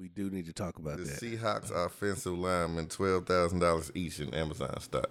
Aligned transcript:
We 0.00 0.08
do 0.08 0.30
need 0.30 0.46
to 0.46 0.52
talk 0.54 0.78
about 0.78 0.96
The 0.96 1.04
that. 1.04 1.20
Seahawks 1.20 1.70
offensive 1.70 2.32
lineman 2.38 2.86
twelve 2.88 3.26
thousand 3.26 3.58
dollars 3.58 3.92
each 3.94 4.18
in 4.18 4.32
Amazon 4.32 4.80
stock. 4.80 5.10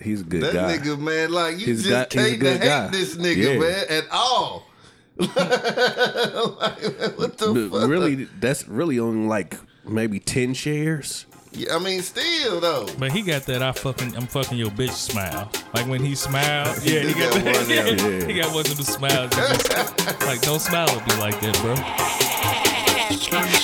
He's 0.00 0.22
a 0.22 0.24
good 0.24 0.42
That 0.42 0.54
guy. 0.54 0.78
nigga, 0.78 0.98
man, 0.98 1.30
like 1.30 1.58
you 1.58 1.66
He's 1.66 1.84
just 1.84 1.90
got- 1.90 2.12
he's 2.12 2.22
a 2.22 2.28
can't 2.28 2.40
good 2.40 2.60
hate 2.60 2.66
guy. 2.66 2.88
this 2.88 3.16
nigga, 3.16 3.36
Yeah. 3.36 3.58
man, 3.58 3.84
at 3.90 4.04
all. 4.10 4.66
like, 5.18 5.28
what 7.18 7.36
the 7.38 7.68
But 7.70 7.80
fuck? 7.80 7.90
really, 7.90 8.24
that's 8.40 8.66
really 8.66 8.98
only 8.98 9.26
like 9.28 9.56
maybe 9.86 10.18
ten 10.18 10.54
shares. 10.54 11.26
Yeah, 11.52 11.74
I 11.76 11.78
mean, 11.80 12.00
still 12.02 12.60
though. 12.60 12.86
But 12.98 13.12
he 13.12 13.20
got 13.22 13.42
that 13.46 13.62
I 13.62 13.72
fucking 13.72 14.16
I'm 14.16 14.26
fucking 14.26 14.56
your 14.56 14.70
bitch 14.70 14.92
smile. 14.92 15.50
Like 15.74 15.86
when 15.86 16.02
he 16.02 16.14
smiled, 16.14 16.78
yeah, 16.82 17.00
he, 17.00 17.08
He 17.08 17.14
got, 17.14 17.34
got 17.34 17.44
that, 17.44 17.54
one 17.96 17.98
of. 18.06 18.20
Yeah. 18.22 18.26
he 18.26 18.34
got 18.40 18.54
one 18.54 18.66
of 18.66 18.76
the 18.76 18.84
smiles. 18.84 19.32
like 20.26 20.40
don't 20.42 20.60
smile 20.60 20.88
at 20.88 21.06
me 21.08 21.16
like 21.20 21.38
that, 21.40 21.58
bro. 21.60 21.74
Everybody 23.32 23.62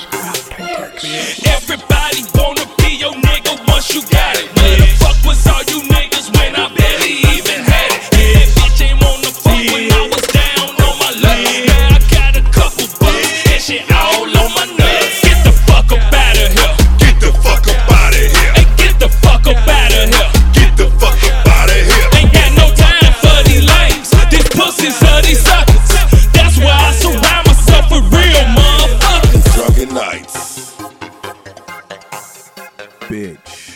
wanna 2.38 2.62
be 2.78 3.02
your 3.02 3.10
nigga 3.14 3.59
once 3.66 3.92
you 3.92 4.00
got 4.02 4.38
it. 4.38 4.46
Where 4.54 4.77
the 4.78 4.86
fuck 5.02 5.18
was 5.27 5.45
all 5.48 5.64
you 5.64 5.82
niggas 5.91 6.30
when 6.38 6.54
I 6.54 6.72
barely 6.72 7.14
even 7.34 7.64
had 7.66 7.91
it? 7.91 7.98
Yeah, 8.14 8.46
bitch 8.55 8.78
ain't 8.86 9.02
wanna 9.02 9.27
fuck 9.27 9.58
when 9.74 9.91
I 9.91 10.06
was 10.06 10.22
down 10.30 10.70
on 10.70 10.94
my 11.02 11.10
luck. 11.18 11.42
Now 11.66 11.96
I 11.96 11.98
got 12.14 12.36
a 12.36 12.42
couple 12.55 12.86
bucks 13.00 13.42
and 13.50 13.60
shit 13.60 13.91
all 13.91 14.22
on 14.22 14.55
my 14.55 14.66
nuts. 14.78 15.27
Get 15.27 15.42
the 15.42 15.50
fuck 15.66 15.91
up 15.91 16.14
out 16.14 16.38
of 16.38 16.46
here. 16.46 16.70
Get 17.02 17.19
the 17.19 17.34
fuck 17.42 17.66
up 17.66 17.91
out 17.91 18.14
of 18.14 18.22
here. 18.22 18.55
Get 18.78 19.02
the 19.02 19.10
fuck 19.19 19.50
up 19.50 19.66
out 19.66 19.91
of 19.91 20.14
here. 20.14 20.30
Get 20.55 20.78
the 20.78 20.86
fuck 20.94 21.19
up 21.27 21.42
out 21.42 21.74
of 21.74 21.74
here. 21.74 22.06
Ain't 22.22 22.30
got 22.30 22.55
no 22.55 22.70
time 22.70 23.10
for 23.19 23.34
these 23.50 23.66
lames. 23.66 24.14
These 24.30 24.46
pussies 24.55 24.94
are 25.02 25.19
these 25.22 25.42
suckers. 25.42 25.66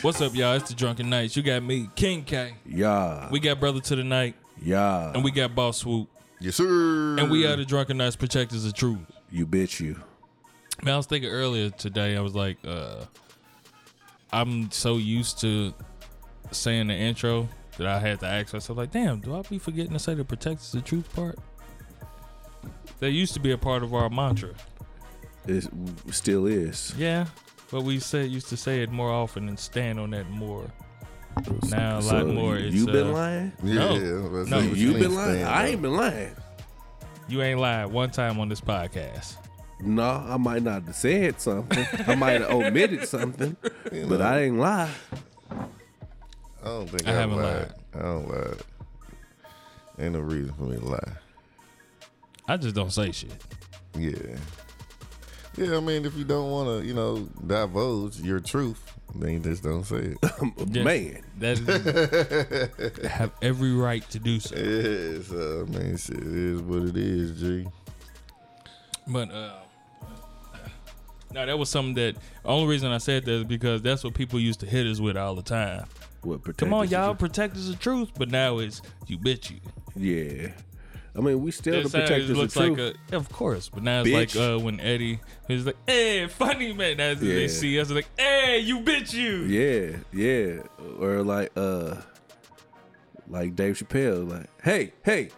What's 0.03 0.21
up, 0.23 0.35
y'all? 0.35 0.55
It's 0.55 0.71
the 0.71 0.75
Drunken 0.75 1.11
Knights. 1.11 1.37
You 1.37 1.43
got 1.43 1.63
me, 1.63 1.91
King 1.95 2.25
K. 2.25 2.55
Yeah. 2.65 3.29
We 3.31 3.39
got 3.39 3.61
Brother 3.61 3.81
to 3.81 3.97
the 3.97 4.05
Night, 4.05 4.35
yeah. 4.63 5.13
and 5.13 5.23
we 5.23 5.31
got 5.31 5.55
Boss 5.55 5.79
Swoop, 5.79 6.09
Yes, 6.41 6.57
sir. 6.57 7.19
and 7.19 7.31
we 7.31 7.47
are 7.47 7.55
the 7.57 7.67
Drunken 7.67 7.99
Knights 7.99 8.17
Protectors 8.17 8.65
of 8.65 8.73
Truth. 8.75 8.99
you 9.31 9.47
bitch 9.47 9.79
you. 9.81 10.01
Man, 10.83 10.95
I 10.95 10.97
was 10.97 11.05
thinking 11.07 11.29
earlier 11.31 11.69
today. 11.69 12.17
I 12.17 12.21
was 12.21 12.35
like, 12.35 12.57
uh, 12.67 13.05
I'm 14.33 14.71
so 14.71 14.97
used 14.97 15.39
to 15.41 15.75
saying 16.51 16.87
the 16.87 16.95
intro 16.95 17.49
that 17.77 17.87
I 17.87 17.99
had 17.99 18.21
to 18.21 18.27
ask 18.27 18.55
myself, 18.55 18.79
like, 18.79 18.91
damn, 18.93 19.21
do 19.21 19.37
I 19.37 19.43
be 19.43 19.59
forgetting 19.59 19.93
to 19.93 19.99
say 19.99 20.15
the 20.15 20.25
protectors 20.25 20.75
of 20.75 20.83
truth 20.85 21.15
part? 21.15 21.39
That 23.01 23.11
used 23.11 23.35
to 23.35 23.41
be 23.41 23.51
a 23.53 23.59
part 23.59 23.83
of 23.83 23.93
our 23.93 24.09
mantra. 24.09 24.51
It 25.47 25.69
still 26.11 26.47
is. 26.47 26.95
Yeah, 26.97 27.27
but 27.71 27.83
we 27.83 27.99
said 27.99 28.31
used 28.31 28.49
to 28.49 28.57
say 28.57 28.83
it 28.83 28.91
more 28.91 29.11
often 29.11 29.49
and 29.49 29.59
stand 29.59 29.99
on 30.01 30.11
that 30.11 30.29
more. 30.31 30.71
Now 31.71 31.99
a 31.99 32.01
lot 32.01 32.27
more. 32.27 32.59
You, 32.59 32.67
It's, 32.67 32.75
you 32.77 32.87
been 32.87 33.09
uh, 33.09 33.13
lying? 33.13 33.53
yeah, 33.63 33.75
No. 33.75 33.89
I 33.89 33.93
was 33.93 34.03
about 34.03 34.45
to 34.45 34.51
No, 34.51 34.61
say, 34.61 34.69
what 34.69 34.77
You 34.77 34.89
mean 34.89 34.99
been 35.03 35.15
lying? 35.15 35.35
stand 35.41 35.49
I 35.49 35.67
ain't 35.69 35.83
been 35.83 35.97
lying. 35.97 36.37
You 37.29 37.43
ain't 37.43 37.61
lied 37.61 37.87
one 37.87 38.11
time 38.11 38.41
on 38.41 38.49
this 38.49 38.61
podcast. 38.61 39.37
No, 39.83 40.03
I 40.03 40.37
might 40.37 40.63
not 40.63 40.83
have 40.83 40.95
said 40.97 41.41
something. 41.41 41.87
I 42.07 42.15
might 42.17 42.41
have 42.41 42.51
omitted 42.51 43.07
something, 43.09 43.57
but 44.09 44.21
I 44.21 44.43
ain't 44.43 44.59
lie. 44.59 44.91
I 45.51 46.65
don't 46.65 46.91
think 46.91 47.09
I 47.09 47.13
I, 47.13 47.15
haven't 47.15 47.37
lied. 47.37 47.55
lied. 47.55 47.75
I 47.95 47.99
don't 48.03 48.29
lie. 48.29 48.55
Ain't 49.99 50.13
no 50.15 50.21
reason 50.21 50.53
for 50.55 50.65
me 50.65 50.77
to 50.79 50.85
lie. 50.85 51.13
I 52.49 52.57
just 52.57 52.75
don't 52.75 52.93
say 52.93 53.13
shit. 53.13 53.33
Yeah. 53.97 54.37
Yeah, 55.61 55.77
I 55.77 55.81
mean, 55.81 56.07
if 56.07 56.17
you 56.17 56.25
don't 56.25 56.51
want 56.51 56.81
to, 56.81 56.87
you 56.87 56.95
know, 56.95 57.29
divulge 57.47 58.19
your 58.21 58.41
truth, 58.41 58.81
then 59.15 59.33
you 59.33 59.41
just 59.41 59.63
don't 59.63 59.85
say 59.85 60.17
it. 60.17 60.19
Yeah. 60.73 60.83
Man, 60.85 61.23
That 61.39 61.59
is, 61.59 63.07
have 63.11 63.33
every 63.43 63.73
right 63.73 64.09
to 64.09 64.19
do 64.19 64.41
so. 64.41 64.57
yeah, 64.57 65.21
so, 65.23 65.67
I 65.67 65.71
mean, 65.71 65.97
shit, 65.99 66.17
it 66.17 66.27
is 66.27 66.63
what 66.63 66.85
it 66.85 66.97
is, 66.97 67.39
G. 67.41 67.67
But 69.07 69.31
uh 69.31 69.53
no, 71.33 71.45
that 71.47 71.59
was 71.59 71.69
something 71.69 71.95
that 71.95 72.15
the 72.15 72.49
only 72.49 72.67
reason 72.67 72.91
I 72.91 72.99
said 72.99 73.25
that 73.27 73.33
is 73.33 73.45
because 73.45 73.83
that's 73.83 74.03
what 74.03 74.15
people 74.15 74.41
used 74.41 74.61
to 74.61 74.67
hit 74.67 74.87
us 74.87 74.99
with 74.99 75.17
all 75.17 75.35
the 75.35 75.43
time. 75.43 75.85
what 76.23 76.43
protect 76.43 76.59
Come 76.59 76.73
on, 76.73 76.89
y'all, 76.89 77.15
protectors 77.15 77.69
the 77.69 77.77
truth. 77.77 78.11
But 78.19 78.31
now 78.31 78.59
it's 78.59 78.81
you 79.07 79.19
bitch 79.19 79.51
you. 79.51 79.61
Yeah. 79.95 80.53
I 81.21 81.23
mean, 81.23 81.43
we 81.43 81.51
still 81.51 81.83
the 81.83 81.89
protectors 81.91 82.31
it 82.31 82.39
of 82.39 82.53
truth. 82.53 82.79
like 82.79 82.97
a, 83.13 83.17
of 83.17 83.29
course. 83.31 83.69
But 83.69 83.83
now 83.83 84.01
it's 84.01 84.09
Bitch. 84.09 84.35
like 84.35 84.37
uh 84.37 84.59
when 84.59 84.81
Eddie 84.81 85.21
he's 85.49 85.67
like, 85.67 85.77
hey, 85.87 86.27
funny 86.29 86.73
man. 86.73 86.99
as 86.99 87.23
Yeah. 87.23 87.35
they 87.35 87.49
see 87.49 87.79
us 87.79 87.91
like, 87.91 88.07
hey, 88.19 88.61
you 88.61 88.81
bitch 88.81 89.13
you. 89.13 89.43
yeah, 89.43 89.97
yeah. 90.13 90.63
Or 90.99 91.23
like 91.23 91.53
uh 91.57 91.97
like 93.29 93.55
Dave 93.55 93.77
Chappelle, 93.77 94.29
like, 94.31 94.47
hey, 94.65 94.93
hey, 95.05 95.29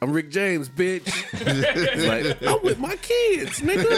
I'm 0.00 0.12
Rick 0.12 0.30
James, 0.30 0.68
bitch. 0.68 1.08
Like, 2.08 2.40
I'm 2.46 2.62
with 2.62 2.78
my 2.78 2.94
kids, 2.96 3.60
nigga. 3.60 3.88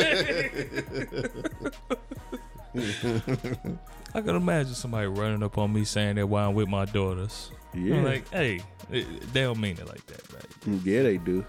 I 4.14 4.20
can 4.20 4.34
imagine 4.34 4.74
somebody 4.74 5.06
running 5.06 5.42
up 5.42 5.58
on 5.58 5.72
me 5.72 5.84
saying 5.84 6.16
that 6.16 6.26
while 6.26 6.48
I'm 6.48 6.54
with 6.54 6.68
my 6.68 6.84
daughters. 6.86 7.50
Yeah. 7.74 7.96
I'm 7.96 8.04
like, 8.04 8.28
hey, 8.30 8.60
they 8.90 9.42
don't 9.42 9.60
mean 9.60 9.78
it 9.78 9.86
like 9.86 10.04
that, 10.06 10.22
right? 10.32 10.82
yeah, 10.84 11.02
they 11.02 11.16
do. 11.18 11.44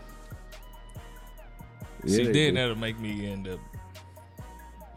Yeah, 2.04 2.16
See, 2.16 2.24
then 2.26 2.34
do. 2.34 2.52
that'll 2.54 2.76
make 2.78 3.00
me 3.00 3.28
end 3.28 3.48
up. 3.48 3.60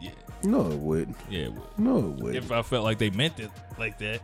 Yeah, 0.01 0.11
No, 0.43 0.71
it 0.71 0.77
wouldn't. 0.77 1.17
yeah. 1.29 1.43
it 1.45 1.53
would. 1.53 1.79
No, 1.79 1.97
it 1.99 2.03
wouldn't. 2.21 2.35
If 2.45 2.51
I 2.51 2.61
felt 2.61 2.83
like 2.83 2.97
they 2.97 3.09
meant 3.09 3.39
it 3.39 3.51
like 3.77 3.97
that. 3.99 4.21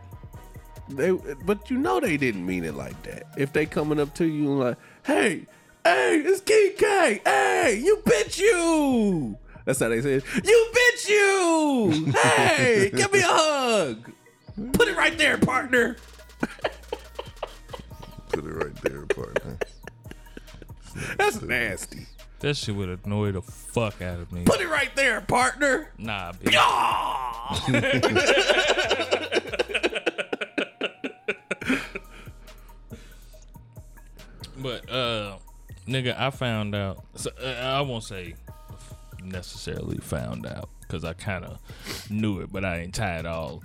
They, 0.88 1.10
but 1.44 1.70
you 1.70 1.78
know 1.78 2.00
they 2.00 2.16
didn't 2.16 2.44
mean 2.44 2.64
it 2.64 2.74
like 2.74 3.00
that. 3.04 3.28
If 3.38 3.52
they 3.52 3.66
coming 3.66 4.00
up 4.00 4.14
to 4.16 4.26
you 4.26 4.50
and 4.50 4.60
like, 4.60 4.76
hey, 5.04 5.46
hey, 5.84 6.22
it's 6.24 6.40
King 6.40 6.72
K. 6.76 7.20
Hey, 7.24 7.80
you 7.82 7.96
bitch 8.04 8.38
you. 8.38 9.38
That's 9.64 9.78
how 9.78 9.88
they 9.88 10.00
say 10.02 10.14
it. 10.14 10.24
You 10.44 10.72
bitch 10.74 11.08
you. 11.08 12.12
Hey, 12.12 12.90
give 12.94 13.12
me 13.12 13.20
a 13.20 13.26
hug. 13.26 14.10
Put 14.72 14.88
it 14.88 14.96
right 14.96 15.16
there, 15.16 15.38
partner. 15.38 15.96
Put 18.32 18.44
it 18.44 18.54
right 18.54 18.74
there, 18.82 19.06
partner. 19.06 19.58
That's 21.18 21.42
nasty. 21.42 22.06
That 22.40 22.56
shit 22.56 22.74
would 22.74 23.00
annoy 23.04 23.32
the 23.32 23.42
fuck 23.42 24.02
out 24.02 24.18
of 24.18 24.32
me. 24.32 24.44
Put 24.44 24.60
it 24.60 24.68
right 24.68 24.94
there, 24.96 25.20
partner. 25.20 25.90
Nah, 25.98 26.32
bitch. 26.42 26.52
But 34.56 34.90
uh, 34.90 35.38
nigga, 35.86 36.18
I 36.18 36.30
found 36.30 36.74
out. 36.74 37.04
So, 37.16 37.30
uh, 37.42 37.46
I 37.46 37.80
won't 37.80 38.04
say 38.04 38.34
necessarily 39.22 39.98
found 39.98 40.46
out 40.46 40.68
because 40.80 41.04
I 41.04 41.12
kind 41.12 41.44
of 41.44 41.58
knew 42.10 42.40
it, 42.40 42.52
but 42.52 42.64
I 42.64 42.78
ain't 42.78 42.94
tie 42.94 43.18
it 43.18 43.26
all 43.26 43.62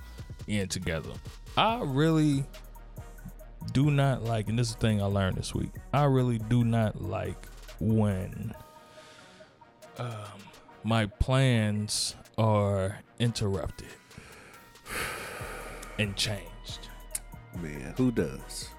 in 0.48 0.68
together. 0.68 1.12
I 1.56 1.82
really 1.84 2.46
do 3.74 3.92
not 3.92 4.24
like, 4.24 4.50
and 4.50 4.58
this 4.58 4.70
is 4.70 4.76
the 4.76 4.82
thing 4.82 5.02
I 5.02 5.06
learned 5.06 5.38
this 5.38 5.54
week. 5.54 5.72
I 5.94 6.04
really 6.06 6.38
do 6.38 6.64
not 6.64 7.02
like 7.02 7.48
when 7.80 8.54
um, 9.98 10.10
my 10.84 11.06
plans 11.06 12.16
are 12.38 13.00
interrupted 13.20 13.88
and 16.00 16.16
changed. 16.16 16.90
Man, 17.62 17.94
who 17.98 18.12
does? 18.12 18.70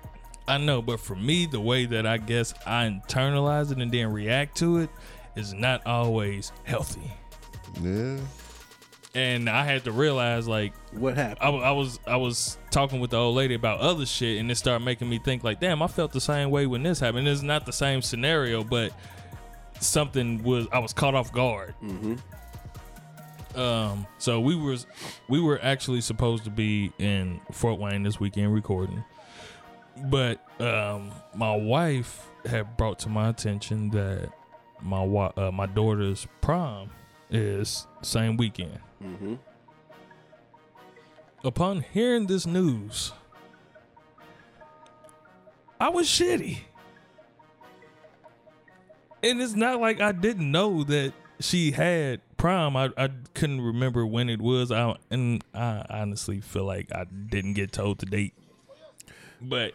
I 0.47 0.59
know, 0.59 0.81
but 0.81 1.00
for 1.00 1.16
me, 1.16 1.47
the 1.47 1.60
way 1.60 1.84
that 1.87 2.06
I 2.06 2.16
guess 2.16 2.55
I 2.65 2.87
internalize 2.87 3.70
it 3.70 3.78
and 3.78 3.93
then 3.93 4.12
react 4.12 4.56
to 4.59 4.78
it 4.78 4.91
is 5.37 5.53
not 5.53 5.87
always 5.87 6.53
healthy. 6.65 7.12
Yeah. 7.82 8.19
And 9.19 9.49
I 9.50 9.65
had 9.65 9.82
to 9.85 9.93
realize, 9.93 10.47
like, 10.47 10.75
What 10.93 11.17
happened? 11.17 11.38
I, 11.41 11.49
I 11.49 11.70
was 11.73 11.99
I 12.06 12.17
was 12.17 12.56
talking 12.70 13.00
with 13.00 13.11
the 13.11 13.17
old 13.17 13.35
lady 13.37 13.55
about 13.55 13.81
other 13.81 14.06
shit, 14.06 14.38
and 14.38 14.49
it 14.50 14.55
started 14.55 14.85
making 14.85 15.09
me 15.09 15.19
think, 15.19 15.43
like, 15.43 15.59
damn, 15.59 15.82
I 15.82 15.88
felt 15.88 16.12
the 16.12 16.20
same 16.20 16.50
way 16.50 16.67
when 16.67 16.82
this 16.85 17.00
happened. 17.00 17.26
It's 17.26 17.43
not 17.43 17.67
the 17.67 17.73
same 17.73 18.00
scenario, 18.00 18.62
but 18.62 18.93
something 19.81 20.43
was 20.44 20.67
I 20.70 20.79
was 20.79 20.93
caught 20.93 21.15
off 21.17 21.32
guard. 21.32 21.75
Um, 23.56 24.06
so 24.19 24.41
we 24.41 24.55
was 24.55 24.87
we 25.29 25.41
were 25.41 25.59
actually 25.62 26.00
supposed 26.00 26.44
to 26.44 26.50
be 26.50 26.93
in 26.99 27.41
Fort 27.50 27.81
Wayne 27.81 28.05
this 28.05 28.20
weekend 28.20 28.55
recording, 28.55 29.03
but 30.05 30.38
um, 30.61 31.11
my 31.35 31.56
wife 31.56 32.29
had 32.47 32.76
brought 32.76 33.00
to 33.00 33.09
my 33.09 33.31
attention 33.31 33.91
that 33.91 34.31
my 34.81 35.03
wa- 35.03 35.32
uh, 35.37 35.50
my 35.50 35.67
daughter's 35.67 36.26
prom 36.41 36.91
is 37.30 37.86
same 38.02 38.36
weekend. 38.36 38.78
Mm-hmm. 39.02 39.34
Upon 41.44 41.84
hearing 41.92 42.26
this 42.26 42.46
news, 42.46 43.12
I 45.80 45.88
was 45.88 46.06
shitty. 46.06 46.58
And 49.22 49.40
it's 49.40 49.54
not 49.54 49.80
like 49.80 50.00
I 50.00 50.12
didn't 50.12 50.50
know 50.50 50.84
that 50.84 51.12
she 51.40 51.72
had 51.72 52.20
prom. 52.36 52.76
I, 52.76 52.90
I 52.96 53.10
couldn't 53.34 53.60
remember 53.60 54.06
when 54.06 54.28
it 54.28 54.40
was. 54.40 54.70
I 54.70 54.96
and 55.10 55.42
I 55.54 55.84
honestly 55.90 56.40
feel 56.40 56.64
like 56.64 56.92
I 56.94 57.04
didn't 57.04 57.54
get 57.54 57.72
told 57.72 57.98
the 57.98 58.06
date. 58.06 58.34
But 59.40 59.74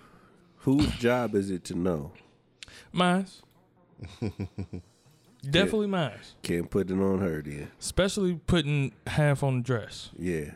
Whose 0.60 0.88
job 0.96 1.36
is 1.36 1.50
it 1.50 1.64
to 1.66 1.76
know? 1.76 2.14
mine's 2.92 3.42
definitely 5.52 5.88
mine's. 5.88 6.36
Can't 6.42 6.70
put 6.70 6.90
it 6.90 6.94
on 6.94 7.20
her 7.20 7.42
then. 7.42 7.70
Especially 7.80 8.36
putting 8.48 8.94
half 9.08 9.44
on 9.44 9.58
the 9.58 9.64
dress. 9.64 10.10
Yeah. 10.18 10.52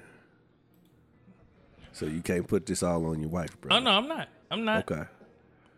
So 1.94 2.06
you 2.06 2.22
can't 2.22 2.48
put 2.48 2.66
this 2.66 2.84
all 2.84 3.06
on 3.08 3.20
your 3.20 3.30
wife, 3.30 3.60
bro. 3.60 3.76
Oh 3.76 3.80
no, 3.80 3.92
I'm 3.92 4.08
not. 4.08 4.30
I'm 4.52 4.64
not. 4.66 4.90
Okay. 4.92 5.04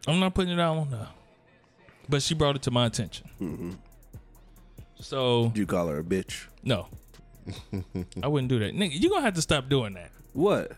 I'm 0.07 0.19
not 0.19 0.33
putting 0.33 0.53
it 0.53 0.59
all 0.59 0.79
on 0.79 0.87
her. 0.87 1.07
But 2.07 2.21
she 2.21 2.33
brought 2.33 2.55
it 2.55 2.61
to 2.63 2.71
my 2.71 2.85
attention. 2.87 3.29
Mm-hmm. 3.39 3.71
So 4.99 5.49
Do 5.53 5.59
you 5.61 5.65
call 5.67 5.87
her 5.87 5.99
a 5.99 6.03
bitch? 6.03 6.45
no, 6.63 6.87
I 8.23 8.27
wouldn't 8.27 8.49
do 8.49 8.59
that, 8.59 8.73
nigga. 8.73 8.99
You 8.99 9.09
gonna 9.09 9.21
have 9.21 9.35
to 9.35 9.41
stop 9.41 9.69
doing 9.69 9.93
that. 9.93 10.11
What? 10.33 10.71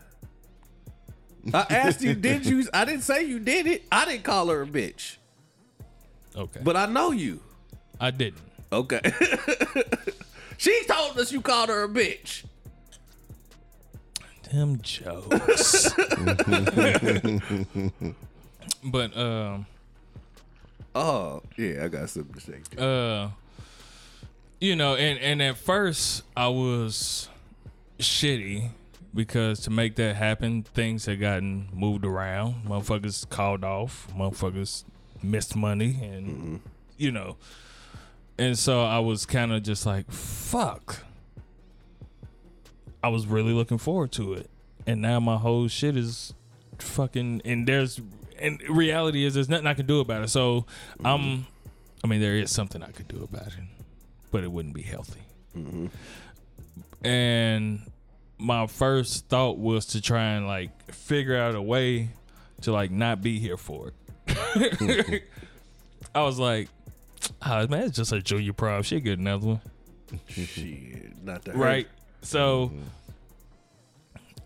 I 1.52 1.66
asked 1.70 2.02
you, 2.02 2.14
did 2.14 2.46
you? 2.46 2.64
I 2.72 2.84
didn't 2.84 3.02
say 3.02 3.24
you 3.24 3.40
did 3.40 3.66
it. 3.66 3.82
I 3.90 4.04
didn't 4.04 4.22
call 4.22 4.46
her 4.48 4.62
a 4.62 4.66
bitch, 4.66 5.16
Okay, 6.36 6.60
but 6.62 6.76
I 6.76 6.86
know 6.86 7.10
you. 7.10 7.40
I 8.02 8.10
didn't. 8.10 8.42
Okay. 8.72 9.00
she 10.58 10.82
told 10.88 11.18
us 11.18 11.30
you 11.30 11.40
called 11.40 11.68
her 11.68 11.84
a 11.84 11.88
bitch. 11.88 12.44
Them 14.50 14.80
jokes. 14.82 15.94
but 18.84 19.16
um, 19.16 19.66
Oh, 20.94 21.42
yeah, 21.56 21.84
I 21.84 21.88
got 21.88 22.10
something 22.10 22.34
to 22.34 22.40
say. 22.40 22.60
uh, 22.76 23.30
you 24.60 24.76
know, 24.76 24.94
and 24.94 25.18
and 25.20 25.40
at 25.40 25.56
first 25.56 26.22
I 26.36 26.48
was 26.48 27.28
shitty 27.98 28.70
because 29.14 29.60
to 29.60 29.70
make 29.70 29.96
that 29.96 30.16
happen, 30.16 30.64
things 30.64 31.06
had 31.06 31.20
gotten 31.20 31.68
moved 31.72 32.04
around. 32.04 32.64
Motherfuckers 32.66 33.28
called 33.28 33.64
off. 33.64 34.08
Motherfuckers 34.14 34.84
missed 35.22 35.56
money, 35.56 35.98
and 36.02 36.60
you 36.98 37.10
know, 37.10 37.36
and 38.42 38.58
so 38.58 38.82
I 38.82 38.98
was 38.98 39.24
kind 39.24 39.52
of 39.52 39.62
just 39.62 39.86
like, 39.86 40.10
fuck. 40.10 41.04
I 43.00 43.08
was 43.08 43.24
really 43.24 43.52
looking 43.52 43.78
forward 43.78 44.10
to 44.12 44.34
it, 44.34 44.50
and 44.84 45.00
now 45.00 45.20
my 45.20 45.36
whole 45.36 45.68
shit 45.68 45.96
is 45.96 46.34
fucking. 46.78 47.42
And 47.44 47.68
there's, 47.68 48.00
and 48.40 48.60
reality 48.68 49.24
is, 49.24 49.34
there's 49.34 49.48
nothing 49.48 49.68
I 49.68 49.74
can 49.74 49.86
do 49.86 50.00
about 50.00 50.24
it. 50.24 50.28
So 50.30 50.66
mm-hmm. 50.98 51.06
I'm, 51.06 51.46
I 52.02 52.08
mean, 52.08 52.20
there 52.20 52.34
is 52.34 52.50
something 52.50 52.82
I 52.82 52.90
could 52.90 53.06
do 53.06 53.22
about 53.22 53.46
it, 53.46 53.64
but 54.32 54.42
it 54.42 54.50
wouldn't 54.50 54.74
be 54.74 54.82
healthy. 54.82 55.22
Mm-hmm. 55.56 57.06
And 57.06 57.90
my 58.38 58.66
first 58.66 59.28
thought 59.28 59.56
was 59.56 59.86
to 59.86 60.00
try 60.00 60.32
and 60.32 60.48
like 60.48 60.92
figure 60.92 61.36
out 61.36 61.54
a 61.54 61.62
way 61.62 62.10
to 62.62 62.72
like 62.72 62.90
not 62.90 63.22
be 63.22 63.38
here 63.38 63.56
for 63.56 63.92
it. 64.26 65.22
I 66.14 66.22
was 66.22 66.40
like, 66.40 66.68
ah, 67.42 67.66
man, 67.68 67.84
it's 67.84 67.96
just 67.96 68.12
a 68.12 68.20
junior 68.20 68.52
prom. 68.52 68.82
She 68.82 69.00
get 69.00 69.18
another 69.18 69.46
one 69.46 69.60
Shit, 70.28 71.24
not 71.24 71.44
that 71.44 71.56
right? 71.56 71.88
So 72.22 72.72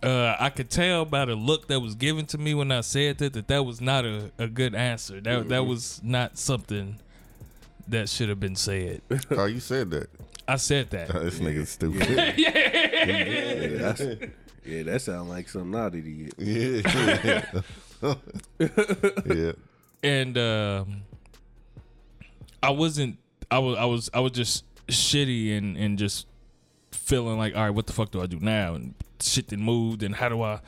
uh, 0.02 0.36
I 0.38 0.50
could 0.50 0.70
tell 0.70 1.04
by 1.04 1.24
the 1.24 1.34
look 1.34 1.68
that 1.68 1.80
was 1.80 1.94
given 1.94 2.26
to 2.26 2.38
me 2.38 2.54
when 2.54 2.70
I 2.70 2.80
said 2.82 3.18
that 3.18 3.32
that 3.32 3.48
that 3.48 3.64
was 3.64 3.80
not 3.80 4.04
a, 4.04 4.30
a 4.38 4.46
good 4.46 4.74
answer. 4.74 5.20
That 5.20 5.48
that 5.48 5.66
was 5.66 6.00
not 6.02 6.38
something 6.38 6.98
that 7.88 8.08
should 8.08 8.28
have 8.28 8.40
been 8.40 8.56
said. 8.56 9.02
Oh, 9.30 9.46
you 9.46 9.60
said 9.60 9.90
that. 9.90 10.08
I 10.48 10.56
said 10.56 10.90
that. 10.90 11.08
this 11.08 11.40
nigga's 11.40 11.70
stupid. 11.70 12.34
Yeah, 13.06 13.92
that's, 13.92 14.00
yeah, 14.64 14.82
that 14.82 15.00
sounds 15.00 15.28
like 15.28 15.48
something 15.48 15.78
out 15.78 15.94
of 15.94 16.04
the 16.04 16.32
Yeah. 16.38 17.44
yeah. 19.34 19.52
and 20.02 20.36
um, 20.36 21.02
I 22.62 22.70
wasn't. 22.70 23.18
I 23.50 23.58
was. 23.58 23.78
I 23.78 23.84
was. 23.84 24.10
I 24.14 24.20
was 24.20 24.32
just 24.32 24.64
shitty 24.88 25.56
and 25.56 25.76
and 25.76 25.98
just 25.98 26.26
feeling 26.92 27.38
like, 27.38 27.54
all 27.54 27.62
right, 27.62 27.70
what 27.70 27.86
the 27.86 27.92
fuck 27.92 28.10
do 28.10 28.20
I 28.20 28.26
do 28.26 28.38
now? 28.40 28.74
And 28.74 28.94
shit 29.20 29.48
that 29.48 29.58
moved, 29.58 30.02
and 30.02 30.14
how 30.14 30.28
do 30.28 30.42
I 30.42 30.60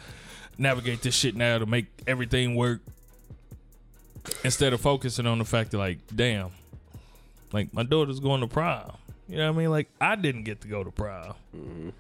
navigate 0.56 1.02
this 1.02 1.14
shit 1.14 1.37
now 1.37 1.58
to 1.58 1.67
make 1.67 1.87
everything 2.06 2.55
work? 2.55 2.81
Instead 4.44 4.75
of 4.75 4.81
focusing 4.81 5.26
on 5.26 5.38
the 5.38 5.44
fact 5.44 5.70
that, 5.70 5.79
like, 5.79 5.99
damn, 6.14 6.50
like 7.52 7.73
my 7.73 7.82
daughter's 7.82 8.20
going 8.20 8.43
to 8.43 8.46
prom. 8.46 8.93
You 9.26 9.38
know 9.38 9.50
what 9.50 9.56
I 9.56 9.62
mean? 9.62 9.70
Like, 9.70 9.88
I 10.00 10.17
didn't 10.17 10.44
get 10.44 10.61
to 10.62 10.69
go 10.69 10.84
to 10.84 10.91
prom. 10.91 11.34
Mm-hmm. 11.56 11.91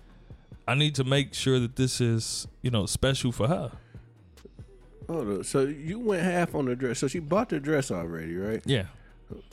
I 0.66 0.74
need 0.74 0.94
to 0.96 1.04
make 1.04 1.32
sure 1.32 1.58
that 1.58 1.76
this 1.76 2.00
is, 2.00 2.46
you 2.60 2.70
know, 2.70 2.84
special 2.84 3.32
for 3.32 3.48
her. 3.48 3.72
Hold 5.08 5.28
on. 5.28 5.44
So 5.44 5.60
you 5.62 5.98
went 5.98 6.22
half 6.22 6.54
on 6.54 6.66
the 6.66 6.76
dress. 6.76 6.98
So 6.98 7.08
she 7.08 7.18
bought 7.18 7.48
the 7.48 7.60
dress 7.60 7.90
already, 7.90 8.36
right? 8.36 8.62
Yeah. 8.66 8.84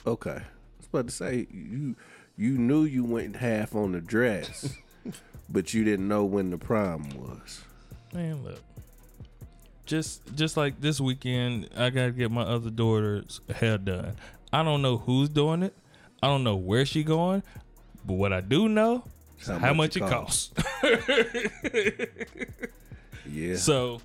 Okay. 0.06 0.32
I 0.32 0.78
was 0.78 0.88
about 0.88 1.08
to 1.08 1.14
say 1.14 1.48
you 1.52 1.96
you 2.38 2.58
knew 2.58 2.84
you 2.84 3.04
went 3.04 3.38
half 3.38 3.76
on 3.76 3.94
the 3.94 4.02
dress, 4.02 4.76
but 5.50 5.74
you 5.74 5.84
didn't 5.84 6.08
know 6.08 6.26
when 6.26 6.52
the 6.52 6.58
prom 6.58 7.10
was. 7.18 7.62
Man, 8.14 8.44
look. 8.44 8.62
Just 9.86 10.36
just 10.36 10.58
like 10.58 10.82
this 10.82 11.00
weekend, 11.00 11.70
I 11.76 11.90
gotta 11.90 12.12
get 12.12 12.32
my 12.32 12.42
other 12.42 12.70
daughter's 12.70 13.42
hair 13.56 13.78
done. 13.78 14.16
I 14.52 14.64
don't 14.64 14.82
know 14.82 14.98
who's 14.98 15.30
doing 15.30 15.64
it. 15.64 15.76
I 16.24 16.28
don't 16.28 16.44
know 16.44 16.56
where 16.56 16.86
she 16.86 17.04
going. 17.04 17.44
But 18.06 18.14
what 18.14 18.34
I 18.34 18.42
do 18.42 18.70
know 18.70 19.04
is 19.40 19.48
how, 19.48 19.74
much, 19.74 19.98
it 19.98 20.02
costs. 20.02 20.52
Yeah. 23.28 23.56
So, 23.56 23.98
so 23.98 24.02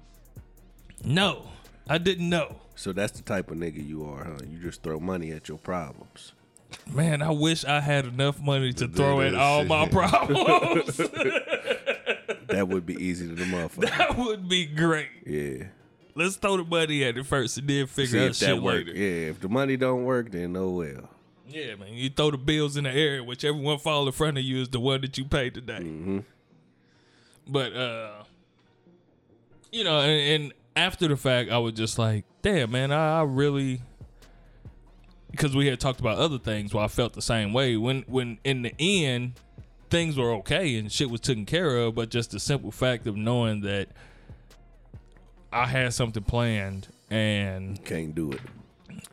no, 1.04 1.48
I 1.90 1.98
didn't 1.98 2.28
know. 2.28 2.56
So 2.76 2.92
that's 2.92 3.12
the 3.12 3.22
type 3.22 3.50
of 3.50 3.58
nigga 3.58 3.86
you 3.86 4.04
are, 4.06 4.24
huh? 4.24 4.38
You 4.48 4.58
just 4.58 4.82
throw 4.82 5.00
money 5.00 5.32
at 5.32 5.48
your 5.48 5.58
problems. 5.58 6.32
Man, 6.90 7.20
I 7.20 7.30
wish 7.30 7.64
I 7.64 7.80
had 7.80 8.06
enough 8.06 8.40
money 8.40 8.72
to 8.74 8.86
do 8.86 8.94
throw 8.94 9.20
at 9.20 9.34
all 9.34 9.64
my 9.64 9.88
problems. 9.88 11.00
That 12.50 12.66
would 12.66 12.84
be 12.84 12.94
easy 12.94 13.28
to 13.28 13.34
the 13.34 13.44
motherfucker. 13.44 13.90
that 13.98 14.18
would 14.18 14.48
be 14.48 14.66
great. 14.66 15.08
Yeah. 15.24 15.66
Let's 16.16 16.34
throw 16.36 16.56
the 16.56 16.64
money 16.64 17.04
at 17.04 17.16
it 17.16 17.24
first 17.24 17.56
and 17.58 17.68
then 17.68 17.86
See 17.86 18.06
figure 18.06 18.20
out 18.22 18.30
if 18.30 18.36
shit 18.36 18.48
that 18.48 18.60
work. 18.60 18.86
later. 18.86 18.92
Yeah. 18.92 19.30
If 19.30 19.40
the 19.40 19.48
money 19.48 19.76
don't 19.76 20.04
work, 20.04 20.32
then 20.32 20.56
oh 20.56 20.70
well. 20.70 21.08
Yeah, 21.48 21.76
man. 21.76 21.92
You 21.92 22.10
throw 22.10 22.32
the 22.32 22.38
bills 22.38 22.76
in 22.76 22.84
the 22.84 22.90
air, 22.90 23.22
whichever 23.22 23.56
one 23.56 23.78
fall 23.78 24.04
in 24.06 24.12
front 24.12 24.36
of 24.38 24.44
you 24.44 24.62
is 24.62 24.68
the 24.68 24.80
one 24.80 25.00
that 25.02 25.16
you 25.16 25.24
paid 25.24 25.54
today. 25.54 26.24
But 27.46 27.72
uh 27.72 28.24
you 29.70 29.84
know, 29.84 30.00
and, 30.00 30.42
and 30.42 30.52
after 30.80 31.08
the 31.08 31.16
fact, 31.16 31.50
I 31.50 31.58
was 31.58 31.74
just 31.74 31.98
like, 31.98 32.24
damn, 32.42 32.70
man, 32.70 32.90
I, 32.92 33.20
I 33.20 33.22
really 33.24 33.82
because 35.30 35.54
we 35.54 35.66
had 35.66 35.78
talked 35.78 36.00
about 36.00 36.18
other 36.18 36.38
things 36.38 36.74
where 36.74 36.82
I 36.84 36.88
felt 36.88 37.12
the 37.12 37.22
same 37.22 37.52
way. 37.52 37.76
When 37.76 38.02
when 38.08 38.38
in 38.44 38.62
the 38.62 38.74
end 38.78 39.34
things 39.90 40.16
were 40.16 40.32
okay 40.34 40.76
and 40.76 40.90
shit 40.90 41.10
was 41.10 41.20
taken 41.20 41.46
care 41.46 41.76
of, 41.78 41.94
but 41.94 42.10
just 42.10 42.30
the 42.30 42.40
simple 42.40 42.70
fact 42.70 43.06
of 43.06 43.16
knowing 43.16 43.60
that 43.62 43.88
I 45.52 45.66
had 45.66 45.92
something 45.92 46.22
planned 46.22 46.88
and 47.10 47.84
Can't 47.84 48.14
do 48.14 48.32
it. 48.32 48.40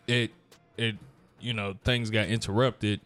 it 0.07 0.31
it 0.77 0.95
you 1.39 1.53
know 1.53 1.75
things 1.83 2.09
got 2.09 2.27
interrupted 2.27 2.99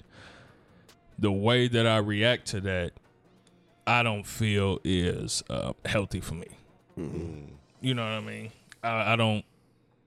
the 1.19 1.31
way 1.31 1.67
that 1.67 1.85
i 1.85 1.97
react 1.97 2.47
to 2.47 2.59
that 2.61 2.91
i 3.85 4.01
don't 4.03 4.25
feel 4.25 4.79
is 4.83 5.43
uh, 5.49 5.71
healthy 5.85 6.19
for 6.19 6.35
me 6.35 6.47
you 7.81 7.93
know 7.93 8.03
what 8.03 8.11
i 8.11 8.19
mean? 8.21 8.51
I, 8.83 9.13
I 9.13 9.15
don't 9.15 9.43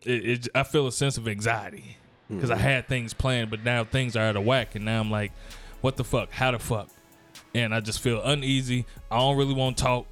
it, 0.03 0.29
it 0.29 0.49
i 0.55 0.63
feel 0.63 0.87
a 0.87 0.93
sense 0.93 1.17
of 1.17 1.29
anxiety. 1.29 1.97
Because 2.29 2.51
i 2.51 2.55
mm-hmm. 2.55 2.63
had 2.63 2.89
things 2.89 3.13
planned 3.13 3.51
but 3.51 3.65
now 3.65 3.85
things 3.85 4.17
are 4.17 4.23
out 4.23 4.37
of 4.37 4.45
whack 4.45 4.75
and 4.75 4.85
now 4.85 5.01
i'm 5.01 5.11
like 5.11 5.33
what 5.85 5.97
the 5.97 6.05
fuck? 6.05 6.31
How 6.31 6.51
the 6.51 6.59
fuck? 6.59 6.89
And 7.55 7.75
i 7.75 7.81
just 7.81 8.01
feel 8.01 8.23
uneasy. 8.23 8.87
I 9.11 9.19
don't 9.19 9.37
really 9.37 9.53
want 9.53 9.77
to 9.77 9.85
talk 9.85 10.07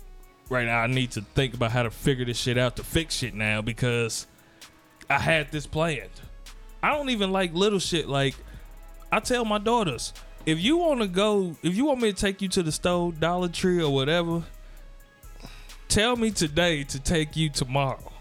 right 0.50 0.66
now. 0.66 0.80
I 0.80 0.86
need 0.86 1.12
to 1.12 1.22
think 1.22 1.54
about 1.54 1.70
how 1.70 1.82
to 1.82 1.90
figure 1.90 2.26
this 2.26 2.36
shit 2.36 2.58
out 2.58 2.76
to 2.76 2.84
fix 2.84 3.14
shit 3.14 3.32
now 3.32 3.62
because 3.62 4.26
I 5.08 5.18
had 5.18 5.50
this 5.50 5.66
planned. 5.66 6.10
I 6.82 6.90
don't 6.90 7.08
even 7.08 7.32
like 7.32 7.54
little 7.54 7.78
shit. 7.78 8.06
Like 8.06 8.34
I 9.10 9.20
tell 9.20 9.46
my 9.46 9.56
daughters, 9.56 10.12
if 10.44 10.60
you 10.60 10.76
want 10.76 11.00
to 11.00 11.08
go, 11.08 11.56
if 11.62 11.74
you 11.74 11.86
want 11.86 12.02
me 12.02 12.12
to 12.12 12.18
take 12.18 12.42
you 12.42 12.48
to 12.50 12.62
the 12.62 12.72
store, 12.72 13.10
Dollar 13.12 13.48
Tree, 13.48 13.82
or 13.82 13.94
whatever, 13.94 14.42
tell 15.92 16.16
me 16.16 16.30
today 16.30 16.84
to 16.84 16.98
take 16.98 17.36
you 17.36 17.50
tomorrow. 17.50 18.12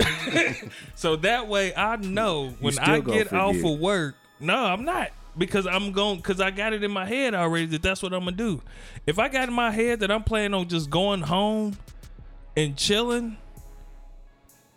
so 0.94 1.16
that 1.16 1.46
way 1.46 1.74
I 1.74 1.96
know 1.96 2.54
when 2.60 2.78
I 2.78 3.00
get 3.00 3.32
off 3.32 3.56
of 3.56 3.78
work. 3.78 4.16
No, 4.40 4.64
I'm 4.64 4.84
not. 4.84 5.10
Because 5.36 5.66
I'm 5.66 5.92
going 5.92 6.16
because 6.16 6.40
I 6.40 6.50
got 6.50 6.72
it 6.72 6.82
in 6.82 6.90
my 6.90 7.06
head 7.06 7.34
already 7.34 7.66
that 7.66 7.82
that's 7.82 8.02
what 8.02 8.12
I'm 8.12 8.24
gonna 8.24 8.36
do. 8.36 8.60
If 9.06 9.18
I 9.18 9.28
got 9.28 9.48
in 9.48 9.54
my 9.54 9.70
head 9.70 10.00
that 10.00 10.10
I'm 10.10 10.24
planning 10.24 10.52
on 10.52 10.68
just 10.68 10.90
going 10.90 11.22
home 11.22 11.76
and 12.54 12.76
chilling, 12.76 13.38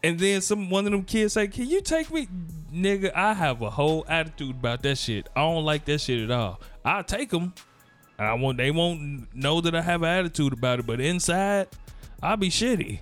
and 0.02 0.18
then 0.18 0.40
some 0.40 0.70
one 0.70 0.86
of 0.86 0.92
them 0.94 1.04
kids 1.04 1.34
say, 1.34 1.48
"Can 1.48 1.70
you 1.70 1.82
take 1.82 2.10
me, 2.10 2.30
nigga?" 2.74 3.14
I 3.14 3.34
have 3.34 3.62
a 3.62 3.70
whole 3.70 4.06
attitude 4.08 4.52
about 4.52 4.82
that 4.84 4.98
shit. 4.98 5.28
I 5.36 5.42
don't 5.42 5.66
like 5.66 5.84
that 5.86 6.00
shit 6.00 6.22
at 6.22 6.32
all. 6.32 6.62
I'll 6.86 7.04
take 7.04 7.32
them. 7.32 7.54
I 8.18 8.34
won't. 8.36 8.58
They 8.58 8.72
won't 8.72 9.36
know 9.36 9.60
that 9.60 9.76
I 9.76 9.82
have 9.82 10.04
an 10.04 10.10
attitude 10.10 10.54
about 10.54 10.80
it. 10.80 10.86
But 10.86 11.02
inside, 11.02 11.68
I'll 12.22 12.38
be 12.38 12.50
shitty. 12.50 13.00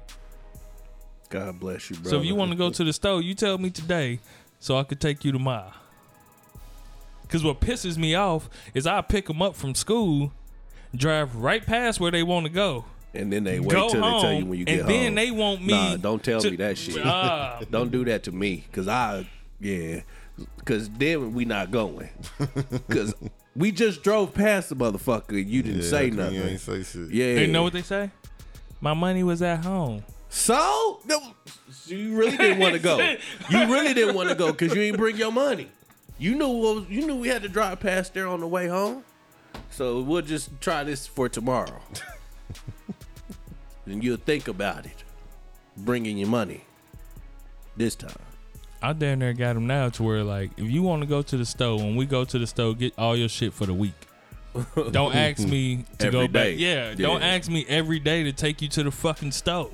God 1.29 1.59
bless 1.59 1.89
you, 1.89 1.95
bro. 1.97 2.11
So 2.11 2.19
if 2.19 2.25
you 2.25 2.35
want 2.35 2.51
to 2.51 2.57
go 2.57 2.69
to 2.69 2.83
the 2.83 2.93
store, 2.93 3.21
you 3.21 3.33
tell 3.33 3.57
me 3.57 3.69
today, 3.69 4.19
so 4.59 4.77
I 4.77 4.83
could 4.83 4.99
take 4.99 5.25
you 5.25 5.31
tomorrow. 5.31 5.71
Cause 7.29 7.43
what 7.43 7.59
pisses 7.59 7.97
me 7.97 8.13
off 8.13 8.47
is 8.75 8.85
I 8.85 9.01
pick 9.01 9.25
them 9.25 9.41
up 9.41 9.55
from 9.55 9.73
school, 9.73 10.31
drive 10.95 11.35
right 11.35 11.65
past 11.65 11.99
where 11.99 12.11
they 12.11 12.21
want 12.21 12.45
to 12.45 12.51
go, 12.51 12.85
and 13.15 13.33
then 13.33 13.43
they 13.43 13.59
wait 13.59 13.71
go 13.71 13.89
till 13.89 14.01
home, 14.03 14.13
they 14.13 14.21
tell 14.21 14.33
you 14.33 14.45
when 14.45 14.59
you 14.59 14.65
get 14.65 14.71
and 14.73 14.81
home. 14.81 14.89
then 14.91 15.15
they 15.15 15.31
want 15.31 15.61
me. 15.65 15.73
Nah, 15.73 15.97
don't 15.97 16.23
tell 16.23 16.39
to- 16.41 16.51
me 16.51 16.57
that 16.57 16.77
shit. 16.77 17.03
Ah, 17.03 17.59
don't 17.71 17.91
do 17.91 18.05
that 18.05 18.23
to 18.23 18.31
me, 18.31 18.65
cause 18.71 18.87
I, 18.87 19.27
yeah, 19.59 20.01
cause 20.65 20.87
then 20.91 21.33
we 21.33 21.45
not 21.45 21.71
going, 21.71 22.09
cause 22.89 23.15
we 23.55 23.71
just 23.71 24.03
drove 24.03 24.35
past 24.35 24.69
the 24.69 24.75
motherfucker. 24.75 25.29
and 25.41 25.49
You 25.49 25.63
didn't 25.63 25.81
Yeah, 25.81 25.89
say 25.89 26.05
you 26.05 26.11
nothing. 26.11 26.35
ain't 26.43 26.59
say 26.59 26.83
shit. 26.83 27.09
Yeah, 27.09 27.39
you 27.39 27.47
know 27.47 27.63
what 27.63 27.73
they 27.73 27.81
say? 27.81 28.11
My 28.83 28.93
money 28.93 29.23
was 29.23 29.41
at 29.41 29.63
home. 29.63 30.03
So 30.27 30.99
no, 31.05 31.17
you 31.85 32.17
really 32.17 32.35
didn't 32.35 32.59
want 32.59 32.73
to 32.73 32.81
go. 32.81 32.97
You 33.49 33.71
really 33.71 33.93
didn't 33.93 34.13
want 34.13 34.27
to 34.27 34.35
go 34.35 34.51
because 34.51 34.75
you 34.75 34.81
didn't 34.81 34.97
bring 34.99 35.15
your 35.15 35.31
money. 35.31 35.69
You 36.19 36.35
knew 36.35 36.49
what 36.49 36.75
was, 36.75 36.89
you 36.89 37.07
knew 37.07 37.15
we 37.15 37.29
had 37.29 37.43
to 37.43 37.47
drive 37.47 37.79
past 37.79 38.13
there 38.13 38.27
on 38.27 38.41
the 38.41 38.47
way 38.47 38.67
home. 38.67 39.05
So 39.71 40.01
we'll 40.01 40.21
just 40.21 40.59
try 40.59 40.83
this 40.83 41.07
for 41.07 41.29
tomorrow. 41.29 41.79
and 43.85 44.03
you'll 44.03 44.17
think 44.17 44.49
about 44.49 44.85
it. 44.85 45.05
Bringing 45.77 46.17
your 46.17 46.27
money 46.27 46.65
this 47.77 47.95
time. 47.95 48.11
I 48.81 48.91
damn 48.91 49.19
near 49.19 49.31
got 49.31 49.53
them 49.53 49.65
now 49.65 49.87
to 49.91 50.03
where 50.03 50.25
like 50.25 50.51
if 50.57 50.69
you 50.69 50.83
want 50.83 51.03
to 51.03 51.07
go 51.07 51.21
to 51.21 51.37
the 51.37 51.45
store, 51.45 51.77
when 51.77 51.95
we 51.95 52.05
go 52.05 52.25
to 52.25 52.37
the 52.37 52.47
store, 52.47 52.73
get 52.73 52.93
all 52.97 53.15
your 53.15 53.29
shit 53.29 53.53
for 53.53 53.65
the 53.65 53.73
week. 53.73 53.95
Don't 54.91 55.15
ask 55.15 55.39
me 55.47 55.85
to 55.97 56.07
Every 56.07 56.11
go 56.19 56.27
day. 56.27 56.51
back. 56.51 56.59
Yeah, 56.59 56.93
don't 56.95 57.21
Yeah. 57.21 57.27
ask 57.27 57.49
me 57.49 57.65
every 57.67 57.99
day 57.99 58.23
to 58.23 58.31
take 58.33 58.61
you 58.61 58.67
to 58.69 58.83
the 58.83 58.91
fucking 58.91 59.31
store. 59.31 59.71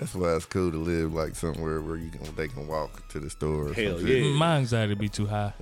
That's 0.00 0.14
why 0.14 0.34
it's 0.34 0.46
cool 0.46 0.70
to 0.70 0.78
live 0.78 1.12
like 1.12 1.36
somewhere 1.36 1.80
where 1.80 1.96
you 1.96 2.10
can 2.10 2.20
they 2.34 2.48
can 2.48 2.66
walk 2.66 3.06
to 3.10 3.20
the 3.20 3.28
store. 3.30 3.68
Or 3.68 3.72
Hell 3.74 3.98
some 3.98 4.06
yeah. 4.06 4.24
My 4.30 4.56
anxiety 4.56 4.94
be 4.94 5.08
too 5.08 5.26
high. 5.26 5.52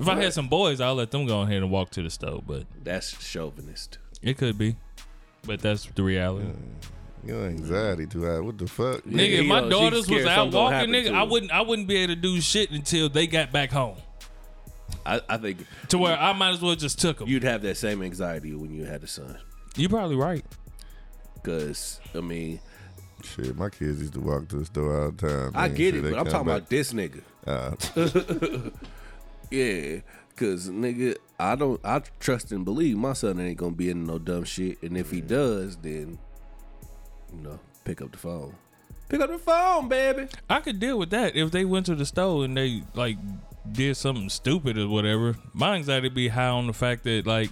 If 0.00 0.08
I 0.08 0.20
had 0.22 0.32
some 0.32 0.48
boys, 0.48 0.80
I'll 0.80 0.94
let 0.94 1.10
them 1.10 1.26
go 1.26 1.42
ahead 1.42 1.56
and 1.58 1.70
walk 1.70 1.90
to 1.90 2.02
the 2.02 2.10
store, 2.10 2.42
but 2.46 2.64
That's 2.82 3.10
chauvinist. 3.22 3.98
it 4.22 4.38
could 4.38 4.56
be. 4.56 4.76
But 5.44 5.60
that's 5.60 5.84
the 5.86 6.02
reality. 6.04 6.46
Your 7.26 7.44
anxiety 7.46 8.06
too 8.06 8.24
high. 8.24 8.40
What 8.40 8.58
the 8.58 8.66
fuck? 8.68 9.02
Nigga, 9.04 9.16
Yeah, 9.16 9.40
if 9.40 9.46
my 9.46 9.58
yo, 9.60 9.64
she 9.64 9.70
daughters 9.70 10.04
scared 10.06 10.18
was 10.22 10.26
out 10.26 10.34
something 10.36 10.52
gonna 10.52 10.62
walking, 10.64 10.78
happen 10.78 10.92
nigga, 10.92 11.08
to 11.08 11.14
I 11.14 11.18
her. 11.20 11.26
wouldn't 11.30 11.52
I 11.52 11.60
wouldn't 11.62 11.88
be 11.88 11.96
able 11.96 12.14
to 12.14 12.20
do 12.20 12.40
shit 12.40 12.70
until 12.70 13.08
they 13.08 13.26
got 13.26 13.52
back 13.52 13.70
home. 13.72 13.96
I, 15.04 15.20
I 15.28 15.36
think 15.38 15.66
To 15.88 15.98
where 15.98 16.16
I 16.18 16.32
might 16.32 16.50
as 16.50 16.60
well 16.62 16.74
just 16.74 17.00
took 17.00 17.18
them. 17.18 17.28
You, 17.28 17.34
you'd 17.34 17.44
have 17.44 17.62
that 17.62 17.76
same 17.76 18.02
anxiety 18.02 18.54
when 18.54 18.72
you 18.72 18.84
had 18.84 19.02
a 19.02 19.06
son. 19.06 19.38
You're 19.76 19.90
probably 19.90 20.16
right. 20.16 20.44
Because, 21.34 22.00
I 22.14 22.20
mean, 22.20 22.60
Shit, 23.24 23.56
my 23.56 23.68
kids 23.70 24.00
used 24.00 24.14
to 24.14 24.20
walk 24.20 24.48
to 24.48 24.56
the 24.56 24.64
store 24.64 25.04
all 25.04 25.10
the 25.12 25.28
time. 25.28 25.52
I 25.54 25.68
man. 25.68 25.76
get 25.76 25.94
Shit, 25.94 25.94
it, 25.96 26.00
they 26.02 26.10
but 26.10 26.18
I'm 26.18 26.24
come 26.26 26.32
talking 26.32 26.46
back- 26.48 26.56
about 26.58 26.70
this 26.70 26.92
nigga. 26.92 27.22
Uh, 27.46 28.70
Yeah, 29.50 30.00
cause 30.36 30.70
nigga, 30.70 31.16
I 31.38 31.56
don't, 31.56 31.78
I 31.84 32.00
trust 32.20 32.52
and 32.52 32.64
believe 32.64 32.96
my 32.96 33.12
son 33.12 33.38
ain't 33.38 33.58
gonna 33.58 33.72
be 33.72 33.90
in 33.90 34.06
no 34.06 34.18
dumb 34.18 34.44
shit, 34.44 34.82
and 34.82 34.96
if 34.96 35.10
he 35.10 35.20
does, 35.20 35.76
then 35.76 36.18
you 37.34 37.42
know, 37.42 37.60
pick 37.84 38.00
up 38.00 38.12
the 38.12 38.18
phone, 38.18 38.54
pick 39.10 39.20
up 39.20 39.28
the 39.30 39.38
phone, 39.38 39.88
baby. 39.88 40.28
I 40.48 40.60
could 40.60 40.80
deal 40.80 40.98
with 40.98 41.10
that 41.10 41.36
if 41.36 41.50
they 41.50 41.66
went 41.66 41.84
to 41.86 41.94
the 41.94 42.06
store 42.06 42.44
and 42.46 42.56
they 42.56 42.82
like 42.94 43.18
did 43.70 43.96
something 43.96 44.28
stupid 44.28 44.78
or 44.78 44.88
whatever. 44.88 45.36
My 45.52 45.74
anxiety 45.76 46.08
be 46.08 46.28
high 46.28 46.48
on 46.48 46.66
the 46.66 46.72
fact 46.72 47.04
that 47.04 47.26
like 47.26 47.50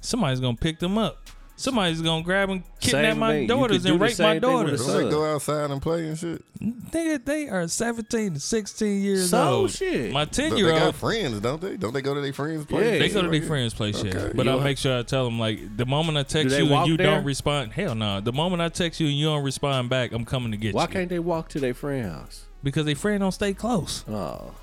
somebody's 0.00 0.40
gonna 0.40 0.56
pick 0.56 0.78
them 0.78 0.96
up. 0.98 1.18
Somebody's 1.56 2.00
gonna 2.00 2.22
grab 2.22 2.48
and 2.48 2.62
kidnap 2.80 3.04
Same 3.12 3.18
my 3.18 3.32
thing. 3.32 3.46
Daughters 3.46 3.84
and 3.84 4.00
rape 4.00 4.00
my 4.00 4.14
same 4.14 4.40
thing 4.40 4.50
with 4.50 4.66
daughters. 4.66 4.86
don't 4.86 5.04
they 5.04 5.10
go 5.10 5.34
outside 5.34 5.70
and 5.70 5.82
play 5.82 6.06
and 6.08 6.18
shit? 6.18 6.42
Nigga, 6.58 7.22
they 7.22 7.50
are 7.50 7.68
17 7.68 8.32
to 8.34 8.40
16 8.40 9.02
years 9.02 9.20
old. 9.20 9.28
So 9.30 9.52
old. 9.58 9.70
shit. 9.70 10.10
My 10.10 10.24
10 10.24 10.50
But 10.50 10.58
year 10.58 10.68
they 10.68 10.72
got 10.78 10.82
old, 10.86 10.96
friends, 10.96 11.38
don't 11.40 11.60
they? 11.60 11.76
Don't 11.76 11.92
they 11.92 12.00
go 12.00 12.14
to 12.14 12.22
their 12.22 12.32
friends' 12.32 12.64
place? 12.64 12.84
Yeah. 12.86 12.98
they 12.98 13.08
go 13.10 13.20
to 13.20 13.28
their 13.28 13.42
friends' 13.42 13.74
place, 13.74 14.00
shit. 14.00 14.14
Okay. 14.16 14.32
But 14.34 14.46
You 14.46 14.52
I'll 14.52 14.60
make 14.60 14.78
sure 14.78 14.98
I 14.98 15.02
tell 15.02 15.26
them 15.26 15.38
like 15.38 15.76
the 15.76 15.84
moment 15.84 16.16
I 16.16 16.22
text 16.22 16.56
they 16.56 16.62
you 16.62 16.72
and 16.74 16.86
you 16.88 16.96
there? 16.96 17.06
don't 17.16 17.24
respond, 17.24 17.74
hell 17.74 17.94
no. 17.94 18.22
The 18.22 18.32
moment 18.32 18.62
I 18.62 18.70
text 18.70 18.98
you 18.98 19.08
and 19.08 19.16
you 19.18 19.26
don't 19.26 19.44
respond 19.44 19.90
back, 19.90 20.12
I'm 20.12 20.24
coming 20.24 20.52
to 20.52 20.56
get 20.56 20.74
Why 20.74 20.84
you. 20.84 20.88
Why 20.88 20.92
can't 20.94 21.10
they 21.10 21.18
walk 21.18 21.50
to 21.50 21.60
their 21.60 21.74
friend's 21.74 22.08
house? 22.10 22.44
because 22.62 22.86
they 22.86 22.94
friend 22.94 23.20
don't 23.20 23.32
stay 23.32 23.52
close. 23.52 24.02
Oh, 24.08 24.54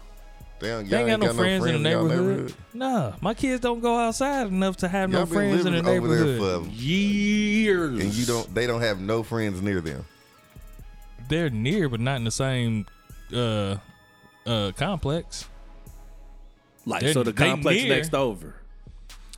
They, 0.60 0.70
don't, 0.70 0.90
They 0.90 0.98
y'all 1.00 1.08
ain't 1.08 1.22
got 1.22 1.28
no 1.28 1.34
friends 1.34 1.66
in 1.66 1.84
the 1.84 1.90
y'all 1.92 2.06
neighborhood. 2.08 2.54
Nah, 2.74 3.14
my 3.22 3.34
kids 3.36 3.62
don't 3.62 3.80
go 3.80 3.98
outside 4.00 4.48
enough 4.48 4.78
to 4.78 4.88
have 4.88 5.12
Y'all 5.12 5.22
no 5.22 5.26
been 5.28 5.34
friends 5.36 5.66
in 5.66 5.74
the 5.74 5.82
living 5.84 5.98
over 6.04 6.08
there 6.16 6.26
neighborhood. 6.26 6.66
for 6.66 6.72
years. 6.72 8.00
and 8.04 8.14
you 8.14 8.26
don't. 8.26 8.54
They 8.56 8.66
don't 8.66 8.82
have 8.82 9.00
no 9.00 9.22
friends 9.24 9.62
near 9.62 9.82
them. 9.82 10.04
They're 11.30 11.50
near, 11.50 11.90
but 11.90 12.00
not 12.00 12.16
in 12.18 12.24
the 12.24 12.32
same 12.32 12.86
uh 13.34 13.76
uh 14.46 14.72
complex. 14.78 15.48
like 16.86 17.02
They're- 17.02 17.14
so 17.14 17.24
the 17.24 17.34
complex 17.34 17.82
near. 17.84 17.96
next 17.96 18.14
over. 18.16 18.56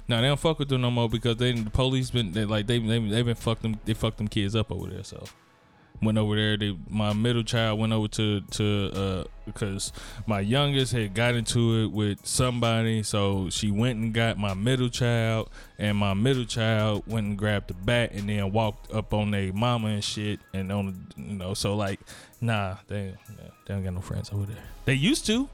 No, 0.08 0.22
they 0.22 0.28
don't 0.28 0.40
fuck 0.40 0.58
with 0.58 0.70
them 0.70 0.82
no 0.82 0.90
more 0.90 1.08
because 1.10 1.38
they 1.38 1.52
the 1.52 1.70
police 1.70 2.10
been 2.12 2.32
they 2.32 2.46
like 2.46 2.66
they 2.68 2.80
they 2.80 2.98
they 3.00 3.22
been 3.24 3.36
fucked 3.36 3.62
them 3.62 3.80
they 3.86 3.94
fucked 3.94 4.18
them 4.18 4.28
kids 4.28 4.56
up 4.56 4.72
over 4.72 4.88
there. 4.90 5.04
So 5.04 5.24
went 6.02 6.18
over 6.18 6.36
there. 6.36 6.58
They 6.58 6.78
my 6.90 7.14
middle 7.14 7.44
child 7.44 7.80
went 7.80 7.94
over 7.94 8.08
to 8.10 8.42
to 8.42 8.92
uh 8.94 9.24
because 9.46 9.92
my 10.28 10.40
youngest 10.42 10.94
had 10.94 11.14
got 11.16 11.34
into 11.36 11.84
it 11.84 11.88
with 11.92 12.26
somebody, 12.26 13.02
so 13.04 13.50
she 13.50 13.72
went 13.72 13.98
and 14.00 14.14
got 14.14 14.38
my 14.38 14.54
middle 14.54 14.90
child, 14.90 15.50
and 15.80 15.98
my 15.98 16.14
middle 16.14 16.46
child 16.46 17.04
went 17.08 17.26
and 17.28 17.38
grabbed 17.38 17.70
the 17.70 17.74
bat 17.74 18.12
and 18.14 18.30
then 18.30 18.52
walked 18.52 18.92
up 18.94 19.14
on 19.14 19.32
their 19.32 19.52
mama 19.54 19.88
and 19.88 20.04
shit, 20.04 20.40
and 20.54 20.72
on 20.72 21.08
you 21.18 21.36
know 21.36 21.54
so 21.54 21.76
like 21.76 22.00
nah 22.42 22.76
they 22.88 23.16
they 23.68 23.74
don't 23.74 23.84
got 23.84 23.94
no 23.94 24.02
friends 24.02 24.30
over 24.32 24.46
there. 24.46 24.64
They 24.86 24.94
used 24.94 25.26
to 25.28 25.50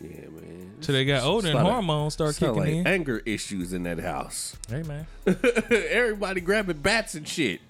Yeah, 0.00 0.08
man. 0.28 0.74
till 0.80 0.92
they 0.94 1.04
got 1.04 1.22
older 1.24 1.48
and 1.48 1.58
hormones 1.58 2.14
start 2.14 2.36
kicking 2.36 2.54
like 2.54 2.68
in. 2.68 2.86
anger 2.86 3.22
issues 3.26 3.72
in 3.72 3.82
that 3.84 3.98
house. 3.98 4.56
Hey 4.68 4.82
man. 4.82 5.06
Everybody 5.70 6.40
grabbing 6.40 6.78
bats 6.78 7.14
and 7.14 7.26
shit. 7.26 7.60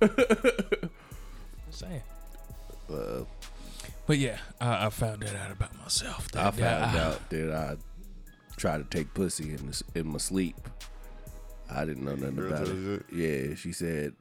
Hey. 0.00 0.88
saying. 1.70 2.02
Uh, 2.92 3.24
But 4.06 4.18
yeah, 4.18 4.38
I, 4.60 4.86
I 4.86 4.90
found 4.90 5.22
that 5.22 5.36
out 5.36 5.50
about 5.52 5.76
myself. 5.78 6.28
I 6.34 6.50
found 6.50 6.56
that- 6.56 6.96
out 6.96 7.28
that 7.30 7.52
I 7.52 7.76
tried 8.56 8.78
to 8.78 8.84
take 8.84 9.12
pussy 9.14 9.52
in 9.52 9.66
this, 9.66 9.82
in 9.94 10.08
my 10.08 10.18
sleep. 10.18 10.56
I 11.70 11.84
didn't 11.84 12.04
know 12.04 12.14
nothing 12.14 12.38
about 12.46 12.66
told 12.66 12.86
it. 12.86 13.04
Yeah, 13.12 13.54
she 13.54 13.72
said 13.72 14.14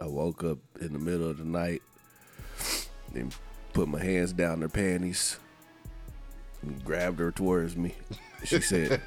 I 0.00 0.06
woke 0.06 0.42
up 0.42 0.58
in 0.80 0.92
the 0.94 0.98
middle 0.98 1.28
of 1.28 1.36
the 1.38 1.44
night 1.44 1.82
and 3.14 3.34
put 3.74 3.86
my 3.88 4.02
hands 4.02 4.32
down 4.32 4.62
her 4.62 4.68
panties 4.70 5.38
and 6.62 6.82
grabbed 6.84 7.18
her 7.20 7.30
towards 7.30 7.76
me. 7.76 7.94
She 8.44 8.60
said, 8.62 9.02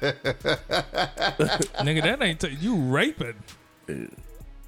nigga, 1.80 2.02
that 2.04 2.22
ain't 2.22 2.38
t- 2.40 2.56
you 2.60 2.76
raping. 2.76 3.34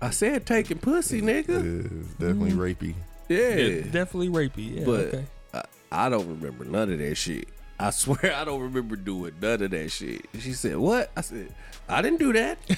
"I 0.01 0.11
said 0.11 0.47
taking 0.47 0.79
pussy, 0.79 1.23
nigga." 1.23 1.49
Yeah, 1.49 1.99
it's 2.01 2.13
definitely 2.15 2.51
mm-hmm. 2.51 2.61
rapey. 2.61 2.95
Yeah, 3.29 3.57
Yeah, 3.57 3.81
definitely 3.91 4.29
rapey. 4.29 4.79
Yeah, 4.79 4.85
but 4.85 5.01
okay. 5.07 5.25
I, 5.53 5.63
I 5.91 6.09
don't 6.09 6.29
remember 6.29 6.65
none 6.65 6.93
of 6.93 6.99
that 6.99 7.15
shit. 7.17 7.49
I 7.79 7.91
swear 7.91 8.35
I 8.35 8.45
don't 8.45 8.63
remember 8.63 8.97
doing 8.97 9.35
none 9.41 9.63
of 9.63 9.71
that 9.71 9.91
shit. 9.91 10.27
She 10.39 10.53
said, 10.53 10.77
"What?" 10.77 11.11
I 11.17 11.21
said, 11.21 11.55
"I 11.89 12.03
didn't 12.03 12.21
do 12.21 12.33
that." 12.33 12.59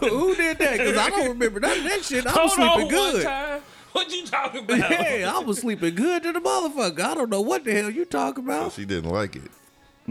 Who 0.00 0.34
did 0.36 0.58
that? 0.58 0.78
Because 0.78 0.96
I 0.96 1.10
don't 1.10 1.28
remember 1.28 1.60
none 1.60 1.78
of 1.78 1.84
that 1.84 2.04
shit. 2.04 2.26
I 2.26 2.42
was 2.42 2.54
Hold 2.54 2.68
on 2.68 2.78
sleeping 2.78 2.96
one 2.96 3.12
good. 3.12 3.24
time. 3.24 3.62
What 3.92 4.12
you 4.12 4.24
talking 4.24 4.64
about? 4.64 4.78
Yeah, 4.78 5.32
I 5.34 5.40
was 5.40 5.58
sleeping 5.58 5.96
good 5.96 6.22
to 6.22 6.32
the 6.32 6.40
motherfucker. 6.40 7.00
I 7.00 7.14
don't 7.14 7.28
know 7.28 7.40
what 7.40 7.64
the 7.64 7.72
hell 7.72 7.90
you 7.90 8.04
talking 8.04 8.44
about. 8.44 8.72
She 8.72 8.84
didn't 8.84 9.10
like 9.10 9.34
it. 9.34 9.50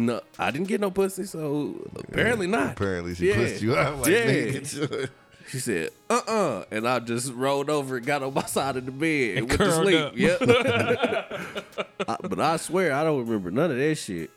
No, 0.05 0.21
I 0.37 0.51
didn't 0.51 0.67
get 0.67 0.79
no 0.79 0.91
pussy, 0.91 1.23
so 1.25 1.75
apparently 1.95 2.47
not. 2.47 2.73
Apparently, 2.73 3.15
she 3.15 3.27
Yeah. 3.29 3.35
pushed 3.35 3.61
you 3.61 3.75
out. 3.75 3.99
Like, 3.99 4.07
Yeah. 4.11 5.05
She 5.49 5.57
said, 5.57 5.89
"Uh, 6.11 6.21
uh 6.27 6.63
and 6.69 6.87
I 6.87 6.99
just 6.99 7.33
rolled 7.33 7.71
over 7.71 7.97
and 7.97 8.05
got 8.05 8.21
on 8.21 8.35
my 8.35 8.45
side 8.45 8.77
of 8.77 8.85
the 8.85 8.91
bed 8.91 9.37
and, 9.39 9.49
went 9.49 9.59
to 9.59 9.71
sleep. 9.71 9.99
up. 9.99 10.15
Yep. 10.15 10.41
I- 12.07 12.17
but 12.21 12.39
I 12.39 12.57
swear 12.57 12.93
I 12.93 13.03
don't 13.03 13.25
remember 13.25 13.49
none 13.49 13.71
of 13.71 13.77
that 13.77 13.95
shit. 13.95 14.29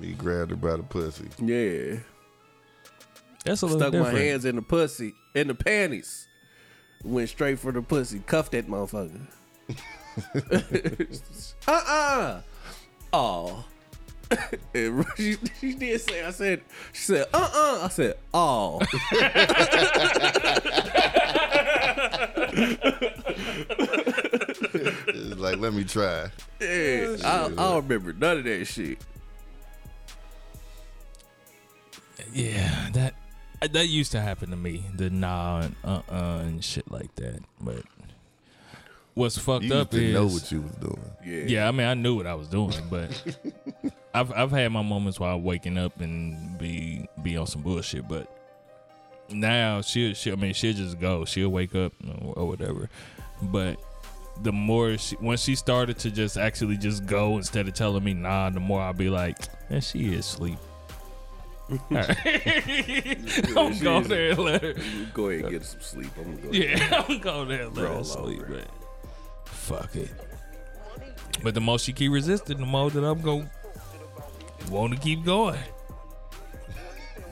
he 0.00 0.12
grabbed 0.14 0.50
her 0.50 0.56
by 0.56 0.76
the 0.76 0.82
pussy. 0.82 1.28
Yeah, 1.38 1.98
That's 3.44 3.62
a 3.62 3.66
little 3.66 3.78
stuck 3.80 3.92
different. 3.92 4.12
my 4.14 4.20
hands 4.20 4.44
in 4.44 4.56
the 4.56 4.62
pussy, 4.62 5.14
in 5.36 5.46
the 5.46 5.54
panties, 5.54 6.26
went 7.04 7.28
straight 7.28 7.60
for 7.60 7.70
the 7.70 7.80
pussy, 7.80 8.18
cuffed 8.26 8.50
that 8.52 8.66
motherfucker. 8.66 9.20
uh 11.68 11.72
uh 11.86 12.40
Oh. 13.12 13.64
And 14.74 15.06
she, 15.16 15.36
she 15.60 15.74
did 15.74 16.00
say, 16.00 16.24
I 16.24 16.30
said, 16.30 16.62
she 16.92 17.02
said, 17.02 17.26
uh 17.32 17.50
uh 17.54 17.84
I 17.84 17.88
said, 17.88 18.16
oh. 18.32 18.80
It's 24.76 25.38
like, 25.38 25.58
let 25.58 25.72
me 25.72 25.84
try. 25.84 26.28
Yeah, 26.60 27.16
I, 27.24 27.44
I 27.46 27.48
don't 27.48 27.88
remember 27.88 28.12
none 28.12 28.38
of 28.38 28.44
that 28.44 28.64
shit. 28.66 28.98
Yeah, 32.32 32.88
that 32.92 33.14
that 33.72 33.86
used 33.86 34.12
to 34.12 34.20
happen 34.20 34.50
to 34.50 34.56
me. 34.56 34.84
The 34.96 35.10
nah 35.10 35.60
and 35.60 35.76
uh 35.84 36.02
uh 36.10 36.40
and 36.42 36.64
shit 36.64 36.90
like 36.90 37.14
that. 37.16 37.40
But 37.60 37.82
what's 39.14 39.38
fucked 39.38 39.64
You 39.64 39.74
up 39.74 39.92
used 39.92 40.02
to 40.02 40.08
is 40.08 40.14
know 40.14 40.26
what 40.26 40.52
you 40.52 40.60
was 40.62 40.72
doing. 40.76 41.10
Yeah. 41.24 41.44
yeah. 41.46 41.68
I 41.68 41.70
mean, 41.70 41.86
I 41.86 41.94
knew 41.94 42.16
what 42.16 42.26
I 42.26 42.34
was 42.34 42.48
doing, 42.48 42.74
but 42.90 43.10
I've 44.14 44.32
I've 44.32 44.50
had 44.52 44.70
my 44.70 44.82
moments 44.82 45.18
while 45.18 45.40
waking 45.40 45.76
up 45.76 46.00
and 46.00 46.56
be 46.56 47.08
be 47.22 47.36
on 47.36 47.46
some 47.46 47.62
bullshit. 47.62 48.08
But 48.08 48.30
now 49.28 49.80
she 49.80 50.14
she 50.14 50.30
I 50.30 50.36
mean 50.36 50.54
she'll 50.54 50.74
just 50.74 51.00
go. 51.00 51.24
She'll 51.24 51.48
wake 51.48 51.74
up 51.74 51.92
or, 52.22 52.34
or 52.38 52.46
whatever. 52.46 52.88
But 53.42 53.78
the 54.42 54.52
more 54.52 54.96
she, 54.96 55.16
when 55.16 55.36
she 55.36 55.54
started 55.54 55.98
to 55.98 56.10
just 56.10 56.36
actually 56.36 56.76
just 56.76 57.06
go 57.06 57.36
instead 57.36 57.66
of 57.68 57.74
telling 57.74 58.04
me 58.04 58.14
nah, 58.14 58.50
the 58.50 58.60
more 58.60 58.80
I'll 58.80 58.92
be 58.92 59.10
like, 59.10 59.36
man, 59.68 59.80
she 59.80 60.14
is 60.14 60.20
asleep. 60.20 60.58
Alright. 61.90 62.18
I'm 63.56 63.78
going 63.78 64.04
there 64.04 64.30
and 64.30 64.38
let 64.38 64.62
her. 64.62 64.74
Go 65.12 65.30
ahead 65.30 65.44
and 65.44 65.50
get 65.50 65.64
some 65.64 65.80
sleep. 65.80 66.10
I'm 66.18 66.36
gonna 66.36 66.46
go. 66.46 66.52
Yeah, 66.52 67.04
I'm 67.08 67.18
going 67.18 67.48
there 67.48 67.62
and 67.62 67.76
let 67.76 67.88
her 67.90 68.04
sleep, 68.04 68.42
over. 68.42 68.62
Fuck 69.44 69.96
it. 69.96 70.10
But 71.42 71.54
the 71.54 71.60
more 71.60 71.78
she 71.78 71.92
keep 71.92 72.12
resisting, 72.12 72.58
the 72.58 72.66
more 72.66 72.90
that 72.90 73.02
I'm 73.02 73.20
going 73.20 73.44
to 73.44 73.63
want 74.70 74.92
to 74.94 74.98
keep 75.00 75.24
going. 75.24 75.58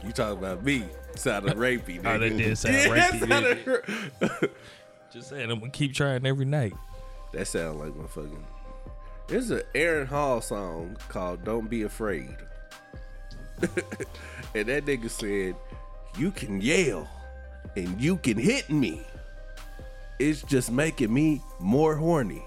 You 0.04 0.12
talking 0.12 0.38
about 0.38 0.64
me? 0.64 0.84
Sounded 1.14 1.56
rapey. 1.56 1.98
Oh, 2.04 2.18
that 2.18 2.32
nigga. 2.32 2.38
did 2.38 2.58
sound 2.58 2.74
Yeah, 2.74 2.86
rapey, 2.88 3.20
that 3.28 3.40
didn't 3.42 3.86
sounded- 4.18 4.50
Just 5.12 5.28
saying, 5.28 5.50
I'm 5.50 5.58
going 5.58 5.70
to 5.70 5.76
keep 5.78 5.92
trying 5.94 6.24
every 6.26 6.46
night. 6.46 6.72
That 7.32 7.46
sound 7.46 7.78
like 7.78 7.94
my 7.94 8.06
fucking. 8.06 8.44
There's 9.28 9.50
an 9.50 9.62
Aaron 9.74 10.06
Hall 10.06 10.40
song 10.40 10.96
called 11.08 11.44
"Don't 11.44 11.68
Be 11.70 11.82
Afraid," 11.82 12.34
and 14.54 14.66
that 14.66 14.84
nigga 14.84 15.08
said, 15.08 15.54
"You 16.18 16.30
can 16.30 16.60
yell, 16.60 17.08
and 17.76 18.00
you 18.00 18.16
can 18.16 18.36
hit 18.36 18.68
me. 18.68 19.02
It's 20.18 20.42
just 20.42 20.70
making 20.72 21.12
me 21.14 21.40
more 21.60 21.94
horny." 21.94 22.42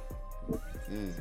Mm. 0.92 1.12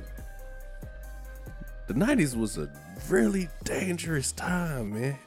The 1.86 1.94
'90s 1.94 2.34
was 2.34 2.56
a 2.56 2.70
really 3.10 3.48
dangerous 3.62 4.32
time, 4.32 4.94
man. 4.94 5.18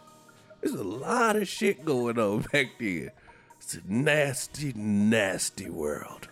There's 0.62 0.74
a 0.74 0.84
lot 0.84 1.36
of 1.36 1.48
shit 1.48 1.86
going 1.86 2.18
on 2.18 2.42
back 2.52 2.72
then. 2.80 3.12
It's 3.60 3.76
a 3.76 3.82
nasty, 3.86 4.74
nasty 4.76 5.70
world. 5.70 6.27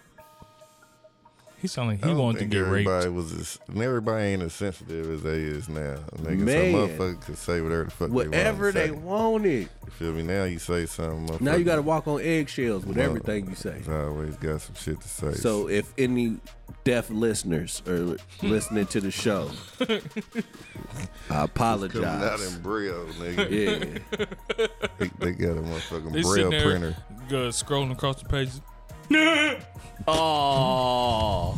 He 1.65 1.67
sound 1.67 1.89
like 1.89 1.97
he 1.97 2.09
don't 2.11 2.19
wanted 2.19 2.33
to 2.33 2.39
think 2.41 2.51
get 2.51 2.61
everybody 2.61 3.05
raped. 3.07 3.15
was 3.15 3.33
as, 3.33 3.59
everybody 3.75 4.23
ain't 4.25 4.43
as 4.43 4.53
sensitive 4.53 5.09
as 5.11 5.23
they 5.23 5.39
is 5.41 5.67
now. 5.67 5.95
Nigga, 6.17 6.37
Man. 6.37 6.71
some 6.71 6.79
motherfucker 6.79 7.21
could 7.25 7.37
say 7.39 7.59
whatever 7.59 7.85
the 7.85 7.89
fuck 7.89 8.09
they 8.09 8.13
want. 8.13 8.27
Whatever 8.29 8.71
they 8.71 8.85
they 8.87 8.91
wanted. 8.91 9.61
You 9.85 9.91
feel 9.97 10.11
me? 10.11 10.21
Now 10.21 10.43
you 10.43 10.59
say 10.59 10.85
something. 10.85 11.43
Now 11.43 11.55
you 11.55 11.63
got 11.63 11.77
to 11.77 11.81
walk 11.81 12.07
on 12.07 12.21
eggshells 12.21 12.85
with 12.85 12.99
everything 12.99 13.47
you 13.49 13.55
say. 13.55 13.81
Always 13.89 14.35
got 14.35 14.61
some 14.61 14.75
shit 14.75 15.01
to 15.01 15.07
say. 15.07 15.31
So 15.33 15.67
if 15.67 15.91
any 15.97 16.37
deaf 16.83 17.09
listeners 17.09 17.81
are 17.87 18.15
listening 18.43 18.85
to 18.85 19.01
the 19.01 19.09
show, 19.09 19.49
I 19.79 19.85
coming 19.85 20.43
out 21.31 21.43
apologize. 21.49 22.55
in 22.55 22.61
Braille, 22.61 23.07
nigga. 23.19 24.01
Yeah, 24.19 24.25
they, 24.99 25.07
they 25.17 25.31
got 25.31 25.57
a 25.57 25.61
motherfucking 25.61 26.13
They 26.13 26.21
Braille 26.21 26.25
sitting 26.35 26.49
there 26.51 26.61
printer. 26.69 26.95
go 27.27 27.47
scrolling 27.49 27.91
across 27.91 28.21
the 28.21 28.29
pages. 28.29 28.61
oh, 30.07 31.57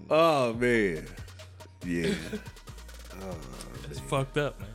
oh 0.09 0.53
man, 0.53 1.05
yeah, 1.85 2.13
It's 3.89 3.99
fucked 4.01 4.37
up, 4.37 4.59
man. 4.59 4.69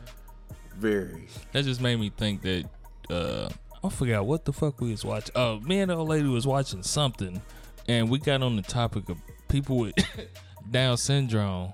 very. 0.77 1.29
That 1.53 1.65
just 1.65 1.81
made 1.81 1.97
me 1.99 2.11
think 2.17 2.43
that 2.43 2.65
uh 3.11 3.49
I 3.83 3.89
forgot 3.91 4.27
what 4.27 4.45
the 4.45 4.53
fuck 4.53 4.81
we 4.81 4.91
was 4.91 5.05
watching. 5.05 5.33
Oh, 5.37 5.61
me 5.61 5.81
and 5.81 5.91
the 5.91 5.97
old 5.97 6.09
lady 6.09 6.29
was 6.29 6.47
watching 6.47 6.83
something, 6.83 7.41
and 7.87 8.09
we 8.11 8.19
got 8.19 8.43
on 8.43 8.57
the 8.57 8.63
topic 8.63 9.09
of 9.09 9.19
people 9.49 9.77
with 9.79 9.95
Down 10.71 10.97
syndrome, 10.99 11.73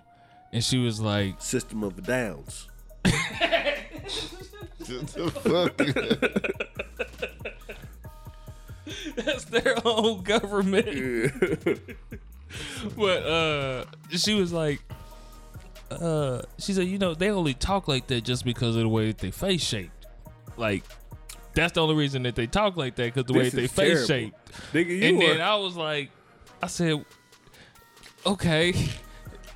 and 0.53 0.63
she 0.63 0.79
was 0.79 1.01
like, 1.01 1.41
System 1.41 1.83
of 1.83 2.01
Downs. 2.05 2.69
the 4.79 5.31
fuck? 5.43 5.77
"That's 9.17 9.45
their 9.47 9.75
own 9.85 10.23
government." 10.23 10.87
but 12.97 13.23
uh, 13.27 13.85
she 14.11 14.35
was 14.35 14.53
like, 14.53 14.81
uh, 15.91 16.43
she 16.59 16.73
said, 16.73 16.87
you 16.87 16.99
know, 16.99 17.15
they 17.15 17.31
only 17.31 17.55
talk 17.55 17.89
like 17.89 18.07
that 18.09 18.23
just 18.25 18.45
because 18.45 18.77
of 18.77 18.83
the 18.83 18.89
way 18.89 19.09
that 19.09 19.19
they 19.19 19.31
face 19.31 19.63
shaped. 19.63 20.07
Like, 20.57 20.85
that's 21.55 21.73
the 21.73 21.83
only 21.83 21.97
reason 21.97 22.23
that 22.25 22.37
they 22.37 22.47
talk 22.47 22.77
like 22.77 22.95
that 22.97 23.13
because 23.15 23.27
the 23.27 23.33
way 23.33 23.45
This 23.45 23.53
that 23.55 23.61
they 23.61 23.67
face 23.67 24.07
terrible. 24.07 24.07
shaped. 24.07 24.73
Nigga, 24.73 24.87
you 24.99 25.05
and 25.09 25.23
are, 25.23 25.27
then 25.35 25.41
I 25.41 25.57
was 25.57 25.77
like, 25.77 26.11
I 26.63 26.67
said, 26.69 27.05
okay, 28.27 28.73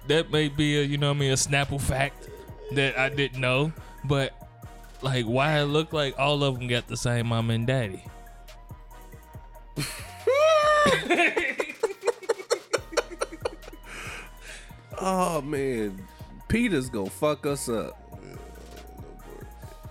that 0.09 0.31
may 0.31 0.49
be 0.49 0.79
a 0.79 0.83
you 0.83 0.99
know 0.99 1.09
what 1.09 1.17
I 1.17 1.21
mean 1.21 1.31
a 1.33 1.35
Snapple 1.35 1.81
fact 1.81 2.29
that 2.75 2.99
I 2.99 3.09
didn't 3.09 3.41
know, 3.41 3.73
but 4.05 4.33
like 5.03 5.25
why 5.27 5.59
it 5.61 5.65
looked 5.65 5.93
like 5.93 6.19
all 6.19 6.43
of 6.43 6.59
them 6.59 6.69
got 6.69 6.87
the 6.89 6.97
same 6.97 7.29
mom 7.29 7.51
and 7.51 7.67
daddy. 7.67 8.03
Oh 15.01 15.41
man, 15.43 16.03
Peter's 16.49 16.89
gonna 16.89 17.11
fuck 17.11 17.47
us 17.47 17.69
up. 17.69 17.95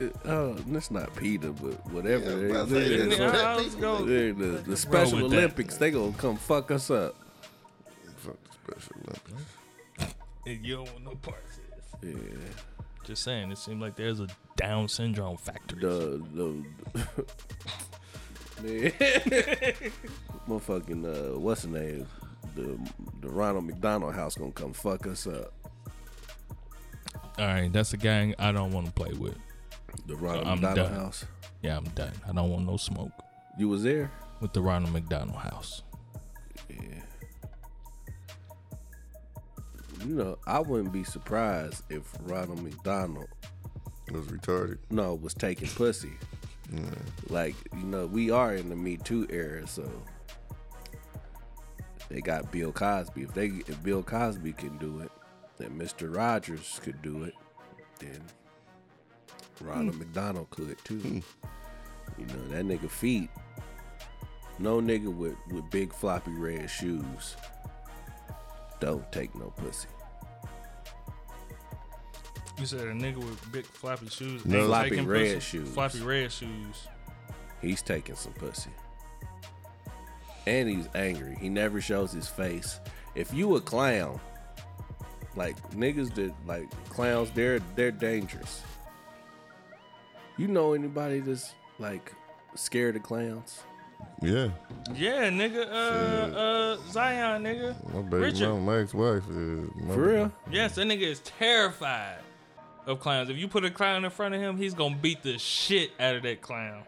Uh, 0.01 0.05
Oh, 0.25 0.53
that's 0.67 0.91
not 0.91 1.15
Peter, 1.15 1.49
but 1.51 1.73
whatever. 1.91 2.25
Yeah, 2.25 2.37
it 2.37 2.43
I'm 2.45 2.51
about 2.51 2.67
is. 2.67 2.69
to 2.69 2.75
say, 2.75 2.93
It's- 2.93 3.17
that's 3.17 3.43
I 3.43 3.55
what- 3.55 3.63
was 3.65 3.75
going- 3.75 4.05
they're 4.07 4.33
the, 4.33 4.45
the 4.59 4.77
Special 4.77 5.21
with 5.23 5.31
that. 5.31 5.37
Olympics, 5.37 5.77
they 5.77 5.91
gonna 5.91 6.11
come 6.13 6.37
fuck 6.37 6.69
us 6.71 6.91
up. 6.91 7.15
Special 8.69 8.95
Olympics. 9.07 10.15
And 10.45 10.65
you 10.65 10.75
don't 10.77 10.91
want 10.93 11.03
no 11.05 11.15
parts. 11.15 11.59
Yeah, 12.01 12.13
Just 13.03 13.23
saying, 13.23 13.51
it 13.51 13.57
seemed 13.57 13.81
like 13.81 13.95
there's 13.95 14.19
a 14.19 14.27
Down 14.55 14.87
syndrome 14.87 15.37
factory. 15.37 15.79
the 15.81 16.21
the 16.33 16.63
man, 18.63 18.91
motherfucking 20.47 21.05
uh, 21.35 21.39
what's 21.39 21.63
the 21.63 21.69
name? 21.69 22.07
The 22.55 22.77
the 23.21 23.29
Ronald 23.29 23.65
McDonald 23.65 24.13
House 24.15 24.35
gonna 24.35 24.51
come 24.51 24.73
fuck 24.73 25.05
us 25.07 25.27
up. 25.27 25.53
All 27.37 27.45
right, 27.45 27.71
that's 27.71 27.93
a 27.93 27.97
gang 27.97 28.33
I 28.39 28.51
don't 28.51 28.71
want 28.71 28.87
to 28.87 28.91
play 28.91 29.13
with. 29.13 29.37
The 30.07 30.15
Ronald 30.15 30.47
I'm 30.47 30.61
McDonald 30.61 30.89
done. 30.91 30.99
House. 30.99 31.25
Yeah, 31.61 31.77
I'm 31.77 31.83
done. 31.89 32.13
I 32.27 32.31
don't 32.33 32.49
want 32.49 32.65
no 32.65 32.77
smoke 32.77 33.11
You 33.59 33.69
was 33.69 33.83
there? 33.83 34.11
with 34.41 34.53
the 34.53 34.61
Ronald 34.61 34.93
McDonald 34.93 35.37
House. 35.37 35.81
Yeah. 36.69 36.77
You 40.07 40.15
know, 40.15 40.37
I 40.47 40.61
wouldn't 40.61 40.93
be 40.93 41.03
surprised 41.03 41.83
if 41.89 42.03
Ronald 42.21 42.63
McDonald 42.63 43.27
It 44.07 44.13
was 44.13 44.27
retarded. 44.27 44.77
no 44.89 45.15
was 45.15 45.33
taking 45.33 45.67
pussy. 45.67 46.13
Like 47.29 47.55
you 47.75 47.83
know, 47.83 48.05
we 48.05 48.31
are 48.31 48.55
in 48.55 48.69
the 48.69 48.75
Me 48.77 48.95
Too 48.95 49.27
era, 49.29 49.67
so 49.67 49.91
they 52.07 52.21
got 52.21 52.53
Bill 52.53 52.71
Cosby. 52.71 53.23
If 53.23 53.33
they 53.33 53.47
if 53.47 53.83
Bill 53.83 54.01
Cosby 54.01 54.53
can 54.53 54.77
do 54.77 55.01
it, 55.01 55.11
then 55.57 55.77
Mister 55.77 56.09
Rogers 56.09 56.79
could 56.81 57.01
do 57.01 57.23
it, 57.23 57.33
then 57.99 58.21
Ronald 59.59 59.95
hmm. 59.95 59.99
McDonald 59.99 60.49
could 60.51 60.77
too. 60.85 60.99
Hmm. 60.99 61.19
You 62.17 62.27
know 62.27 62.47
that 62.47 62.63
nigga 62.63 62.89
feet. 62.89 63.29
No 64.57 64.79
nigga 64.79 65.13
with 65.13 65.35
with 65.51 65.69
big 65.69 65.93
floppy 65.93 66.31
red 66.31 66.69
shoes. 66.69 67.35
Don't 68.79 69.11
take 69.11 69.35
no 69.35 69.49
pussy. 69.57 69.89
You 72.57 72.65
said 72.65 72.81
a 72.81 72.91
nigga 72.91 73.17
with 73.17 73.51
big 73.51 73.65
floppy 73.65 74.09
shoes. 74.09 74.43
No. 74.45 74.57
ain't 74.57 74.67
Floppy 74.67 74.89
taking 74.89 75.07
red 75.07 75.35
pussy? 75.35 75.39
shoes. 75.39 75.73
Floppy 75.73 76.01
red 76.01 76.31
shoes. 76.31 76.87
He's 77.61 77.81
taking 77.81 78.15
some 78.15 78.33
pussy. 78.33 78.71
And 80.47 80.67
he's 80.69 80.87
angry. 80.95 81.37
He 81.39 81.49
never 81.49 81.81
shows 81.81 82.11
his 82.11 82.27
face. 82.27 82.79
If 83.15 83.33
you 83.33 83.55
a 83.57 83.61
clown, 83.61 84.19
like 85.35 85.55
niggas 85.71 86.13
that 86.15 86.33
like 86.47 86.67
clowns, 86.89 87.29
they're 87.31 87.59
they're 87.75 87.91
dangerous. 87.91 88.61
You 90.37 90.47
know 90.47 90.73
anybody 90.73 91.19
that's 91.19 91.53
like 91.79 92.13
scared 92.55 92.95
of 92.95 93.03
clowns? 93.03 93.61
Yeah, 94.21 94.49
Yeah, 94.95 95.29
nigga. 95.29 95.67
Uh, 95.71 96.37
uh, 96.37 96.77
Zion, 96.91 97.43
nigga. 97.43 97.93
my 97.93 98.01
baby 98.01 98.23
Richard. 98.23 98.49
mama, 98.49 98.61
my 98.61 98.77
ex-wife 98.79 99.23
is 99.29 99.69
my 99.75 99.93
For 99.93 100.01
real? 100.01 100.31
Yes, 100.51 100.75
that 100.75 100.87
nigga 100.87 101.01
is 101.01 101.19
terrified 101.21 102.19
of 102.87 102.99
clowns. 102.99 103.29
If 103.29 103.37
you 103.37 103.47
put 103.47 103.65
a 103.65 103.69
clown 103.69 104.05
in 104.05 104.11
front 104.11 104.33
of 104.33 104.41
him, 104.41 104.57
he's 104.57 104.73
gonna 104.73 104.95
beat 104.95 105.21
the 105.21 105.37
shit 105.37 105.91
out 105.99 106.15
of 106.15 106.23
that 106.23 106.41
clown. 106.41 106.83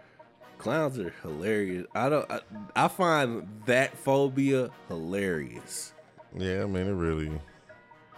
Clowns 0.58 0.98
are 1.00 1.14
hilarious. 1.22 1.86
I 1.94 2.10
don't. 2.10 2.30
I, 2.32 2.40
I 2.76 2.88
find 2.88 3.48
that 3.66 3.98
phobia 3.98 4.70
hilarious. 4.88 5.94
Yeah, 6.38 6.64
I 6.64 6.66
mean 6.66 6.88
it 6.88 6.94
really. 6.94 7.32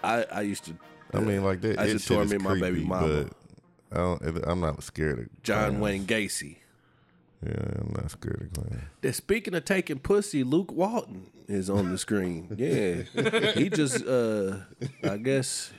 I 0.04 0.24
I 0.24 0.42
used 0.42 0.66
to. 0.66 0.76
I 1.14 1.20
mean 1.20 1.44
like 1.44 1.62
that. 1.62 1.80
I 1.80 1.86
it 1.86 1.94
just 1.94 2.08
shit 2.08 2.20
is 2.20 2.30
torment 2.32 2.42
my 2.42 2.54
baby 2.54 2.78
creepy, 2.78 2.88
mama. 2.88 3.26
But 3.90 3.98
I 3.98 3.98
don't. 3.98 4.44
I'm 4.48 4.60
not 4.60 4.82
scared 4.84 5.20
of 5.20 5.44
John 5.44 5.72
clowns. 5.72 5.82
Wayne 5.82 6.06
Gacy. 6.06 6.58
Yeah, 7.46 7.54
I'm 7.54 7.94
not 7.96 8.12
scared 8.12 8.50
of 8.56 8.64
clowns. 8.64 8.84
That 9.02 9.14
speaking 9.14 9.54
of 9.54 9.66
taking 9.66 10.00
pussy, 10.00 10.44
Luke 10.44 10.72
Walton 10.72 11.28
is 11.48 11.70
on 11.70 11.92
the 11.92 11.98
screen. 11.98 12.48
Yeah, 12.58 13.52
he 13.54 13.70
just 13.70 14.06
uh, 14.06 14.58
I 15.04 15.18
guess 15.18 15.72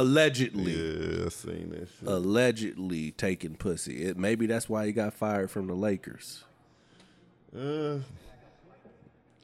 allegedly, 0.00 0.72
Yeah, 0.72 1.26
I 1.26 1.28
seen 1.28 1.70
that 1.70 1.88
shit. 1.98 2.08
allegedly 2.08 3.10
taking 3.12 3.54
pussy. 3.54 4.04
It, 4.04 4.16
maybe 4.16 4.46
that's 4.46 4.68
why 4.68 4.86
he 4.86 4.92
got 4.92 5.14
fired 5.14 5.50
from 5.50 5.66
the 5.66 5.74
Lakers. 5.74 6.44
Uh, 7.56 7.98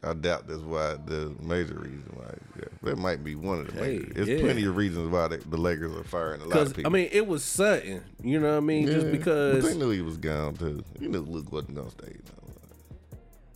I 0.02 0.12
doubt 0.12 0.46
that's 0.46 0.60
why 0.60 0.96
the 1.06 1.34
major 1.40 1.74
reason 1.76 2.04
why. 2.14 2.34
Yeah, 2.58 2.64
that 2.82 2.98
might 2.98 3.24
be 3.24 3.34
one 3.34 3.60
of 3.60 3.68
the 3.68 3.72
Hey, 3.82 3.98
major. 3.98 4.12
There's 4.14 4.28
yeah. 4.28 4.40
plenty 4.40 4.64
of 4.66 4.76
reasons 4.76 5.10
why 5.10 5.28
the, 5.28 5.38
the 5.38 5.56
Lakers 5.56 5.92
are 5.96 6.04
firing 6.04 6.42
a 6.42 6.44
lot 6.44 6.58
of 6.58 6.84
I 6.84 6.88
mean, 6.90 7.08
it 7.10 7.26
was 7.26 7.42
sudden. 7.42 8.02
You 8.22 8.38
know 8.38 8.50
what 8.52 8.56
I 8.58 8.60
mean? 8.60 8.86
Just 8.86 9.10
because. 9.10 9.62
but 9.64 9.68
they 9.72 9.78
knew 9.78 9.90
he 9.90 10.02
was 10.02 10.18
gone 10.18 10.54
too. 10.56 10.84
You 11.00 11.08
knew 11.08 11.20
Luke 11.20 11.50
wasn't 11.50 11.76
gonna 11.76 11.90
stay. 11.90 12.12
No. 12.26 12.43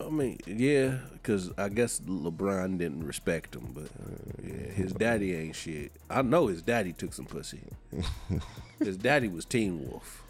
I 0.09 0.11
mean, 0.11 0.39
yeah, 0.47 0.97
because 1.13 1.51
I 1.55 1.69
guess 1.69 1.99
LeBron 1.99 2.79
didn't 2.79 3.05
respect 3.05 3.53
him, 3.55 3.69
but 3.75 3.83
uh, 3.83 4.41
yeah, 4.41 4.71
his 4.71 4.91
daddy 4.91 5.35
ain't 5.35 5.55
shit. 5.55 5.91
I 6.09 6.23
know 6.23 6.47
his 6.47 6.63
daddy 6.63 6.93
took 6.93 7.13
some 7.13 7.25
pussy. 7.25 7.61
his 8.79 8.97
daddy 8.97 9.27
was 9.27 9.45
Teen 9.45 9.87
Wolf. 9.87 10.23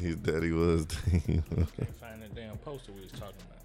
His 0.00 0.14
daddy 0.16 0.52
was. 0.52 0.86
Can't 1.10 1.44
find 1.96 2.22
that 2.22 2.32
damn 2.36 2.56
poster 2.58 2.92
we 2.92 3.00
was 3.02 3.10
talking 3.10 3.34
about. 3.48 3.64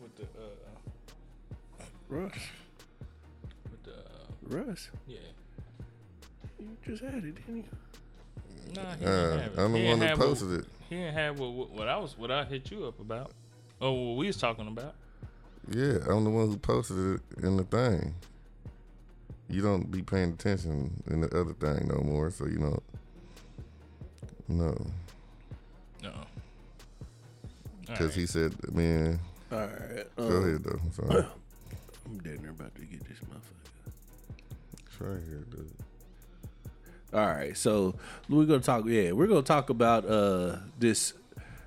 With 0.00 0.16
the 0.16 0.22
uh, 0.22 1.84
Russ, 2.08 2.32
with 3.70 3.82
the 3.84 3.92
uh, 3.92 4.64
Russ, 4.64 4.88
yeah. 5.06 5.18
you 6.58 6.68
just 6.86 7.02
had 7.02 7.12
it, 7.16 7.34
didn't 7.34 7.56
you? 7.56 7.64
Nah, 8.74 8.94
he 8.98 9.04
uh, 9.04 9.08
didn't 9.08 9.40
have 9.42 9.52
it. 9.52 9.58
I'm 9.58 9.72
the 9.72 9.78
He 9.80 9.86
one 9.86 9.98
that 9.98 10.08
have 10.08 10.18
what- 10.18 10.28
posted 10.28 10.60
it. 10.60 10.64
He 10.88 10.96
didn't 10.96 11.14
have 11.14 11.38
what, 11.38 11.52
what, 11.52 11.70
what 11.70 11.88
I 11.88 11.98
was 11.98 12.16
what 12.18 12.30
I 12.32 12.44
hit 12.44 12.70
you 12.70 12.84
up 12.86 12.98
about. 12.98 13.30
Oh, 13.80 13.92
what 13.92 14.16
we 14.18 14.26
was 14.26 14.36
talking 14.36 14.66
about. 14.68 14.94
Yeah, 15.70 15.98
I'm 16.08 16.24
the 16.24 16.30
one 16.30 16.48
who 16.48 16.56
posted 16.58 16.96
it 17.38 17.44
in 17.44 17.56
the 17.56 17.64
thing. 17.64 18.14
You 19.48 19.62
don't 19.62 19.90
be 19.90 20.02
paying 20.02 20.32
attention 20.32 21.02
in 21.08 21.20
the 21.22 21.28
other 21.38 21.52
thing 21.54 21.88
no 21.88 22.00
more, 22.02 22.30
so 22.30 22.46
you 22.46 22.58
don't. 22.58 22.82
No, 24.48 24.86
No. 26.02 26.12
because 27.86 28.14
he 28.14 28.26
said, 28.26 28.52
"Man, 28.74 29.20
All 29.52 29.58
right. 29.60 30.06
go 30.16 30.24
Um, 30.26 30.44
ahead 30.44 30.64
though." 30.64 30.78
I'm 30.82 30.92
sorry. 30.92 31.26
I'm 32.06 32.18
dead 32.18 32.40
near 32.42 32.50
about 32.50 32.74
to 32.74 32.80
get 32.82 33.00
this 33.08 33.18
motherfucker. 33.20 33.92
It's 34.86 35.00
right 35.00 35.20
here, 35.28 35.44
dude. 35.50 35.70
All 37.12 37.26
right, 37.26 37.56
so 37.56 37.94
we're 38.28 38.44
gonna 38.44 38.60
talk. 38.60 38.84
Yeah, 38.86 39.12
we're 39.12 39.26
gonna 39.28 39.42
talk 39.42 39.70
about 39.70 40.04
uh 40.04 40.56
this 40.78 41.12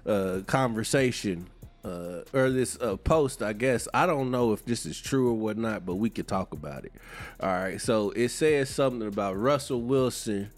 uh 0.06 0.42
conversation 0.46 1.48
uh 1.84 2.22
or 2.34 2.50
this 2.50 2.78
uh 2.80 2.96
post. 2.98 3.42
I 3.44 3.54
guess 3.54 3.88
I 3.94 4.06
don't 4.06 4.32
know 4.32 4.54
if 4.54 4.64
this 4.66 4.86
is 4.86 5.00
true 5.00 5.30
or 5.30 5.34
whatnot, 5.34 5.86
but 5.86 5.96
we 5.96 6.10
could 6.10 6.28
talk 6.28 6.54
about 6.54 6.86
it. 6.86 6.94
All 7.40 7.50
right, 7.50 7.80
so 7.82 8.12
it 8.12 8.30
says 8.30 8.70
something 8.70 9.08
about 9.08 9.38
Russell 9.38 9.82
Wilson, 9.82 10.50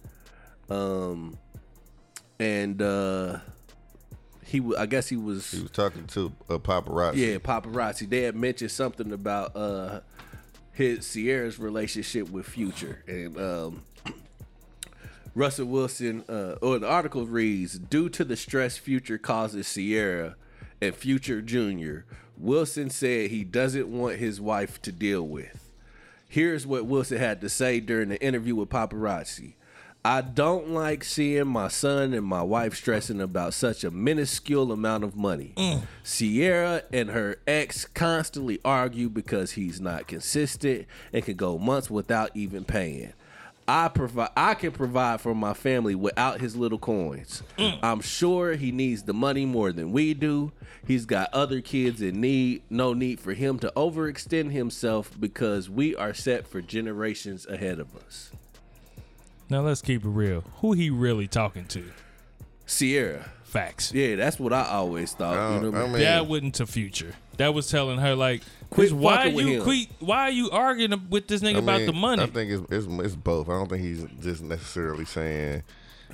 um, 0.69 1.37
and 2.39 2.81
uh 2.81 3.39
he 4.45 4.59
wa- 4.59 4.75
I 4.77 4.85
guess 4.85 5.07
he 5.07 5.15
was 5.17 5.49
He 5.51 5.61
was 5.61 5.71
talking 5.71 6.05
to 6.07 6.31
a 6.49 6.59
paparazzi. 6.59 7.15
yeah, 7.17 7.37
paparazzi. 7.37 8.07
They 8.07 8.21
had 8.21 8.35
mentioned 8.35 8.71
something 8.71 9.11
about 9.11 9.55
uh 9.55 10.01
his 10.73 11.11
Ciara's 11.11 11.57
relationship 11.57 12.29
with 12.29 12.45
Future, 12.45 13.03
and 13.07 13.37
um 13.39 13.81
Russell 15.33 15.65
Wilson, 15.65 16.23
uh, 16.29 16.55
or 16.61 16.79
the 16.79 16.87
article 16.87 17.25
reads, 17.25 17.77
due 17.79 18.07
to 18.09 18.23
the 18.23 18.37
stress 18.37 18.77
Future 18.77 19.17
causes 19.17 19.71
Ciara 19.73 20.35
and 20.81 20.95
Future 20.95 21.41
Jr., 21.41 21.99
Wilson 22.37 22.89
said 22.89 23.31
he 23.31 23.43
doesn't 23.43 23.87
want 23.87 24.17
his 24.17 24.41
wife 24.41 24.81
to 24.81 24.91
deal 24.91 25.25
with. 25.25 25.71
Here's 26.27 26.67
what 26.67 26.85
Wilson 26.85 27.17
had 27.17 27.41
to 27.41 27.49
say 27.49 27.79
during 27.79 28.09
the 28.09 28.21
interview 28.21 28.55
with 28.55 28.69
paparazzi. 28.69 29.53
I 30.03 30.21
don't 30.21 30.69
like 30.69 31.03
seeing 31.03 31.47
my 31.47 31.67
son 31.67 32.13
and 32.13 32.25
my 32.25 32.43
wife 32.43 32.75
stressing 32.75 33.19
about 33.19 33.55
such 33.55 33.83
a 33.83 33.89
minuscule 33.89 34.71
amount 34.71 35.03
of 35.03 35.15
money. 35.15 35.53
Mm. 35.57 35.81
Ciara 36.03 36.83
and 36.93 37.09
her 37.09 37.37
ex 37.47 37.85
constantly 37.85 38.59
argue 38.63 39.09
because 39.09 39.53
he's 39.53 39.81
not 39.81 40.05
consistent 40.05 40.85
and 41.11 41.25
can 41.25 41.35
go 41.35 41.57
months 41.57 41.89
without 41.89 42.29
even 42.35 42.65
paying. 42.65 43.13
I 43.67 43.87
provide 43.87 44.29
I 44.37 44.53
can 44.53 44.71
provide 44.71 45.21
for 45.21 45.33
my 45.33 45.53
family 45.53 45.95
without 45.95 46.39
his 46.39 46.55
little 46.55 46.77
coins. 46.77 47.41
Mm. 47.57 47.79
I'm 47.81 48.01
sure 48.01 48.53
he 48.53 48.71
needs 48.71 49.03
the 49.03 49.13
money 49.13 49.45
more 49.45 49.71
than 49.71 49.91
we 49.91 50.13
do. 50.13 50.51
He's 50.85 51.05
got 51.05 51.33
other 51.33 51.61
kids 51.61 52.01
in 52.01 52.21
need. 52.21 52.61
No 52.69 52.93
need 52.93 53.19
for 53.19 53.33
him 53.33 53.57
to 53.59 53.73
overextend 53.75 54.51
himself 54.51 55.11
because 55.19 55.69
we 55.69 55.95
are 55.95 56.13
set 56.13 56.47
for 56.47 56.61
generations 56.61 57.47
ahead 57.47 57.79
of 57.79 57.95
us. 57.95 58.31
Now 59.49 59.61
let's 59.61 59.81
keep 59.81 60.05
it 60.05 60.09
real. 60.09 60.43
Who 60.61 60.73
he 60.73 60.89
really 60.91 61.27
talking 61.27 61.65
to? 61.67 61.85
Ciara. 62.67 63.31
Facts. 63.43 63.93
Yeah, 63.93 64.15
that's 64.15 64.37
what 64.39 64.51
I 64.53 64.63
always 64.63 65.13
thought. 65.13 65.37
I 65.37 65.53
you 65.55 65.67
oh, 65.67 65.69
know 65.71 65.77
I 65.77 65.81
I 65.81 65.83
mean? 65.83 65.93
mean- 65.93 66.01
That 66.01 66.27
wasn't 66.27 66.55
to 66.55 66.65
future. 66.67 67.13
That 67.37 67.53
was 67.53 67.69
telling 67.69 67.97
her 67.99 68.15
like, 68.15 68.41
Quit 68.69 68.91
why 68.91 69.17
fucking 69.17 69.35
with 69.35 69.45
you 69.47 69.57
him." 69.57 69.63
quit, 69.63 69.87
why 69.99 70.21
are 70.21 70.31
you 70.31 70.49
arguing 70.51 71.07
with 71.09 71.27
this 71.27 71.41
nigga 71.41 71.55
I 71.55 71.59
about 71.59 71.77
mean, 71.79 71.85
the 71.87 71.93
money? 71.93 72.23
I 72.23 72.27
think 72.27 72.51
it's, 72.51 72.71
it's 72.71 72.87
it's 73.05 73.15
both. 73.15 73.49
I 73.49 73.53
don't 73.53 73.69
think 73.69 73.83
he's 73.83 74.05
just 74.21 74.43
necessarily 74.43 75.05
saying, 75.05 75.63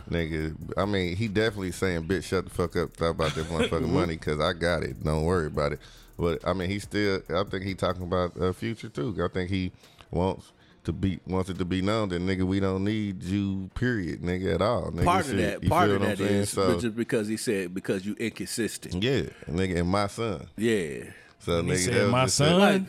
"Nigga." 0.09 0.55
I 0.77 0.85
mean, 0.85 1.15
he 1.15 1.27
definitely 1.27 1.71
saying, 1.71 2.03
"Bitch, 2.03 2.23
shut 2.25 2.45
the 2.45 2.49
fuck 2.51 2.75
up 2.75 2.95
talk 2.95 3.11
about 3.11 3.33
this 3.33 3.47
motherfucking 3.47 3.89
money 3.93 4.15
because 4.17 4.39
I 4.39 4.53
got 4.53 4.83
it. 4.83 5.03
Don't 5.03 5.23
worry 5.23 5.47
about 5.47 5.73
it." 5.73 5.79
But 6.17 6.47
I 6.47 6.53
mean, 6.53 6.69
he 6.69 6.79
still. 6.79 7.21
I 7.29 7.43
think 7.43 7.63
he 7.63 7.73
talking 7.73 8.03
about 8.03 8.39
uh, 8.39 8.53
future 8.53 8.89
too. 8.89 9.15
I 9.23 9.27
think 9.33 9.49
he 9.49 9.71
wants 10.11 10.51
to 10.83 10.91
be 10.93 11.19
wants 11.27 11.49
it 11.49 11.57
to 11.59 11.65
be 11.65 11.81
known 11.81 12.09
that 12.09 12.21
nigga, 12.21 12.43
we 12.43 12.59
don't 12.59 12.83
need 12.83 13.21
you. 13.23 13.69
Period, 13.75 14.21
nigga, 14.21 14.55
at 14.55 14.61
all. 14.61 14.91
Nigga, 14.91 15.03
part 15.05 15.25
of 15.25 15.31
shit. 15.31 15.61
that, 15.61 15.69
part 15.69 15.89
of 15.89 15.99
what 15.99 16.09
I'm 16.09 16.15
that 16.15 16.17
saying? 16.17 16.41
is 16.41 16.49
so. 16.49 16.79
just 16.79 16.95
because 16.95 17.27
he 17.27 17.37
said 17.37 17.73
because 17.73 18.05
you 18.05 18.15
inconsistent. 18.19 19.03
yeah, 19.03 19.21
nigga, 19.49 19.77
and 19.79 19.89
my 19.89 20.07
son. 20.07 20.47
Yeah, 20.57 21.03
So 21.39 21.61
he 21.63 21.69
nigga, 21.71 21.77
said, 21.77 22.09
"My 22.09 22.25
son." 22.25 22.59
like 22.59 22.81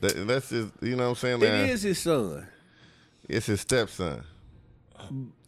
That, 0.00 0.26
that's 0.28 0.48
just 0.50 0.72
you 0.80 0.94
know 0.96 1.04
what 1.04 1.08
I'm 1.10 1.14
saying. 1.16 1.42
it 1.42 1.48
Now, 1.48 1.54
is 1.72 1.82
his 1.82 1.98
son, 1.98 2.46
It's 3.28 3.46
his 3.46 3.60
stepson. 3.62 4.22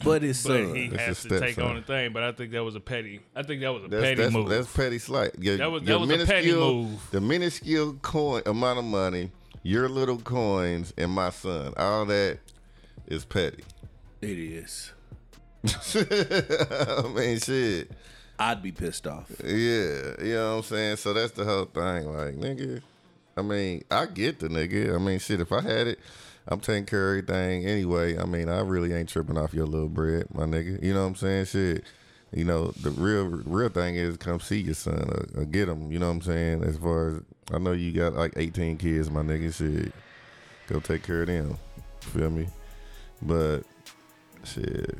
but 0.04 0.22
his 0.22 0.42
but 0.42 0.48
son. 0.48 0.74
he 0.74 0.84
It's 0.86 0.96
has 0.96 1.24
a 1.24 1.28
to 1.28 1.40
take 1.40 1.52
stepson. 1.52 1.64
on 1.64 1.76
the 1.76 1.82
thing. 1.82 2.12
But 2.12 2.22
I 2.24 2.32
think 2.32 2.50
that 2.52 2.64
was 2.64 2.74
a 2.74 2.80
petty. 2.80 3.20
I 3.36 3.42
think 3.44 3.60
that 3.60 3.72
was 3.72 3.84
a 3.84 3.88
That's, 3.88 4.02
petty 4.02 4.14
that's, 4.22 4.32
move. 4.34 4.48
that's 4.48 4.72
petty 4.72 4.98
slight. 4.98 5.32
Your, 5.38 5.56
That 5.58 5.70
was- 5.70 5.82
that 5.84 6.00
was 6.00 6.10
a 6.10 6.26
petty 6.26 6.46
minuscule- 6.48 6.82
move. 6.84 7.08
The 7.12 7.20
minuscule 7.20 7.92
coin 8.02 8.42
amount 8.46 8.78
of 8.80 8.84
money, 8.86 9.30
your 9.62 9.88
little 9.88 10.18
coins, 10.18 10.92
and 10.96 11.12
my 11.12 11.30
son. 11.30 11.74
All 11.76 12.04
that 12.06 12.38
is 13.06 13.24
petty. 13.24 13.64
it 14.20 14.38
is. 14.38 14.92
I 15.94 17.08
mean, 17.14 17.38
shit. 17.38 17.90
I'd 18.38 18.62
be 18.62 18.72
pissed 18.72 19.06
off. 19.06 19.30
Yeah, 19.44 20.14
you 20.20 20.34
know 20.34 20.50
what 20.50 20.56
I'm 20.56 20.62
saying. 20.64 20.96
So 20.96 21.12
that's 21.12 21.32
the 21.32 21.44
whole 21.44 21.66
thing. 21.66 22.12
Like, 22.12 22.34
nigga. 22.34 22.82
I 23.36 23.42
mean, 23.42 23.84
I 23.90 24.06
get 24.06 24.40
the 24.40 24.48
nigga. 24.48 24.94
I 24.94 24.98
mean, 24.98 25.18
shit. 25.18 25.40
If 25.40 25.52
I 25.52 25.60
had 25.60 25.86
it, 25.86 26.00
I'm 26.48 26.60
taking 26.60 26.86
care 26.86 27.14
of 27.14 27.18
everything 27.18 27.66
anyway. 27.66 28.18
I 28.18 28.24
mean, 28.24 28.48
I 28.48 28.60
really 28.60 28.92
ain't 28.92 29.08
tripping 29.08 29.38
off 29.38 29.54
your 29.54 29.66
little 29.66 29.88
bread, 29.88 30.26
my 30.34 30.44
nigga. 30.44 30.82
You 30.82 30.92
know 30.92 31.02
what 31.02 31.08
I'm 31.08 31.14
saying? 31.16 31.44
Shit. 31.46 31.84
You 32.32 32.44
know, 32.44 32.68
the 32.82 32.90
real 32.90 33.26
real 33.26 33.68
thing 33.68 33.94
is 33.94 34.16
come 34.16 34.40
see 34.40 34.60
your 34.60 34.74
son 34.74 35.08
or, 35.08 35.42
or 35.42 35.44
get 35.44 35.68
him. 35.68 35.92
You 35.92 35.98
know 35.98 36.08
what 36.08 36.16
I'm 36.16 36.22
saying? 36.22 36.64
As 36.64 36.78
far 36.78 37.08
as 37.10 37.22
I 37.52 37.58
know, 37.58 37.72
you 37.72 37.92
got 37.92 38.14
like 38.14 38.32
18 38.36 38.78
kids, 38.78 39.10
my 39.10 39.20
nigga. 39.22 39.52
Shit, 39.54 39.92
go 40.68 40.80
take 40.80 41.02
care 41.02 41.22
of 41.22 41.28
them. 41.28 41.58
Feel 42.00 42.30
me? 42.30 42.46
But 43.20 43.60
shit, 44.44 44.98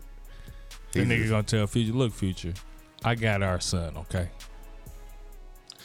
the 0.92 1.00
he 1.00 1.04
nigga 1.04 1.16
just- 1.18 1.30
gonna 1.30 1.42
tell 1.44 1.66
future, 1.66 1.92
look, 1.92 2.12
future, 2.12 2.52
I 3.04 3.14
got 3.14 3.42
our 3.42 3.58
son. 3.60 3.96
Okay. 3.96 4.28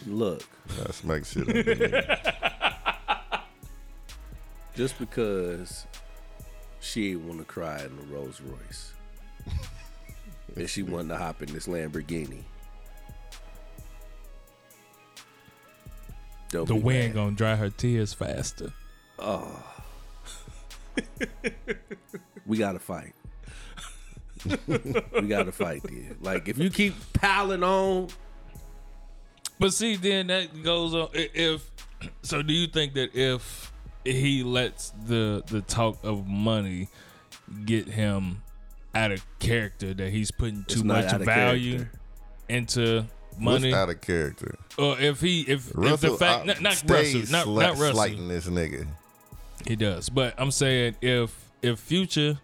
Look, 0.06 0.44
I 0.88 0.92
smack 0.92 1.26
shit. 1.26 1.44
Up, 1.44 1.56
nigga. 1.56 3.42
just 4.76 5.00
because 5.00 5.88
she 6.80 7.10
didn't 7.14 7.28
want 7.28 7.40
to 7.40 7.46
cry 7.46 7.84
in 7.84 7.96
the 7.96 8.04
Rolls 8.14 8.40
Royce, 8.42 8.94
and 10.56 10.70
she 10.70 10.84
wanted 10.84 11.10
to 11.10 11.18
hop 11.18 11.42
in 11.42 11.52
this 11.52 11.68
Lamborghini, 11.68 12.44
Don't 16.50 16.68
The 16.68 16.76
wind 16.76 17.10
mad. 17.10 17.14
gonna 17.16 17.36
dry 17.36 17.56
her 17.56 17.70
tears 17.70 18.14
faster. 18.14 18.72
Oh. 19.20 19.64
we 22.46 22.58
gotta 22.58 22.80
fight. 22.80 23.14
we 24.46 25.28
gotta 25.28 25.52
fight, 25.52 25.84
dude. 25.84 26.22
Like 26.22 26.48
if 26.48 26.58
you 26.58 26.70
keep 26.70 26.96
piling 27.14 27.64
on, 27.64 28.08
But 29.60 29.74
see, 29.74 29.96
then 29.96 30.28
that 30.28 30.64
goes 30.64 30.94
on. 30.94 31.10
If 31.14 31.70
so, 32.22 32.42
do 32.44 32.54
you 32.54 32.68
think 32.68 32.94
that 32.94 33.16
if 33.16 33.72
he 34.06 34.44
lets 34.44 34.92
the 35.06 35.44
the 35.48 35.62
talk 35.62 35.98
of 36.04 36.28
money 36.28 36.88
get 37.66 37.88
him 37.88 38.44
out 38.96 39.12
of 39.12 39.26
character, 39.40 39.94
that 39.94 40.10
he's 40.12 40.32
putting 40.32 40.64
too 40.66 40.84
much 40.84 41.12
value 41.12 41.78
character. 41.78 42.00
into 42.50 43.06
What's 43.40 43.62
money, 43.62 43.74
out 43.74 43.90
of 43.90 44.02
character? 44.02 44.56
or 44.78 45.00
if 45.00 45.22
he 45.22 45.42
if, 45.42 45.72
if 45.78 46.00
the 46.02 46.18
fact 46.18 46.42
uh, 46.42 46.46
not, 46.46 46.62
not 46.62 46.74
stays 46.74 47.16
Russell, 47.16 47.32
not, 47.32 47.46
sli- 47.48 47.62
not 47.62 47.72
Russell, 47.72 47.94
slighting 47.94 48.28
this 48.28 48.48
nigga. 48.48 48.88
he 49.68 49.76
does. 49.76 50.10
But 50.10 50.34
I'm 50.38 50.52
saying 50.52 50.96
if 51.02 51.34
if 51.62 51.80
Future 51.80 52.40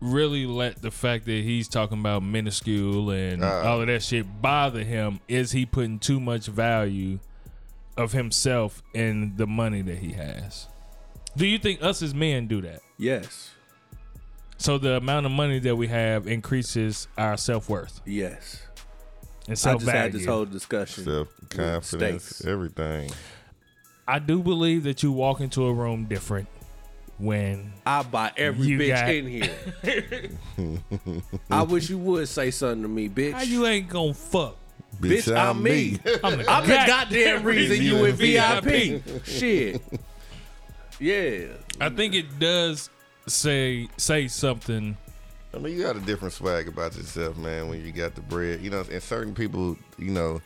really 0.00 0.46
let 0.46 0.82
the 0.82 0.90
fact 0.90 1.24
that 1.26 1.32
he's 1.44 1.66
talking 1.68 1.98
about 1.98 2.22
minuscule 2.22 3.10
and 3.10 3.42
Uh. 3.42 3.62
all 3.64 3.80
of 3.80 3.86
that 3.86 4.02
shit 4.02 4.26
bother 4.42 4.82
him, 4.84 5.20
is 5.28 5.52
he 5.52 5.64
putting 5.64 5.98
too 5.98 6.20
much 6.20 6.46
value 6.46 7.18
of 7.96 8.12
himself 8.12 8.82
in 8.92 9.34
the 9.36 9.46
money 9.46 9.80
that 9.82 9.98
he 9.98 10.12
has? 10.12 10.68
Do 11.36 11.46
you 11.46 11.58
think 11.58 11.82
us 11.82 12.02
as 12.02 12.14
men 12.14 12.46
do 12.46 12.60
that? 12.62 12.80
yes, 12.98 13.50
So 14.56 14.78
the 14.78 14.96
amount 14.96 15.26
of 15.26 15.32
money 15.32 15.58
that 15.60 15.74
we 15.76 15.88
have 15.88 16.26
increases 16.28 17.08
our 17.18 17.36
self 17.36 17.68
worth 17.68 18.00
yes. 18.04 18.62
And 19.46 19.52
I 19.52 19.54
self 19.54 19.80
just 19.82 19.92
had 19.92 20.12
this 20.12 20.24
value. 20.24 20.36
whole 20.36 20.44
discussion. 20.46 21.04
Self 21.04 21.28
confidence, 21.50 22.44
everything. 22.44 23.10
I 24.06 24.18
do 24.18 24.42
believe 24.42 24.84
that 24.84 25.02
you 25.02 25.12
walk 25.12 25.40
into 25.40 25.64
a 25.66 25.72
room 25.72 26.04
different 26.04 26.48
when 27.18 27.72
I 27.86 28.02
buy 28.02 28.32
every 28.36 28.68
bitch 28.68 28.88
got- 28.88 29.14
in 29.14 29.26
here. 29.26 30.80
I 31.50 31.62
wish 31.62 31.88
you 31.88 31.98
would 31.98 32.28
say 32.28 32.50
something 32.50 32.82
to 32.82 32.88
me, 32.88 33.08
bitch. 33.08 33.32
how 33.32 33.42
you 33.42 33.66
ain't 33.66 33.88
gonna 33.88 34.12
fuck. 34.14 34.56
bitch, 35.00 35.34
I'm 35.34 35.62
me. 35.62 35.98
I'm 36.24 36.38
the, 36.38 36.50
I'm 36.50 36.66
the 36.68 36.84
goddamn 36.86 37.42
reason 37.44 37.82
you 37.82 38.04
in 38.04 38.14
VIP. 38.16 38.64
VIP. 38.64 39.24
Shit. 39.26 39.82
Yeah. 41.00 41.46
I 41.80 41.88
think 41.90 42.14
it 42.14 42.38
does 42.38 42.90
say 43.26 43.88
say 43.96 44.28
something. 44.28 44.96
I 45.54 45.58
mean, 45.58 45.76
you 45.76 45.82
got 45.82 45.96
a 45.96 46.00
different 46.00 46.34
swag 46.34 46.68
about 46.68 46.96
yourself, 46.96 47.36
man, 47.36 47.68
when 47.68 47.84
you 47.84 47.92
got 47.92 48.14
the 48.14 48.20
bread. 48.22 48.60
You 48.60 48.70
know, 48.70 48.84
and 48.90 49.02
certain 49.02 49.34
people, 49.34 49.76
you 49.98 50.10
know, 50.10 50.40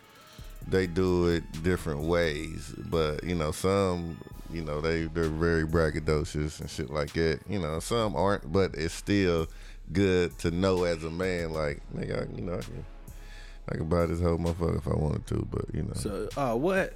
they 0.66 0.87
do 0.87 1.29
it 1.29 1.44
different 1.62 2.01
ways. 2.01 2.75
But, 2.77 3.25
you 3.25 3.35
know, 3.35 3.51
some, 3.53 4.18
you 4.53 4.62
know, 4.62 4.81
they, 4.81 5.05
they're 5.05 5.25
very 5.25 5.66
braggadocious 5.66 6.61
and 6.61 6.68
shit 6.68 6.90
like 6.90 7.12
that. 7.14 7.40
You 7.49 7.59
know, 7.59 7.81
some 7.81 8.14
aren't, 8.14 8.53
but 8.53 8.75
it's 8.75 8.94
still 8.94 9.47
good 9.92 10.38
to 10.40 10.51
know 10.51 10.85
as 10.85 11.03
a 11.05 11.11
man, 11.11 11.53
like, 11.53 11.81
nigga, 11.97 12.37
you 12.37 12.44
know, 12.44 12.59
I 12.59 12.61
can, 12.61 12.85
I 13.71 13.77
can 13.77 13.88
buy 13.88 14.07
this 14.07 14.21
whole 14.21 14.38
motherfucker 14.38 14.79
if 14.79 14.87
I 14.87 14.94
wanted 14.94 15.27
to, 15.29 15.49
but, 15.51 15.75
you 15.75 15.85
know. 15.85 15.94
So, 15.94 16.29
uh, 16.37 16.55
what? 16.55 16.94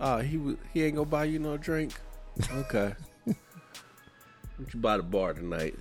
Uh, 0.00 0.18
he 0.20 0.40
he 0.72 0.84
ain't 0.84 0.94
gonna 0.94 1.08
buy 1.08 1.24
you 1.24 1.40
no 1.40 1.56
drink. 1.56 1.92
Okay. 2.52 2.94
What 4.58 4.74
you 4.74 4.80
buy 4.80 4.96
the 4.96 5.02
bar 5.02 5.32
tonight? 5.34 5.74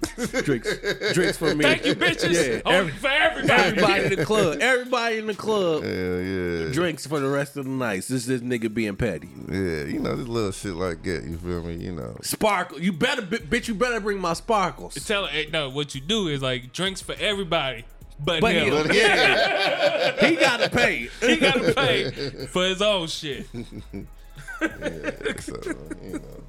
drinks, 0.44 0.70
drinks 1.14 1.38
for 1.38 1.54
me. 1.56 1.64
Thank 1.64 1.86
you, 1.86 1.96
bitches. 1.96 2.32
Yeah, 2.34 2.72
every- 2.72 2.92
for 2.92 3.08
everybody. 3.08 3.54
everybody 3.64 4.04
in 4.06 4.16
the 4.16 4.26
club. 4.26 4.58
Everybody 4.62 5.18
in 5.18 5.28
the 5.28 5.34
club. 5.34 5.84
Hell 5.84 5.92
yeah. 6.22 6.72
Drinks 6.72 7.06
for 7.08 7.20
the 7.20 7.28
rest 7.28 7.58
of 7.58 7.66
the 7.66 7.72
night. 7.72 7.98
This 7.98 8.12
is 8.12 8.26
this 8.28 8.42
nigga 8.42 8.74
being 8.74 8.96
petty. 8.96 9.30
Yeah, 9.50 9.84
you 9.86 10.00
know, 10.00 10.16
this 10.16 10.28
little 10.28 10.52
shit 10.52 10.76
like 10.76 11.04
that, 11.04 11.24
you 11.24 11.38
feel 11.38 11.64
me? 11.64 11.76
You 11.76 11.94
know. 11.94 12.18
Sparkle. 12.22 12.80
You 12.80 12.94
better, 12.94 13.22
bitch. 13.24 13.68
You 13.68 13.76
better 13.76 14.00
bring 14.00 14.20
my 14.20 14.34
sparkles. 14.34 14.94
Tell 15.06 15.26
her, 15.28 15.44
no. 15.52 15.70
What 15.70 15.96
you 15.96 16.02
do 16.02 16.28
is 16.28 16.42
like 16.42 16.72
drinks 16.74 17.02
for 17.02 17.16
everybody, 17.20 17.86
but, 18.24 18.42
But 18.42 18.54
him. 18.56 18.74
him. 18.74 18.92
Yeah. 18.94 20.28
he 20.30 20.36
gotta 20.36 20.70
pay. 20.70 21.10
he 21.22 21.38
gotta 21.38 21.74
pay 21.74 22.12
for 22.48 22.66
his 22.66 22.82
own 22.82 23.08
shit. 23.08 23.48
yeah, 23.54 25.40
So, 25.40 25.60
you 26.04 26.14
know. 26.14 26.44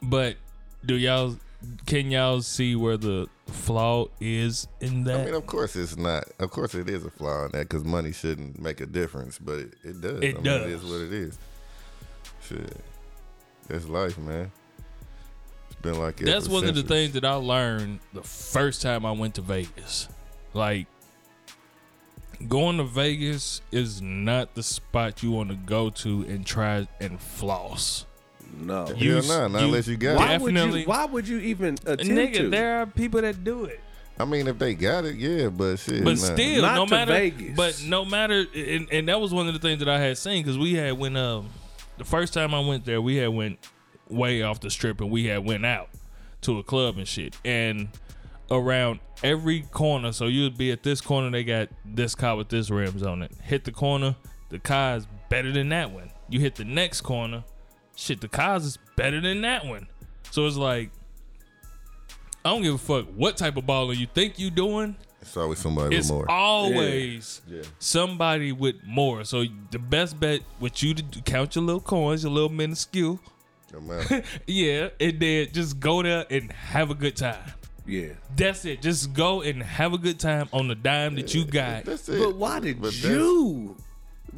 But 0.00 0.36
do 0.84 0.96
y'all? 0.96 1.36
Can 1.86 2.10
y'all 2.10 2.42
see 2.42 2.74
where 2.74 2.96
the 2.96 3.28
flaw 3.46 4.06
is 4.20 4.66
in 4.80 5.04
that? 5.04 5.20
I 5.20 5.24
mean, 5.26 5.34
of 5.34 5.46
course 5.46 5.76
it's 5.76 5.96
not. 5.96 6.24
Of 6.38 6.50
course 6.50 6.74
it 6.74 6.88
is 6.88 7.04
a 7.04 7.10
flaw 7.10 7.46
in 7.46 7.52
that 7.52 7.68
because 7.68 7.84
money 7.84 8.12
shouldn't 8.12 8.60
make 8.60 8.80
a 8.80 8.86
difference, 8.86 9.38
but 9.38 9.58
it, 9.60 9.74
it 9.84 10.00
does. 10.00 10.20
It 10.22 10.30
I 10.30 10.34
mean, 10.34 10.42
does. 10.42 10.62
It 10.62 10.70
is 10.70 10.84
what 10.84 11.00
it 11.00 11.12
is. 11.12 11.38
Shit, 12.42 12.76
that's 13.68 13.86
life, 13.86 14.18
man. 14.18 14.50
It's 15.70 15.80
been 15.80 15.98
like 16.00 16.20
it 16.20 16.24
That's 16.24 16.48
one 16.48 16.66
of 16.66 16.74
the 16.74 16.82
things 16.82 17.12
that 17.12 17.24
I 17.24 17.34
learned 17.34 18.00
the 18.12 18.22
first 18.22 18.82
time 18.82 19.06
I 19.06 19.12
went 19.12 19.36
to 19.36 19.42
Vegas. 19.42 20.08
Like 20.54 20.86
going 22.48 22.78
to 22.78 22.84
Vegas 22.84 23.62
is 23.70 24.02
not 24.02 24.54
the 24.54 24.62
spot 24.62 25.22
you 25.22 25.30
want 25.30 25.50
to 25.50 25.54
go 25.54 25.90
to 25.90 26.22
and 26.22 26.44
try 26.44 26.86
and 27.00 27.20
floss. 27.20 28.06
No. 28.60 28.88
You- 28.96 29.14
Hell 29.16 29.22
nah, 29.24 29.48
not 29.48 29.60
you- 29.60 29.66
unless 29.68 29.88
you 29.88 29.96
got 29.96 30.16
Why 30.16 30.34
it. 30.34 30.40
would 30.40 30.54
Definitely. 30.54 30.80
you? 30.82 30.86
Why 30.86 31.04
would 31.06 31.26
you 31.28 31.38
even 31.38 31.74
attempt 31.86 32.02
Nigga, 32.04 32.36
to? 32.36 32.48
there 32.50 32.80
are 32.82 32.86
people 32.86 33.20
that 33.22 33.42
do 33.44 33.64
it. 33.64 33.80
I 34.18 34.24
mean, 34.26 34.46
if 34.46 34.58
they 34.58 34.74
got 34.74 35.04
it, 35.06 35.16
yeah, 35.16 35.48
but 35.48 35.76
shit. 35.78 36.04
But 36.04 36.18
nah. 36.18 36.34
still, 36.34 36.62
Not 36.62 36.74
no 36.76 36.84
to 36.86 36.90
matter. 36.90 37.12
Vegas. 37.12 37.56
But 37.56 37.82
no 37.86 38.04
matter, 38.04 38.44
and, 38.54 38.86
and 38.92 39.08
that 39.08 39.20
was 39.20 39.32
one 39.32 39.48
of 39.48 39.54
the 39.54 39.58
things 39.58 39.78
that 39.80 39.88
I 39.88 39.98
had 39.98 40.18
seen 40.18 40.42
because 40.42 40.58
we 40.58 40.74
had 40.74 40.98
when 40.98 41.16
um 41.16 41.48
the 41.98 42.04
first 42.04 42.34
time 42.34 42.54
I 42.54 42.60
went 42.60 42.84
there, 42.84 43.00
we 43.00 43.16
had 43.16 43.30
went 43.30 43.58
way 44.08 44.42
off 44.42 44.60
the 44.60 44.70
strip 44.70 45.00
and 45.00 45.10
we 45.10 45.24
had 45.26 45.44
went 45.44 45.64
out 45.64 45.88
to 46.42 46.58
a 46.58 46.62
club 46.62 46.98
and 46.98 47.08
shit, 47.08 47.36
and 47.44 47.88
around 48.50 49.00
every 49.24 49.62
corner. 49.62 50.12
So 50.12 50.26
you'd 50.26 50.58
be 50.58 50.70
at 50.72 50.82
this 50.82 51.00
corner, 51.00 51.30
they 51.30 51.42
got 51.44 51.68
this 51.84 52.14
car 52.14 52.36
with 52.36 52.48
this 52.50 52.68
rims 52.70 53.02
on 53.02 53.22
it. 53.22 53.32
Hit 53.42 53.64
the 53.64 53.72
corner, 53.72 54.14
the 54.50 54.58
car 54.58 54.96
is 54.96 55.06
better 55.30 55.52
than 55.52 55.70
that 55.70 55.90
one. 55.90 56.10
You 56.28 56.40
hit 56.40 56.56
the 56.56 56.64
next 56.64 57.00
corner, 57.00 57.44
shit, 57.96 58.20
the 58.20 58.28
cause 58.28 58.64
is 58.64 58.78
better 58.96 59.20
than 59.20 59.40
that 59.42 59.64
one. 59.66 59.86
So 60.30 60.46
it's 60.46 60.56
like. 60.56 60.90
I 62.44 62.50
don't 62.50 62.62
give 62.62 62.74
a 62.74 62.78
fuck 62.78 63.06
what 63.14 63.36
type 63.36 63.56
of 63.56 63.64
baller 63.66 63.96
you 63.96 64.06
think 64.12 64.36
you 64.36 64.50
doing 64.50 64.96
it's 65.20 65.36
always 65.36 65.60
somebody 65.60 65.94
it's 65.94 66.08
with 66.10 66.16
more. 66.16 66.28
always 66.28 67.40
somebody 67.78 68.50
with 68.50 68.74
more. 68.84 69.22
So 69.22 69.44
the 69.70 69.78
best 69.78 70.18
bet 70.18 70.40
with 70.58 70.82
you 70.82 70.92
to 70.92 71.02
do, 71.02 71.20
count 71.20 71.54
your 71.54 71.62
little 71.62 71.80
coins, 71.80 72.24
your 72.24 72.32
little 72.32 72.48
minuscule. 72.48 73.20
Yeah, 74.46 74.88
and 75.00 75.20
then 75.20 75.48
just 75.52 75.78
go 75.78 76.02
there 76.02 76.26
and 76.28 76.50
have 76.50 76.90
a 76.90 76.94
good 76.96 77.16
time. 77.16 77.52
yeah. 77.86 78.08
That's 78.36 78.64
it. 78.64 78.82
Just 78.82 79.12
go 79.14 79.42
and 79.42 79.62
have 79.62 79.92
a 79.92 79.98
good 79.98 80.18
time 80.18 80.48
on 80.52 80.66
the 80.66 80.74
dime 80.74 81.14
that 81.14 81.32
you 81.36 81.44
got. 81.44 81.84
That's 81.84 82.08
it. 82.08 82.18
But 82.18 82.34
why 82.34 82.58
did 82.58 82.82
But 82.82 82.92
that's- 82.92 83.04
you 83.04 83.76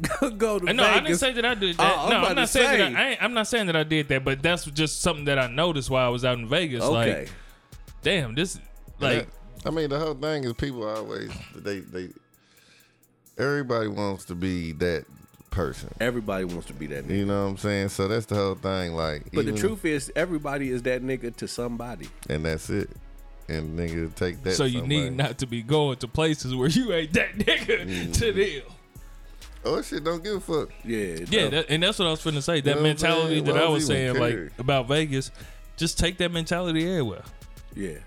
go 0.37 0.59
to 0.59 0.65
no, 0.73 0.83
Vegas? 0.83 0.95
I 0.95 0.99
didn't 0.99 1.17
say 1.19 1.31
that 1.33 1.45
I 1.45 1.55
did 1.55 1.75
Oh, 1.79 1.83
that. 1.83 1.97
I'm 1.99 2.09
no, 2.09 2.15
I'm 2.27 2.35
not 2.35 2.49
saying 2.49 2.79
that 2.79 2.91
say. 2.91 2.95
I, 2.95 3.01
I 3.01 3.09
ain't, 3.11 3.23
I'm 3.23 3.33
not 3.33 3.47
saying 3.47 3.67
that 3.67 3.75
I 3.75 3.83
did 3.83 4.07
that, 4.09 4.23
but 4.25 4.41
that's 4.41 4.65
just 4.65 5.01
something 5.01 5.25
that 5.25 5.39
I 5.39 5.47
noticed 5.47 5.89
while 5.89 6.05
I 6.05 6.09
was 6.09 6.25
out 6.25 6.37
in 6.37 6.47
Vegas. 6.47 6.83
Okay. 6.83 7.19
Like, 7.21 7.29
damn, 8.01 8.35
this 8.35 8.59
like 8.99 9.27
I 9.65 9.69
mean, 9.71 9.89
the 9.89 9.97
whole 9.99 10.13
thing 10.13 10.43
is 10.43 10.53
people 10.53 10.87
always 10.87 11.31
they 11.55 11.79
they. 11.79 12.09
Everybody 13.37 13.87
wants 13.89 14.25
to 14.25 14.35
be 14.35 14.71
that 14.73 15.05
person. 15.51 15.89
Everybody 15.99 16.45
wants 16.45 16.67
to 16.67 16.73
be 16.73 16.87
that 16.87 17.05
nigga. 17.07 17.17
You 17.17 17.25
know 17.25 17.43
what 17.43 17.49
I'm 17.51 17.57
saying? 17.57 17.89
So 17.89 18.07
that's 18.07 18.25
the 18.25 18.35
whole 18.35 18.55
thing. 18.55 18.93
Like, 18.93 19.23
But 19.33 19.45
the 19.45 19.51
truth 19.53 19.83
is, 19.85 20.11
everybody 20.15 20.69
is 20.69 20.83
that 20.83 21.03
nigga 21.03 21.35
to 21.37 21.47
somebody. 21.47 22.07
and 22.29 22.45
that's 22.45 22.69
it. 22.69 22.89
And 23.47 23.77
nigga 23.77 24.13
take 24.15 24.41
that. 24.43 24.53
so 24.53 24.63
you 24.63 24.79
somebody. 24.79 25.01
need 25.01 25.17
not 25.17 25.37
to 25.39 25.45
be 25.47 25.61
going 25.61 25.97
to 25.97 26.07
places 26.07 26.55
where 26.55 26.67
you 26.69 26.93
ain't 26.93 27.13
that 27.13 27.33
nigga 27.37 27.85
Mm-hmm. 27.85 28.11
to 28.13 28.31
them. 28.31 28.74
Oh 29.65 29.81
shit! 29.81 30.03
Don't 30.03 30.23
give 30.23 30.35
a 30.35 30.39
fuck. 30.39 30.69
Yeah. 30.83 31.25
Yeah, 31.27 31.47
that, 31.49 31.65
and 31.69 31.81
that's 31.81 31.97
what 31.97 32.07
I 32.07 32.11
was 32.11 32.21
finna 32.21 32.43
say. 32.43 32.61
That 32.61 32.77
know 32.77 32.83
mentality 32.83 33.35
saying? 33.35 33.45
that 33.45 33.55
Why 33.55 33.61
I 33.61 33.63
would 33.65 33.73
was 33.73 33.89
you 33.89 33.95
even 33.95 34.15
saying, 34.15 34.43
like 34.45 34.59
about 34.59 34.87
Vegas, 34.87 35.31
just 35.75 35.97
take 35.97 36.17
that 36.19 36.31
mentality 36.31 36.87
everywhere. 36.87 37.23
yeah. 37.75 37.97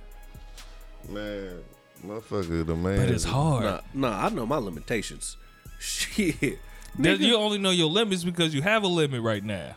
Man, 1.08 1.60
motherfucker, 2.04 2.66
the 2.66 2.76
man. 2.76 2.98
But 2.98 3.10
it's 3.10 3.24
hard. 3.24 3.64
Nah, 3.64 3.80
nah, 3.94 4.26
I 4.26 4.28
know 4.28 4.44
my 4.44 4.58
limitations. 4.58 5.36
Shit. 5.78 6.38
That 6.40 6.58
Nigga, 6.98 7.20
you 7.20 7.36
only 7.36 7.58
know 7.58 7.70
your 7.70 7.88
limits 7.88 8.24
because 8.24 8.54
you 8.54 8.62
have 8.62 8.82
a 8.82 8.88
limit 8.88 9.22
right 9.22 9.42
now. 9.42 9.76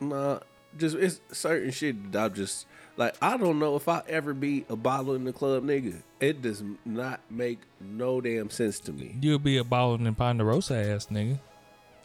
Nah, 0.00 0.40
just 0.76 0.96
it's 0.96 1.20
certain 1.32 1.70
shit 1.70 2.12
that 2.12 2.24
I 2.24 2.28
just 2.28 2.66
like. 2.96 3.14
I 3.22 3.36
don't 3.36 3.58
know 3.58 3.76
if 3.76 3.88
I 3.88 4.02
ever 4.08 4.32
be 4.34 4.64
a 4.68 4.76
bottle 4.76 5.14
in 5.14 5.24
the 5.24 5.32
club, 5.32 5.64
nigga. 5.64 5.96
It 6.20 6.42
does 6.42 6.62
not 6.84 7.20
make 7.30 7.58
no 7.80 8.20
damn 8.20 8.50
sense 8.50 8.80
to 8.80 8.92
me. 8.92 9.16
You'll 9.20 9.38
be 9.38 9.58
a 9.58 9.64
baller 9.64 10.04
in 10.04 10.14
Ponderosa 10.14 10.76
ass 10.76 11.06
nigga. 11.06 11.38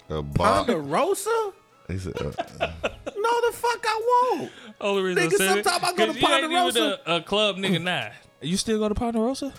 a 0.09 0.21
bop. 0.21 0.67
Ponderosa? 0.67 1.53
He 1.87 1.97
said, 1.97 2.13
uh, 2.17 2.31
No, 3.17 3.41
the 3.41 3.51
fuck 3.53 3.85
I 3.85 4.29
won't. 4.37 4.51
Only 4.79 5.01
reason 5.03 5.29
Nigga, 5.29 5.37
sometime 5.63 5.79
I 5.83 5.93
go 5.93 6.05
to 6.11 6.19
you 6.19 6.27
ain't 6.27 6.43
even 6.45 6.51
Ponderosa. 6.57 6.99
a, 7.05 7.15
a 7.17 7.21
club 7.21 7.57
nigga 7.57 7.81
now. 7.81 8.11
You 8.41 8.57
still 8.57 8.79
go 8.79 8.87
to 8.89 8.95
Ponderosa? 8.95 9.53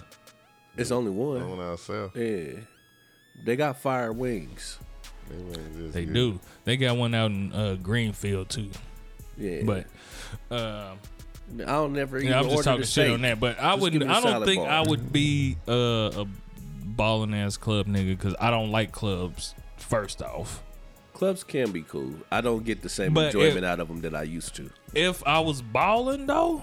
It's 0.76 0.90
only 0.90 1.10
one. 1.10 1.42
on 1.42 1.60
ourselves. 1.60 2.16
Yeah, 2.16 2.60
they 3.44 3.56
got 3.56 3.76
fire 3.78 4.12
wings. 4.12 4.78
just 5.76 5.92
They 5.92 6.04
good. 6.06 6.14
do. 6.14 6.40
They 6.64 6.76
got 6.78 6.96
one 6.96 7.14
out 7.14 7.30
in 7.30 7.52
uh, 7.52 7.76
Greenfield 7.82 8.48
too. 8.48 8.70
Yeah, 9.36 9.62
But 9.64 9.86
uh, 10.50 10.94
I 11.60 11.64
don't 11.66 11.92
never 11.92 12.18
yeah, 12.18 12.40
I'm 12.40 12.48
just 12.48 12.64
talking 12.64 12.82
shit 12.82 12.90
steak. 12.90 13.12
on 13.12 13.22
that. 13.22 13.38
But 13.40 13.58
I 13.60 13.72
Just 13.72 13.82
would. 13.82 13.92
give 13.92 14.02
me 14.02 14.08
a 14.08 14.10
I 14.12 14.20
don't 14.20 14.44
think 14.44 14.62
bar. 14.62 14.70
I 14.70 14.80
would 14.82 15.12
be 15.12 15.56
uh, 15.68 15.72
a 16.22 16.26
balling 16.84 17.34
ass 17.34 17.56
club 17.56 17.86
nigga 17.86 18.16
because 18.16 18.34
I 18.40 18.50
don't 18.50 18.70
like 18.70 18.92
clubs. 18.92 19.54
First 19.76 20.22
off, 20.22 20.62
Clubs 21.12 21.44
can 21.44 21.70
be 21.72 21.82
cool. 21.82 22.14
I 22.30 22.40
don't 22.40 22.64
get 22.64 22.82
the 22.82 22.88
same 22.88 23.12
But 23.14 23.26
enjoyment 23.26 23.58
if- 23.58 23.64
out 23.64 23.80
of 23.80 23.88
them 23.88 24.00
that 24.02 24.14
I 24.14 24.22
used 24.22 24.54
to. 24.56 24.70
if 24.94 25.22
I 25.26 25.40
was 25.40 25.60
balling 25.62 26.26
though, 26.26 26.62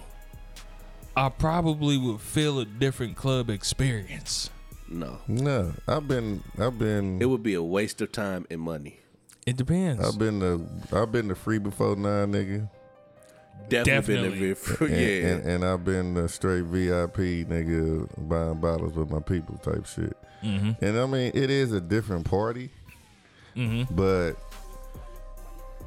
I 1.15 1.29
probably 1.29 1.97
would 1.97 2.21
feel 2.21 2.59
a 2.59 2.65
different 2.65 3.15
club 3.15 3.49
experience. 3.49 4.49
No, 4.91 5.19
No, 5.27 5.73
I've 5.87 6.07
been, 6.07 6.43
I've 6.57 6.79
been, 6.79 7.21
it 7.21 7.25
would 7.27 7.43
be 7.43 7.53
a 7.53 7.61
waste 7.61 8.01
of 8.01 8.11
time 8.11 8.47
and 8.49 8.59
money. 8.59 8.99
It 9.45 9.55
depends. 9.55 10.03
I've 10.03 10.17
been 10.17 10.39
to, 10.39 10.67
I've 10.97 11.11
been 11.11 11.27
to 11.29 11.35
free 11.35 11.59
before 11.59 11.95
nine, 11.95 12.31
nigga. 12.33 12.69
Definitely, 13.67 14.15
Definitely. 14.15 14.39
been 14.39 14.55
a. 14.55 14.85
And, 14.85 14.95
yeah. 14.95 15.27
and, 15.29 15.45
and 15.45 15.65
I've 15.65 15.83
been 15.85 16.17
a 16.17 16.27
straight 16.27 16.63
VIP 16.63 17.47
nigga 17.47 18.07
buying 18.27 18.59
bottles 18.59 18.93
with 18.93 19.09
my 19.11 19.19
people 19.19 19.57
type 19.57 19.85
shit. 19.85 20.17
Mm-hmm. 20.43 20.83
And 20.83 20.97
I 20.97 21.05
mean, 21.05 21.31
it 21.35 21.49
is 21.49 21.71
a 21.73 21.81
different 21.81 22.25
party, 22.25 22.69
Mm-hmm. 23.55 23.93
but 23.93 24.33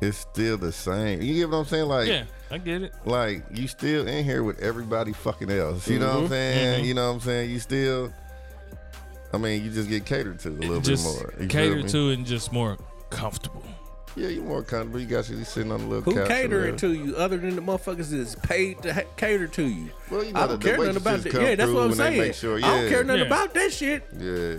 it's 0.00 0.18
still 0.18 0.58
the 0.58 0.72
same. 0.72 1.22
You 1.22 1.34
get 1.34 1.48
what 1.50 1.58
I'm 1.58 1.64
saying? 1.64 1.86
Like, 1.88 2.08
yeah, 2.08 2.24
I 2.50 2.58
get 2.58 2.82
it. 2.82 2.92
like 3.04 3.44
you 3.52 3.66
still 3.68 4.06
in 4.06 4.24
here 4.24 4.42
with 4.42 4.58
everybody 4.60 5.12
fucking 5.12 5.50
else. 5.50 5.88
You 5.88 5.98
know 6.00 6.06
Mm-hmm. 6.06 6.14
what 6.16 6.22
I'm 6.24 6.28
saying? 6.30 6.84
Mhm. 6.84 6.86
You 6.86 6.94
know 6.94 7.08
what 7.08 7.14
I'm 7.14 7.20
saying? 7.20 7.50
You 7.50 7.60
still. 7.60 8.12
I 9.32 9.38
mean, 9.38 9.64
you 9.64 9.70
just 9.70 9.88
get 9.88 10.04
catered 10.04 10.38
to 10.40 10.50
a 10.50 10.50
little 10.50 10.80
Just 10.80 11.04
bit 11.04 11.12
more. 11.22 11.32
You 11.40 11.48
feel 11.48 11.88
to 11.88 12.10
and 12.10 12.26
just 12.26 12.52
more 12.52 12.76
comfortable. 13.10 13.64
Yeah, 14.14 14.28
you're 14.28 14.44
more 14.44 14.62
comfortable. 14.62 15.00
You 15.00 15.06
got 15.06 15.28
you 15.30 15.42
sitting 15.44 15.72
on 15.72 15.80
a 15.80 15.86
little 15.86 16.02
Who 16.02 16.12
couch. 16.14 16.24
or 16.24 16.26
catering 16.28 16.76
to 16.76 16.92
you 16.92 17.16
other 17.16 17.38
than 17.38 17.56
the 17.56 17.62
motherfuckers 17.62 18.10
that's 18.10 18.34
paid 18.34 18.82
to 18.82 18.92
ha- 18.92 19.00
cater 19.16 19.46
to 19.48 19.62
you? 19.66 19.90
Well, 20.10 20.22
you 20.22 20.32
know, 20.32 20.40
I 20.40 20.46
don't 20.48 20.60
the 20.62 20.68
care 20.68 20.76
nothing 20.78 20.96
about 20.96 21.22
that. 21.22 21.32
Yeah, 21.32 21.54
that's 21.54 21.70
what 21.70 21.84
I'm 21.84 21.94
saying. 21.94 22.18
make 22.20 22.34
sure- 22.34 22.56
I 22.58 22.60
don't 22.60 22.88
care 22.90 23.04
nothing 23.04 23.20
Yeah. 23.22 23.26
about 23.26 23.54
that 23.54 23.72
shit. 23.72 24.04
Yeah. 24.18 24.56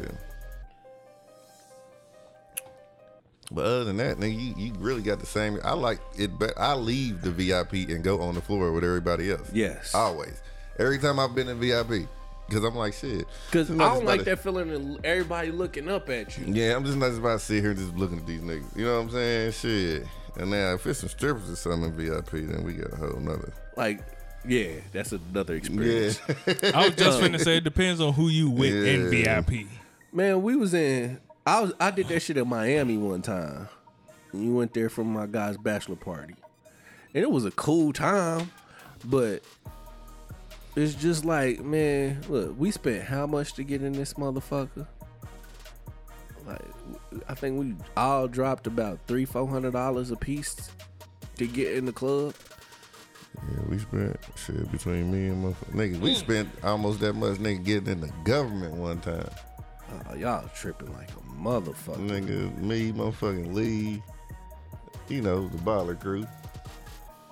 But 3.52 3.66
other 3.66 3.84
than 3.84 3.98
that, 3.98 4.18
nigga, 4.18 4.34
you, 4.34 4.56
you 4.58 4.74
really 4.80 5.04
got 5.04 5.20
the 5.20 5.28
same. 5.28 5.60
I 5.64 5.74
like 5.74 6.00
it, 6.18 6.40
but 6.40 6.54
I 6.58 6.74
leave 6.74 7.22
the 7.22 7.30
VIP 7.30 7.74
and 7.90 8.04
go 8.04 8.20
on 8.22 8.34
the 8.34 8.42
floor 8.42 8.72
with 8.72 8.84
everybody 8.84 9.30
else. 9.32 9.48
Yes. 9.54 9.94
always. 9.94 10.42
Every 10.80 10.98
time 10.98 11.20
I've 11.20 11.36
been 11.36 11.48
in 11.50 11.60
VIP, 11.60 12.08
because 12.48 12.64
I'm 12.64 12.76
like 12.76 12.94
shit. 12.94 13.26
Because 13.50 13.72
I 13.72 13.76
don't 13.76 14.06
like 14.06 14.16
about 14.16 14.18
to- 14.20 14.24
that 14.26 14.40
feeling 14.40 14.72
of 14.98 15.06
everybody 15.06 15.52
looking 15.52 15.90
up 15.90 16.10
at 16.10 16.38
you. 16.38 16.46
Yeah, 16.48 16.76
I'm 16.76 16.84
just 16.86 16.98
not 16.98 17.08
just 17.08 17.20
about 17.20 17.40
to 17.40 17.46
sit 17.46 17.64
here 17.64 17.74
just 17.74 17.96
looking 17.96 18.20
at 18.20 18.28
these 18.28 18.42
niggas. 18.42 18.76
You 18.78 18.86
know 18.86 18.96
what 18.96 19.04
I'm 19.04 19.10
saying? 19.12 19.52
Shit. 19.54 20.08
And 20.36 20.50
now 20.52 20.74
if 20.74 20.86
it's 20.88 21.00
some 21.00 21.10
strippers 21.10 21.50
or 21.50 21.56
something 21.56 21.92
in 21.92 21.96
VIP, 21.96 22.32
then 22.32 22.64
we 22.64 22.74
got 22.74 22.94
a 22.94 22.96
whole 22.96 23.20
nother. 23.20 23.54
Like, 23.78 24.02
yeah, 24.46 24.72
that's 24.92 25.12
another 25.14 25.56
experience. 25.56 26.20
Yeah. 26.28 26.36
experience. 26.36 26.76
I 26.76 26.86
was 26.88 26.96
just 26.96 27.20
finna 27.22 27.40
say 27.40 27.58
it 27.58 27.64
depends 27.64 28.02
on 28.02 28.14
who 28.14 28.28
you 28.30 28.50
with 28.50 28.74
in 28.74 29.10
VIP. 29.10 29.68
Man, 30.12 30.42
we 30.42 30.56
was 30.56 30.74
in. 30.74 31.20
I 31.46 31.62
was. 31.62 31.74
I 31.80 31.92
did 31.92 32.08
that 32.08 32.20
shit 32.22 32.38
in 32.38 32.48
Miami 32.48 32.98
one 32.98 33.22
time. 33.22 33.68
And 34.32 34.44
you 34.44 34.56
went 34.56 34.74
there 34.74 34.90
for 34.90 35.04
my 35.04 35.28
guy's 35.28 35.58
bachelor 35.58 35.96
party, 35.96 36.36
and 37.14 37.24
it 37.24 37.30
was 37.30 37.46
a 37.46 37.52
cool 37.52 37.94
time. 37.94 38.52
But 39.06 39.44
it's 40.76 40.96
just 40.96 41.26
like, 41.26 41.60
man, 41.60 42.22
look, 42.30 42.56
we 42.58 42.72
spent 42.72 43.04
how 43.04 43.28
much 43.28 43.54
to 43.54 43.64
get 43.64 43.84
in 43.84 43.94
this 43.94 44.16
motherfucker? 44.16 44.88
Like, 46.46 46.62
I 47.28 47.34
think 47.36 47.60
we 47.60 47.76
all 47.96 48.28
dropped 48.28 48.68
about 48.68 49.00
three, 49.08 49.26
four 49.26 49.48
hundred 49.48 49.74
dollars 49.74 50.12
a 50.12 50.16
piece 50.16 50.72
to 51.38 51.48
get 51.48 51.74
in 51.74 51.86
the 51.86 51.94
club. 51.94 52.34
Yeah, 53.36 53.64
we 53.70 53.80
spent 53.80 54.20
shit 54.36 54.72
between 54.72 55.12
me 55.12 55.28
and 55.28 55.44
my 55.44 55.52
niggas. 55.72 56.00
We 56.00 56.14
mm. 56.14 56.18
spent 56.18 56.50
almost 56.64 57.00
that 57.00 57.14
much 57.14 57.38
nigga 57.38 57.64
getting 57.64 57.94
in 57.94 58.02
the 58.02 58.12
government 58.24 58.74
one 58.76 59.00
time. 59.00 59.30
Oh, 60.10 60.16
y'all 60.16 60.50
tripping 60.56 60.94
like 60.94 61.10
a 61.12 61.40
motherfucker. 61.40 61.98
Nigga, 61.98 62.58
me, 62.58 62.92
motherfucking 62.92 63.54
Lee, 63.54 64.02
you 65.08 65.22
know, 65.22 65.48
the 65.48 65.58
baller 65.60 66.00
crew, 66.00 66.26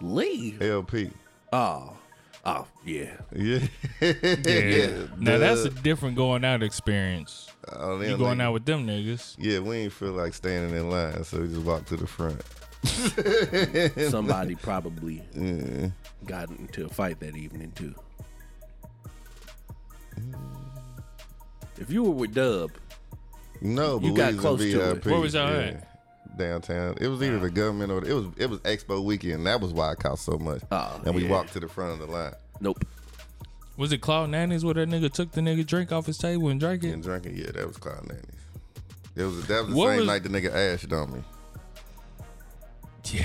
Lee? 0.01 0.57
LP. 0.61 1.11
Oh, 1.53 1.97
oh 2.45 2.67
yeah. 2.85 3.17
Yeah. 3.35 3.59
Yeah. 4.01 5.07
Now 5.17 5.37
that's 5.37 5.61
a 5.65 5.69
different 5.69 6.15
going 6.15 6.43
out 6.43 6.63
experience. 6.63 7.47
Oh, 7.71 7.99
You 8.01 8.09
them 8.09 8.19
going 8.19 8.37
niggas- 8.37 8.41
out 8.41 8.53
with 8.53 8.65
them 8.65 8.87
niggas. 8.87 9.35
Yeah, 9.37 9.59
we 9.59 9.77
ain't 9.77 9.93
feel 9.93 10.11
like 10.13 10.33
standing 10.33 10.75
in 10.75 10.89
line, 10.89 11.23
so 11.23 11.41
we 11.41 11.47
just 11.47 11.61
walked 11.61 11.87
to 11.89 11.97
the 11.97 12.07
front. 12.07 12.41
Somebody 14.11 14.55
probably 14.55 15.21
Yeah. 15.35 15.89
got 16.25 16.49
into 16.49 16.85
a 16.85 16.89
fight 16.89 17.19
that 17.19 17.35
evening 17.35 17.71
too. 17.75 17.93
If 21.77 21.89
you 21.91 22.03
were 22.03 22.11
with 22.11 22.33
Dub, 22.33 22.71
No, 23.61 23.99
but 23.99 24.07
You 24.07 24.15
got 24.15 24.37
close 24.37 24.59
to 24.59 24.67
it. 24.67 24.93
VIP. 24.95 25.05
Where 25.05 25.19
was 25.19 25.33
y'all 25.35 25.47
at? 25.47 25.90
Downtown. 26.37 26.95
It 27.01 27.07
was 27.07 27.21
either 27.21 27.39
the 27.39 27.49
government 27.49 27.91
or 27.91 28.03
it 28.05 28.13
was 28.13 28.25
it 28.37 28.49
was 28.49 28.59
Expo 28.59 29.03
weekend. 29.03 29.45
That 29.45 29.61
was 29.61 29.73
why 29.73 29.91
it 29.91 29.99
cost 29.99 30.23
so 30.25 30.37
much. 30.37 30.61
Oh, 30.71 31.01
and 31.05 31.13
we 31.15 31.23
yeah. 31.23 31.29
walked 31.29 31.53
to 31.53 31.59
the 31.59 31.67
front 31.67 31.91
of 31.93 31.99
the 32.07 32.13
line 32.13 32.33
nope. 32.59 32.83
Was 33.77 33.91
it 33.91 33.99
Claude 33.99 34.29
Nannies 34.29 34.63
where 34.63 34.73
that 34.75 34.89
nigga 34.89 35.11
took 35.11 35.31
the 35.31 35.41
nigga 35.41 35.65
drink 35.65 35.91
off 35.91 36.05
his 36.05 36.17
table 36.17 36.49
and 36.49 36.59
drank 36.59 36.83
it? 36.83 36.91
and 36.91 37.01
drinking. 37.01 37.35
Yeah, 37.37 37.51
that 37.53 37.67
was 37.67 37.77
Cloud 37.77 38.07
Nannies. 38.07 38.25
It 39.15 39.23
was 39.23 39.47
that 39.47 39.61
was 39.65 39.69
the 39.71 39.75
What 39.75 39.87
same 39.89 39.97
was- 39.99 40.07
night 40.07 40.23
the 40.23 40.29
nigga 40.29 40.53
ashed 40.73 40.91
on 40.93 41.13
me. 41.13 41.23
Yeah. 43.05 43.23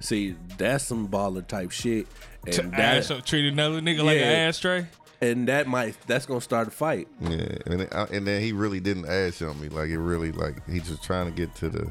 See, 0.00 0.34
that's 0.58 0.84
some 0.84 1.06
baller 1.08 1.46
type 1.46 1.70
shit, 1.70 2.06
To 2.50 2.62
and 2.62 2.74
ass, 2.74 3.08
that 3.08 3.24
treat 3.24 3.46
another 3.46 3.80
nigga 3.80 3.98
like 4.02 4.16
an 4.16 4.22
Yeah. 4.22 4.48
ashtray. 4.48 4.86
And 5.22 5.48
that 5.48 5.66
might 5.66 5.96
that's 6.06 6.26
gonna 6.26 6.40
start 6.42 6.68
a 6.68 6.70
fight. 6.70 7.08
Yeah, 7.20 7.30
and 7.66 7.80
then, 7.80 7.88
I- 7.92 8.08
and 8.14 8.26
then 8.26 8.42
he 8.42 8.52
really 8.52 8.80
didn't 8.80 9.06
ash 9.08 9.40
on 9.40 9.58
me. 9.60 9.68
Like 9.70 9.88
it 9.88 9.98
really 9.98 10.32
like 10.32 10.68
he 10.68 10.80
just 10.80 11.02
trying 11.02 11.26
to 11.26 11.32
get 11.32 11.54
to 11.56 11.70
the, 11.70 11.90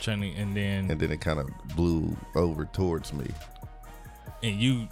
Trying 0.00 0.22
to, 0.22 0.28
and 0.40 0.56
then 0.56 0.90
and 0.90 0.98
then 0.98 1.10
it 1.12 1.20
kind 1.20 1.38
of 1.40 1.50
blew 1.76 2.16
over 2.34 2.64
towards 2.64 3.12
me. 3.12 3.26
and 4.42 4.58
you 4.58 4.88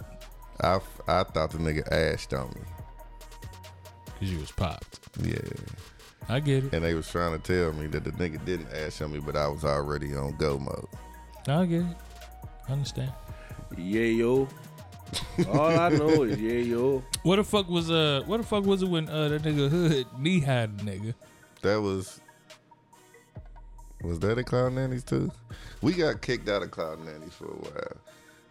I 0.61 0.75
I 1.07 1.23
thought 1.23 1.49
the 1.51 1.57
nigga 1.57 1.89
ashed 1.91 2.33
on 2.33 2.49
me. 2.49 2.61
because 4.05 4.31
you 4.31 4.39
was 4.39 4.51
popped. 4.51 4.99
Yeah, 5.21 5.39
I 6.27 6.39
get 6.41 6.65
it. 6.65 6.73
and 6.73 6.83
they 6.83 6.93
was 6.93 7.09
trying 7.09 7.39
to 7.39 7.39
tell 7.39 7.73
me 7.73 7.87
that 7.87 8.03
the 8.03 8.11
nigga 8.11 8.43
didn't 8.45 8.71
ash 8.73 9.01
on 9.01 9.11
me, 9.11 9.19
but 9.19 9.35
I 9.35 9.47
was 9.47 9.63
already 9.65 10.15
on 10.15 10.35
go 10.37 10.59
mode. 10.59 10.87
I 11.47 11.65
get 11.65 11.81
it. 11.81 11.97
I 12.67 12.73
understand. 12.73 13.11
Yeah, 13.77 14.01
yo. 14.03 14.47
All 15.49 15.79
I 15.79 15.89
know 15.89 16.23
is 16.23 16.39
yeah, 16.39 16.53
yo. 16.53 17.03
What 17.23 17.37
the 17.37 17.43
fuck 17.43 17.69
was 17.69 17.89
uh? 17.89 18.23
What 18.25 18.37
the 18.41 18.45
fuck 18.47 18.65
was 18.65 18.81
it 18.83 18.89
when 18.89 19.07
uh 19.09 19.29
that 19.29 19.43
nigga 19.43 19.69
hood 19.69 20.07
knee 20.17 20.39
had 20.39 20.79
the 20.79 20.83
nigga? 20.91 21.13
That 21.61 21.81
was. 21.81 22.19
Was 24.03 24.19
that 24.19 24.37
at 24.37 24.45
Cloud 24.45 24.73
Nannies 24.73 25.03
too? 25.03 25.29
We 25.81 25.91
got 25.93 26.21
kicked 26.21 26.47
out 26.47 26.63
of 26.63 26.71
Cloud 26.71 26.99
Nannies 27.05 27.33
for 27.33 27.45
a 27.45 27.49
while. 27.49 27.97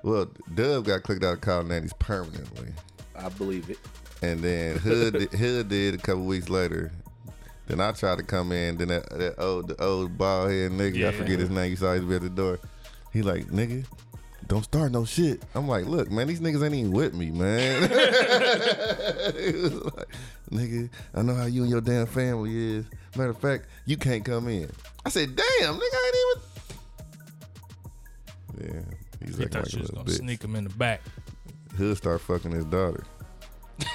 Well, 0.03 0.31
Dub 0.55 0.85
got 0.85 1.05
kicked 1.05 1.25
out 1.25 1.35
of 1.35 1.41
Cloud 1.41 1.67
Nannies 1.67 1.93
permanently, 1.99 2.73
I 3.17 3.29
believe 3.31 3.71
it. 3.71 3.79
and 4.23 4.41
then 4.41 4.77
Hood 4.79 5.15
Hood 5.35 5.69
did 5.69 5.95
a 5.95 5.99
couple 5.99 6.25
weeks 6.27 6.49
later. 6.51 6.93
Then 7.67 7.81
I 7.81 7.93
tried 7.93 8.19
to 8.19 8.25
come 8.25 8.53
in. 8.53 8.77
Then 8.79 8.89
that, 8.89 9.09
that 9.11 9.35
old 9.41 9.69
the 9.69 9.83
old 9.83 10.17
bald 10.19 10.51
head 10.51 10.73
nigga, 10.73 11.09
I 11.09 11.13
forget 11.13 11.39
his 11.39 11.51
name. 11.51 11.71
You 11.71 11.77
saw 11.77 11.93
him 11.95 12.13
at 12.13 12.21
the 12.23 12.29
door. 12.31 12.59
He 13.13 13.23
like 13.23 13.47
nigga, 13.47 13.87
don't 14.49 14.65
start 14.65 14.93
no 14.93 15.05
shit. 15.05 15.43
I'm 15.55 15.69
like, 15.69 15.85
look, 15.87 16.11
man, 16.11 16.27
these 16.27 16.41
niggas 16.41 16.65
ain't 16.65 16.75
even 16.75 16.93
with 16.93 17.15
me, 17.15 17.31
man. 17.31 17.83
Like, 17.83 17.91
nigga, 20.51 20.89
I 21.15 21.23
know 21.23 21.35
how 21.35 21.45
you 21.47 21.63
and 21.63 21.71
your 21.71 21.81
damn 21.83 22.07
family 22.07 22.77
is. 22.77 22.87
Matter 23.17 23.31
of 23.31 23.39
fact, 23.39 23.67
you 23.85 23.97
can't 23.97 24.25
come 24.25 24.49
in. 24.49 24.71
I 25.05 25.11
said, 25.11 25.37
damn, 25.37 25.75
nigga, 25.75 25.81
I 25.83 26.13
ain't 26.13 26.17
even. 28.61 28.75
Yeah, 28.75 29.27
he's 29.27 29.37
He 29.37 29.45
acting 29.45 29.49
thought 29.63 29.65
like 29.65 29.73
a 29.73 29.77
you 29.77 29.83
was 29.83 29.91
little 29.91 30.05
gonna 30.05 30.05
bitch. 30.11 30.19
sneak 30.19 30.43
him 30.43 30.57
in 30.57 30.65
the 30.65 30.71
back. 30.71 31.03
He'll 31.77 31.95
start 31.95 32.21
fucking 32.23 32.51
his 32.53 32.65
daughter. 32.65 33.05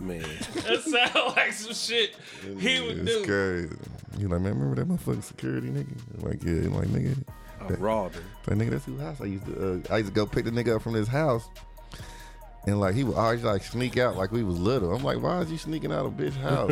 Man. 0.00 0.20
That 0.54 0.82
sound 0.84 1.36
like 1.36 1.52
some 1.52 1.74
shit 1.74 2.14
he 2.60 2.80
would 2.80 2.98
it's 2.98 3.10
do. 3.10 3.24
crazy. 3.24 3.76
He 4.16 4.26
like, 4.26 4.40
man, 4.40 4.58
remember 4.58 4.74
that 4.76 4.88
motherfucking 4.88 5.22
security 5.22 5.68
nigga? 5.68 5.96
I'm 6.16 6.28
like, 6.28 6.42
yeah, 6.42 6.52
I'm 6.52 6.74
like, 6.74 6.88
nigga, 6.88 7.16
A 7.60 7.64
rawder. 7.74 8.14
Like 8.46 8.58
nigga, 8.58 8.70
that's 8.70 8.84
who 8.84 8.96
house 8.98 9.20
I 9.20 9.24
used 9.26 9.46
to. 9.46 9.82
Uh, 9.90 9.94
I 9.94 9.98
used 9.98 10.08
to 10.10 10.14
go 10.14 10.26
pick 10.26 10.44
the 10.44 10.50
nigga 10.50 10.76
up 10.76 10.82
from 10.82 10.94
his 10.94 11.08
house, 11.08 11.48
and 12.66 12.80
like 12.80 12.94
he 12.94 13.04
would 13.04 13.16
always 13.16 13.42
like 13.42 13.62
sneak 13.62 13.96
out 13.98 14.16
like 14.16 14.32
we 14.32 14.42
was 14.44 14.58
little. 14.58 14.94
I'm 14.94 15.02
like, 15.02 15.20
why 15.22 15.40
is 15.40 15.50
you 15.50 15.58
sneaking 15.58 15.92
out 15.92 16.06
of 16.06 16.12
bitch 16.14 16.34
house? 16.40 16.70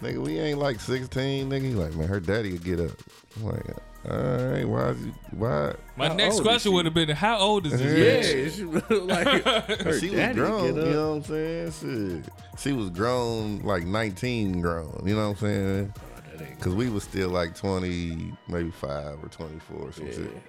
nigga, 0.00 0.18
we 0.18 0.38
ain't 0.38 0.58
like 0.58 0.80
16, 0.80 1.48
nigga. 1.50 1.62
He 1.62 1.70
like, 1.74 1.94
man, 1.94 2.08
her 2.08 2.20
daddy 2.20 2.52
would 2.52 2.64
get 2.64 2.80
up. 2.80 2.90
I'm 3.36 3.44
like, 3.44 3.64
all 4.10 4.16
right, 4.16 4.64
why 4.68 4.88
is 4.90 5.04
you, 5.06 5.14
why? 5.30 5.74
My 5.96 6.08
How 6.08 6.14
next 6.14 6.40
question 6.40 6.72
would 6.72 6.86
have 6.86 6.94
been, 6.94 7.08
how 7.10 7.38
old 7.38 7.66
is 7.66 7.78
this 7.78 8.52
Yeah, 8.56 8.64
bitch? 8.64 8.88
she 8.88 8.94
like 8.96 9.26
her 9.82 9.98
she 10.00 10.10
was 10.10 10.18
daddy 10.18 10.34
grown, 10.34 10.74
get 10.74 10.84
you 10.86 10.92
know 10.92 11.10
what 11.10 11.16
I'm 11.16 11.70
saying? 11.72 12.22
Shit. 12.22 12.32
She 12.58 12.72
was 12.72 12.90
grown, 12.90 13.60
like 13.60 13.84
19 13.84 14.60
grown, 14.60 15.02
you 15.06 15.14
know 15.14 15.28
what 15.30 15.42
I'm 15.42 15.46
saying? 15.48 15.94
That 16.42 16.48
ain't 16.50 16.58
Because 16.58 16.74
we 16.74 16.88
was 16.90 17.04
still 17.04 17.28
like 17.30 17.54
20, 17.54 18.32
maybe 18.48 18.70
5 18.70 19.24
or 19.24 19.28
24 19.28 19.76
or 19.78 19.92
some 19.92 20.06
Yeah, 20.06 20.12
shit. 20.12 20.42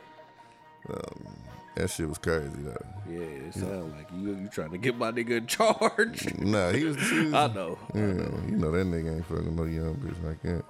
That 1.75 1.89
shit 1.89 2.07
was 2.07 2.19
crazy, 2.19 2.49
though. 2.57 2.85
yeah. 3.09 3.17
It 3.19 3.53
sound 3.55 3.93
like 3.93 4.07
you 4.15 4.35
you 4.35 4.47
trying 4.47 4.71
to 4.71 4.77
get 4.77 4.95
my 4.95 5.11
nigga 5.11 5.37
in 5.37 5.47
charge. 5.47 6.27
Nah, 6.39 6.69
he 6.71 6.83
was, 6.83 6.97
he 7.09 7.25
was 7.25 7.33
I 7.33 7.47
know. 7.47 7.79
Yeah, 7.95 8.01
you 8.47 8.57
know 8.57 8.71
that 8.71 8.85
nigga 8.85 9.15
ain't 9.15 9.25
fucking 9.25 9.55
no 9.55 9.63
young 9.63 9.95
bitch 9.95 10.23
like 10.23 10.41
that. 10.43 10.63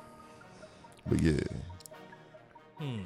But 1.06 1.22
yeah. 1.22 1.44
Hmm. 2.78 3.02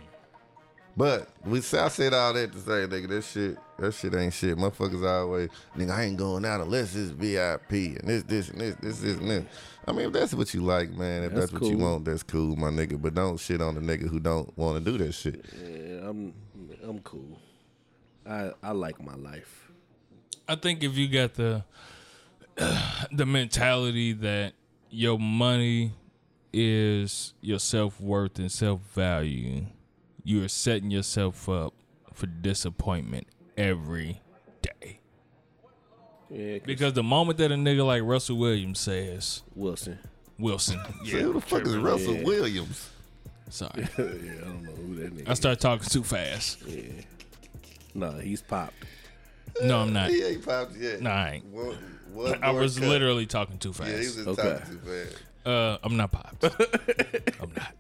But 0.95 1.30
we 1.45 1.57
I 1.59 1.61
said 1.88 2.13
all 2.13 2.34
that 2.34 2.51
to 2.51 2.59
say, 2.59 2.86
nigga, 2.88 3.07
that 3.09 3.24
shit, 3.24 3.57
that 3.78 3.93
shit 3.93 4.15
ain't 4.15 4.34
shit. 4.34 4.57
Motherfuckers 4.57 5.07
always, 5.07 5.49
nigga, 5.75 5.91
I 5.91 6.03
ain't 6.03 6.17
going 6.17 6.45
out 6.45 6.61
unless 6.61 6.95
it's 6.95 7.11
VIP 7.11 7.71
and 7.99 8.07
this, 8.07 8.23
this, 8.23 8.49
and 8.49 8.61
this, 8.61 8.75
this, 8.75 8.99
this, 8.99 9.17
and 9.17 9.30
this. 9.30 9.45
I 9.88 9.91
mean, 9.91 10.07
if 10.07 10.13
that's 10.13 10.34
what 10.34 10.53
you 10.53 10.61
like, 10.61 10.91
man, 10.91 11.23
if 11.23 11.34
that's, 11.34 11.51
That's 11.51 11.61
what 11.61 11.71
you 11.71 11.78
want, 11.78 12.05
that's 12.05 12.23
cool, 12.23 12.55
my 12.55 12.69
nigga. 12.69 13.01
But 13.01 13.13
don't 13.13 13.38
shit 13.38 13.61
on 13.61 13.75
the 13.75 13.82
nigga 13.82 14.09
who 14.09 14.19
don't 14.19 14.55
want 14.57 14.84
to 14.84 14.91
do 14.91 14.97
that 14.97 15.13
shit. 15.13 15.45
Yeah, 15.55 16.09
I'm 16.09 16.34
I'm 16.84 16.99
cool. 16.99 17.39
I 18.28 18.51
I 18.61 18.71
like 18.71 19.01
my 19.01 19.15
life. 19.15 19.71
I 20.47 20.55
think 20.55 20.84
if 20.84 20.97
you 20.97 21.07
got 21.07 21.36
the 21.36 21.63
the 23.11 23.25
mentality 23.25 24.13
that 24.13 24.53
your 24.89 25.19
money 25.19 25.93
is 26.51 27.34
your 27.41 27.59
self 27.59 28.01
worth 28.01 28.39
and 28.39 28.51
self 28.51 28.82
value, 28.93 29.67
you 30.23 30.43
are 30.43 30.49
setting 30.49 30.89
yourself 30.89 31.47
up 31.47 31.73
for 32.13 32.25
disappointment 32.25 33.28
every 33.58 34.22
day. 34.62 34.99
Yeah, 36.30 36.58
'cause 36.60 36.66
Because 36.68 36.93
the 36.93 37.03
moment 37.03 37.38
that 37.39 37.51
a 37.51 37.55
nigga 37.55 37.86
like 37.86 38.03
Russell 38.03 38.38
Williams 38.38 38.80
says, 38.80 39.41
Wilson. 39.55 39.99
Wilson, 40.39 40.80
Say, 41.05 41.22
who 41.22 41.34
the 41.34 41.41
fuck 41.41 41.64
is 41.66 41.76
Russell 41.78 42.14
Yeah. 42.16 42.24
Williams? 42.24 42.89
sorry, 43.49 43.72
yeah, 43.97 44.03
I 44.03 44.08
don't 44.41 44.64
know 44.64 44.72
who 44.72 44.95
that 44.95 45.16
nigga. 45.16 45.30
I 45.30 45.34
started 45.34 45.60
talking 45.60 45.88
too 45.89 46.03
fast. 46.03 46.62
is. 46.68 47.03
Nah, 47.95 48.20
he's 48.20 48.41
popped. 48.41 48.76
No, 49.64 49.80
I'm 49.80 49.93
not. 49.93 50.10
He 50.12 50.22
ain't 50.24 50.45
popped 50.45 50.76
yet. 50.76 51.01
No, 51.01 51.10
I 51.10 51.30
ain't. 51.36 51.45
One- 51.45 51.78
one 52.14 52.43
I 52.43 52.51
was 52.51 52.78
cut. 52.80 52.88
literally 52.88 53.26
talking 53.26 53.58
too 53.58 53.74
fast. 53.74 53.89
Yeah, 53.91 53.97
he 53.97 54.05
was 54.05 54.28
Okay. 54.28 54.41
talking 54.60 54.80
too 54.80 54.80
fast. 54.80 55.24
Uh, 55.45 55.78
I'm 55.84 55.95
not 55.97 56.12
popped. 56.12 56.43
I'm 57.41 57.51
not. 57.55 57.74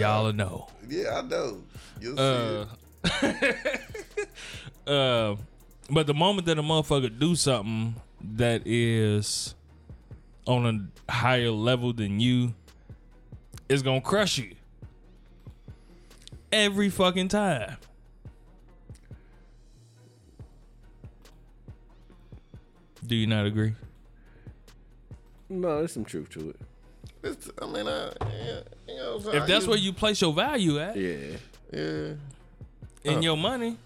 Y'all 0.00 0.24
will 0.24 0.32
know. 0.32 0.68
Yeah, 0.88 1.18
I 1.18 1.22
know. 1.22 1.62
You'll 2.00 2.18
Uh, 2.20 2.66
see 3.04 3.26
it. 3.26 3.80
Uh, 4.86 5.36
but 5.90 6.06
the 6.06 6.14
moment 6.14 6.46
that 6.46 6.58
a 6.58 6.62
motherfucker 6.62 7.16
do 7.18 7.34
something 7.34 7.94
that 8.34 8.62
is 8.66 9.54
on 10.46 10.90
a 11.08 11.12
higher 11.12 11.50
level 11.50 11.92
than 11.92 12.20
you, 12.20 12.54
it's 13.68 13.82
gonna 13.82 14.00
crush 14.00 14.38
you 14.38 14.54
every 16.52 16.88
fucking 16.88 17.28
time. 17.28 17.76
Do 23.04 23.16
you 23.16 23.26
not 23.26 23.46
agree? 23.46 23.74
No, 25.48 25.78
there's 25.78 25.92
some 25.92 26.04
truth 26.04 26.30
to 26.30 26.50
it. 26.50 26.56
It's, 27.24 27.50
I 27.60 27.66
mean, 27.66 27.86
I, 27.86 28.06
yeah, 28.20 28.60
you 28.88 28.96
know 28.96 29.06
what 29.10 29.14
I'm 29.16 29.22
saying? 29.22 29.36
If 29.42 29.46
that's 29.46 29.66
where 29.66 29.76
you 29.76 29.92
place 29.92 30.20
your 30.20 30.32
value 30.32 30.78
at 30.78 30.96
Yeah. 30.96 31.36
Yeah. 31.72 32.12
in 33.04 33.22
your 33.22 33.36
money, 33.36 33.76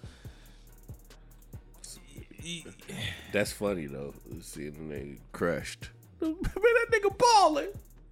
That's 3.32 3.52
funny 3.52 3.86
though. 3.86 4.14
Seeing 4.40 4.88
the 4.88 4.94
nigga 4.94 5.18
crushed. 5.32 5.90
Man, 6.20 6.34
that 6.42 6.86
nigga 6.92 7.16
balling. 7.18 7.68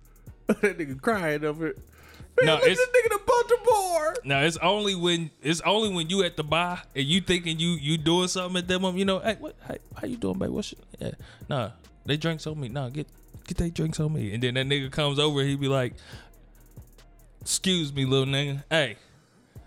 that 0.46 0.78
nigga 0.78 1.00
crying 1.00 1.44
over 1.44 1.68
it. 1.68 1.78
Man, 2.36 2.46
No, 2.46 2.54
look 2.54 2.62
at 2.64 2.70
it's- 2.72 2.78
this 2.78 2.88
nigga 3.04 3.08
the 3.10 3.20
Baltimore. 3.26 4.14
Now 4.24 4.40
it's 4.40 4.56
only 4.58 4.94
when 4.94 5.30
it's 5.42 5.60
only 5.62 5.92
when 5.94 6.08
you 6.10 6.22
at 6.24 6.36
the 6.36 6.44
bar 6.44 6.82
and 6.94 7.04
you 7.04 7.20
thinking 7.20 7.58
you 7.58 7.70
you 7.70 7.96
doing 7.98 8.28
something 8.28 8.58
at 8.58 8.68
that 8.68 8.78
moment. 8.80 8.98
You 8.98 9.04
know, 9.04 9.18
hey, 9.20 9.36
what? 9.38 9.54
Hey, 9.66 9.78
how 9.96 10.06
you 10.06 10.16
doing, 10.16 10.38
babe? 10.38 10.50
What's 10.50 10.72
your, 10.72 10.80
yeah? 10.98 11.14
Nah, 11.48 11.70
they 12.06 12.16
drinks 12.16 12.46
on 12.46 12.58
me. 12.60 12.68
Nah, 12.68 12.88
get 12.88 13.06
get 13.46 13.56
they 13.58 13.70
drinks 13.70 14.00
on 14.00 14.12
me. 14.12 14.32
And 14.34 14.42
then 14.42 14.54
that 14.54 14.66
nigga 14.66 14.90
comes 14.90 15.18
over. 15.18 15.42
He 15.42 15.56
be 15.56 15.68
like, 15.68 15.94
"Excuse 17.40 17.92
me, 17.92 18.04
little 18.04 18.26
nigga. 18.26 18.64
Hey, 18.70 18.96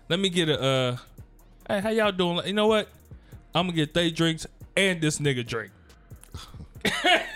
let 0.08 0.18
me 0.20 0.28
get 0.28 0.48
a. 0.48 0.60
uh 0.60 0.96
Hey, 1.68 1.80
how 1.80 1.90
y'all 1.90 2.12
doing? 2.12 2.46
You 2.46 2.52
know 2.54 2.66
what? 2.66 2.88
I'm 3.54 3.66
gonna 3.66 3.76
get 3.76 3.94
they 3.94 4.10
drinks 4.10 4.46
and 4.78 5.00
this 5.00 5.18
nigga 5.18 5.44
drink. 5.44 5.72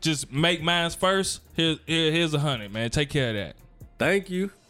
Just 0.00 0.32
make 0.32 0.62
mines 0.62 0.94
first. 0.94 1.40
Here, 1.54 1.76
here, 1.86 2.10
here's 2.10 2.32
a 2.32 2.38
hundred, 2.38 2.72
man. 2.72 2.88
Take 2.90 3.10
care 3.10 3.28
of 3.30 3.34
that. 3.36 3.56
Thank 3.98 4.30
you. 4.30 4.50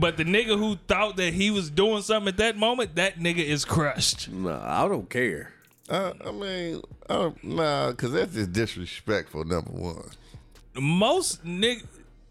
But 0.00 0.16
the 0.16 0.24
nigga 0.24 0.56
who 0.56 0.76
thought 0.86 1.16
that 1.16 1.34
he 1.34 1.50
was 1.50 1.70
doing 1.70 2.02
something 2.02 2.28
at 2.28 2.36
that 2.36 2.56
moment, 2.56 2.94
that 2.96 3.18
nigga 3.18 3.44
is 3.44 3.64
crushed. 3.64 4.30
Nah, 4.30 4.60
I 4.62 4.86
don't 4.86 5.10
care. 5.10 5.52
Uh, 5.88 6.12
I 6.24 6.30
mean, 6.30 6.82
I 7.10 7.14
don't, 7.14 7.44
nah, 7.44 7.90
because 7.90 8.12
that's 8.12 8.32
just 8.32 8.52
disrespectful, 8.52 9.42
number 9.44 9.72
one. 9.72 10.08
Most 10.74 11.44
nig- 11.44 11.84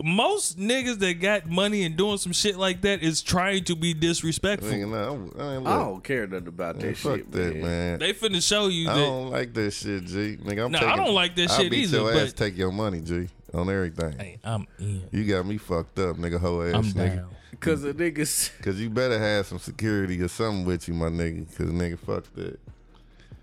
most 0.03 0.59
niggas 0.59 0.99
that 0.99 1.15
got 1.19 1.47
money 1.47 1.83
and 1.83 1.95
doing 1.97 2.17
some 2.17 2.31
shit 2.31 2.55
like 2.57 2.81
that 2.81 3.01
is 3.01 3.21
trying 3.21 3.63
to 3.65 3.75
be 3.75 3.93
disrespectful. 3.93 4.69
Nigga, 4.69 4.89
nah, 4.89 5.03
I'm- 5.11 5.31
I, 5.39 5.55
ain't 5.55 5.67
I 5.67 5.79
don't 5.79 6.03
care 6.03 6.27
nothing 6.27 6.47
about 6.49 6.77
man, 6.77 6.85
that 6.87 6.97
fuck 6.97 7.15
shit, 7.17 7.31
that, 7.31 7.53
man. 7.55 7.61
man. 7.61 7.99
They 7.99 8.13
finna 8.13 8.47
show 8.47 8.67
you 8.67 8.89
I 8.89 8.93
that. 8.93 8.99
don't 8.99 9.29
like 9.31 9.53
that 9.55 9.71
shit, 9.71 10.05
G. 10.05 10.37
Nigga, 10.37 10.65
I'm 10.65 10.71
Nah, 10.71 10.93
I 10.93 10.95
don't 10.95 11.13
like 11.15 11.35
that 11.37 11.49
I'll 11.49 11.57
shit 11.57 11.71
beat 11.71 11.83
either, 11.85 11.97
your 11.97 12.13
but- 12.13 12.21
ass, 12.23 12.33
take 12.33 12.57
your 12.57 12.71
money, 12.71 13.01
G, 13.01 13.27
on 13.53 13.69
everything. 13.69 14.17
Hey, 14.19 14.39
I'm 14.43 14.67
in. 14.79 15.01
You 15.11 15.23
got 15.25 15.45
me 15.45 15.57
fucked 15.57 15.97
up, 15.99 16.17
nigga, 16.17 16.39
hoe 16.39 16.61
ass 16.61 16.75
I'm 16.75 16.83
nigga. 16.83 17.15
down. 17.15 17.29
Cause 17.59 17.81
the 17.81 17.93
niggas, 17.93 18.51
Cause 18.61 18.79
you 18.79 18.91
better 18.91 19.17
have 19.17 19.47
some 19.47 19.57
security 19.57 20.21
or 20.21 20.27
something 20.27 20.63
with 20.63 20.87
you, 20.87 20.93
my 20.93 21.07
nigga. 21.07 21.47
Cause 21.57 21.67
nigga, 21.71 21.97
fuck 21.97 22.23
that. 22.35 22.59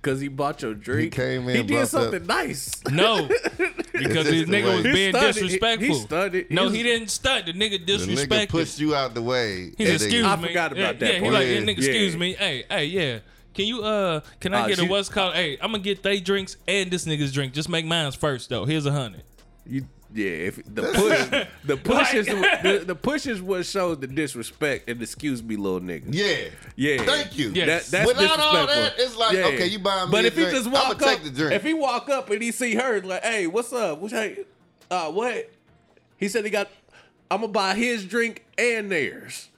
Cause 0.05 0.20
he 0.20 0.28
bought 0.28 0.62
your 0.62 0.74
drink. 0.74 1.12
came 1.14 1.48
in, 1.48 1.57
He 1.57 1.62
did 1.64 1.86
something 1.88 2.22
up. 2.22 2.28
nice. 2.28 2.82
No, 2.90 3.26
because 3.92 4.26
just 4.26 4.30
this 4.30 4.48
nigga 4.48 4.76
was 4.76 4.84
He 4.84 4.92
being 4.92 5.12
stunted. 5.12 5.34
He- 5.36 5.40
disrespectful. 5.42 5.86
he 5.88 5.94
stunted. 5.94 6.46
He 6.48 6.55
No, 6.55 6.64
was- 6.64 6.74
he 6.74 6.82
didn't 6.82 7.09
stunt. 7.11 7.46
The 7.46 7.52
nigga 7.55 7.84
The 7.84 7.96
nigga 7.96 8.48
pushed 8.48 8.78
you 8.78 8.94
out 8.94 9.14
the 9.14 9.22
way. 9.22 9.72
He 9.76 9.84
said, 9.84 9.86
and 9.86 9.86
then- 9.86 9.94
"Excuse 9.94 10.24
I 10.26 10.36
me." 10.36 10.48
forgot 10.48 10.72
about 10.72 10.78
yeah, 10.80 10.92
that 10.92 11.12
Yeah, 11.14 11.20
he 11.20 11.30
like, 11.30 11.46
Yeah. 11.46 11.52
yeah, 11.55 11.61
nigga, 11.61 11.78
excuse 11.78 12.12
Yeah. 12.12 12.18
me. 12.20 12.32
Hey, 12.34 12.64
hey, 12.70 12.84
yeah. 12.86 13.18
Can 13.55 13.66
you 13.66 13.82
uh 13.84 14.20
can 14.40 14.52
I 14.55 14.62
Uh, 14.62 14.68
get 14.68 14.78
she- 14.78 14.86
a 14.86 14.88
what's 14.88 15.09
called? 15.09 15.34
Hey, 15.34 15.55
I'm 15.61 15.70
gonna 15.70 15.82
get 15.82 16.02
they 16.02 16.20
drinks 16.20 16.57
and 16.68 16.90
this 16.90 17.05
nigga's 17.07 17.32
drink. 17.32 17.52
Just 17.55 17.68
make 17.68 17.84
mine 17.86 18.11
first 18.12 18.48
though. 18.50 18.64
Here's 18.64 18.84
a 18.86 18.92
hundred. 18.92 19.22
You, 19.66 19.86
yeah, 20.14 20.26
if 20.28 20.56
the 20.72 20.82
push, 20.82 21.46
the 21.64 21.76
push 21.76 22.14
is 22.14 22.26
the, 22.26 22.84
the 22.86 22.94
push 22.94 23.26
is 23.26 23.42
what 23.42 23.66
shows 23.66 23.98
the 23.98 24.06
disrespect 24.06 24.88
and 24.88 25.02
excuse 25.02 25.42
me, 25.42 25.56
little 25.56 25.80
nigga. 25.80 26.04
Yeah. 26.08 26.50
Yeah. 26.76 27.02
Thank 27.04 27.36
you. 27.36 27.50
Yeah. 27.50 27.66
That, 27.66 27.82
that's 27.86 28.06
Without 28.06 28.38
all 28.40 28.52
disrespectful. 28.66 28.82
that, 28.82 28.94
it's 28.98 29.16
like, 29.16 29.36
okay, 29.36 29.66
you 29.66 29.78
buying 29.80 30.08
me 30.08 30.12
But 30.12 30.24
a 30.24 30.28
if 30.28 30.34
he 30.36 30.42
drink, 30.42 30.56
just 30.56 30.68
I'ma 30.68 30.88
walk 30.90 30.98
take 31.00 31.18
up, 31.18 31.24
the 31.24 31.30
drink. 31.30 31.52
if 31.54 31.62
he 31.64 31.74
walk 31.74 32.08
up 32.08 32.30
and 32.30 32.40
he 32.40 32.52
see 32.52 32.74
her, 32.76 33.02
like, 33.02 33.22
hey, 33.24 33.46
what's 33.48 33.72
up? 33.72 33.98
What's 33.98 34.12
hey, 34.14 34.44
uh, 34.90 35.10
what? 35.10 35.50
He 36.16 36.28
said 36.28 36.44
he 36.44 36.50
got. 36.50 36.68
I'm 37.30 37.40
gonna 37.40 37.52
buy 37.52 37.74
his 37.74 38.04
drink 38.04 38.44
and 38.56 38.90
theirs. 38.92 39.48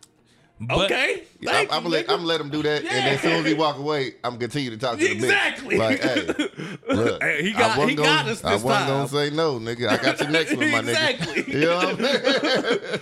But, 0.59 0.87
okay, 0.87 1.25
Yeah, 1.41 1.51
I'm, 1.53 1.61
I'm, 1.65 1.69
gonna 1.83 1.89
let. 1.91 2.05
I'm 2.11 2.17
gonna 2.17 2.29
let 2.29 2.41
him 2.41 2.49
do 2.49 2.63
that, 2.63 2.79
and 2.79 2.87
then 2.89 3.15
as 3.15 3.21
soon 3.21 3.33
as 3.33 3.45
he 3.47 3.53
walk 3.53 3.77
away, 3.79 4.15
I'm 4.25 4.33
gonna 4.33 4.39
continue 4.39 4.71
to 4.71 4.79
talk 4.79 4.99
to 4.99 5.05
the 5.07 5.11
bitch. 5.15 5.15
Exactly. 5.25 5.77
Like, 5.77 6.03
hey, 6.03 6.27
look, 6.95 7.23
Hey, 7.23 7.43
he 7.43 7.55
I 7.55 7.59
got- 7.59 7.77
wasn't 7.77 7.91
he 7.91 7.97
gonna, 7.97 8.09
got 8.09 8.27
us 8.29 8.43
I 8.45 8.53
this 8.55 8.63
wasn't 8.63 8.87
time. 8.87 8.89
gonna 8.89 9.09
say 9.09 9.31
no, 9.37 9.59
nigga. 9.59 9.89
I 9.89 9.97
got 9.99 10.19
your 10.21 10.31
next 10.31 10.57
one, 10.57 10.71
my 10.71 10.79
Exactly. 10.79 11.43
nigga. 11.43 11.47
You 11.53 11.61
know 11.61 11.77
what 11.77 11.89
I'm 11.89 11.99
saying? 11.99 13.01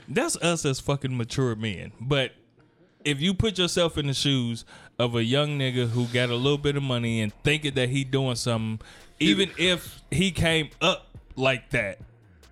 That's 0.08 0.36
us 0.38 0.64
as 0.64 0.80
fucking 0.80 1.16
mature 1.16 1.54
men. 1.54 1.92
But 2.00 2.32
if 3.04 3.20
you 3.20 3.34
put 3.34 3.56
yourself 3.58 3.96
in 3.96 4.08
the 4.08 4.14
shoes 4.14 4.64
of 4.98 5.14
a 5.14 5.22
young 5.22 5.58
nigga 5.60 5.88
who 5.88 6.06
got 6.06 6.28
a 6.30 6.34
little 6.34 6.58
bit 6.58 6.76
of 6.76 6.82
money 6.82 7.20
and 7.20 7.32
thinking 7.44 7.74
that 7.74 7.88
he 7.90 8.02
doing 8.04 8.34
something, 8.34 8.84
even 9.20 9.50
if 9.58 10.02
he 10.10 10.32
came 10.32 10.70
up 10.82 11.06
like 11.36 11.70
that, 11.70 11.98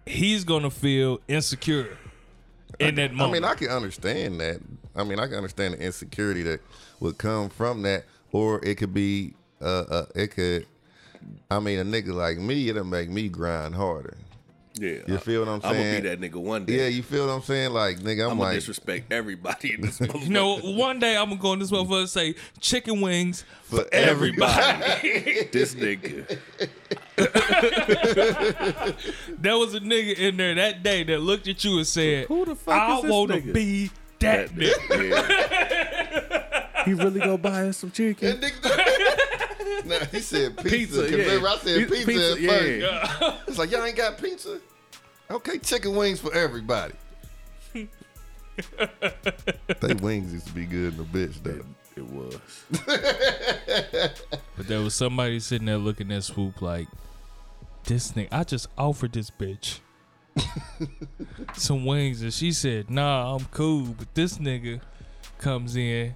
he's 0.07 0.45
gonna 0.45 0.71
feel 0.71 1.21
insecure 1.29 1.99
in 2.79 2.95
that 2.97 3.11
I 3.13 3.31
mean, 3.31 3.45
I 3.45 3.55
can 3.55 3.69
understand 3.69 4.41
that. 4.41 4.61
I 4.95 5.05
mean, 5.05 5.19
I 5.19 5.27
can 5.27 5.37
understand 5.37 5.75
the 5.75 5.81
insecurity 5.81 6.43
that 6.43 6.61
would 7.01 7.19
come 7.19 7.49
from 7.49 7.83
that, 7.83 8.05
or 8.33 8.65
it 8.65 8.77
could 8.77 8.95
be, 8.95 9.35
uh, 9.61 9.85
uh 9.89 10.07
it 10.15 10.29
could. 10.29 10.67
I 11.51 11.59
mean, 11.61 11.79
a 11.79 11.85
nigga 11.85 12.13
like 12.15 12.39
me, 12.39 12.69
it'll 12.69 12.85
make 12.85 13.11
me 13.11 13.29
grind 13.29 13.75
harder. 13.75 14.17
Yeah, 14.81 14.99
You 15.07 15.19
feel 15.19 15.41
what 15.45 15.49
I'm 15.49 15.61
saying? 15.61 15.77
I'm 15.77 15.83
gonna 15.83 16.01
be 16.03 16.09
that 16.09 16.21
nigga 16.21 16.41
one 16.41 16.65
day. 16.65 16.77
Yeah, 16.77 16.87
you 16.87 17.03
feel 17.03 17.27
what 17.27 17.33
I'm 17.33 17.43
saying? 17.43 17.73
Like, 17.73 17.99
nigga, 17.99 18.25
I'm, 18.25 18.31
I'm 18.33 18.39
gonna 18.39 18.41
like, 18.41 18.55
disrespect 18.55 19.13
everybody 19.13 19.75
in 19.75 19.81
this 19.81 19.99
motherfucker. 20.01 20.23
you 20.23 20.29
know, 20.31 20.59
one 20.59 20.99
day 20.99 21.17
I'm 21.17 21.29
gonna 21.31 21.41
go 21.41 21.53
in 21.55 21.59
this 21.59 21.71
motherfucker 21.71 22.01
and 22.01 22.09
say 22.09 22.35
chicken 22.61 23.01
wings 23.01 23.45
for 23.65 23.85
everybody. 23.93 25.49
this 25.53 25.75
nigga. 25.75 26.39
There 29.41 29.57
was 29.59 29.75
a 29.75 29.81
nigga 29.81 30.15
in 30.17 30.37
there 30.37 30.55
that 30.55 30.83
day 30.83 31.03
that 31.05 31.21
looked 31.21 31.49
at 31.49 31.65
you 31.65 31.79
and 31.79 31.87
said, 31.87 32.27
Who 32.27 32.45
the 32.45 32.55
fuck 32.55 32.75
I 32.75 32.97
is 32.97 33.03
this 33.03 33.11
want 33.11 33.31
to 33.33 33.41
nigga?" 33.41 33.53
be 33.55 33.91
that 34.21 34.49
nigga. 34.51 35.11
Yeah. 35.11 36.85
he 36.85 36.95
really 36.95 37.21
go 37.21 37.37
buy 37.37 37.67
us 37.69 37.79
some 37.79 37.91
chicken. 37.91 38.41
That 39.87 40.01
nah, 40.01 40.07
he 40.07 40.21
said 40.21 40.57
pizza. 40.63 40.71
Pizza, 40.71 41.03
'cause 41.03 41.11
yeah. 41.11 41.17
remember 41.19 41.49
I 41.49 41.57
said 41.59 41.89
pizza, 41.89 42.07
pizza, 42.07 42.33
at 42.33 42.41
yeah. 42.41 43.07
first. 43.07 43.49
It's 43.49 43.59
like 43.59 43.71
y'all 43.71 43.85
ain't 43.85 43.97
got 43.97 44.19
pizza. 44.21 44.61
Okay, 45.31 45.59
chicken 45.59 45.95
wings 45.95 46.21
for 46.21 46.35
everybody. 46.35 46.95
they 47.73 47.89
wings 50.01 50.33
used 50.33 50.47
to 50.47 50.53
be 50.53 50.65
good 50.65 50.95
in 50.95 50.99
the 50.99 51.05
bitch 51.05 51.43
though. 51.43 51.65
It 51.97 52.07
was. 52.07 52.39
But 54.57 54.67
there 54.67 54.81
was 54.81 54.95
somebody 54.95 55.39
sitting 55.39 55.67
there 55.67 55.79
looking 55.79 56.11
at 56.11 56.25
Swoop 56.25 56.61
like, 56.61 56.89
this 57.85 58.11
nigga, 58.13 58.29
I 58.33 58.43
just 58.43 58.67
offered 58.77 59.13
this 59.13 59.31
bitch 59.31 59.79
some 61.55 61.85
wings. 61.85 62.23
And 62.23 62.33
she 62.33 62.53
said, 62.53 62.91
nah, 62.91 63.37
I'm 63.37 63.45
cool. 63.47 63.83
But 63.97 64.15
this 64.15 64.39
nigga 64.39 64.81
comes 65.39 65.77
in, 65.77 66.15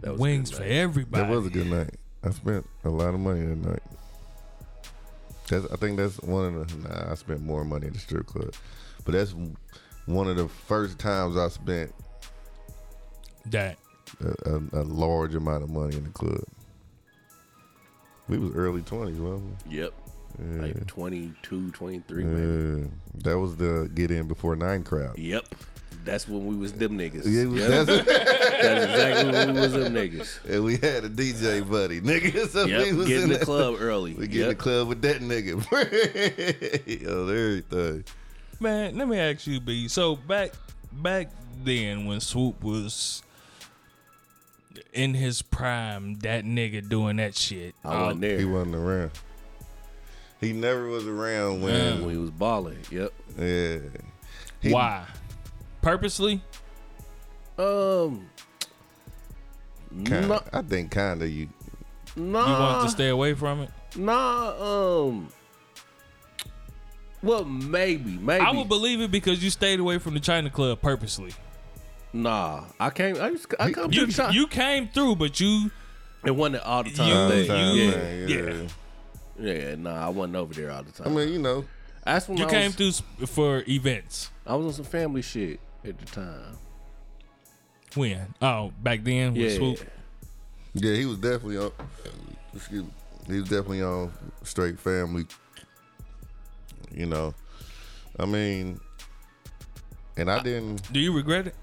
That 0.00 0.12
was 0.12 0.20
wings 0.20 0.50
for 0.50 0.62
everybody. 0.62 1.24
That 1.24 1.30
was 1.30 1.46
a 1.46 1.50
good 1.50 1.66
night. 1.66 1.94
I 2.22 2.30
spent 2.30 2.66
a 2.84 2.90
lot 2.90 3.14
of 3.14 3.20
money 3.20 3.40
that 3.46 3.56
night. 3.56 3.82
That's, 5.48 5.66
I 5.72 5.76
think 5.76 5.96
that's 5.96 6.20
one 6.20 6.54
of 6.54 6.82
the. 6.82 6.88
Nah, 6.88 7.10
I 7.10 7.14
spent 7.14 7.42
more 7.42 7.64
money 7.64 7.86
at 7.88 7.92
the 7.94 7.98
strip 7.98 8.26
club, 8.26 8.54
but 9.04 9.12
that's 9.12 9.34
one 10.06 10.28
of 10.28 10.36
the 10.36 10.48
first 10.48 10.98
times 10.98 11.36
I 11.36 11.48
spent 11.48 11.92
that. 13.46 13.76
a, 14.20 14.50
a, 14.50 14.82
a 14.82 14.84
large 14.84 15.34
amount 15.34 15.64
of 15.64 15.70
money 15.70 15.96
in 15.96 16.04
the 16.04 16.10
club. 16.10 16.42
We 18.28 18.38
was 18.38 18.54
early 18.54 18.82
twenties, 18.82 19.18
wasn't 19.18 19.56
we? 19.68 19.78
Yep. 19.78 19.92
we? 20.38 20.60
Like 20.60 20.86
22, 20.86 21.72
23, 21.72 22.24
maybe. 22.24 22.80
Yeah. 22.82 22.86
that 23.24 23.38
was 23.38 23.56
the 23.56 23.90
get 23.92 24.10
in 24.10 24.28
before 24.28 24.54
nine 24.56 24.84
crowd. 24.84 25.18
Yep. 25.18 25.46
That's 26.04 26.26
when 26.28 26.46
we 26.46 26.56
was 26.56 26.72
them 26.72 26.96
niggas. 26.98 27.24
Yeah, 27.26 27.44
was- 27.46 27.60
Yep. 27.60 27.86
that's- 27.86 28.06
That's 28.60 28.84
exactly 28.84 29.32
when 29.32 29.54
we 29.54 29.60
was 29.60 29.72
them 29.72 29.94
niggas. 29.94 30.44
and 30.48 30.64
we 30.64 30.76
had 30.76 31.04
a 31.04 31.08
DJ 31.08 31.68
buddy, 31.68 32.00
nigga. 32.00 32.48
So 32.50 32.64
we 32.66 32.72
Yep. 32.72 32.94
was 32.94 33.08
Get 33.08 33.22
in 33.22 33.28
the 33.30 33.36
that- 33.38 33.44
club 33.44 33.76
early. 33.80 34.14
We 34.14 34.26
get 34.28 34.42
in 34.42 34.48
the 34.48 34.54
club 34.54 34.88
with 34.88 35.02
that 35.02 35.20
nigga. 35.20 35.56
Yo, 37.02 37.28
everything. 37.28 38.04
Man, 38.60 38.96
let 38.98 39.08
me 39.08 39.18
ask 39.18 39.46
you, 39.46 39.60
B. 39.60 39.88
So 39.88 40.16
back 40.16 40.52
back 40.92 41.30
then 41.64 42.06
when 42.06 42.20
Swoop 42.20 42.62
was 42.62 43.22
in 44.92 45.14
his 45.14 45.42
prime, 45.42 46.14
that 46.20 46.44
nigga 46.44 46.86
doing 46.86 47.16
that 47.16 47.34
shit. 47.36 47.74
I 47.84 48.02
wasn't 48.02 48.24
oh. 48.24 48.28
there 48.28 48.38
He 48.38 48.44
wasn't 48.44 48.74
around. 48.76 49.10
He 50.40 50.52
never 50.52 50.86
was 50.88 51.06
around 51.06 51.62
when. 51.62 51.74
Yeah. 51.74 52.00
when 52.00 52.10
he 52.10 52.16
was 52.16 52.30
balling. 52.30 52.78
Yep. 52.90 53.12
Yeah. 53.38 53.78
He- 54.60 54.72
Why? 54.72 55.06
Purposely? 55.82 56.42
Um. 57.58 58.28
Kinda, 60.04 60.26
No, 60.28 60.42
I 60.52 60.62
think 60.62 60.90
kind 60.92 61.22
of 61.22 61.28
you. 61.30 61.48
nah, 62.16 62.46
You 62.46 62.52
wanted 62.52 62.84
to 62.84 62.90
stay 62.90 63.08
away 63.08 63.34
from 63.34 63.62
it? 63.62 63.70
nah. 63.96 65.06
Um. 65.06 65.28
Well, 67.22 67.44
maybe, 67.44 68.12
maybe. 68.18 68.44
I 68.44 68.50
would 68.52 68.68
believe 68.68 69.00
it 69.00 69.10
because 69.10 69.42
you 69.44 69.50
stayed 69.50 69.78
away 69.80 69.98
from 69.98 70.14
the 70.14 70.20
China 70.20 70.48
Club 70.48 70.80
purposely. 70.80 71.32
nah, 72.12 72.64
I 72.78 72.90
came. 72.90 73.20
I 73.20 73.30
just. 73.30 73.46
I 73.58 73.72
come 73.72 73.92
You 73.92 74.00
to 74.00 74.06
the 74.06 74.12
time. 74.12 74.32
you 74.32 74.46
came 74.46 74.88
through, 74.88 75.16
but 75.16 75.38
you 75.40 75.70
it 76.24 76.30
wasn't 76.30 76.62
all 76.64 76.82
the 76.82 76.90
You- 76.90 76.96
time. 76.96 77.16
All 77.16 77.28
the 77.28 77.46
time, 77.46 77.76
you- 77.76 77.90
man, 77.90 78.28
yeah. 78.28 78.36
yeah. 79.38 79.52
yeah, 79.68 79.74
nah, 79.74 80.06
I 80.06 80.08
wasn't 80.08 80.36
over 80.36 80.54
there 80.54 80.70
all 80.70 80.82
the 80.82 80.92
time. 80.92 81.08
I 81.08 81.10
mean, 81.10 81.32
you 81.32 81.38
know, 81.40 81.64
That's 82.04 82.26
when 82.28 82.38
you 82.38 82.46
I 82.46 82.50
came 82.50 82.72
was, 82.78 83.00
through 83.18 83.26
for 83.26 83.64
events. 83.68 84.30
I 84.46 84.54
was 84.54 84.66
on 84.66 84.72
some 84.72 84.84
family 84.84 85.22
shit 85.22 85.60
at 85.84 85.98
the 85.98 86.06
time. 86.06 86.56
When? 87.94 88.34
Oh, 88.40 88.72
back 88.82 89.02
then 89.04 89.32
with 89.34 89.42
Yeah. 89.52 89.56
Swoop. 89.56 89.78
yeah, 90.74 90.94
he 90.94 91.06
was 91.06 91.18
definitely 91.18 91.58
on. 91.58 91.72
Excuse 92.54 92.84
me. 92.84 92.90
He 93.26 93.34
was 93.40 93.48
definitely 93.48 93.82
on 93.82 94.12
straight 94.42 94.78
family. 94.78 95.26
You 96.92 97.06
know, 97.06 97.34
I 98.18 98.26
mean, 98.26 98.80
and 100.16 100.30
I 100.30 100.42
didn't. 100.42 100.92
Do 100.92 100.98
you 101.00 101.12
regret 101.12 101.46
it? 101.48 101.54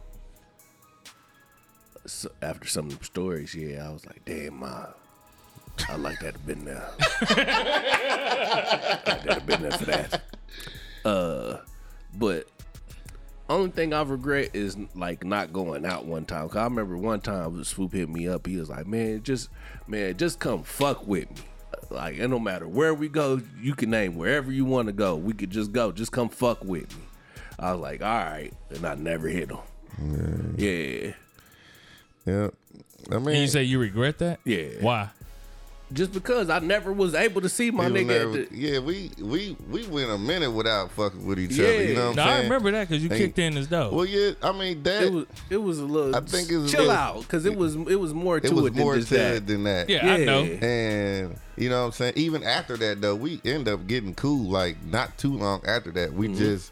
So 2.05 2.29
after 2.41 2.67
some 2.67 2.85
of 2.87 2.93
them 2.93 3.03
stories, 3.03 3.53
yeah, 3.53 3.85
I 3.87 3.91
was 3.91 4.05
like, 4.05 4.23
damn, 4.23 4.59
ma, 4.59 4.85
I 5.89 5.95
like 5.97 6.19
that 6.21 6.33
have 6.33 6.47
been 6.47 6.63
there. 6.63 6.87
I 7.21 9.03
like 9.05 9.23
that 9.23 9.33
have 9.33 9.45
been 9.45 9.61
there 9.61 9.71
for 9.71 9.85
that. 9.85 10.21
Uh, 11.03 11.57
but 12.17 12.47
only 13.49 13.69
thing 13.71 13.93
I 13.93 14.01
regret 14.03 14.51
is 14.53 14.77
like 14.95 15.23
not 15.23 15.53
going 15.53 15.85
out 15.85 16.05
one 16.05 16.25
time. 16.25 16.47
Cause 16.49 16.57
I 16.57 16.63
remember 16.65 16.97
one 16.97 17.21
time 17.21 17.63
Swoop 17.63 17.93
hit 17.93 18.09
me 18.09 18.27
up. 18.27 18.45
He 18.45 18.57
was 18.57 18.69
like, 18.69 18.87
man, 18.87 19.23
just 19.23 19.49
man, 19.87 20.17
just 20.17 20.39
come 20.39 20.63
fuck 20.63 21.07
with 21.07 21.29
me. 21.29 21.43
Like, 21.89 22.17
it 22.17 22.27
no 22.27 22.39
matter 22.39 22.67
where 22.67 22.93
we 22.93 23.07
go, 23.07 23.39
you 23.61 23.73
can 23.73 23.89
name 23.89 24.15
wherever 24.17 24.51
you 24.51 24.65
want 24.65 24.87
to 24.87 24.93
go. 24.93 25.15
We 25.15 25.33
could 25.33 25.49
just 25.51 25.71
go. 25.71 25.91
Just 25.91 26.11
come 26.11 26.27
fuck 26.29 26.63
with 26.63 26.95
me. 26.97 27.03
I 27.59 27.71
was 27.71 27.81
like, 27.81 28.01
all 28.01 28.07
right, 28.07 28.53
and 28.69 28.85
I 28.85 28.95
never 28.95 29.27
hit 29.29 29.49
him. 29.49 30.55
Yeah. 30.57 31.13
Yeah, 32.25 32.49
I 33.09 33.15
And 33.15 33.25
mean, 33.25 33.41
you 33.41 33.47
say 33.47 33.63
you 33.63 33.79
regret 33.79 34.17
that? 34.19 34.39
Yeah. 34.43 34.67
Why? 34.81 35.09
Just 35.93 36.11
because 36.11 36.49
I 36.49 36.59
never 36.59 36.91
was 36.91 37.13
able 37.15 37.39
to 37.41 37.47
see 37.49 37.71
my 37.71 37.85
he 37.85 37.91
nigga. 37.91 38.05
never- 38.07 38.39
at 38.41 38.49
the, 38.49 38.57
yeah, 38.57 38.79
we 38.79 39.09
we 39.21 39.55
we 39.69 39.87
went 39.87 40.09
a 40.11 40.17
minute 40.17 40.51
without 40.51 40.91
fucking 40.91 41.25
with 41.25 41.39
each 41.39 41.53
other. 41.59 41.81
You 41.83 41.89
Yeah. 41.89 41.93
know 41.95 42.07
what 42.07 42.15
No, 42.17 42.21
I'm 42.23 42.27
saying? 42.27 42.27
I 42.27 42.31
saying? 42.39 42.43
remember 42.51 42.71
that 42.71 42.89
because 42.89 43.03
you 43.03 43.09
Ain't- 43.09 43.19
kicked 43.19 43.39
in 43.39 43.55
his 43.55 43.67
door. 43.67 43.91
Well, 43.91 44.05
yeah, 44.05 44.31
I 44.43 44.51
mean 44.51 44.83
that. 44.83 45.03
it 45.03 45.13
was 45.13 45.25
it 45.49 45.57
was 45.57 45.79
a 45.79 45.85
little. 45.85 46.15
I 46.15 46.19
think 46.21 46.51
it 46.51 46.57
was- 46.57 46.71
chill 46.71 46.83
it 46.83 46.87
was- 46.87 46.95
out 46.97 47.21
because 47.21 47.45
it 47.45 47.55
was 47.55 47.75
it 47.75 47.99
was 47.99 48.13
more 48.13 48.39
to 48.39 48.45
it 48.47 48.51
it, 48.51 48.55
was 48.55 48.63
than 48.65 48.73
more 48.75 48.93
to 48.95 48.99
just 48.99 49.11
that. 49.11 49.35
it 49.35 49.47
than 49.47 49.63
that. 49.63 49.89
yeah, 49.89 50.11
I 50.13 50.17
know. 50.25 50.43
And 50.43 51.35
you 51.55 51.69
know 51.69 51.79
what 51.81 51.85
I'm 51.87 51.91
saying? 51.93 52.13
Even 52.17 52.43
after 52.43 52.75
that 52.77 53.01
though, 53.01 53.15
we 53.15 53.39
end 53.45 53.67
up 53.69 53.87
getting 53.87 54.13
cool 54.13 54.49
like 54.49 54.75
not 54.85 55.17
too 55.17 55.37
long 55.37 55.61
after 55.65 55.91
that. 55.91 56.13
We 56.13 56.27
Mm-hmm. 56.27 56.37
just 56.37 56.71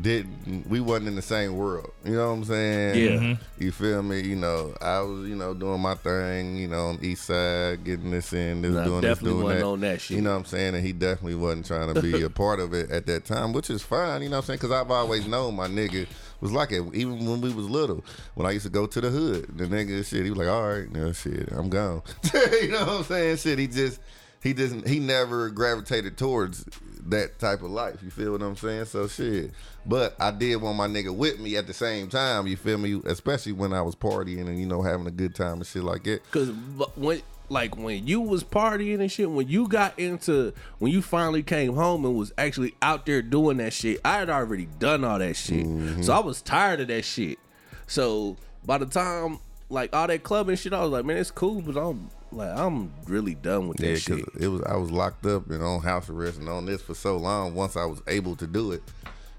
didn't 0.00 0.66
we 0.68 0.80
wasn't 0.80 1.08
in 1.08 1.16
the 1.16 1.22
same 1.22 1.56
world. 1.56 1.90
You 2.04 2.12
know 2.16 2.26
what 2.28 2.32
I'm 2.38 2.44
saying? 2.44 2.94
Yeah. 3.02 3.18
Mhm. 3.18 3.38
You 3.58 3.72
feel 3.72 4.02
me? 4.02 4.20
You 4.20 4.36
know, 4.36 4.74
I 4.80 5.00
was, 5.00 5.28
you 5.28 5.34
know, 5.36 5.54
doing 5.54 5.80
my 5.80 5.94
thing, 5.94 6.56
you 6.56 6.68
know, 6.68 6.88
on 6.88 6.98
the 6.98 7.06
east 7.08 7.24
side, 7.24 7.82
getting 7.84 8.10
this 8.10 8.32
in, 8.32 8.60
this 8.62 8.72
Nah, 8.72 8.84
doing 8.84 9.00
this, 9.00 9.18
doing 9.20 9.42
wasn't 9.42 9.60
that. 9.60 9.66
on 9.66 9.80
that 9.80 10.00
shit. 10.00 10.16
You 10.16 10.22
know 10.22 10.32
what 10.32 10.40
I'm 10.40 10.44
saying? 10.44 10.74
And 10.74 10.84
he 10.84 10.92
definitely 10.92 11.36
wasn't 11.36 11.66
trying 11.66 11.94
to 11.94 12.02
be 12.02 12.22
a 12.22 12.30
part 12.42 12.60
of 12.60 12.74
it 12.74 12.90
at 12.90 13.06
that 13.06 13.24
time, 13.24 13.52
which 13.52 13.70
is 13.70 13.82
fine, 13.82 14.22
you 14.22 14.28
know 14.28 14.36
what 14.36 14.42
I'm 14.42 14.46
saying? 14.46 14.58
Because 14.58 14.72
I've 14.72 14.90
always 14.90 15.26
known 15.26 15.56
my 15.56 15.66
nigga 15.68 16.06
was 16.40 16.52
like 16.52 16.72
it, 16.72 16.82
even 16.92 17.24
when 17.24 17.40
we 17.40 17.52
was 17.54 17.68
little. 17.68 18.04
When 18.34 18.46
I 18.46 18.50
used 18.50 18.66
to 18.66 18.70
go 18.70 18.86
to 18.86 19.00
the 19.00 19.08
hood, 19.08 19.56
the 19.56 19.64
nigga 19.64 20.04
shit, 20.04 20.24
he 20.24 20.30
was 20.30 20.38
like, 20.38 20.48
all 20.48 20.68
right, 20.68 20.92
no 20.92 21.12
shit, 21.12 21.48
I'm 21.52 21.70
gone. 21.70 22.02
you 22.34 22.68
know 22.68 22.80
what 22.80 22.88
I'm 22.88 23.04
saying? 23.04 23.36
Shit, 23.38 23.58
he 23.58 23.66
just, 23.66 23.98
he 24.46 24.52
doesn't, 24.52 24.86
he 24.86 25.00
never 25.00 25.50
gravitated 25.50 26.16
towards 26.16 26.64
that 27.08 27.38
type 27.40 27.62
of 27.62 27.70
life. 27.70 27.96
You 28.02 28.10
feel 28.10 28.32
what 28.32 28.42
I'm 28.42 28.56
saying? 28.56 28.84
So 28.84 29.08
shit. 29.08 29.50
But 29.84 30.14
I 30.20 30.30
did 30.30 30.56
want 30.56 30.76
my 30.76 30.86
nigga 30.86 31.14
with 31.14 31.40
me 31.40 31.56
at 31.56 31.66
the 31.66 31.74
same 31.74 32.08
time. 32.08 32.46
You 32.46 32.56
feel 32.56 32.78
me? 32.78 33.00
Especially 33.06 33.52
when 33.52 33.72
I 33.72 33.82
was 33.82 33.96
partying 33.96 34.46
and 34.46 34.58
you 34.58 34.66
know 34.66 34.82
having 34.82 35.06
a 35.06 35.10
good 35.10 35.34
time 35.34 35.54
and 35.54 35.66
shit 35.66 35.82
like 35.82 36.04
that. 36.04 36.28
Cause 36.30 36.50
when 36.94 37.22
like 37.48 37.76
when 37.76 38.06
you 38.06 38.20
was 38.20 38.44
partying 38.44 39.00
and 39.00 39.10
shit, 39.10 39.30
when 39.30 39.48
you 39.48 39.68
got 39.68 39.98
into 39.98 40.52
when 40.78 40.92
you 40.92 41.02
finally 41.02 41.42
came 41.42 41.74
home 41.74 42.04
and 42.04 42.16
was 42.16 42.32
actually 42.38 42.74
out 42.82 43.06
there 43.06 43.22
doing 43.22 43.56
that 43.58 43.72
shit, 43.72 44.00
I 44.04 44.18
had 44.18 44.30
already 44.30 44.66
done 44.78 45.04
all 45.04 45.18
that 45.18 45.34
shit. 45.34 45.66
Mm-hmm. 45.66 46.02
So 46.02 46.12
I 46.12 46.20
was 46.20 46.40
tired 46.40 46.80
of 46.80 46.88
that 46.88 47.04
shit. 47.04 47.38
So 47.86 48.36
by 48.64 48.78
the 48.78 48.86
time 48.86 49.38
like 49.68 49.94
all 49.94 50.06
that 50.06 50.22
clubbing 50.22 50.56
shit, 50.56 50.72
I 50.72 50.82
was 50.82 50.90
like, 50.90 51.04
man, 51.04 51.16
it's 51.16 51.30
cool, 51.30 51.60
but 51.60 51.76
I'm 51.76 52.10
like 52.32 52.56
I'm 52.56 52.92
really 53.06 53.34
done 53.34 53.68
with 53.68 53.78
that 53.78 53.86
Yeah, 53.86 53.96
shit. 53.96 54.24
because 54.24 54.42
it 54.42 54.48
was 54.48 54.62
I 54.62 54.76
was 54.76 54.90
locked 54.90 55.24
up 55.26 55.48
and 55.50 55.62
on 55.62 55.80
house 55.82 56.08
arrest 56.10 56.38
and 56.38 56.48
on 56.48 56.66
this 56.66 56.82
for 56.82 56.94
so 56.94 57.16
long. 57.16 57.54
Once 57.54 57.76
I 57.76 57.84
was 57.84 58.02
able 58.08 58.36
to 58.36 58.46
do 58.46 58.72
it, 58.72 58.82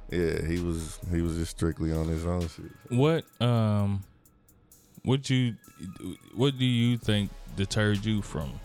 yeah, 0.10 0.46
he 0.46 0.60
was 0.60 1.00
he 1.12 1.22
was 1.22 1.36
just 1.38 1.52
strictly 1.52 1.92
on 1.92 2.08
his 2.08 2.26
own 2.26 2.42
shit. 2.48 2.72
What 2.90 3.26
um, 3.42 4.04
what 5.04 5.30
you, 5.30 5.56
what 6.36 6.58
do 6.58 6.66
you 6.66 6.98
think 6.98 7.30
deterred 7.56 8.04
you 8.06 8.22
from? 8.22 8.60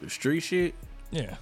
The 0.00 0.10
street 0.10 0.40
shit. 0.40 0.74
Yeah. 1.10 1.36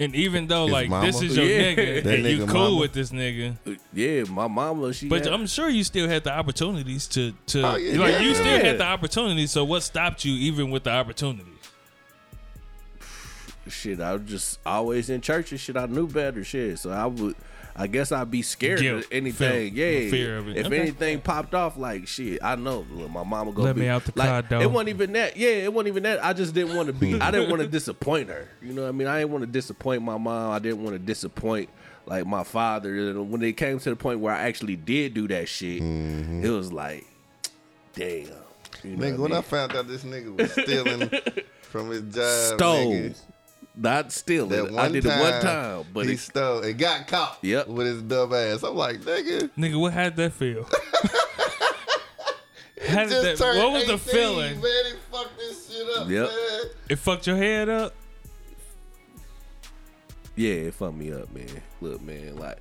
And 0.00 0.12
even 0.16 0.48
though 0.48 0.64
His 0.64 0.72
like 0.72 0.88
mama? 0.88 1.06
this 1.06 1.22
is 1.22 1.36
your 1.36 1.46
Yeah. 1.46 1.60
nigga 1.74 2.02
That 2.02 2.14
and 2.16 2.24
you 2.26 2.38
nigga 2.38 2.48
cool 2.48 2.60
mama? 2.70 2.76
with 2.80 2.92
this 2.94 3.10
nigga, 3.10 3.56
uh, 3.64 3.70
Yeah, 3.92 4.24
my 4.24 4.48
mama, 4.48 4.92
she 4.92 5.06
but 5.08 5.24
had- 5.24 5.32
I'm 5.32 5.46
sure 5.46 5.68
you 5.68 5.84
still 5.84 6.08
had 6.08 6.24
the 6.24 6.32
opportunities 6.32 7.06
to 7.08 7.32
to 7.46 7.62
Oh, 7.62 7.76
yeah, 7.76 7.98
like 8.00 8.12
yeah. 8.14 8.20
you 8.22 8.34
still 8.34 8.46
Yeah. 8.46 8.64
had 8.64 8.78
the 8.78 8.84
opportunities. 8.86 9.52
So 9.52 9.62
what 9.64 9.82
stopped 9.84 10.24
you 10.24 10.32
even 10.34 10.70
with 10.70 10.82
the 10.84 10.90
opportunities? 10.90 11.46
shit, 13.68 14.00
I 14.00 14.12
was 14.14 14.22
just 14.26 14.58
always 14.66 15.08
in 15.10 15.20
church 15.20 15.50
and 15.52 15.60
shit. 15.60 15.76
I 15.76 15.86
knew 15.86 16.06
better 16.06 16.44
shit. 16.44 16.78
So 16.78 16.90
I 16.90 17.06
would 17.06 17.34
I 17.76 17.88
guess 17.88 18.12
I'd 18.12 18.30
be 18.30 18.42
scared 18.42 18.80
Guilt, 18.80 19.04
of 19.04 19.08
anything. 19.12 19.74
fear- 19.74 20.02
yeah, 20.02 20.10
fear 20.10 20.38
of 20.38 20.48
it. 20.48 20.56
If 20.58 20.66
Okay. 20.66 20.78
anything 20.78 21.20
popped 21.20 21.54
off, 21.54 21.76
like 21.76 22.06
shit, 22.06 22.38
I 22.42 22.54
know 22.54 22.86
look, 22.92 23.10
my 23.10 23.24
mama 23.24 23.50
gonna 23.50 23.64
Let 23.64 23.74
be 23.74 23.80
me 23.82 23.88
out 23.88 24.04
the 24.04 24.12
like, 24.14 24.28
car, 24.28 24.42
dog. 24.42 24.62
It 24.62 24.70
wasn't 24.70 24.90
even 24.90 25.12
that. 25.14 25.36
Yeah, 25.36 25.48
it 25.48 25.72
wasn't 25.72 25.88
even 25.88 26.02
that. 26.04 26.24
I 26.24 26.32
just 26.34 26.54
didn't 26.54 26.76
want 26.76 26.86
to 26.86 26.92
be. 26.92 27.20
I 27.20 27.30
didn't 27.32 27.50
want 27.50 27.62
to 27.62 27.68
disappoint 27.68 28.28
her. 28.28 28.48
You 28.62 28.72
know 28.74 28.82
what 28.82 28.88
I 28.88 28.92
mean? 28.92 29.08
I 29.08 29.18
didn't 29.18 29.32
want 29.32 29.42
to 29.42 29.50
disappoint 29.50 30.02
my 30.02 30.16
mom. 30.18 30.52
I 30.52 30.58
didn't 30.60 30.82
want 30.84 30.94
to 30.94 31.00
disappoint 31.00 31.68
like 32.06 32.26
my 32.26 32.44
father. 32.44 32.94
And 33.10 33.30
when 33.30 33.42
it 33.42 33.56
came 33.56 33.78
to 33.80 33.90
the 33.90 33.96
point 33.96 34.20
where 34.20 34.34
I 34.34 34.42
actually 34.42 34.76
did 34.76 35.14
do 35.14 35.26
that 35.28 35.48
shit, 35.48 35.82
mm-hmm. 35.82 36.44
it 36.44 36.50
was 36.50 36.72
like, 36.72 37.04
damn. 37.94 38.28
You 38.82 38.96
know 38.96 39.04
Nigga, 39.06 39.10
what 39.12 39.20
when 39.20 39.32
I 39.32 39.38
I 39.38 39.42
found 39.42 39.74
out 39.74 39.88
this 39.88 40.04
nigga 40.04 40.36
was 40.36 40.52
stealing 40.52 41.10
from 41.62 41.90
his 41.90 42.02
job, 42.14 42.58
stole, 42.58 42.92
nigga, 42.92 43.20
not 43.76 44.12
stealing. 44.12 44.50
that 44.50 44.78
I 44.78 44.88
did 44.88 45.04
time, 45.04 45.18
it 45.18 45.22
one 45.32 45.40
time, 45.42 45.84
but 45.92 46.06
he 46.06 46.12
it, 46.14 46.18
stole 46.20 46.62
and 46.62 46.78
got 46.78 47.06
caught 47.06 47.38
Yep. 47.42 47.68
with 47.68 47.86
his 47.86 48.02
dumb 48.02 48.32
ass. 48.32 48.62
I'm 48.62 48.74
like, 48.76 49.00
nigga, 49.00 49.50
Nigga, 49.58 49.80
what 49.80 49.92
had 49.92 50.16
that 50.16 50.32
feel? 50.32 50.64
how 52.86 53.00
did 53.02 53.10
just 53.10 53.22
that, 53.22 53.36
turned 53.38 53.58
what 53.58 53.72
was 53.72 53.86
the 53.86 53.98
feeling? 53.98 54.60
Man, 54.60 54.70
he 54.86 54.92
fucked 55.10 55.36
this 55.38 55.68
shit 55.72 55.86
up, 55.96 56.08
Yep. 56.08 56.28
man. 56.28 56.60
It 56.88 56.96
fucked 56.96 57.26
your 57.26 57.36
head 57.36 57.68
up? 57.68 57.94
Yeah, 60.36 60.52
it 60.52 60.74
fucked 60.74 60.94
me 60.96 61.12
up, 61.12 61.32
man. 61.32 61.48
Look, 61.80 62.02
man, 62.02 62.36
like, 62.36 62.58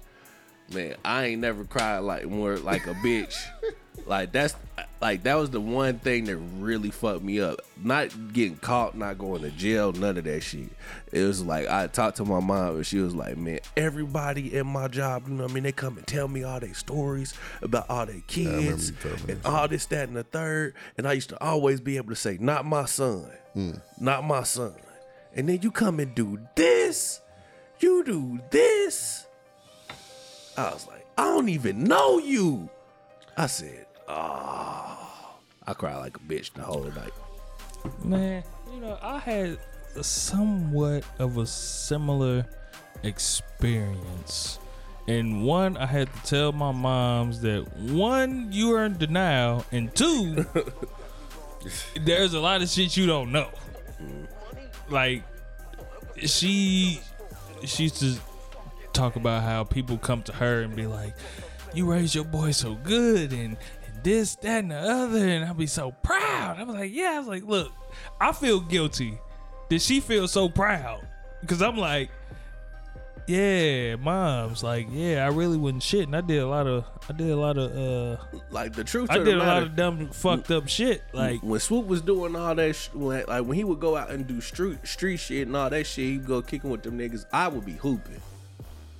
man, 0.73 0.95
I 1.03 1.25
ain't 1.25 1.41
never 1.41 1.63
cried 1.65 1.99
like 1.99 2.25
more 2.27 2.57
like 2.57 2.85
a 2.87 2.93
bitch. 2.95 3.35
like 4.05 4.31
that's 4.31 4.55
like 5.01 5.23
that 5.23 5.35
was 5.35 5.49
the 5.49 5.59
one 5.61 5.99
thing 5.99 6.25
that 6.25 6.37
really 6.37 6.91
fucked 6.91 7.23
me 7.23 7.39
up. 7.39 7.61
Not 7.81 8.33
getting 8.33 8.57
caught, 8.57 8.97
not 8.97 9.17
going 9.17 9.41
to 9.41 9.51
jail, 9.51 9.91
none 9.91 10.17
of 10.17 10.23
that 10.23 10.41
shit. 10.41 10.69
It 11.11 11.23
was 11.23 11.43
like 11.43 11.67
I 11.67 11.87
talked 11.87 12.17
to 12.17 12.25
my 12.25 12.39
mom 12.39 12.77
and 12.77 12.85
she 12.85 12.99
was 12.99 13.15
like, 13.15 13.37
"Man, 13.37 13.59
everybody 13.77 14.55
in 14.55 14.67
my 14.67 14.87
job, 14.87 15.27
you 15.27 15.33
know 15.33 15.43
what 15.43 15.51
I 15.51 15.53
mean? 15.53 15.63
They 15.63 15.71
come 15.71 15.97
and 15.97 16.07
tell 16.07 16.27
me 16.27 16.43
all 16.43 16.59
their 16.59 16.73
stories 16.73 17.33
about 17.61 17.89
all 17.89 18.05
their 18.05 18.21
kids 18.27 18.91
and 19.27 19.39
all 19.45 19.67
this, 19.67 19.85
that, 19.87 20.07
and 20.07 20.17
the 20.17 20.23
third. 20.23 20.75
And 20.97 21.07
I 21.07 21.13
used 21.13 21.29
to 21.29 21.43
always 21.43 21.81
be 21.81 21.97
able 21.97 22.09
to 22.09 22.15
say, 22.15 22.37
"Not 22.39 22.65
my 22.65 22.85
son, 22.85 23.29
not 23.99 24.23
my 24.23 24.43
son." 24.43 24.75
And 25.35 25.49
then 25.49 25.59
you 25.61 25.71
come 25.71 25.99
and 25.99 26.13
do 26.13 26.39
this 26.55 27.21
you 27.83 28.03
do 28.03 28.39
this. 28.49 29.27
I 30.57 30.71
was 30.71 30.87
like, 30.87 31.05
I 31.17 31.25
don't 31.25 31.49
even 31.49 31.83
know 31.83 32.17
you. 32.17 32.69
I 33.37 33.47
said, 33.47 33.85
oh. 34.07 34.93
I 35.65 35.73
cried 35.73 35.97
like 35.97 36.17
a 36.17 36.19
bitch 36.19 36.53
the 36.53 36.61
whole 36.61 36.83
night. 36.83 37.13
Man, 38.03 38.43
you 38.73 38.79
know, 38.79 38.97
I 39.01 39.17
had 39.17 39.57
somewhat 40.01 41.03
of 41.19 41.37
a 41.37 41.45
similar 41.45 42.45
experience. 43.03 44.59
And 45.07 45.43
one, 45.43 45.77
I 45.77 45.85
had 45.85 46.13
to 46.13 46.23
tell 46.23 46.51
my 46.51 46.71
moms 46.71 47.41
that 47.41 47.75
one, 47.77 48.51
you 48.51 48.73
are 48.73 48.85
in 48.85 48.97
denial, 48.97 49.65
and 49.71 49.93
two, 49.93 50.45
there's 52.01 52.33
a 52.33 52.39
lot 52.39 52.61
of 52.61 52.69
shit 52.69 52.95
you 52.95 53.05
don't 53.05 53.31
know. 53.31 53.49
Like, 54.89 55.23
she, 56.17 57.01
she 57.65 57.83
used 57.83 57.99
to 57.99 58.15
talk 58.93 59.15
about 59.15 59.43
how 59.43 59.63
people 59.63 59.97
come 59.97 60.23
to 60.23 60.33
her 60.33 60.61
and 60.61 60.75
be 60.75 60.87
like, 60.87 61.15
"You 61.73 61.91
raised 61.91 62.15
your 62.15 62.25
boy 62.25 62.51
so 62.51 62.75
good," 62.75 63.31
and, 63.31 63.57
and 63.85 64.03
this, 64.03 64.35
that, 64.37 64.63
and 64.63 64.71
the 64.71 64.77
other, 64.77 65.27
and 65.27 65.45
I'll 65.45 65.53
be 65.53 65.67
so 65.67 65.91
proud. 65.91 66.57
I 66.59 66.63
was 66.63 66.75
like, 66.75 66.93
"Yeah." 66.93 67.13
I 67.15 67.19
was 67.19 67.27
like, 67.27 67.43
"Look, 67.43 67.71
I 68.19 68.31
feel 68.31 68.59
guilty. 68.59 69.17
Did 69.69 69.81
she 69.81 69.99
feel 69.99 70.27
so 70.27 70.49
proud?" 70.49 71.07
Because 71.41 71.61
I'm 71.61 71.77
like, 71.77 72.09
"Yeah, 73.27 73.95
mom's 73.95 74.63
like, 74.63 74.87
yeah, 74.91 75.25
I 75.25 75.29
really 75.29 75.57
wasn't 75.57 75.83
shit, 75.83 76.05
and 76.07 76.15
I 76.15 76.21
did 76.21 76.39
a 76.39 76.47
lot 76.47 76.67
of, 76.67 76.85
I 77.09 77.13
did 77.13 77.29
a 77.29 77.35
lot 77.35 77.57
of, 77.57 77.71
uh, 77.75 78.21
Like 78.51 78.73
the 78.73 78.83
truth 78.83 79.09
I 79.09 79.17
did 79.17 79.29
a 79.29 79.37
matter, 79.37 79.45
lot 79.45 79.63
of 79.63 79.75
dumb, 79.75 80.09
fucked 80.09 80.51
up 80.51 80.67
shit. 80.67 81.01
Like, 81.13 81.41
when 81.41 81.59
Swoop 81.59 81.85
was 81.85 82.01
doing 82.01 82.35
all 82.35 82.55
that, 82.55 82.75
sh- 82.75 82.89
when, 82.93 83.23
like 83.27 83.45
when 83.45 83.55
he 83.57 83.63
would 83.63 83.79
go 83.79 83.95
out 83.95 84.09
and 84.11 84.27
do 84.27 84.39
street 84.41 84.79
street 84.85 85.17
shit 85.17 85.47
and 85.47 85.55
all 85.55 85.69
that 85.69 85.85
shit, 85.85 86.05
he'd 86.05 86.25
go 86.25 86.41
kicking 86.41 86.69
with 86.69 86.83
them 86.83 86.97
niggas. 86.97 87.25
I 87.31 87.47
would 87.47 87.65
be 87.65 87.73
hooping. 87.73 88.21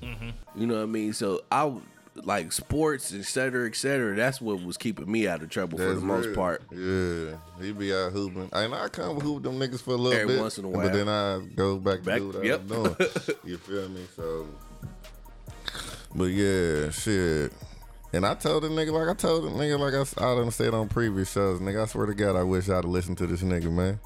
Mm-hmm. 0.02 0.30
You 0.60 0.68
know 0.68 0.76
what 0.76 0.84
I 0.84 0.86
mean? 0.88 1.14
So 1.14 1.42
I 1.52 1.64
would 1.66 1.84
like 2.16 2.51
sports, 2.51 3.14
et 3.14 3.26
cetera, 3.26 3.68
et 3.68 3.76
cetera. 3.76 4.16
That's 4.16 4.39
what 4.39 4.61
was 4.64 4.78
keeping 4.78 5.11
me 5.11 5.28
out 5.28 5.41
of 5.41 5.49
trouble 5.49 5.78
for 5.80 5.86
That's 5.86 5.99
the 5.99 6.05
most 6.05 6.26
real. 6.28 6.36
part. 6.36 6.61
Yeah, 6.72 7.38
he 7.61 7.72
be 7.72 7.93
out 7.93 8.11
hooping. 8.11 8.49
And 8.53 8.76
I 8.76 8.88
come 8.89 9.20
hoop 9.20 9.43
them 9.43 9.59
niggas 9.59 9.82
for 9.82 9.91
a 9.91 9.97
little 9.97 10.20
Every 10.20 10.36
bit, 10.36 10.41
once 10.41 10.57
in 10.57 10.66
a 10.66 10.70
while, 10.70 10.84
but 10.89 10.93
then 10.93 11.09
I 11.09 11.41
go 11.55 11.78
back 11.78 12.03
to 12.03 12.18
do 12.20 12.28
what 12.30 12.43
yep. 12.45 12.61
I 12.72 12.78
was 12.78 12.95
doing. 12.97 13.38
you 13.45 13.57
feel 13.57 13.89
me? 13.89 14.01
So, 14.16 14.47
but 16.16 16.26
yeah, 16.26 16.89
shit. 16.91 17.51
And 18.14 18.28
I 18.28 18.36
told 18.36 18.61
the 18.64 18.68
nigga 18.70 18.91
like 18.91 19.07
I 19.09 19.16
told 19.16 19.45
the 19.45 19.49
nigga 19.49 19.80
like 19.80 19.93
I, 19.95 20.24
I 20.32 20.36
done 20.36 20.51
said 20.51 20.74
on 20.76 20.88
previous 20.88 21.32
shows, 21.32 21.59
nigga. 21.59 21.82
I 21.82 21.86
swear 21.88 22.05
to 22.05 22.14
God, 22.14 22.36
I 22.36 22.43
wish 22.43 22.70
I'd 22.70 22.76
have 22.76 22.86
listened 22.86 23.18
to 23.20 23.26
this 23.28 23.41
nigga, 23.41 23.72
man, 23.72 23.99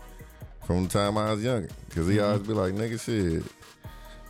from 0.66 0.84
the 0.84 0.90
time 0.90 1.18
I 1.18 1.32
was 1.34 1.44
younger, 1.44 1.68
because 1.90 2.08
he 2.08 2.16
Mm-hmm. 2.16 2.26
always 2.26 2.48
be 2.48 2.54
like, 2.54 2.74
nigga, 2.74 3.02
shit. 3.04 3.44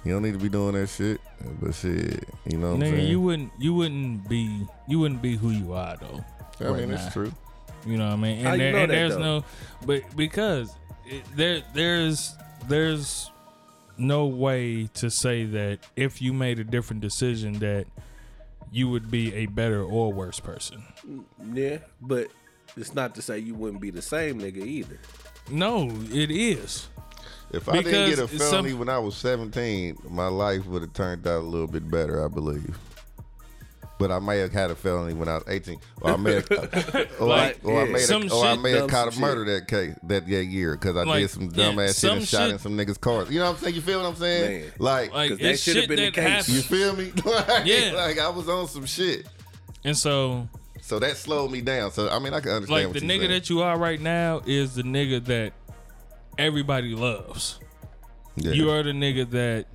You 0.07 0.13
don't 0.13 0.23
need 0.23 0.33
to 0.33 0.39
be 0.39 0.47
doing 0.47 0.73
that 0.75 0.87
shit, 0.87 1.19
but 1.61 1.75
shit, 1.75 2.23
you 2.45 2.57
know 2.57 2.75
what 2.75 2.75
I'm 2.75 2.79
nigga, 2.81 2.91
saying? 2.91 3.07
you 3.09 3.19
wouldn't, 3.19 3.51
you 3.59 3.73
wouldn't 3.73 4.29
be, 4.29 4.65
you 4.87 4.99
wouldn't 4.99 5.21
be 5.21 5.35
who 5.35 5.49
you 5.49 5.73
are 5.73 5.97
though. 5.97 6.23
I 6.61 6.69
right 6.69 6.79
mean, 6.79 6.91
now. 6.91 6.95
it's 7.05 7.11
true. 7.11 7.33
You 7.85 7.97
know 7.97 8.05
what 8.05 8.13
I 8.13 8.15
mean? 8.15 8.37
And, 8.37 8.47
How 8.47 8.53
you 8.53 8.59
there, 8.59 8.71
know 8.71 8.77
and 8.83 8.91
that, 8.91 8.95
there's 8.95 9.13
though? 9.15 9.39
no, 9.39 9.45
but 9.85 10.03
because 10.15 10.73
it, 11.05 11.23
there, 11.35 11.61
there's, 11.73 12.33
there's 12.69 13.29
no 13.97 14.27
way 14.27 14.87
to 14.93 15.09
say 15.11 15.43
that 15.43 15.79
if 15.97 16.21
you 16.21 16.31
made 16.31 16.59
a 16.59 16.63
different 16.63 17.01
decision 17.01 17.59
that 17.59 17.85
you 18.71 18.89
would 18.89 19.11
be 19.11 19.33
a 19.33 19.47
better 19.47 19.83
or 19.83 20.13
worse 20.13 20.39
person. 20.39 20.83
Yeah, 21.53 21.79
but 22.01 22.27
it's 22.77 22.95
not 22.95 23.13
to 23.15 23.21
say 23.21 23.39
you 23.39 23.55
wouldn't 23.55 23.81
be 23.81 23.89
the 23.89 24.01
same 24.01 24.39
nigga 24.39 24.65
either. 24.65 24.99
No, 25.49 25.89
it 26.11 26.31
is. 26.31 26.87
If 27.51 27.69
I 27.69 27.81
didn't 27.81 28.09
get 28.09 28.19
a 28.19 28.27
felony 28.27 28.69
some- 28.71 28.79
when 28.79 28.89
I 28.89 28.99
was 28.99 29.15
17, 29.15 29.97
my 30.09 30.27
life 30.27 30.65
would 30.65 30.81
have 30.81 30.93
turned 30.93 31.25
out 31.27 31.39
a 31.41 31.45
little 31.45 31.67
bit 31.67 31.89
better, 31.89 32.23
I 32.23 32.27
believe. 32.27 32.77
But 33.99 34.11
I 34.11 34.19
may 34.19 34.37
have 34.39 34.51
had 34.53 34.69
a 34.69 34.75
felony 34.75 35.15
when 35.15 35.27
I 35.27 35.35
was 35.35 35.43
18, 35.47 35.79
or 36.01 36.11
I 36.11 36.17
may 36.17 36.33
have, 36.35 36.51
or, 37.19 37.25
Like, 37.25 37.57
I, 37.65 37.67
or 37.67 37.81
I 37.81 37.85
yeah. 37.85 37.91
may 37.91 38.01
have, 38.01 38.31
or 38.31 38.45
I 38.45 38.55
may 38.55 38.71
have 38.73 38.89
caught 38.89 39.07
a 39.07 39.11
some 39.11 39.21
murder 39.21 39.43
that 39.55 39.67
case 39.67 39.95
that, 40.03 40.27
that 40.29 40.45
year 40.45 40.73
because 40.75 40.95
I 40.95 41.03
Like, 41.03 41.21
did 41.21 41.29
some 41.31 41.43
yeah, 41.45 41.49
dumb 41.65 41.79
ass 41.79 41.87
shit 41.87 41.95
some 41.95 42.17
and 42.19 42.27
shot 42.27 42.41
shit- 42.43 42.51
in 42.51 42.59
some 42.59 42.77
niggas' 42.77 43.01
cars. 43.01 43.31
You 43.31 43.39
know 43.39 43.45
what 43.45 43.57
I'm 43.57 43.63
saying? 43.63 43.75
You 43.75 43.81
feel 43.81 44.01
what 44.03 44.09
I'm 44.09 44.15
saying? 44.15 44.61
Man. 44.61 44.71
Like, 44.77 45.13
Like 45.13 45.29
'Cause 45.31 45.39
that 45.39 45.59
should've 45.59 45.87
been 45.89 45.97
the 45.97 46.11
that 46.11 46.45
case. 46.45 46.49
you 46.49 46.61
feel 46.61 46.95
me? 46.95 47.11
like, 47.25 47.65
Yeah. 47.65 47.93
like 47.95 48.19
I 48.19 48.29
was 48.29 48.47
on 48.47 48.67
some 48.67 48.85
shit. 48.85 49.25
And 49.83 49.97
so, 49.97 50.47
So 50.81 50.99
that 50.99 51.17
slowed 51.17 51.49
me 51.51 51.61
down. 51.61 51.89
So 51.91 52.07
I 52.07 52.19
mean, 52.19 52.35
I 52.35 52.39
can 52.39 52.51
understand 52.51 52.69
like 52.69 52.85
what 52.93 52.93
the 52.93 52.99
you're 53.05 53.15
nigga 53.15 53.19
saying. 53.21 53.31
that 53.31 53.49
you 53.49 53.63
are 53.63 53.79
right 53.79 53.99
now 53.99 54.43
is 54.45 54.75
the 54.75 54.83
nigga 54.83 55.25
that 55.25 55.53
everybody 56.37 56.93
loves. 56.95 57.59
yeah. 58.35 58.51
You 58.51 58.69
are 58.71 58.83
the 58.83 58.91
nigga 58.91 59.29
that 59.31 59.65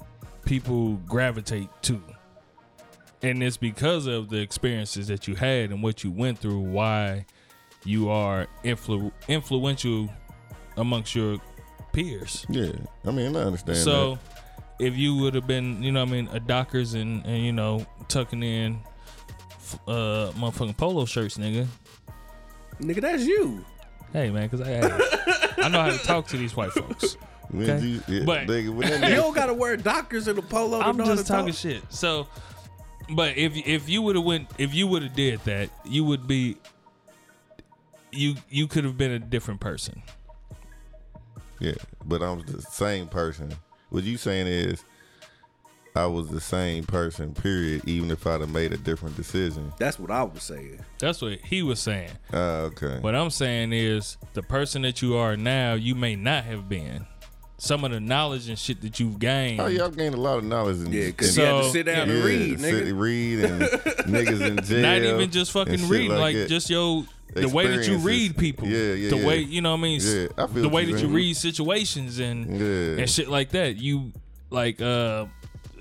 people 0.45 0.95
gravitate 1.09 1.69
to. 1.83 2.01
And 3.23 3.43
it's 3.43 3.57
because 3.57 4.07
of 4.07 4.29
the 4.31 4.39
experiences 4.39 5.07
that 5.09 5.29
you 5.29 5.35
had 5.37 5.71
and 5.71 5.83
what 5.83 6.03
you 6.03 6.11
went 6.11 6.39
through 6.39 6.59
why 6.59 7.25
you 7.85 8.09
are 8.11 8.47
influ- 8.65 9.13
influential 9.29 10.09
amongst 10.77 11.15
your 11.15 11.39
peers. 11.93 12.45
yeah. 12.49 12.73
I 13.05 13.11
mean, 13.13 13.37
I 13.37 13.41
understand. 13.43 13.79
So 13.79 14.19
if 14.81 14.97
you 14.97 15.17
would 15.19 15.35
have 15.35 15.47
been, 15.47 15.83
you 15.83 15.93
know 15.93 16.01
what 16.01 16.09
I 16.09 16.13
mean, 16.13 16.29
a 16.33 16.41
Dockers 16.41 16.95
and, 16.95 17.25
and 17.25 17.45
you 17.45 17.53
know, 17.53 17.87
tucking 18.09 18.43
in 18.43 18.81
f- 19.51 19.79
uh 19.87 20.33
motherfucking 20.35 20.77
polo 20.77 21.05
shirts, 21.05 21.39
nigga. 21.39 21.67
Nigga, 22.81 23.01
that's 23.03 23.25
you. 23.25 23.65
Hey 24.13 24.31
man, 24.31 24.49
cause 24.49 24.61
I 24.61 24.81
I 25.63 25.69
know 25.69 25.81
how 25.81 25.91
to 25.91 25.99
talk 25.99 26.27
to 26.29 26.37
these 26.37 26.55
white 26.57 26.73
folks. 26.73 27.17
When 27.51 27.69
okay. 27.69 27.85
you- 27.87 28.03
yeah, 28.09 28.25
But- 28.25 28.47
nigga, 28.47 28.71
when 28.75 28.89
You 29.11 29.17
don't 29.17 29.35
gotta 29.35 29.53
wear 29.53 29.77
Dockers 29.77 30.27
and 30.27 30.39
a 30.39 30.43
polo. 30.43 30.79
to 30.81 30.87
I'm 30.87 30.97
know 30.97 31.05
how 31.05 31.11
just 31.11 31.27
to 31.27 31.33
talking 31.33 31.53
talk. 31.53 31.57
shit. 31.61 31.83
So, 31.91 32.27
but 33.15 33.37
if 33.37 33.55
if 33.67 33.91
you 33.91 34.01
would 34.01 34.17
have 34.17 34.25
went, 34.25 34.49
if 34.57 34.73
you 34.75 34.87
would 34.87 35.03
have 35.03 35.13
did 35.15 35.41
that, 35.45 35.69
you 35.85 36.03
would 36.05 36.27
be. 36.27 36.57
You 38.11 38.37
you 38.49 38.67
could 38.69 38.85
have 38.85 38.97
been 38.97 39.11
a 39.11 39.19
different 39.19 39.61
person. 39.61 40.03
Yeah, 41.61 41.75
but 42.07 42.23
I'm 42.23 42.41
the 42.41 42.63
same 42.63 43.07
person. 43.07 43.53
What 43.91 44.05
you 44.05 44.17
saying 44.17 44.47
is, 44.47 44.83
I 45.95 46.07
was 46.07 46.29
the 46.29 46.41
same 46.41 46.85
person. 46.85 47.35
Period. 47.35 47.83
Even 47.87 48.11
if 48.11 48.27
I'd 48.27 48.41
have 48.41 48.51
made 48.51 48.73
a 48.73 48.79
different 48.79 49.17
decision. 49.17 49.73
That's 49.79 49.99
what 49.99 50.11
I 50.11 50.23
was 50.23 50.43
saying. 50.43 50.81
That's 50.99 51.21
what 51.21 51.39
he 51.45 51.63
was 51.63 51.81
saying. 51.81 52.11
Ah, 52.33 52.61
okay. 52.71 52.99
What 53.01 53.15
I'm 53.15 53.31
saying 53.31 53.73
is, 53.73 54.17
the 54.33 54.43
person 54.43 54.83
that 54.83 55.03
you 55.03 55.17
are 55.17 55.37
now, 55.37 55.75
you 55.75 55.95
may 55.95 56.17
not 56.17 56.45
have 56.45 56.69
been. 56.69 57.07
Some 57.59 57.85
of 57.85 57.93
the 57.93 58.01
knowledge 58.01 58.49
and 58.49 58.59
shit 58.59 58.81
that 58.83 58.99
you've 58.99 59.21
gained. 59.21 59.61
Oh, 59.61 59.67
y'all 59.69 59.89
gained 59.91 60.15
a 60.17 60.21
lot 60.21 60.39
of 60.39 60.45
knowledge. 60.45 60.79
In, 60.79 60.93
Yeah, 60.93 61.07
because 61.07 61.37
in- 61.39 61.45
you 61.45 61.49
had 61.51 61.59
to 61.59 61.65
So- 61.67 61.73
sit 61.73 61.87
down 61.87 62.09
yeah, 62.09 62.15
and 62.15 62.25
read, 62.25 62.61
sit- 62.61 62.75
nigga. 62.87 62.99
read, 63.01 63.39
and 63.45 63.63
niggas 64.13 64.41
in 64.41 64.65
jail. 64.65 64.83
not 64.83 65.03
even 65.03 65.31
just 65.31 65.53
fucking 65.53 65.79
shit 65.79 65.89
reading, 65.89 66.17
like, 66.19 66.35
that. 66.35 66.49
just 66.49 66.69
your 66.71 67.05
the 67.35 67.49
way 67.49 67.67
that 67.69 67.87
you 67.87 67.99
read 67.99 68.37
people. 68.37 68.67
Yeah, 68.67 68.95
yeah, 68.95 69.11
The 69.11 69.17
yeah. 69.19 69.27
way 69.27 69.39
you 69.41 69.61
know 69.61 69.71
what 69.73 69.79
I 69.79 69.83
mean. 69.83 70.01
Yeah, 70.03 70.27
I 70.37 70.47
feel 70.49 70.63
the 70.63 70.69
way 70.69 70.83
you 70.85 70.95
that 70.97 71.03
you 71.03 71.09
read 71.09 71.37
situations 71.37 72.19
and 72.19 72.59
Yeah. 72.61 73.01
and 73.03 73.09
shit 73.09 73.29
like 73.29 73.51
that. 73.51 73.77
You 73.77 74.13
like 74.51 74.81
uh 74.83 75.27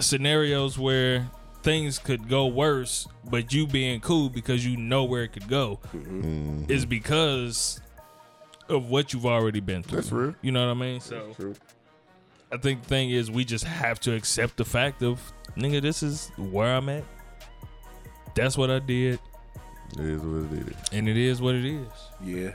scenarios 0.01 0.77
where 0.77 1.29
things 1.63 1.99
could 1.99 2.27
go 2.27 2.47
worse, 2.47 3.07
but 3.25 3.53
you 3.53 3.67
being 3.67 3.99
cool 3.99 4.29
because 4.29 4.65
you 4.65 4.77
know 4.77 5.03
where 5.03 5.23
it 5.23 5.33
could 5.33 5.47
go 5.47 5.79
mm-hmm. 5.95 6.65
is 6.69 6.85
because 6.85 7.79
of 8.69 8.89
what 8.89 9.13
you've 9.13 9.25
already 9.25 9.59
been 9.59 9.83
through. 9.83 9.97
That's 9.97 10.11
real. 10.11 10.35
You 10.41 10.51
know 10.51 10.65
what 10.65 10.71
I 10.71 10.79
mean? 10.79 10.99
So 11.01 11.33
True. 11.35 11.53
I 12.51 12.57
think 12.57 12.83
the 12.83 12.87
thing 12.87 13.11
is 13.11 13.29
we 13.29 13.45
just 13.45 13.65
have 13.65 13.99
to 14.01 14.13
accept 14.13 14.57
the 14.57 14.65
fact 14.65 15.03
of 15.03 15.21
nigga, 15.55 15.81
this 15.81 16.03
is 16.03 16.31
where 16.37 16.75
I'm 16.75 16.89
at. 16.89 17.03
That's 18.35 18.57
what 18.57 18.71
I 18.71 18.79
did, 18.79 19.19
It 19.97 20.05
is 20.05 20.21
what 20.21 20.51
it 20.51 20.67
is. 20.67 20.75
and 20.93 21.09
it 21.09 21.17
is 21.17 21.41
what 21.41 21.55
it 21.55 21.65
is. 21.65 21.87
Yeah, 22.23 22.53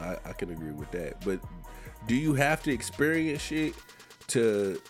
I, 0.00 0.16
I 0.24 0.32
can 0.32 0.50
agree 0.50 0.70
with 0.70 0.90
that. 0.92 1.24
But 1.24 1.40
do 2.06 2.14
you 2.14 2.34
have 2.34 2.62
to 2.62 2.72
experience 2.72 3.42
shit 3.42 3.74
to 4.28 4.80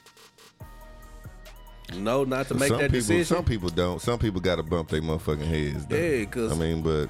know 1.94 2.24
not 2.24 2.48
to 2.48 2.54
make 2.54 2.68
some 2.68 2.78
that 2.78 2.90
people, 2.90 2.98
decision? 3.00 3.24
some 3.36 3.44
people 3.44 3.68
don't. 3.68 4.00
Some 4.00 4.18
people 4.18 4.40
got 4.40 4.56
to 4.56 4.62
bump 4.62 4.88
their 4.88 5.02
motherfucking 5.02 5.46
heads. 5.46 5.86
Though. 5.86 5.96
Yeah, 5.96 6.24
'cause- 6.26 6.52
I 6.52 6.54
mean, 6.56 6.82
but 6.82 7.08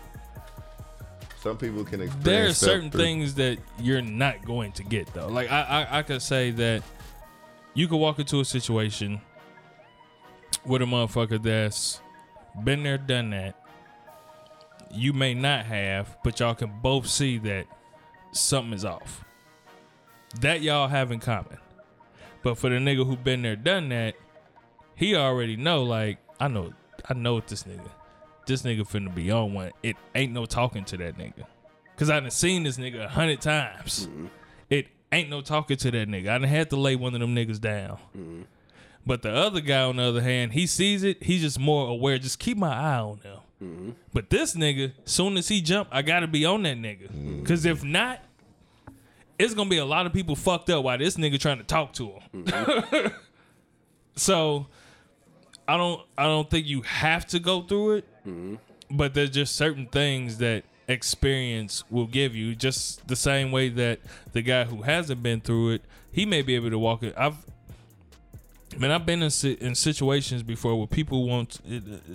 some 1.40 1.56
people 1.56 1.84
can 1.84 2.02
experience. 2.02 2.24
There 2.24 2.46
are 2.46 2.52
stuff 2.52 2.68
certain 2.68 2.90
through- 2.90 3.00
things 3.00 3.34
that 3.36 3.58
you're 3.80 4.02
not 4.02 4.44
going 4.44 4.72
to 4.72 4.82
get 4.82 5.12
though. 5.14 5.28
Like 5.28 5.50
I, 5.50 5.62
I, 5.90 5.98
I 5.98 6.02
could 6.02 6.20
say 6.22 6.50
that 6.52 6.82
you 7.74 7.88
could 7.88 7.96
walk 7.98 8.18
into 8.18 8.40
a 8.40 8.44
situation 8.44 9.20
with 10.64 10.82
a 10.82 10.84
motherfucker 10.86 11.42
that's 11.42 12.00
been 12.64 12.82
there, 12.82 12.98
done 12.98 13.30
that. 13.30 13.54
You 14.92 15.12
may 15.12 15.34
not 15.34 15.66
have, 15.66 16.16
but 16.24 16.38
y'all 16.40 16.54
can 16.54 16.72
both 16.80 17.06
see 17.06 17.38
that 17.38 17.66
something 18.32 18.72
is 18.72 18.84
off. 18.84 19.24
That 20.40 20.62
y'all 20.62 20.88
have 20.88 21.12
in 21.12 21.20
common. 21.20 21.58
But 22.42 22.56
for 22.56 22.70
the 22.70 22.76
nigga 22.76 23.04
who 23.06 23.16
been 23.16 23.42
there, 23.42 23.56
done 23.56 23.88
that, 23.90 24.14
he 24.96 25.14
already 25.14 25.56
know. 25.56 25.84
Like 25.84 26.18
I 26.40 26.48
know, 26.48 26.72
I 27.08 27.14
know 27.14 27.34
what 27.34 27.46
this 27.46 27.62
nigga. 27.62 27.88
This 28.46 28.62
nigga 28.62 28.80
finna 28.80 29.14
be 29.14 29.30
on 29.30 29.54
one. 29.54 29.70
It 29.82 29.96
ain't 30.14 30.32
no 30.32 30.46
talking 30.46 30.84
to 30.86 30.96
that 30.96 31.16
nigga. 31.16 31.44
Cause 31.96 32.10
I 32.10 32.20
done 32.20 32.30
seen 32.30 32.64
this 32.64 32.76
nigga 32.76 33.04
a 33.04 33.08
hundred 33.08 33.40
times. 33.40 34.06
Mm-hmm. 34.06 34.26
It 34.68 34.88
ain't 35.10 35.30
no 35.30 35.40
talking 35.40 35.76
to 35.78 35.90
that 35.92 36.08
nigga. 36.08 36.28
I 36.28 36.38
done 36.38 36.42
had 36.42 36.70
to 36.70 36.76
lay 36.76 36.94
one 36.94 37.14
of 37.14 37.20
them 37.20 37.34
niggas 37.34 37.60
down. 37.60 37.98
Mm-hmm. 38.16 38.42
But 39.06 39.22
the 39.22 39.30
other 39.30 39.60
guy, 39.60 39.82
on 39.82 39.96
the 39.96 40.02
other 40.02 40.20
hand, 40.20 40.52
he 40.52 40.66
sees 40.66 41.04
it. 41.04 41.22
He's 41.22 41.40
just 41.40 41.58
more 41.58 41.88
aware. 41.88 42.18
Just 42.18 42.38
keep 42.38 42.58
my 42.58 42.74
eye 42.74 42.98
on 42.98 43.20
them. 43.22 43.38
Mm-hmm. 43.62 43.90
But 44.12 44.28
this 44.30 44.54
nigga, 44.54 44.92
soon 45.04 45.36
as 45.36 45.48
he 45.48 45.62
jump, 45.62 45.88
I 45.90 46.02
gotta 46.02 46.26
be 46.26 46.44
on 46.44 46.64
that 46.64 46.76
nigga. 46.76 47.46
Cause 47.46 47.64
if 47.64 47.82
not, 47.82 48.20
it's 49.38 49.54
gonna 49.54 49.70
be 49.70 49.78
a 49.78 49.84
lot 49.84 50.06
of 50.06 50.12
people 50.12 50.36
fucked 50.36 50.70
up 50.70 50.84
while 50.84 50.98
this 50.98 51.16
nigga 51.16 51.38
trying 51.38 51.58
to 51.58 51.64
talk 51.64 51.92
to 51.94 52.12
him. 52.32 53.12
so 54.16 54.66
I 55.68 55.76
don't 55.76 56.00
I 56.16 56.24
don't 56.24 56.48
think 56.48 56.66
you 56.66 56.82
have 56.82 57.26
to 57.28 57.38
go 57.38 57.62
through 57.62 57.96
it, 57.96 58.04
but 58.90 59.14
there's 59.14 59.30
just 59.30 59.56
certain 59.56 59.86
things 59.86 60.38
that 60.38 60.64
experience 60.88 61.82
will 61.90 62.06
give 62.06 62.34
you. 62.36 62.54
Just 62.54 63.06
the 63.08 63.16
same 63.16 63.50
way 63.50 63.68
that 63.70 63.98
the 64.32 64.42
guy 64.42 64.64
who 64.64 64.82
hasn't 64.82 65.22
been 65.22 65.40
through 65.40 65.70
it, 65.70 65.82
he 66.12 66.24
may 66.26 66.42
be 66.42 66.54
able 66.54 66.70
to 66.70 66.78
walk 66.78 67.02
it. 67.02 67.14
I've 67.16 67.36
man, 68.78 68.90
I've 68.90 69.06
been 69.06 69.22
in 69.22 69.30
in 69.60 69.74
situations 69.74 70.42
before 70.42 70.76
where 70.76 70.86
people 70.86 71.26
want 71.26 71.60
it, 71.66 71.82
uh, 71.86 72.14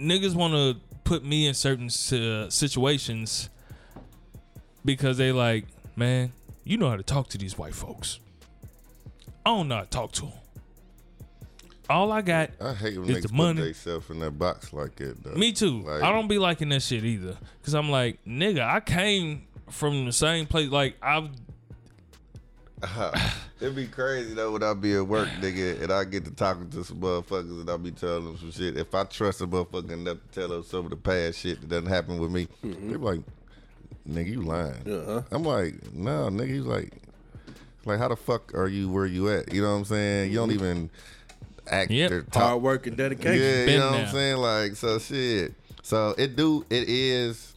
niggas 0.00 0.34
want 0.34 0.54
to 0.54 0.80
put 1.04 1.24
me 1.24 1.46
in 1.46 1.54
certain 1.54 1.86
uh, 1.88 2.48
situations 2.50 3.50
because 4.84 5.18
they 5.18 5.32
like, 5.32 5.66
man, 5.96 6.32
you 6.64 6.78
know 6.78 6.88
how 6.88 6.96
to 6.96 7.02
talk 7.02 7.28
to 7.28 7.38
these 7.38 7.58
white 7.58 7.74
folks. 7.74 8.18
I 9.44 9.50
don't 9.50 9.68
know 9.68 9.76
how 9.76 9.82
to 9.82 9.88
talk 9.90 10.12
to 10.12 10.22
them. 10.22 10.32
All 11.90 12.10
I 12.12 12.22
got 12.22 12.50
I 12.60 12.72
hate 12.74 12.98
when 12.98 13.10
It's 13.10 13.18
niggas 13.18 13.22
the 13.22 13.28
put 13.28 13.36
money. 13.36 13.60
themselves 13.62 14.10
in 14.10 14.18
that 14.20 14.38
box 14.38 14.72
like 14.72 14.96
that. 14.96 15.22
Though. 15.22 15.34
Me 15.34 15.52
too. 15.52 15.82
Like- 15.82 16.02
I 16.02 16.10
don't 16.12 16.28
be 16.28 16.38
liking 16.38 16.68
that 16.70 16.82
shit 16.82 17.04
either. 17.04 17.36
Cause 17.62 17.74
I'm 17.74 17.90
like, 17.90 18.18
nigga, 18.26 18.60
I 18.66 18.80
came 18.80 19.46
from 19.70 20.04
the 20.06 20.12
same 20.12 20.46
place. 20.46 20.70
Like 20.70 20.96
I've 21.02 21.28
It'd 23.60 23.76
be 23.76 23.86
crazy 23.86 24.34
though 24.34 24.52
when 24.52 24.62
I 24.62 24.74
be 24.74 24.94
at 24.94 25.06
work, 25.06 25.28
nigga, 25.40 25.82
and 25.82 25.90
I 25.92 26.04
get 26.04 26.24
to 26.26 26.30
talking 26.30 26.68
to 26.70 26.84
some 26.84 26.98
motherfuckers 27.00 27.60
and 27.60 27.70
I 27.70 27.76
be 27.78 27.90
telling 27.92 28.24
them 28.26 28.36
some 28.36 28.50
shit. 28.50 28.76
If 28.76 28.94
I 28.94 29.04
trust 29.04 29.40
a 29.40 29.46
motherfucker 29.46 29.92
enough 29.92 30.18
to 30.32 30.40
tell 30.40 30.48
them 30.48 30.62
some 30.64 30.84
of 30.84 30.90
the 30.90 30.96
past 30.96 31.38
shit 31.38 31.60
that 31.62 31.68
doesn't 31.68 31.86
happen 31.86 32.18
with 32.18 32.30
me, 32.30 32.46
Mm-hmm. 32.64 32.90
they 32.90 32.96
be 32.96 33.02
like, 33.02 33.20
nigga, 34.08 34.28
you 34.28 34.42
lying. 34.42 34.86
Uh-huh. 34.86 35.22
I'm 35.30 35.44
like, 35.44 35.94
no, 35.94 36.28
nigga, 36.28 36.48
he's 36.48 36.62
like, 36.64 36.92
like, 37.86 37.98
how 37.98 38.08
the 38.08 38.16
fuck 38.16 38.52
are 38.54 38.68
you 38.68 38.90
where 38.90 39.06
you 39.06 39.30
at? 39.30 39.52
You 39.52 39.62
know 39.62 39.70
what 39.70 39.76
I'm 39.78 39.84
saying? 39.86 40.30
You 40.32 40.38
don't 40.38 40.52
even 40.52 40.90
act 41.68 41.90
Yep. 41.90 42.10
or 42.12 42.26
Hard 42.32 42.62
work 42.62 42.86
and 42.86 42.96
dedication. 42.96 43.40
yeah, 43.40 43.60
you 43.60 43.66
Been 43.66 43.80
know 43.80 43.90
what. 43.92 44.00
I'm 44.00 44.12
saying? 44.12 44.36
Like, 44.38 44.76
so 44.76 44.98
shit. 44.98 45.54
So 45.82 46.14
it 46.18 46.36
do 46.36 46.64
it 46.70 46.88
is 46.88 47.54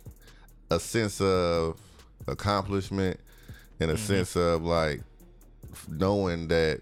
a 0.69 0.79
sense 0.79 1.21
of 1.21 1.79
accomplishment 2.27 3.19
and 3.79 3.91
a 3.91 3.93
Mm-hmm. 3.93 4.03
sense 4.05 4.35
of 4.35 4.63
like 4.63 5.01
knowing 5.89 6.47
that 6.49 6.81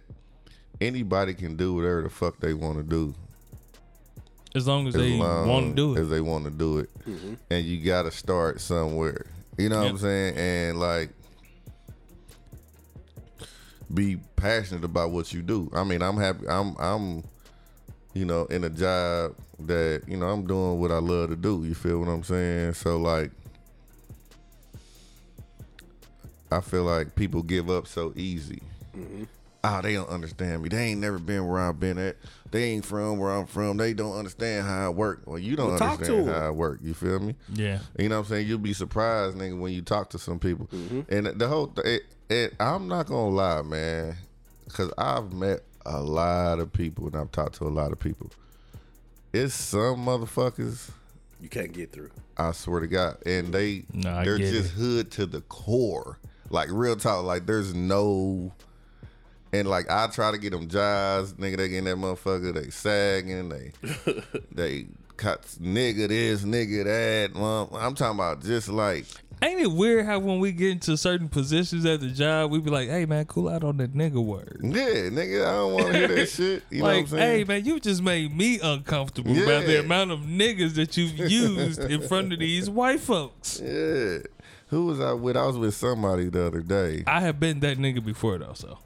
anybody 0.82 1.34
can 1.34 1.55
do 1.55 1.73
whatever 1.76 2.01
the 2.03 2.09
fuck 2.09 2.39
they 2.39 2.53
want 2.53 2.78
to 2.78 2.84
do 2.84 3.13
as 4.55 4.67
long 4.67 4.88
as 4.88 4.95
as 4.95 5.01
they 5.01 5.17
want 5.17 5.69
to 5.69 5.73
do 5.76 5.95
it. 5.95 5.99
as 6.01 6.09
they 6.09 6.21
want 6.21 6.45
to 6.45 6.51
do 6.51 6.80
it, 6.80 6.89
and 7.49 7.65
you 7.65 7.84
got 7.84 8.03
to 8.03 8.11
start 8.11 8.61
somewhere. 8.61 9.26
You 9.57 9.69
know 9.69 9.82
what 9.82 9.89
I'm 9.91 9.97
saying? 9.97 10.36
And 10.38 10.80
like. 10.80 11.09
Be 13.93 14.17
passionate 14.36 14.83
about 14.83 15.11
what 15.11 15.33
you 15.33 15.41
do. 15.41 15.69
I 15.73 15.83
mean, 15.83 16.01
I'm 16.01 16.17
happy. 16.17 16.47
I'm 16.47 16.75
I'm 16.77 17.23
you 18.15 18.23
know, 18.23 18.45
in 18.45 18.63
a 18.63 18.69
job 18.69 19.36
that, 19.59 20.03
you 20.07 20.15
know, 20.15 20.27
I'm 20.27 20.47
doing 20.47 20.79
what 20.79 20.89
I 20.89 20.99
love 20.99 21.29
to 21.29 21.36
do. 21.36 21.65
You 21.65 21.75
feel 21.75 21.99
what 21.99 22.07
I'm 22.07 22.23
saying? 22.23 22.73
So 22.73 22.97
like 22.97 23.29
I 26.51 26.61
feel 26.61 26.83
like 26.83 27.15
people 27.15 27.43
give 27.43 27.69
up 27.69 27.86
so 27.86 28.13
easy. 28.15 28.61
Ah, 29.63 29.81
they 29.81 29.93
don't 29.93 30.09
understand 30.09 30.63
me. 30.63 30.69
They 30.69 30.91
ain't 30.91 31.01
never 31.01 31.19
been 31.19 31.47
where 31.47 31.59
I've 31.59 31.79
been 31.79 31.97
at. 31.97 32.15
They 32.52 32.64
ain't 32.72 32.86
from 32.86 33.18
where 33.18 33.32
I'm 33.32 33.48
from. 33.48 33.78
They 33.78 33.93
don't 33.93 34.16
understand 34.18 34.66
how 34.68 34.86
I 34.86 34.89
work. 34.89 35.24
Well, 35.26 35.39
you 35.39 35.56
don't 35.56 35.70
Well, 35.72 35.80
talk 35.80 36.02
to 36.04 36.26
how 36.26 36.48
I 36.48 36.50
work. 36.52 36.80
You 36.82 36.93
feel 36.93 37.20
me? 37.20 37.36
Yeah. 37.52 37.80
You 37.98 38.08
know 38.10 38.18
what 38.20 38.28
I'm 38.28 38.30
saying? 38.30 38.48
You'll 38.48 38.60
be 38.60 38.74
surprised, 38.74 39.36
nigga, 39.38 39.60
when 39.60 39.74
you 39.74 39.82
talk 39.82 40.10
to 40.12 40.20
some 40.20 40.39
people. 40.39 40.68
Mm-hmm. 40.68 41.02
And 41.10 41.28
the 41.39 41.48
whole, 41.48 41.68
th- 41.68 41.86
it, 41.86 42.04
it, 42.34 42.54
I'm 42.60 42.88
not 42.88 43.08
gonna 43.08 43.30
lie, 43.30 43.62
man, 43.64 44.16
because 44.66 44.91
I've 44.98 45.34
met 45.34 45.62
a 45.86 46.00
lot 46.02 46.60
of 46.60 46.72
people 46.72 47.08
and 47.08 47.16
I've 47.16 47.32
talked 47.32 47.56
to 47.56 47.66
a 47.66 47.70
lot 47.70 47.91
of 47.91 48.00
people. 48.00 48.32
It's 49.34 49.54
some 49.54 50.06
motherfuckers, 50.06 50.91
You 51.41 51.50
can't 51.50 51.74
get 51.74 51.91
through. 51.91 52.12
I 52.38 52.52
swear 52.54 52.80
to 52.80 52.88
God, 52.88 53.18
and 53.26 53.54
they 53.54 53.84
Nah, 53.93 54.20
I 54.20 54.24
they're 54.26 54.38
get 54.38 54.52
just 54.52 54.72
hood 54.74 55.12
to 55.12 55.26
the 55.26 55.41
core, 55.41 56.20
like 56.50 56.70
real 56.72 56.96
talk. 56.96 57.26
Like 57.26 57.46
there's 57.46 57.74
no. 57.74 58.54
And 59.60 59.68
like 59.70 59.89
I 59.89 60.08
try 60.08 60.32
to 60.32 60.38
get 60.38 60.51
them 60.51 60.68
jobs, 60.68 61.34
nigga. 61.34 61.58
They 61.58 61.70
getting 61.70 61.86
that 61.86 61.97
motherfucker. 61.97 62.53
They 62.53 62.70
sagging. 62.70 63.49
They 63.49 63.72
they 64.51 64.88
cut 65.18 65.43
nigga 65.62 66.08
this, 66.10 66.43
nigga 66.43 66.84
that. 66.84 67.39
Mom, 67.39 67.70
I'm 67.74 67.95
talking 67.95 68.18
about 68.20 68.41
just 68.43 68.68
like 68.70 69.06
Ain't 69.41 69.60
it 69.60 69.72
weird 69.72 70.06
how 70.06 70.18
when 70.20 70.39
we 70.39 70.53
get 70.53 70.72
into 70.72 70.95
certain 70.95 71.28
positions 71.28 71.86
at 71.86 71.99
the 71.99 72.08
job, 72.10 72.51
we 72.51 72.60
be 72.60 72.70
like, 72.70 72.88
"Hey 72.89 73.06
man, 73.06 73.26
cool 73.26 73.49
out 73.49 73.64
on 73.66 73.78
that 73.78 73.93
nigga 73.93 74.24
word." 74.24 74.60
yeah, 74.64 75.10
nigga. 75.10 75.45
I 75.45 75.51
don't 75.51 75.74
want 75.74 75.88
to 75.88 75.93
hear 75.93 76.08
that 76.08 76.30
shit. 76.30 76.64
You 76.70 76.80
know 76.80 76.86
what 76.86 76.91
I'm 76.91 76.97
like, 76.99 77.08
saying? 77.10 77.38
hey 77.38 77.43
man, 77.43 77.66
you 77.66 77.80
just 77.80 78.01
made 78.01 78.36
me 78.36 78.60
uncomfortable 78.62 79.34
by 79.34 79.39
Yeah. 79.41 79.60
the 79.62 79.80
amount 79.82 80.12
of 80.12 80.22
niggas 80.22 80.76
that 80.76 80.95
you've 80.97 81.18
used 81.32 81.80
in 81.82 82.01
front 82.08 82.32
of 82.34 82.39
these 82.39 82.70
white 82.70 83.01
folks. 83.01 83.60
Yeah. 83.64 84.20
Who 84.70 84.86
was 84.88 84.99
I 84.99 85.12
with? 85.14 85.38
I 85.38 85.45
was 85.45 85.58
with 85.58 85.76
somebody 85.76 86.30
the 86.30 86.47
other 86.47 86.62
day, 86.62 87.03
I 87.06 87.20
have 87.22 87.39
been 87.39 87.60
that 87.60 87.78
nigga 87.78 88.03
before 88.03 88.38
though, 88.38 88.53
so 88.53 88.80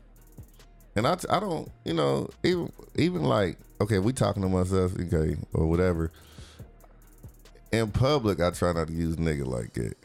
and 1.00 1.08
I, 1.08 1.18
I 1.30 1.40
don't, 1.40 1.72
you 1.86 1.94
know, 1.94 2.30
even 2.44 2.72
even 2.96 3.24
like, 3.24 3.58
okay, 3.82 4.00
we 4.00 4.14
talking 4.14 4.44
amongst 4.44 4.74
us, 4.74 4.92
okay, 5.00 5.36
or 5.54 5.66
whatever. 5.68 6.12
In 7.72 7.90
public, 7.92 8.40
I 8.42 8.50
try 8.52 8.74
not 8.74 8.88
to 8.88 8.94
use 8.94 9.16
nigga 9.16 9.46
like 9.46 9.78
it 9.78 9.98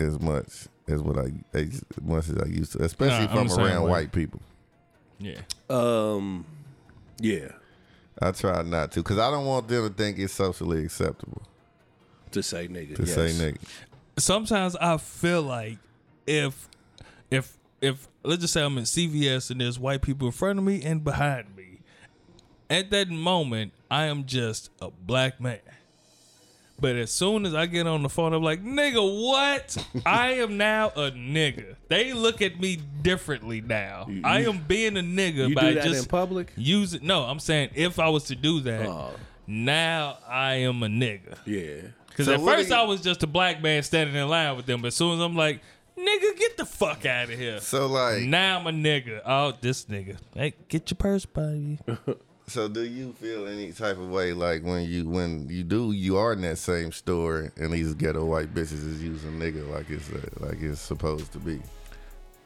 as 0.00 0.18
much 0.20 0.68
as 0.88 1.02
what 1.02 1.18
I 1.18 1.32
as 1.52 1.82
much 2.02 2.28
as 2.28 2.38
I 2.38 2.46
used 2.46 2.72
to, 2.72 2.82
especially 2.82 3.26
Nah, 3.26 3.44
if 3.44 3.52
I'm 3.52 3.60
I'm 3.60 3.66
around 3.66 3.82
way. 3.84 3.90
white 3.90 4.12
people. 4.12 4.40
yeah. 5.18 5.40
Um, 5.70 6.44
yeah, 7.20 7.48
I 8.20 8.30
try 8.32 8.62
not 8.62 8.92
to 8.92 9.00
because 9.00 9.18
I 9.18 9.30
don't 9.30 9.46
want 9.46 9.68
them 9.68 9.88
to 9.88 9.94
think 9.94 10.18
it's 10.18 10.32
socially 10.32 10.84
acceptable 10.84 11.42
to 12.32 12.42
say 12.42 12.68
nigga. 12.68 12.96
to 12.96 13.02
yes. 13.04 13.14
say 13.14 13.28
nigga. 13.30 13.58
sometimes 14.18 14.76
I 14.76 14.96
feel 14.96 15.42
like 15.42 15.78
if 16.26 16.68
if 17.30 17.56
if 17.82 18.08
let's 18.22 18.40
just 18.40 18.52
say 18.54 18.62
I'm 18.64 18.78
in 18.78 18.84
CVS 18.84 19.50
and 19.50 19.60
there's 19.60 19.78
white 19.78 20.00
people 20.02 20.26
in 20.28 20.32
front 20.32 20.58
of 20.58 20.64
me 20.64 20.82
and 20.82 21.02
behind 21.04 21.54
me, 21.56 21.80
at 22.70 22.90
that 22.90 23.08
moment 23.10 23.72
I 23.90 24.04
am 24.06 24.24
just 24.24 24.70
a 24.80 24.90
black 24.90 25.40
man. 25.40 25.58
But 26.80 26.96
as 26.96 27.12
soon 27.12 27.46
as 27.46 27.54
I 27.54 27.66
get 27.66 27.86
on 27.86 28.02
the 28.02 28.08
phone, 28.08 28.32
I'm 28.32 28.42
like, 28.42 28.64
nigga, 28.64 28.98
what? 29.30 29.76
I 30.04 30.32
am 30.34 30.56
now 30.56 30.88
a 30.88 31.12
nigga. 31.12 31.76
They 31.88 32.12
look 32.12 32.42
at 32.42 32.58
me 32.58 32.76
differently 33.02 33.60
now. 33.60 34.08
I 34.24 34.40
am 34.40 34.64
being 34.66 34.96
a 34.96 35.00
nigga 35.02 35.48
You 35.50 35.54
by 35.54 35.68
do 35.68 35.74
that 35.74 35.84
just 35.84 36.02
in 36.04 36.08
public? 36.08 36.52
using. 36.56 37.06
No, 37.06 37.22
I'm 37.22 37.38
saying 37.38 37.70
if 37.76 38.00
I 38.00 38.08
was 38.08 38.24
to 38.24 38.34
do 38.34 38.60
that, 38.62 38.86
Oh. 38.86 39.10
now 39.46 40.18
I 40.26 40.54
am 40.54 40.82
a 40.82 40.88
nigga. 40.88 41.38
Yeah. 41.46 41.88
Because 42.08 42.26
So 42.26 42.34
at 42.34 42.40
first 42.40 42.70
you- 42.70 42.74
I 42.74 42.82
was 42.82 43.00
just 43.00 43.22
a 43.22 43.26
black 43.28 43.62
man 43.62 43.82
standing 43.84 44.16
in 44.16 44.28
line 44.28 44.56
with 44.56 44.66
them, 44.66 44.80
but 44.82 44.88
as 44.88 44.96
soon 44.96 45.14
as 45.14 45.20
I'm 45.20 45.36
like, 45.36 45.60
nigga, 45.98 46.38
get 46.38 46.56
the 46.56 46.64
fuck 46.64 47.06
out 47.06 47.30
of 47.30 47.38
here. 47.38 47.60
So 47.60 47.86
like, 47.86 48.22
Now 48.22 48.58
I'm 48.58 48.66
a 48.66 48.70
nigga. 48.70 49.20
Oh, 49.24 49.52
this 49.60 49.84
nigga. 49.86 50.16
Hey, 50.34 50.54
get 50.68 50.90
your 50.90 50.96
purse, 50.96 51.26
buddy. 51.26 51.78
so 52.46 52.68
do 52.68 52.82
you 52.82 53.12
feel 53.14 53.46
any 53.46 53.72
type 53.72 53.96
of 53.98 54.10
way 54.10 54.32
like 54.32 54.62
when 54.64 54.82
you 54.88 55.08
when 55.08 55.48
you 55.48 55.62
do 55.62 55.92
you 55.92 56.16
are 56.16 56.32
in 56.32 56.42
that 56.42 56.58
same 56.58 56.90
store 56.90 57.52
and 57.56 57.72
these 57.72 57.94
ghetto 57.94 58.24
white 58.24 58.52
bitches 58.52 58.86
is 58.86 59.02
using 59.02 59.38
nigga 59.38 59.66
like 59.70 59.88
it's 59.88 60.10
uh 60.10 60.20
like 60.40 60.60
it's 60.60 60.80
supposed 60.80 61.32
to 61.32 61.38
be, 61.38 61.62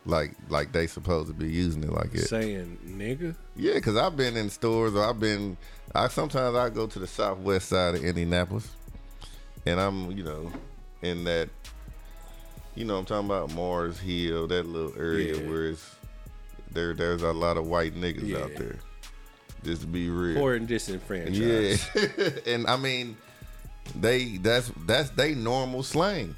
like 0.05 0.33
like 0.49 0.73
they 0.73 0.87
supposed 0.87 1.29
to 1.29 1.35
be 1.35 1.49
using 1.49 1.83
it 1.83 1.91
like 1.91 2.15
it. 2.15 2.29
Saying 2.29 2.79
nigga? 2.87 3.35
Yeah, 3.57 3.75
because 3.75 3.97
I've 3.97 4.17
been 4.17 4.37
in 4.37 4.51
stores 4.51 4.95
or 4.95 5.05
I've 5.05 5.19
been, 5.19 5.57
I 5.95 6.09
sometimes 6.09 6.57
I 6.57 6.69
go 6.71 6.87
to 6.87 6.99
the 6.99 7.07
southwest 7.07 7.69
side 7.71 7.95
of 7.97 8.05
Indianapolis 8.05 8.69
and 9.67 9.81
I'm, 9.81 10.13
you 10.13 10.23
know, 10.23 10.53
in 11.03 11.25
that, 11.25 11.49
you 12.77 12.85
know, 12.85 12.97
I'm 12.99 13.05
talking 13.05 13.27
about 13.27 13.53
Mars 13.55 13.99
Hill, 13.99 14.47
that 14.49 14.66
little 14.66 14.97
area 14.99 15.37
Yeah. 15.37 15.49
where 15.49 15.70
it's, 15.70 15.95
there, 16.70 16.95
there's 16.95 17.22
a 17.22 17.33
lot 17.33 17.57
of 17.57 17.66
white 17.66 17.95
niggas 17.95 18.41
out 18.41 18.55
there. 18.57 18.77
Just 19.64 19.81
to 19.83 19.87
be 19.89 20.09
real. 20.11 20.37
Poor 20.39 20.55
and 20.55 20.68
disenfranchised. 20.68 21.89
yeah. 21.95 22.29
and 22.47 22.66
I 22.66 22.77
mean, 22.77 23.16
they, 23.99 24.37
that's, 24.37 24.70
that's 24.87 25.11
they 25.11 25.35
normal 25.35 25.83
slang. 25.83 26.37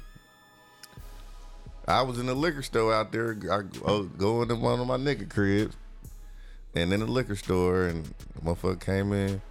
I 1.87 2.01
was 2.03 2.19
in 2.19 2.27
the 2.27 2.35
liquor 2.35 2.61
store 2.61 2.93
out 2.93 3.11
there. 3.11 3.31
I 3.51 3.61
go 3.63 4.03
go 4.03 4.43
into 4.43 4.55
one 4.55 4.79
of 4.79 4.85
my 4.85 4.97
nigga 4.97 5.27
cribs, 5.27 5.75
and 6.75 6.93
in 6.93 6.99
the 6.99 7.07
liquor 7.07 7.35
store, 7.35 7.85
and 7.87 8.05
the 8.05 8.41
motherfucker 8.45 8.79
came 8.79 9.11
in. 9.11 9.41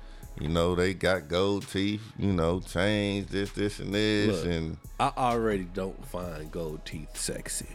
You 0.40 0.48
know, 0.48 0.74
they 0.74 0.94
got 0.94 1.28
gold 1.28 1.66
teeth. 1.68 2.02
You 2.18 2.32
know, 2.32 2.60
chains, 2.60 3.26
this, 3.30 3.50
this, 3.52 3.80
and 3.80 3.94
this, 3.94 4.44
Look. 4.44 4.46
and 4.52 4.76
I 5.00 5.12
already 5.16 5.64
don't 5.64 6.06
find 6.06 6.50
gold 6.50 6.84
teeth 6.84 7.16
sexy. 7.16 7.66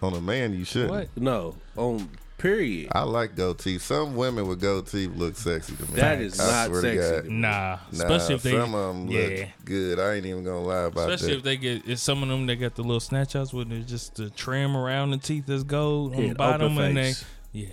on 0.00 0.14
a 0.14 0.20
man, 0.20 0.54
you 0.54 0.64
shouldn't. 0.64 0.90
What? 0.90 1.08
No, 1.16 1.54
on 1.76 2.08
period. 2.38 2.88
I 2.92 3.02
like 3.02 3.36
gold 3.36 3.58
teeth. 3.60 3.82
Some 3.82 4.16
women 4.16 4.48
with 4.48 4.60
gold 4.60 4.88
teeth 4.88 5.12
look 5.14 5.36
sexy 5.36 5.76
to 5.76 5.82
me. 5.82 5.94
That 5.94 6.20
is 6.20 6.40
I 6.40 6.46
not 6.50 6.66
swear 6.68 6.82
to 6.82 6.88
sexy 6.96 7.14
God. 7.16 7.24
to. 7.24 7.32
Nah, 7.32 7.48
Nah, 7.50 7.78
especially 7.92 8.34
if 8.34 8.42
they, 8.42 8.50
some 8.50 8.74
of 8.74 8.94
them 8.96 9.08
yeah. 9.08 9.20
look 9.20 9.48
good. 9.64 9.98
I 10.00 10.14
ain't 10.14 10.26
even 10.26 10.42
gonna 10.44 10.62
lie 10.62 10.74
about 10.84 11.10
Especially 11.10 11.10
that. 11.10 11.14
Especially 11.14 11.36
if 11.36 11.42
they 11.44 11.56
get, 11.56 11.88
it's 11.92 12.02
some 12.02 12.22
of 12.22 12.28
them 12.30 12.46
that 12.46 12.56
got 12.56 12.74
the 12.74 12.82
little 12.82 12.98
snatch 12.98 13.36
outs 13.36 13.52
with 13.52 13.70
it, 13.70 13.86
just 13.86 14.16
the 14.16 14.28
trim 14.30 14.76
around 14.76 15.10
the 15.12 15.18
teeth 15.18 15.48
is 15.48 15.62
gold 15.64 16.14
on 16.16 16.22
Yeah, 16.22 16.28
the 16.30 16.34
bottom, 16.34 16.72
open 16.72 16.84
and 16.84 16.96
they, 16.96 17.12
yeah, 17.52 17.66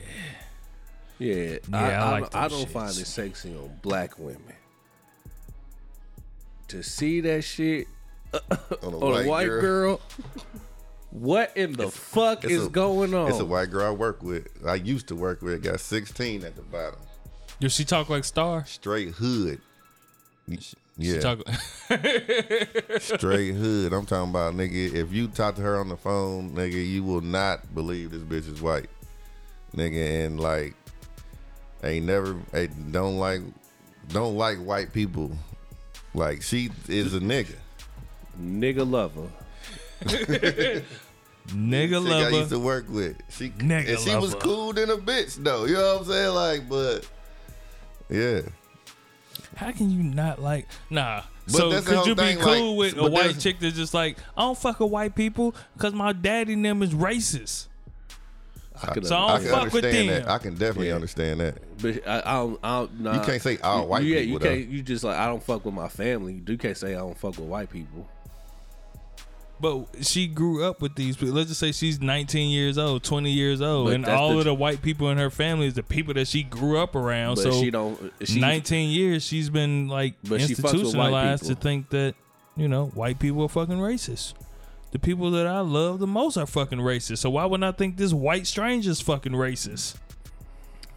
Yeah, 1.20 1.57
Yeah, 1.70 1.78
I, 1.78 1.89
I 1.91 1.95
I, 1.95 2.20
like 2.22 2.36
I 2.36 2.47
them 2.47 2.57
don't 2.59 2.70
find 2.70 2.89
it 2.89 3.05
sexy 3.07 3.55
on 3.55 3.78
black 3.82 4.17
women. 4.17 4.41
To 6.70 6.84
see 6.84 7.20
that 7.22 7.43
shit 7.43 7.88
on 8.34 8.93
a 8.93 8.97
on 8.99 9.26
a 9.26 9.28
white 9.28 9.47
girl, 9.47 9.99
what 11.09 11.51
in 11.57 11.74
the 11.74 11.89
fuck 11.89 12.43
it's 12.43 12.53
is 12.53 12.67
a- 12.67 12.70
going 12.70 13.13
on? 13.13 13.30
It's 13.30 13.39
a 13.39 13.45
white 13.45 13.72
girl 13.72 13.88
I 13.88 13.91
work 13.91 14.22
with. 14.24 14.47
I 14.65 14.76
used 14.76 15.07
to 15.07 15.15
work 15.15 15.41
with. 15.41 15.63
Got 15.63 15.80
16 15.80 16.43
at 16.45 16.55
the 16.55 16.61
bottom. 16.61 16.99
does 17.59 17.74
she 17.74 17.84
talk 17.86 18.09
like 18.09 18.24
Star? 18.24 18.65
Straight 18.65 19.09
hood. 19.15 19.61
She 20.59 20.76
Yeah, 20.97 21.20
talk, 21.20 21.39
straight 22.99 23.53
hood. 23.55 23.91
I'm 23.93 24.05
talking 24.05 24.30
about 24.30 24.53
nigga. 24.55 24.93
If 24.93 25.11
you 25.11 25.28
talk 25.28 25.55
to 25.55 25.61
her 25.61 25.80
on 25.80 25.89
the 25.89 25.97
phone, 25.97 26.51
nigga, 26.51 26.88
you 26.88 27.03
will 27.03 27.22
not 27.22 27.74
believe 27.74 28.11
this 28.11 28.22
bitch 28.22 28.51
is 28.51 28.61
white, 28.61 28.89
nigga. 29.76 30.26
And 30.28 30.39
like, 30.39 30.76
ain't 31.84 32.05
never, 32.05 32.38
ain't, 32.53 32.91
don't 32.91 33.17
like, 33.17 33.41
don't 34.09 34.36
like 34.36 34.57
white 34.59 34.93
people. 34.93 35.32
Like 36.13 36.41
she 36.41 36.71
is 36.88 37.13
a 37.13 37.19
nigga. 37.19 37.55
Nigga 38.39 38.89
lover. 38.89 39.30
nigga 41.47 42.03
Chick 42.03 42.13
I 42.13 42.30
used 42.30 42.49
to 42.49 42.59
work 42.59 42.89
with. 42.89 43.17
She 43.30 43.49
Nigga 43.49 43.89
and 43.89 43.99
she 43.99 44.15
was 44.15 44.34
cool 44.36 44.73
than 44.73 44.89
a 44.89 44.97
bitch 44.97 45.36
though. 45.43 45.65
You 45.65 45.73
know 45.73 45.93
what 45.95 46.01
I'm 46.01 46.07
saying? 46.07 46.34
Like, 46.34 46.69
but 46.69 47.07
yeah. 48.09 48.41
How 49.55 49.71
can 49.71 49.89
you 49.89 50.03
not 50.03 50.41
like? 50.41 50.67
Nah. 50.89 51.23
But 51.47 51.57
so 51.57 51.82
could 51.82 52.05
you 52.05 52.15
be 52.15 52.21
thing, 52.21 52.38
cool 52.39 52.77
like, 52.77 52.95
with 52.95 53.03
a 53.03 53.09
white 53.09 53.39
chick 53.39 53.59
that's 53.59 53.75
just 53.75 53.93
like, 53.93 54.17
I 54.38 54.41
don't 54.41 54.57
fuck 54.57 54.80
with 54.80 54.91
white 54.91 55.15
people 55.15 55.55
because 55.75 55.93
my 55.93 56.13
daddy 56.13 56.53
and 56.53 56.63
them 56.63 56.84
is 56.84 56.93
racist. 56.93 57.67
I 58.82 58.93
could 58.93 59.05
So 59.05 59.15
I 59.15 59.19
I 59.19 59.27
don't 59.27 59.41
can 59.41 59.49
fuck 59.51 59.63
with 59.73 59.86
understand 59.86 60.09
them. 60.09 60.23
that. 60.23 60.32
I 60.32 60.38
can 60.38 60.53
definitely 60.53 60.88
Yeah. 60.89 60.95
understand 60.95 61.39
that. 61.41 61.82
But 61.82 62.07
I, 62.07 62.19
I 62.25 62.34
don't. 62.36 62.59
I 62.63 62.80
don't 62.80 62.99
nah. 63.01 63.13
You 63.15 63.19
can't 63.21 63.41
say 63.41 63.57
all 63.59 63.88
white 63.88 64.03
yeah, 64.03 64.19
people. 64.19 64.34
you 64.34 64.39
though. 64.39 64.45
can't. 64.55 64.67
You 64.69 64.82
just 64.82 65.03
like 65.03 65.17
I 65.17 65.27
don't 65.27 65.43
fuck 65.43 65.65
with 65.65 65.73
my 65.73 65.89
family. 65.89 66.34
You 66.34 66.41
do 66.41 66.57
can't 66.57 66.77
say 66.77 66.93
I 66.93 66.99
don't 66.99 67.17
fuck 67.17 67.38
with 67.38 67.47
white 67.47 67.69
people. 67.69 68.07
But 69.61 69.88
she 70.05 70.27
grew 70.27 70.63
up 70.63 70.82
with 70.82 70.95
these 70.95 71.17
people. 71.17 71.36
Let's 71.36 71.49
just 71.49 71.59
say 71.59 71.73
she's 71.73 71.99
19 71.99 72.49
years 72.49 72.77
old, 72.77 73.03
20 73.03 73.30
years 73.30 73.61
old, 73.61 73.88
But 73.88 73.95
and 73.95 74.05
all 74.05 74.32
the- 74.34 74.38
of 74.39 74.45
the 74.45 74.53
white 74.53 74.82
people 74.82 75.09
in 75.09 75.17
her 75.17 75.30
family 75.30 75.67
is 75.67 75.73
the 75.73 75.84
people 75.84 76.13
that 76.13 76.30
she 76.30 76.43
grew 76.43 76.80
up 76.80 76.95
around. 76.95 77.36
But 77.36 77.41
so 77.43 77.51
she 77.61 77.69
don't. 77.69 78.13
She 78.23 78.39
19 78.39 78.89
years 78.89 79.21
she's 79.25 79.49
been 79.49 79.89
like 79.89 80.13
But 80.23 80.39
she 80.41 80.53
fucks 80.55 80.63
with 80.84 80.95
white 80.95 81.25
institutionalized 81.36 81.45
to 81.47 81.55
think 81.55 81.89
that 81.89 82.15
you 82.55 82.69
know 82.69 82.86
white 82.88 83.19
people 83.19 83.43
are 83.43 83.49
fucking 83.49 83.80
racist. 83.80 84.34
The 84.91 84.99
people 84.99 85.29
that 85.31 85.45
I 85.45 85.59
love 85.59 85.99
the 85.99 86.07
most 86.07 86.35
are 86.37 86.45
fucking 86.47 86.79
racist. 86.79 87.19
So 87.19 87.29
why 87.29 87.45
would 87.45 87.63
I 87.63 87.71
think 87.71 87.97
this 87.97 88.11
white 88.13 88.47
stranger's 88.47 89.01
fucking 89.01 89.33
racist? 89.33 89.95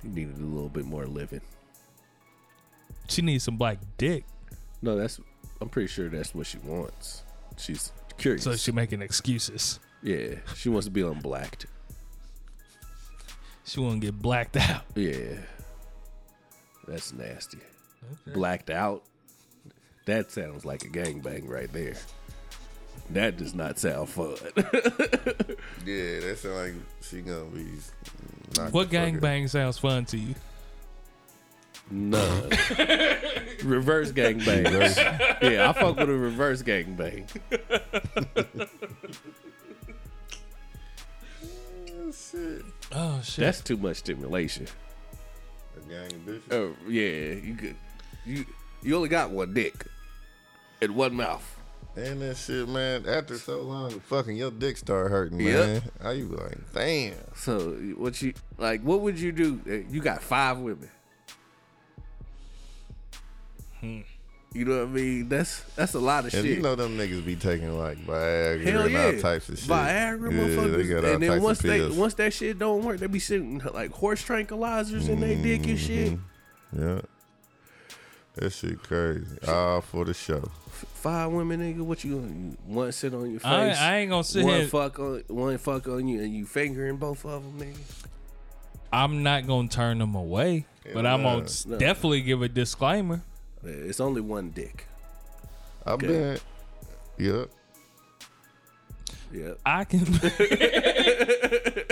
He 0.02 0.08
needed 0.08 0.38
a 0.38 0.44
little 0.44 0.68
bit 0.70 0.84
more 0.86 1.06
living. 1.06 1.42
She 3.08 3.20
needs 3.22 3.44
some 3.44 3.56
black 3.56 3.78
dick. 3.98 4.24
No, 4.80 4.96
that's. 4.96 5.20
I'm 5.60 5.68
pretty 5.68 5.88
sure 5.88 6.08
that's 6.08 6.34
what 6.34 6.46
she 6.46 6.58
wants. 6.58 7.22
She's 7.58 7.92
curious. 8.18 8.44
So 8.44 8.56
she 8.56 8.72
making 8.72 9.02
excuses. 9.02 9.78
yeah, 10.02 10.36
she 10.56 10.68
wants 10.70 10.86
to 10.86 10.90
be 10.90 11.02
unblacked. 11.02 11.66
She 13.64 13.78
want 13.78 14.00
to 14.00 14.06
get 14.06 14.20
blacked 14.20 14.56
out. 14.56 14.82
Yeah, 14.96 15.34
that's 16.88 17.12
nasty. 17.12 17.58
Blacked 18.26 18.70
out. 18.70 19.04
That 20.06 20.32
sounds 20.32 20.64
like 20.64 20.84
a 20.84 20.88
gangbang 20.88 21.48
right 21.48 21.72
there. 21.72 21.94
That 23.10 23.36
does 23.36 23.54
not 23.54 23.78
sound 23.78 24.08
fun. 24.08 24.36
Yeah, 25.84 26.20
that 26.20 26.38
sound 26.38 26.54
like 26.54 26.74
she 27.02 27.20
gonna 27.22 27.44
be. 27.46 27.64
What 27.64 28.54
the 28.54 28.62
fuck 28.70 28.74
out. 28.74 28.90
gangbang 28.90 29.50
sounds 29.50 29.78
fun 29.78 30.04
to 30.06 30.16
you? 30.18 30.34
None. 31.90 32.42
reverse 33.64 34.12
gangbang. 34.12 35.42
yeah, 35.42 35.68
I 35.68 35.72
fuck 35.72 35.96
with 35.96 36.08
a 36.08 36.16
reverse 36.16 36.62
gangbang. 36.62 37.28
Oh, 41.94 42.12
shit. 42.12 42.62
Oh 42.92 43.20
shit. 43.22 43.42
That's 43.44 43.60
too 43.60 43.76
much 43.76 43.96
stimulation. 43.98 44.66
A 45.76 45.88
gang 45.88 46.12
of 46.12 46.20
bitches. 46.26 46.52
Oh 46.52 46.74
yeah, 46.88 47.34
you 47.34 47.54
could. 47.54 47.76
You 48.26 48.44
you 48.82 48.96
only 48.96 49.08
got 49.08 49.30
one 49.30 49.54
dick 49.54 49.86
and 50.80 50.94
one 50.94 51.14
mouth. 51.14 51.56
And 51.94 52.22
that 52.22 52.36
shit, 52.38 52.66
man. 52.68 53.04
After 53.06 53.36
so 53.36 53.60
long, 53.62 53.90
fucking 54.00 54.36
your 54.36 54.50
dick 54.50 54.78
start 54.78 55.10
hurting, 55.10 55.38
Yep. 55.40 55.66
man. 55.66 55.82
How 56.02 56.10
you 56.10 56.26
be 56.26 56.36
like, 56.36 56.72
damn? 56.72 57.14
So 57.36 57.72
what 57.98 58.20
you 58.22 58.32
like? 58.56 58.80
What 58.82 59.00
would 59.02 59.18
you 59.18 59.30
do? 59.32 59.60
Uh, 59.68 59.90
You 59.92 60.00
got 60.00 60.22
five 60.22 60.58
women. 60.58 60.88
You 64.54 64.66
know 64.66 64.78
what 64.80 64.88
I 64.88 64.90
mean? 64.90 65.28
That's 65.28 65.62
that's 65.76 65.94
a 65.94 65.98
lot 65.98 66.26
of 66.26 66.34
And 66.34 66.44
shit. 66.46 66.56
you 66.58 66.62
know 66.62 66.74
them 66.74 66.96
niggas 66.98 67.24
be 67.24 67.36
taking 67.36 67.76
like 67.78 67.98
Viagra 67.98 68.62
Hell 68.64 68.82
and 68.82 68.92
yeah, 68.92 69.06
all 69.06 69.18
types 69.18 69.48
of 69.48 69.58
shit. 69.58 69.68
Viagra, 69.68 70.30
yeah, 70.30 70.38
motherfuckers. 70.38 71.00
they 71.02 71.12
and 71.14 71.22
then 71.22 71.42
once 71.42 71.58
they 71.60 71.88
once 71.88 72.14
that 72.14 72.32
shit 72.34 72.58
don't 72.58 72.84
work, 72.84 72.98
they 72.98 73.06
be 73.06 73.18
sitting 73.18 73.60
like 73.72 73.90
horse 73.92 74.22
tranquilizers 74.22 75.08
in 75.08 75.20
their 75.20 75.34
dick 75.42 75.66
and 75.66 75.78
shit. 75.78 76.18
yeah, 76.78 77.00
that 78.34 78.50
shit 78.50 78.82
crazy. 78.82 79.26
All 79.46 79.80
for 79.80 80.04
the 80.04 80.14
show. 80.14 80.48
Five 80.70 81.30
women, 81.30 81.60
nigga. 81.60 81.82
What 81.82 82.02
you 82.04 82.16
gonna 82.16 82.56
one 82.66 82.92
sit 82.92 83.14
on 83.14 83.30
your 83.30 83.40
face? 83.40 83.46
I, 83.46 83.70
I 83.70 83.96
ain't 83.98 84.10
gonna 84.10 84.24
sit 84.24 84.44
one 84.44 84.60
here. 84.60 84.68
fuck 84.68 84.98
on 84.98 85.22
one 85.28 85.58
fuck 85.58 85.86
on 85.88 86.08
you, 86.08 86.20
and 86.22 86.34
you 86.34 86.46
fingering 86.46 86.96
both 86.96 87.24
of 87.24 87.42
them, 87.42 87.58
nigga. 87.58 87.78
I'm 88.92 89.22
not 89.22 89.46
gonna 89.46 89.68
turn 89.68 89.98
them 89.98 90.14
away, 90.14 90.66
but 90.92 91.06
I'm 91.06 91.22
gonna 91.22 91.46
nah. 91.66 91.76
definitely 91.78 92.22
give 92.22 92.42
a 92.42 92.48
disclaimer. 92.48 93.22
It's 93.64 94.00
only 94.00 94.20
one 94.20 94.50
dick. 94.50 94.86
I've 95.86 95.98
been, 95.98 96.38
yep. 97.18 97.50
Yep. 99.32 99.58
I 99.64 99.84
can. 99.84 100.04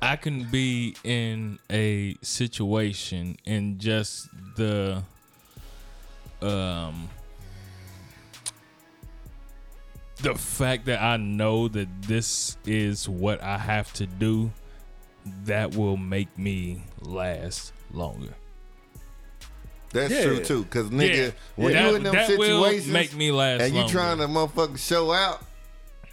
I 0.00 0.16
can 0.16 0.44
be 0.44 0.96
in 1.02 1.58
a 1.70 2.16
situation 2.22 3.36
and 3.46 3.78
just 3.78 4.28
the 4.56 5.02
um 6.40 7.08
the 10.22 10.34
fact 10.34 10.86
that 10.86 11.00
I 11.02 11.16
know 11.16 11.68
that 11.68 11.88
this 12.02 12.56
is 12.64 13.08
what 13.08 13.42
I 13.42 13.58
have 13.58 13.92
to 13.94 14.06
do 14.06 14.50
that 15.44 15.74
will 15.74 15.96
make 15.96 16.36
me 16.38 16.82
last 17.00 17.72
longer. 17.92 18.34
That's 19.92 20.12
Yeah. 20.12 20.22
true 20.24 20.44
too. 20.44 20.64
Cause 20.66 20.90
nigga, 20.90 21.16
Yeah. 21.16 21.30
when 21.56 21.72
that, 21.72 21.90
you 21.90 21.96
in 21.96 22.02
them 22.04 22.14
that 22.14 22.26
situations 22.28 22.86
make 22.86 23.14
me 23.14 23.30
last 23.32 23.62
and 23.62 23.72
you 23.74 23.80
longer. 23.80 23.92
trying 23.92 24.18
to 24.18 24.26
motherfucking 24.26 24.78
show 24.78 25.12
out, 25.12 25.42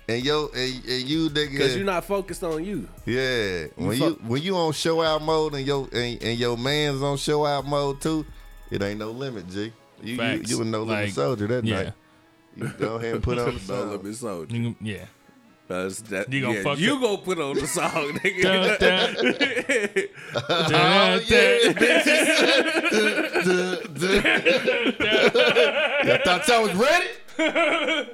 and 0.08 0.24
yo 0.24 0.47
and, 0.53 0.86
and 0.86 1.03
you 1.10 1.30
nigga, 1.30 1.51
Because 1.51 1.76
you're 1.76 1.86
not 1.86 2.06
focused 2.06 2.43
on 2.43 2.64
you. 2.64 2.88
yeah, 3.06 3.66
when 3.76 3.97
fuck- 3.97 4.10
you 4.10 4.20
when 4.28 4.41
you 4.41 4.56
on 4.58 4.72
show 4.74 5.01
out 5.01 5.22
mode 5.22 5.53
and 5.56 5.66
your 5.66 5.88
and, 5.93 6.22
and 6.22 6.38
your 6.39 6.58
man's 6.58 7.01
on 7.01 7.18
show 7.18 7.45
out 7.45 7.66
mode 7.66 8.01
too, 8.01 8.26
it 8.72 8.82
ain't 8.82 8.99
no 8.99 9.12
limit, 9.12 9.47
G. 9.49 9.72
You 10.03 10.12
you, 10.14 10.18
Facts. 10.18 10.49
you 10.49 10.62
a 10.62 10.66
no 10.66 10.84
limit 10.84 11.06
Like, 11.06 11.14
soldier 11.14 11.47
that 11.47 11.64
yeah. 11.66 11.84
night. 11.84 11.93
You 12.58 12.68
go 12.78 12.95
ahead 12.95 13.16
and 13.16 13.24
put 13.24 13.38
on 13.39 13.45
the 13.45 13.51
No 13.53 13.58
song. 13.60 13.89
limit 13.91 14.16
soldier. 14.16 14.56
You- 14.56 14.76
yeah. 14.82 15.06
Cause 15.68 15.97
that, 16.03 16.32
You 16.32 16.41
gonna 16.41 16.53
yeah, 16.58 16.64
fuck 16.64 16.78
you 16.78 16.95
it. 16.95 17.01
gonna 17.01 17.18
put 17.18 17.39
on 17.39 17.56
the 17.56 17.66
song, 17.66 17.91
Dun, 17.91 18.14
nigga. 18.20 18.78
dun, 18.78 19.16
Oh, 20.47 20.70
dun, 20.70 21.22
yeah. 21.26 21.74
I 26.08 26.22
thought 26.24 26.47
y'all 26.47 26.64
was 26.64 26.74
ready. 26.76 28.10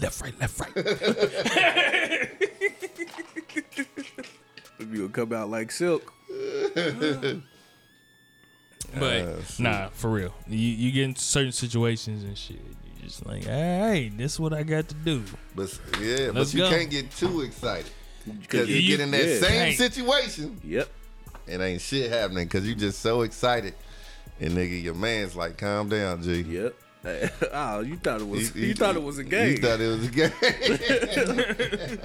Left, 0.00 0.20
right, 0.20 0.38
left, 0.40 0.58
right. 0.60 0.76
you 4.80 4.86
gonna 4.96 5.08
come 5.10 5.32
out 5.32 5.48
like 5.50 5.70
silk. 5.70 6.12
But 8.96 9.22
uh, 9.22 9.36
nah, 9.58 9.88
for 9.88 10.08
real. 10.10 10.32
You 10.46 10.56
you 10.58 10.92
get 10.92 11.02
in 11.04 11.16
certain 11.16 11.50
situations 11.50 12.22
and 12.22 12.38
shit. 12.38 12.58
You 12.60 13.02
just 13.02 13.26
like, 13.26 13.42
hey, 13.44 14.12
this 14.14 14.34
is 14.34 14.40
what 14.40 14.52
I 14.52 14.62
got 14.62 14.86
to 14.88 14.94
do. 14.94 15.24
But 15.56 15.76
yeah, 16.00 16.30
Let's 16.32 16.52
but 16.52 16.54
you 16.54 16.60
go. 16.60 16.70
can't 16.70 16.90
get 16.90 17.10
too 17.10 17.40
excited 17.40 17.90
because 18.40 18.68
you, 18.68 18.76
You- 18.76 18.88
get 18.96 19.00
in 19.00 19.10
that 19.10 19.24
yeah. 19.26 19.40
same 19.40 19.50
Can't. 19.50 19.76
situation. 19.76 20.60
Yep. 20.62 20.88
it 21.48 21.60
ain't 21.60 21.80
shit 21.80 22.12
happening 22.12 22.44
because 22.46 22.68
you 22.68 22.76
just 22.76 23.00
so 23.00 23.22
excited. 23.22 23.74
And 24.40 24.52
nigga, 24.52 24.80
your 24.80 24.94
man's 24.94 25.34
like, 25.34 25.58
calm 25.58 25.88
down, 25.88 26.22
G. 26.22 26.42
Yep. 26.42 26.74
Oh, 27.52 27.80
you 27.86 27.96
thought 27.96 28.20
it 28.20 28.28
was 28.28 28.50
He- 28.50 28.60
you, 28.60 28.66
he- 28.68 28.72
thought 28.74 28.96
it 28.96 29.02
was 29.02 29.18
a 29.18 29.24
game. 29.24 29.50
You 29.52 29.56
thought 29.58 29.80
it 29.80 29.88
was 29.88 30.06
a 30.06 30.10
game. 30.10 30.32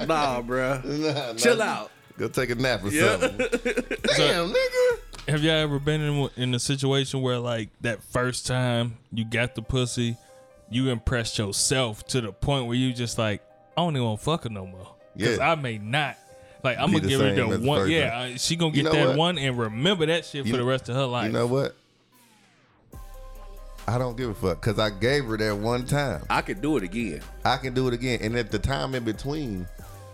nah, 0.08 0.42
bruh. 0.42 0.84
Nah, 0.86 1.12
nah. 1.14 1.34
Chill 1.36 1.62
out. 1.62 1.92
Go 2.18 2.28
take 2.28 2.50
a 2.50 2.56
nap 2.56 2.84
or 2.84 2.90
Yeah. 2.90 3.18
something. 3.20 3.38
Damn, 3.38 4.52
nigga. 4.54 5.00
Have 5.30 5.44
y'all 5.44 5.54
ever 5.56 5.80
been 5.80 6.02
in 6.02 6.30
in 6.38 6.54
a 6.56 6.60
situation 6.60 7.22
where 7.22 7.38
like 7.40 7.70
that 7.82 8.04
first 8.04 8.48
time 8.48 8.98
you 9.14 9.24
got 9.26 9.56
the 9.56 9.62
pussy, 9.62 10.18
you 10.70 10.90
impressed 10.90 11.38
yourself 11.38 12.06
to 12.08 12.20
the 12.22 12.32
point 12.32 12.66
where 12.68 12.76
you 12.76 12.92
just 12.94 13.18
like, 13.18 13.42
I 13.78 13.82
don't 13.82 13.96
even 13.96 14.06
want 14.08 14.20
to 14.20 14.26
fuck 14.26 14.44
her 14.44 14.50
no 14.50 14.66
more 14.66 14.96
because 15.16 15.38
Yeah. 15.38 15.52
I 15.52 15.56
may 15.56 15.78
not. 15.78 16.18
Like 16.64 16.78
I'm 16.78 16.92
gonna 16.92 17.08
give 17.08 17.22
her 17.22 17.34
same 17.36 17.50
the 17.52 17.60
one. 17.66 17.90
Yeah, 17.90 18.32
uh, 18.34 18.38
she 18.38 18.58
gonna 18.58 18.76
You 18.76 18.84
get 18.84 18.92
know 18.92 19.00
that 19.00 19.08
what? 19.10 19.18
one 19.18 19.38
and 19.38 19.58
remember 19.58 20.06
that 20.08 20.26
shit 20.26 20.46
You 20.46 20.52
for 20.52 20.58
the 20.58 20.66
rest 20.66 20.90
of 20.90 20.96
her 20.96 21.06
life. 21.06 21.28
You 21.28 21.32
know 21.32 21.48
what? 21.48 21.74
I 23.90 23.98
don't 23.98 24.16
give 24.16 24.30
a 24.30 24.34
fuck 24.36 24.62
because 24.62 24.78
I 24.78 24.92
gave 24.92 25.26
her 25.26 25.38
that 25.38 25.58
one 25.58 25.86
time. 25.86 26.22
I 26.30 26.42
could 26.42 26.62
do 26.62 26.78
it 26.78 26.84
again. 26.84 27.22
I 27.44 27.58
can 27.58 27.74
do 27.74 27.88
it 27.88 27.94
again, 27.96 28.20
and 28.22 28.38
if 28.38 28.52
the 28.52 28.60
time 28.60 28.94
in 28.94 29.04
between 29.04 29.68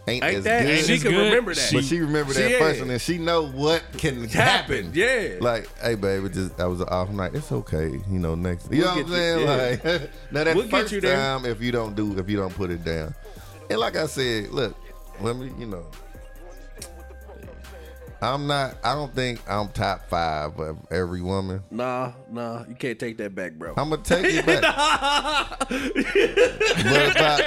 ain't, 0.07 0.23
Ain't 0.23 0.37
as 0.37 0.43
that? 0.45 0.61
good, 0.61 0.77
And 0.77 0.85
she 0.87 0.97
can 0.99 1.11
good. 1.11 1.25
remember 1.25 1.53
that. 1.53 1.69
but 1.73 1.83
she 1.83 1.99
remember 1.99 2.31
that 2.33 2.47
She- 2.47 2.53
yeah. 2.53 2.79
one, 2.81 2.89
and 2.91 3.01
she 3.01 3.17
know 3.17 3.47
what 3.47 3.83
can 3.97 4.23
happen. 4.29 4.29
happened. 4.29 4.95
Yeah. 4.95 5.35
Like, 5.41 5.67
hey, 5.79 5.95
baby, 5.95 6.29
just 6.29 6.55
that 6.57 6.65
was 6.69 6.79
an 6.79 6.87
off 6.89 7.09
night. 7.09 7.35
It's 7.35 7.51
okay, 7.51 7.89
you 7.89 8.19
know. 8.19 8.33
Next, 8.35 8.71
you 8.71 8.83
We'll 8.83 8.95
know 8.95 9.01
what 9.01 9.05
I'm 9.07 9.11
saying? 9.11 9.39
you- 9.39 9.45
Like, 9.45 9.83
now 10.31 10.43
that 10.45 10.55
We'll 10.55 10.63
get 10.67 10.71
first 10.81 10.93
you 10.93 11.01
there. 11.01 11.15
time, 11.17 11.45
if 11.45 11.61
you 11.61 11.71
don't 11.73 11.95
do, 11.95 12.17
if 12.17 12.29
you 12.29 12.37
don't 12.37 12.53
put 12.53 12.69
it 12.71 12.85
down, 12.85 13.13
and 13.69 13.79
like 13.79 13.97
I 13.97 14.05
said, 14.05 14.51
look, 14.51 14.73
let 15.19 15.35
me, 15.35 15.51
you 15.59 15.65
know, 15.65 15.83
I'm 18.33 18.47
not. 18.47 18.77
I 18.83 18.95
don't 18.95 19.13
think 19.13 19.39
I'm 19.49 19.69
top 19.69 20.09
five 20.09 20.57
of 20.59 20.77
every 20.91 21.21
woman. 21.21 21.61
Nah, 21.71 22.13
nah, 22.31 22.63
you 22.67 22.75
can't 22.75 22.97
take 22.99 23.17
that 23.17 23.35
back, 23.35 23.53
bro. 23.53 23.73
I'm 23.77 23.89
gonna 23.89 24.01
take 24.01 24.25
it 24.27 24.45
back. 24.45 24.61
but 25.69 27.39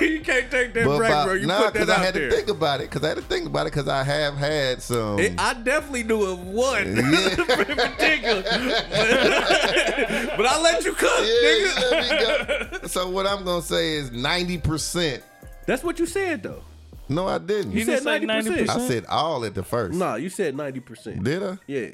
you 0.02 0.20
can't 0.20 0.50
take 0.50 0.72
that 0.74 0.98
back, 0.98 1.24
bro. 1.26 1.34
You 1.34 1.46
nah, 1.46 1.64
put 1.70 1.74
that 1.74 1.90
out 1.90 2.00
I 2.00 2.04
had 2.04 2.14
there. 2.14 2.30
to 2.30 2.36
think 2.36 2.48
about 2.48 2.80
it. 2.80 2.90
Cause 2.90 3.04
I 3.04 3.08
had 3.08 3.16
to 3.18 3.22
think 3.22 3.46
about 3.46 3.66
it. 3.66 3.70
Cause 3.72 3.88
I 3.88 4.02
have 4.02 4.36
had 4.36 4.82
some. 4.82 5.18
It- 5.18 5.38
I 5.38 5.54
definitely 5.54 6.04
knew 6.04 6.22
of 6.22 6.46
one 6.46 6.86
in 6.86 6.96
particular, 6.96 8.42
but, 8.42 10.36
but 10.36 10.46
I 10.46 10.60
let 10.62 10.84
you 10.84 10.92
cook, 10.94 11.10
Yeah, 11.20 11.24
nigga. 11.24 11.60
you 11.60 11.72
let 11.90 12.72
me 12.72 12.78
go. 12.80 12.86
So 12.86 13.08
what 13.08 13.26
I'm 13.26 13.44
gonna 13.44 13.62
say 13.62 13.94
is 13.94 14.10
ninety 14.10 14.58
percent. 14.58 15.22
That's 15.66 15.84
what 15.84 15.98
you 15.98 16.06
said 16.06 16.42
though. 16.42 16.62
No, 17.10 17.26
I 17.26 17.38
didn't. 17.38 17.72
You 17.72 17.84
said 17.84 18.04
didn't 18.04 18.44
say 18.44 18.50
90%. 18.50 18.66
90%? 18.66 18.68
I 18.68 18.78
said 18.86 19.04
all 19.06 19.44
at 19.44 19.54
the 19.54 19.64
first. 19.64 19.98
Nah, 19.98 20.14
you 20.14 20.30
said 20.30 20.56
ninety 20.56 20.78
percent. 20.78 21.24
Did 21.24 21.42
I? 21.42 21.58
Yeah. 21.66 21.88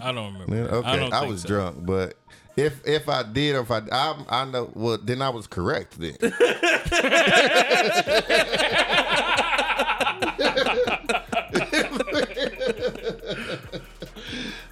I 0.00 0.12
don't 0.12 0.32
remember. 0.32 0.54
Yeah, 0.54 0.62
okay, 0.76 0.88
I, 0.88 0.92
I, 0.92 0.96
don't 0.96 1.10
think 1.10 1.26
was 1.26 1.42
so. 1.42 1.48
drunk, 1.48 1.84
but 1.84 2.14
if 2.56 2.86
if 2.86 3.08
I 3.08 3.24
did, 3.24 3.56
or 3.56 3.60
if 3.60 3.70
I, 3.70 3.82
I 3.90 4.24
I 4.28 4.44
know, 4.44 4.70
well, 4.74 4.96
then 5.02 5.20
I 5.20 5.30
was 5.30 5.48
correct 5.48 5.98
then. 5.98 6.14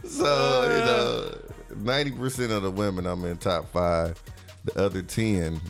so 0.04 0.62
you 0.62 0.84
know, 0.84 1.38
ninety 1.76 2.12
percent 2.12 2.52
of 2.52 2.62
the 2.62 2.70
women 2.70 3.04
I'm 3.06 3.24
in 3.24 3.36
top 3.38 3.68
five. 3.72 4.22
The 4.64 4.80
other 4.80 5.02
ten, 5.02 5.60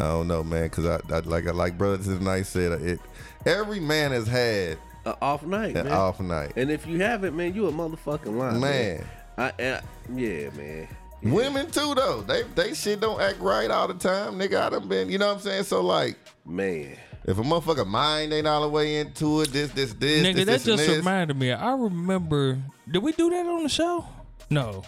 I 0.00 0.08
don't 0.08 0.28
know, 0.28 0.42
man, 0.42 0.64
because 0.64 0.86
I, 0.86 1.00
I 1.14 1.18
like 1.20 1.46
I 1.46 1.50
like 1.50 1.76
brothers 1.76 2.08
and 2.08 2.28
I 2.28 2.42
said 2.42 2.72
it. 2.80 3.00
Every 3.46 3.80
man 3.80 4.12
has 4.12 4.26
had 4.26 4.78
An 5.04 5.14
off 5.20 5.42
night, 5.44 5.76
an 5.76 5.84
man. 5.86 5.92
off 5.92 6.20
night. 6.20 6.52
And 6.56 6.70
if 6.70 6.86
you 6.86 7.00
haven't, 7.00 7.36
man, 7.36 7.54
you 7.54 7.66
a 7.68 7.72
motherfucking 7.72 8.36
line, 8.36 8.60
Man. 8.60 9.04
I, 9.38 9.48
I 9.58 9.80
yeah, 10.14 10.50
man. 10.50 10.88
Women 11.22 11.70
too 11.70 11.94
though. 11.94 12.22
They 12.22 12.42
they 12.54 12.74
shit 12.74 13.00
don't 13.00 13.20
act 13.20 13.40
right 13.40 13.70
all 13.70 13.88
the 13.88 13.94
time. 13.94 14.34
Nigga, 14.38 14.60
I 14.60 14.70
done 14.70 14.88
been, 14.88 15.10
you 15.10 15.18
know 15.18 15.28
what 15.28 15.34
I'm 15.36 15.40
saying? 15.40 15.64
So 15.64 15.82
like 15.82 16.16
Man. 16.46 16.96
if 17.26 17.38
a 17.38 17.42
motherfucker 17.42 17.86
mind 17.86 18.32
ain't 18.32 18.46
all 18.46 18.62
the 18.62 18.68
way 18.68 18.96
into 18.96 19.42
it, 19.42 19.52
this, 19.52 19.70
this, 19.72 19.92
this, 19.94 20.26
Nigga, 20.26 20.34
this, 20.34 20.46
that 20.46 20.52
this, 20.52 20.64
just 20.64 20.86
this. 20.86 20.96
reminded 20.96 21.36
me. 21.36 21.52
I 21.52 21.72
remember. 21.74 22.58
Did 22.90 23.02
we 23.02 23.12
do 23.12 23.28
that 23.30 23.44
on 23.46 23.62
the 23.62 23.68
show? 23.68 24.06
No, 24.48 24.82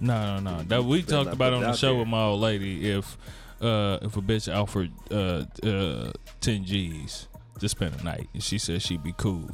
no, 0.00 0.38
no, 0.40 0.56
no. 0.56 0.62
That 0.64 0.84
we 0.84 1.02
talked 1.02 1.32
about 1.32 1.52
on 1.54 1.62
the 1.62 1.72
show 1.74 1.90
there. 1.90 1.98
with 2.00 2.08
my 2.08 2.22
old 2.24 2.40
lady. 2.40 2.90
If 2.90 3.16
uh 3.60 3.98
if 4.02 4.16
a 4.16 4.20
bitch 4.22 4.52
offered 4.54 4.90
uh 5.10 5.44
uh 5.66 6.12
ten 6.40 6.64
G's 6.64 7.28
to 7.58 7.68
spend 7.68 8.00
a 8.00 8.04
night, 8.04 8.28
and 8.34 8.42
she 8.42 8.56
said 8.58 8.80
she'd 8.82 9.02
be 9.02 9.12
cool 9.16 9.50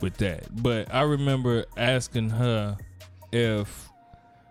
with 0.00 0.16
that. 0.18 0.44
But 0.62 0.92
I 0.92 1.02
remember 1.02 1.64
asking 1.76 2.30
her 2.30 2.76
if 3.32 3.88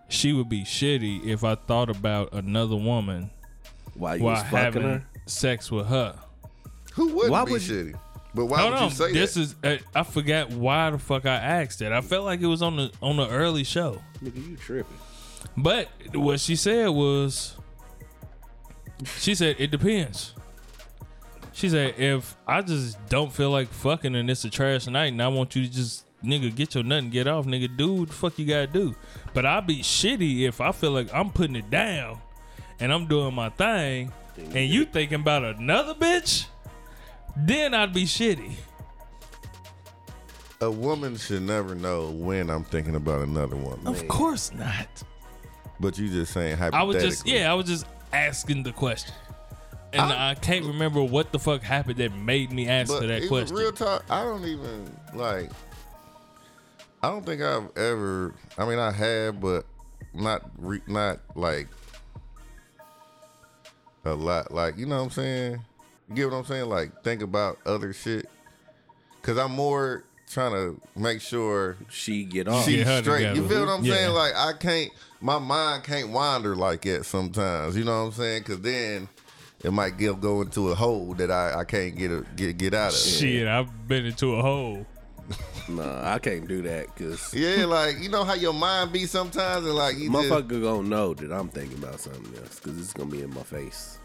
she 0.08 0.32
would 0.32 0.48
be 0.48 0.62
shitty 0.64 1.26
if 1.26 1.44
I 1.44 1.56
thought 1.56 1.90
about 1.90 2.32
another 2.32 2.76
woman 2.76 3.30
While 3.94 4.16
you 4.16 4.22
while 4.24 4.34
was 4.34 4.42
fucking 4.44 4.56
having 4.58 4.82
her. 4.82 5.06
sex 5.26 5.70
with 5.70 5.88
her. 5.88 6.18
Who 6.94 7.08
wouldn't 7.08 7.32
Why 7.32 7.44
be 7.44 7.52
would 7.52 7.66
you- 7.66 7.74
shitty? 7.92 8.00
But 8.34 8.46
why 8.46 8.60
Hold 8.60 8.72
would 8.74 8.82
on, 8.82 8.88
you 8.90 8.94
say 8.94 9.12
this 9.12 9.34
that? 9.34 9.40
is 9.40 9.54
uh, 9.64 9.98
I 9.98 10.02
forgot 10.02 10.50
why 10.50 10.90
the 10.90 10.98
fuck 10.98 11.24
I 11.24 11.36
asked 11.36 11.78
that. 11.78 11.92
I 11.94 12.02
felt 12.02 12.24
like 12.26 12.40
it 12.42 12.46
was 12.46 12.60
on 12.60 12.76
the 12.76 12.90
on 13.00 13.16
the 13.16 13.26
early 13.28 13.64
show, 13.64 14.02
Nigga, 14.22 14.46
you 14.50 14.56
tripping. 14.56 14.96
but 15.56 15.88
what 16.14 16.38
she 16.40 16.54
said 16.54 16.88
was, 16.88 17.56
she 19.04 19.34
said 19.34 19.56
it 19.58 19.70
depends. 19.70 20.34
She 21.52 21.68
said 21.68 21.94
if 21.98 22.36
I 22.46 22.62
just 22.62 22.98
don't 23.08 23.32
feel 23.32 23.50
like 23.50 23.68
fucking 23.68 24.14
and 24.14 24.30
it's 24.30 24.44
a 24.44 24.50
trash 24.50 24.86
night 24.86 25.12
and 25.12 25.22
I 25.22 25.28
want 25.28 25.56
you 25.56 25.64
to 25.64 25.70
just 25.70 26.04
nigga 26.22 26.54
get 26.54 26.74
your 26.74 26.84
nut 26.84 27.04
and 27.04 27.12
get 27.12 27.26
off, 27.26 27.46
nigga, 27.46 27.74
do 27.76 27.92
what 27.94 28.08
the 28.08 28.14
fuck 28.14 28.38
you 28.38 28.46
gotta 28.46 28.66
do. 28.66 28.94
But 29.32 29.46
I'll 29.46 29.62
be 29.62 29.78
shitty 29.78 30.42
if 30.42 30.60
I 30.60 30.72
feel 30.72 30.90
like 30.90 31.12
I'm 31.14 31.30
putting 31.30 31.56
it 31.56 31.70
down 31.70 32.20
and 32.80 32.92
I'm 32.92 33.06
doing 33.06 33.34
my 33.34 33.48
thing 33.50 34.12
and 34.36 34.68
you 34.68 34.84
thinking 34.84 35.20
about 35.20 35.44
another 35.44 35.94
bitch, 35.94 36.46
then 37.36 37.74
I'd 37.74 37.92
be 37.92 38.04
shitty. 38.04 38.52
a 40.60 40.70
woman 40.70 41.16
should 41.16 41.42
never 41.42 41.74
know 41.74 42.10
when 42.10 42.50
I'm 42.50 42.64
thinking 42.64 42.96
about 42.96 43.22
another 43.22 43.56
woman. 43.56 43.86
Of 43.86 44.06
course 44.08 44.52
not. 44.52 44.88
But 45.78 45.98
you 45.98 46.08
just 46.08 46.32
saying 46.32 46.54
I 46.54 46.56
hypothetically. 46.56 46.94
was 46.94 47.04
just 47.04 47.26
yeah, 47.26 47.50
I 47.50 47.54
was 47.54 47.66
just 47.66 47.86
asking 48.16 48.62
the 48.62 48.72
question. 48.72 49.14
And 49.92 50.12
I, 50.12 50.34
can't 50.34 50.64
remember 50.64 51.02
what 51.02 51.32
the 51.32 51.38
fuck 51.38 51.62
happened 51.62 51.98
that 51.98 52.14
made 52.14 52.52
me 52.52 52.68
ask 52.68 52.92
her 52.92 53.06
that 53.06 53.18
even 53.18 53.28
question. 53.28 53.56
real 53.56 53.72
talk, 53.72 54.04
I 54.10 54.24
don't 54.24 54.44
even 54.44 54.90
like. 55.14 55.50
I 57.02 57.08
don't 57.08 57.24
think 57.24 57.40
I've 57.40 57.68
ever. 57.76 58.34
I 58.58 58.66
mean, 58.66 58.78
I 58.78 58.90
have, 58.90 59.40
but 59.40 59.64
not 60.12 60.50
re, 60.58 60.80
not 60.86 61.20
like 61.34 61.68
a 64.04 64.14
lot. 64.14 64.52
Like 64.52 64.76
you 64.76 64.86
know 64.86 64.96
what 64.96 65.04
I'm 65.04 65.10
saying. 65.10 65.60
You 66.08 66.14
get 66.14 66.30
what 66.30 66.36
I'm 66.36 66.44
saying? 66.44 66.68
Like 66.68 67.02
think 67.02 67.22
about 67.22 67.58
other 67.64 67.92
shit. 67.92 68.28
Cause 69.22 69.38
I'm 69.38 69.52
more 69.52 70.04
trying 70.28 70.52
to 70.52 70.80
make 70.96 71.20
sure 71.20 71.76
She 71.88 72.24
get 72.24 72.48
on, 72.48 72.64
she's 72.64 72.76
Get 72.78 72.86
her 72.86 73.02
straight. 73.02 73.34
You 73.36 73.48
feel 73.48 73.60
what 73.60 73.68
I'm 73.68 73.84
Yeah. 73.84 73.94
saying? 73.94 74.14
Like 74.14 74.32
I 74.36 74.52
can't, 74.58 74.90
my 75.20 75.38
mind 75.38 75.84
can't 75.84 76.10
wander 76.10 76.54
like 76.56 76.82
that 76.82 77.04
sometimes. 77.06 77.76
You 77.76 77.84
know 77.84 78.00
what 78.02 78.06
I'm 78.08 78.12
saying? 78.12 78.42
Because 78.42 78.60
then 78.60 79.08
it 79.64 79.72
might 79.72 79.96
get 79.96 80.20
go 80.20 80.42
into 80.42 80.70
a 80.70 80.74
hole 80.74 81.14
that 81.14 81.30
I, 81.30 81.60
I 81.60 81.64
can't 81.64 81.96
get 81.96 82.10
a, 82.10 82.24
get 82.36 82.56
get 82.58 82.74
out 82.74 82.92
of. 82.92 82.98
Shit, 82.98 83.46
I've 83.46 83.88
been 83.88 84.06
into 84.06 84.34
a 84.36 84.42
hole. 84.42 84.86
Nah, 85.68 86.12
I 86.12 86.20
can't 86.20 86.46
do 86.46 86.62
that 86.62 86.94
because 86.94 87.34
Yeah, 87.34 87.64
like 87.64 87.98
you 88.00 88.08
know 88.08 88.22
how 88.22 88.34
your 88.34 88.52
mind 88.52 88.92
be 88.92 89.06
sometimes, 89.06 89.66
and 89.66 89.74
like 89.74 89.96
you 89.96 90.10
just, 90.12 90.28
motherfucker 90.30 90.62
gonna 90.62 90.88
know 90.88 91.14
that 91.14 91.32
I'm 91.32 91.48
thinking 91.48 91.78
about 91.78 91.98
something 91.98 92.32
else 92.38 92.60
because 92.60 92.78
it's 92.78 92.92
gonna 92.92 93.10
be 93.10 93.22
in 93.22 93.34
my 93.34 93.42
face. 93.42 93.98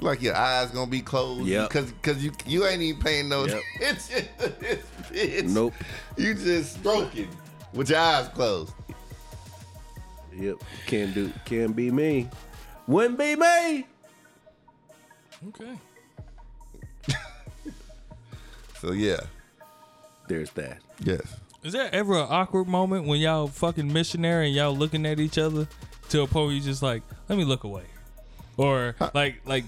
Like 0.00 0.20
your 0.22 0.36
eyes 0.36 0.70
gonna 0.70 0.90
be 0.90 1.00
closed. 1.00 1.46
Yep. 1.46 1.70
Cause, 1.70 1.92
cause 2.02 2.22
you 2.22 2.32
you 2.46 2.66
ain't 2.66 2.82
even 2.82 3.00
paying 3.02 3.28
no 3.28 3.46
Yep. 3.46 3.62
attention 3.76 4.28
to 4.38 4.48
this 4.60 4.84
bitch. 5.10 5.44
Nope. 5.48 5.74
You 6.16 6.34
just 6.34 6.78
stroking 6.80 7.28
with 7.72 7.90
your 7.90 7.98
eyes 7.98 8.28
closed. 8.28 8.72
Yep. 10.38 10.56
Can't 10.86 11.14
do. 11.14 11.32
Can't 11.44 11.74
be 11.74 11.90
me. 11.90 12.28
Wouldn't 12.86 13.18
be 13.18 13.36
me. 13.36 13.86
Okay. 15.48 15.78
So 18.80 18.92
yeah, 18.92 19.20
There's 20.28 20.50
that. 20.52 20.78
yes. 21.00 21.22
Is 21.64 21.72
there 21.72 21.88
ever 21.92 22.14
an 22.18 22.26
awkward 22.28 22.68
moment 22.68 23.06
when 23.06 23.18
y'all 23.18 23.48
fucking 23.48 23.90
missionary 23.92 24.46
and 24.48 24.54
y'all 24.54 24.76
looking 24.76 25.04
at 25.06 25.18
each 25.18 25.38
other 25.38 25.66
to 26.10 26.22
a 26.22 26.26
point 26.26 26.46
where 26.46 26.54
you 26.54 26.60
just 26.60 26.82
like, 26.82 27.02
let 27.28 27.36
me 27.38 27.44
look 27.44 27.64
away, 27.64 27.84
or 28.56 28.94
like 29.14 29.40
like 29.46 29.64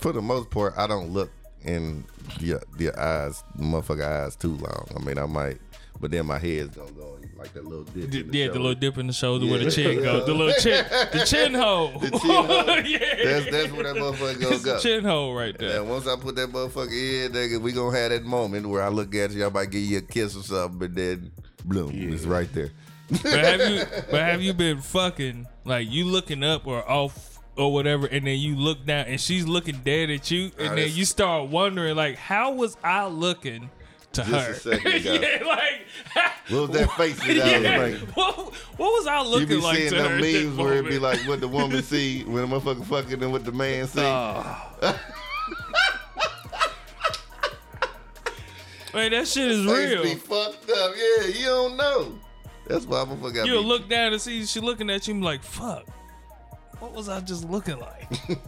For 0.00 0.12
the 0.12 0.22
most 0.22 0.50
part, 0.50 0.74
I 0.76 0.86
don't 0.86 1.10
look 1.10 1.30
in 1.64 2.04
the 2.40 2.60
the 2.78 2.90
eyes, 2.98 3.42
motherfucker 3.58 4.04
eyes 4.24 4.36
too 4.36 4.54
long. 4.54 4.88
I 4.96 4.98
mean, 5.04 5.18
I 5.18 5.26
might, 5.26 5.58
but 6.00 6.10
then 6.10 6.26
my 6.26 6.38
head's 6.38 6.74
gonna 6.76 6.90
go 6.92 7.18
like 7.36 7.52
that 7.54 7.64
little 7.64 7.84
dip. 7.84 8.10
d- 8.10 8.20
in 8.20 8.30
the 8.30 8.38
yeah, 8.38 8.46
the 8.46 8.52
shoulder. 8.54 8.58
little 8.60 8.74
dip 8.80 8.98
in 8.98 9.06
the 9.06 9.12
shoulder 9.12 9.46
where 9.46 9.58
the 9.58 9.70
chin 9.70 10.02
goes, 10.02 10.26
the 10.26 10.32
little 10.34 10.54
chin, 10.60 10.84
the 11.12 11.24
chin 11.26 11.54
hole. 11.54 11.98
The 11.98 12.10
chin 12.10 12.20
hole. 12.30 12.80
yeah, 12.80 13.24
That's 13.24 13.50
that's 13.50 13.72
where 13.72 13.84
that 13.84 13.96
motherfucker 13.96 14.40
gonna 14.40 14.58
the 14.58 14.64
go. 14.64 14.78
chin 14.78 15.04
hole 15.04 15.34
right 15.34 15.56
there. 15.58 15.80
And 15.80 15.90
once 15.90 16.06
I 16.06 16.16
put 16.16 16.34
that 16.36 16.50
motherfucker 16.50 17.26
in, 17.26 17.32
nigga, 17.32 17.60
we 17.60 17.72
gonna 17.72 17.96
have 17.96 18.10
that 18.10 18.24
moment 18.24 18.66
where 18.68 18.82
I 18.82 18.88
look 18.88 19.14
at 19.14 19.30
you, 19.32 19.44
I 19.44 19.48
might 19.50 19.70
give 19.70 19.82
you 19.82 19.98
a 19.98 20.02
kiss 20.02 20.34
or 20.36 20.42
something, 20.42 20.78
but 20.78 20.94
then 20.94 21.30
bloom, 21.64 21.90
it's 21.94 22.24
right 22.24 22.50
there. 22.54 22.70
but 23.10 23.22
have 23.44 23.60
you 23.70 23.82
but 24.10 24.20
have 24.20 24.40
you 24.40 24.52
been 24.54 24.80
fucking 24.80 25.46
like 25.64 25.90
you 25.90 26.04
looking 26.06 26.42
up 26.44 26.66
or 26.66 26.88
off 26.90 27.29
or 27.60 27.72
whatever 27.72 28.06
and 28.06 28.26
then 28.26 28.38
you 28.38 28.56
look 28.56 28.84
down 28.86 29.04
and 29.06 29.20
she's 29.20 29.46
looking 29.46 29.76
dead 29.84 30.08
at 30.10 30.30
you 30.30 30.50
and 30.58 30.78
then 30.78 30.90
you 30.92 31.04
start 31.04 31.48
wondering 31.50 31.94
like 31.96 32.16
how 32.16 32.52
was 32.52 32.76
I 32.82 33.06
looking 33.06 33.68
to 34.12 34.22
Just 34.22 34.30
her? 34.30 34.50
a 34.52 34.54
second 34.80 34.92
ago. 34.94 35.12
yeah, 35.12 35.44
like 35.46 35.86
What 36.48 36.68
was 36.68 36.80
that 36.80 36.90
face 36.92 37.18
that 37.18 37.30
I 37.30 37.32
yeah, 37.60 37.78
was 37.78 37.92
making? 37.92 38.08
what, 38.14 38.54
what 38.76 38.88
was 38.92 39.06
I 39.06 39.22
looking 39.22 39.40
You 39.50 39.56
be 39.58 39.60
like 39.62 39.76
seeing 39.76 39.90
to 39.90 39.96
her? 39.96 40.02
them 40.02 40.12
at 40.14 40.20
that 40.22 40.44
memes 40.44 40.56
where 40.56 40.72
it 40.74 40.82
be 40.88 40.98
moment? 40.98 41.02
like 41.02 41.28
what 41.28 41.40
the 41.40 41.48
woman 41.48 41.82
see 41.84 42.24
when 42.24 42.42
a 42.44 42.46
motherfucker 42.48 42.84
fucking 42.86 43.22
and 43.22 43.30
what 43.30 43.44
the 43.44 43.52
man 43.52 43.86
see. 43.86 44.00
Man, 48.92 49.12
that 49.12 49.28
shit 49.28 49.48
is 49.52 49.64
Face 49.64 49.90
real. 49.92 50.02
be 50.02 50.14
fucked 50.16 50.68
up. 50.68 50.92
Yeah, 50.96 51.26
you 51.28 51.44
don't 51.46 51.76
know. 51.76 52.18
That's 52.66 52.86
why 52.86 53.04
motherfucker 53.04 53.34
got 53.36 53.46
You'll 53.46 53.62
me. 53.62 53.68
look 53.68 53.88
down 53.88 54.12
and 54.12 54.20
see 54.20 54.44
she 54.46 54.58
looking 54.58 54.90
at 54.90 55.06
you 55.06 55.14
and 55.14 55.20
be 55.22 55.26
like, 55.26 55.44
fuck. 55.44 55.84
What 56.80 56.92
was 56.92 57.08
I 57.08 57.20
just 57.20 57.44
looking 57.48 57.78
like? 57.78 58.08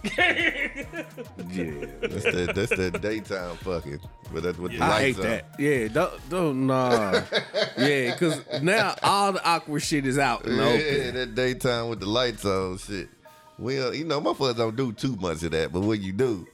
Yeah. 1.52 1.86
That's 2.00 2.24
that, 2.24 2.52
that's 2.54 2.76
that 2.76 3.00
daytime 3.02 3.56
fucking. 3.58 4.00
But 4.32 4.42
that's 4.42 4.58
with 4.58 4.72
the 4.72 4.82
I 4.82 5.00
hate 5.00 5.16
lights 5.16 5.18
on. 5.18 5.24
that. 5.24 5.44
Yeah. 5.58 5.88
Don't. 5.88 6.30
Don't. 6.30 6.66
Nah. 6.66 7.12
yeah. 7.78 8.12
Because 8.12 8.40
now 8.62 8.94
all 9.02 9.32
the 9.32 9.44
awkward 9.46 9.80
shit 9.80 10.06
is 10.06 10.18
out 10.18 10.46
in 10.46 10.56
the 10.56 10.62
Yeah, 10.64 10.70
open. 11.08 11.14
that 11.14 11.34
daytime 11.34 11.88
with 11.88 12.00
the 12.00 12.06
lights 12.06 12.44
on 12.44 12.78
shit. 12.78 13.08
Well, 13.58 13.94
you 13.94 14.04
know, 14.04 14.20
my 14.20 14.30
motherfuckers 14.32 14.56
don't 14.56 14.76
do 14.76 14.92
too 14.92 15.16
much 15.16 15.42
of 15.42 15.50
that, 15.52 15.72
but 15.72 15.80
when 15.80 16.02
you 16.02 16.12
do, 16.12 16.46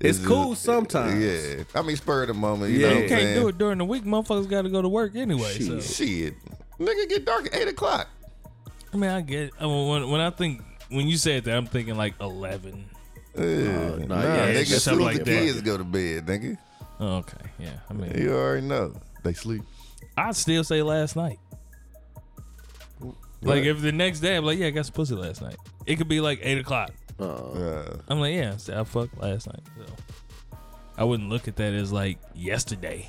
It's 0.00 0.18
cool 0.24 0.54
sometimes. 0.56 1.22
Yeah, 1.22 1.62
I 1.74 1.82
mean, 1.82 1.96
spur 1.96 2.22
of 2.22 2.28
the 2.28 2.34
moment. 2.34 2.72
You 2.72 2.80
Yeah. 2.80 2.88
know 2.88 2.94
You 2.94 2.96
what 2.96 3.02
I'm 3.04 3.08
can't 3.08 3.22
saying? 3.22 3.40
do 3.40 3.48
it 3.48 3.58
during 3.58 3.78
the 3.78 3.84
week. 3.84 4.04
Motherfuckers 4.04 4.48
got 4.48 4.62
to 4.62 4.68
go 4.70 4.82
to 4.82 4.88
work 4.88 5.14
anyway. 5.14 5.58
So. 5.60 5.80
Shit, 5.80 6.34
nigga, 6.78 7.08
get 7.08 7.24
dark 7.24 7.46
at 7.46 7.54
eight 7.54 7.68
o'clock. 7.68 8.08
I 8.92 8.96
mean, 8.96 9.10
I 9.10 9.20
get. 9.20 9.52
I 9.60 9.64
mean, 9.66 9.88
when, 9.88 10.10
when 10.10 10.20
I 10.20 10.30
think 10.30 10.62
when 10.90 11.06
you 11.08 11.16
said 11.16 11.44
that, 11.44 11.56
I'm 11.56 11.66
thinking 11.66 11.96
like 11.96 12.14
eleven. 12.20 12.86
Yeah, 13.36 13.44
nah, 13.44 13.96
nah, 14.06 14.22
yeah, 14.22 14.46
nigga, 14.48 14.54
it's 14.60 14.72
as 14.72 14.82
something 14.82 15.00
soon 15.06 15.08
as 15.10 15.16
like 15.18 15.24
the 15.24 15.32
that. 15.32 15.40
kids 15.46 15.60
go 15.62 15.78
to 15.78 15.84
bed, 15.84 16.26
nigga, 16.26 16.58
Oh, 16.98 17.16
okay, 17.18 17.46
yeah. 17.58 17.76
I 17.88 17.92
mean, 17.94 18.12
you 18.20 18.34
already 18.34 18.66
know 18.66 18.92
they 19.22 19.32
sleep. 19.32 19.62
I'd 20.16 20.36
still 20.36 20.64
say 20.64 20.82
last 20.82 21.16
night. 21.16 21.38
Like 23.42 23.64
if 23.64 23.80
the 23.80 23.92
next 23.92 24.20
day 24.20 24.36
I'm 24.36 24.44
like, 24.44 24.58
yeah, 24.58 24.66
I 24.66 24.70
got 24.70 24.84
some 24.86 24.92
pussy 24.94 25.14
last 25.14 25.40
night. 25.40 25.56
It 25.86 25.96
could 25.96 26.08
be 26.08 26.20
like 26.20 26.40
eight 26.42 26.58
o'clock. 26.58 26.90
Uh, 27.18 27.24
Uh, 27.24 27.96
I'm 28.08 28.20
like, 28.20 28.34
yeah, 28.34 28.54
I 28.74 28.84
fucked 28.84 29.16
last 29.18 29.46
night. 29.46 29.62
So 29.78 30.58
I 30.98 31.04
wouldn't 31.04 31.30
look 31.30 31.48
at 31.48 31.56
that 31.56 31.72
as 31.72 31.90
like 31.90 32.18
yesterday. 32.34 33.08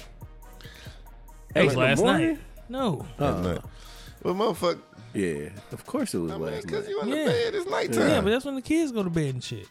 Hey, 1.54 1.68
like 1.68 1.76
last 1.76 2.04
night. 2.04 2.40
No. 2.70 3.06
at 3.20 3.40
night. 3.40 3.62
Well, 4.24 4.36
motherfucker, 4.36 4.80
yeah. 5.14 5.50
Of 5.72 5.86
course 5.86 6.14
it 6.14 6.20
was 6.20 6.32
I 6.32 6.38
mean, 6.38 6.46
last 6.48 6.66
because 6.66 6.86
night. 6.86 6.90
you 6.90 7.02
in 7.02 7.08
Yeah. 7.10 7.16
the 7.26 7.32
bed, 7.32 7.56
it's 7.56 7.70
nighttime. 7.70 8.10
Yeah, 8.10 8.22
but 8.22 8.30
that's 8.32 8.46
when 8.46 8.56
the 8.56 8.62
kids 8.62 8.92
go 8.92 9.04
to 9.04 9.10
bed 9.10 9.34
and 9.36 9.44
shit. 9.44 9.68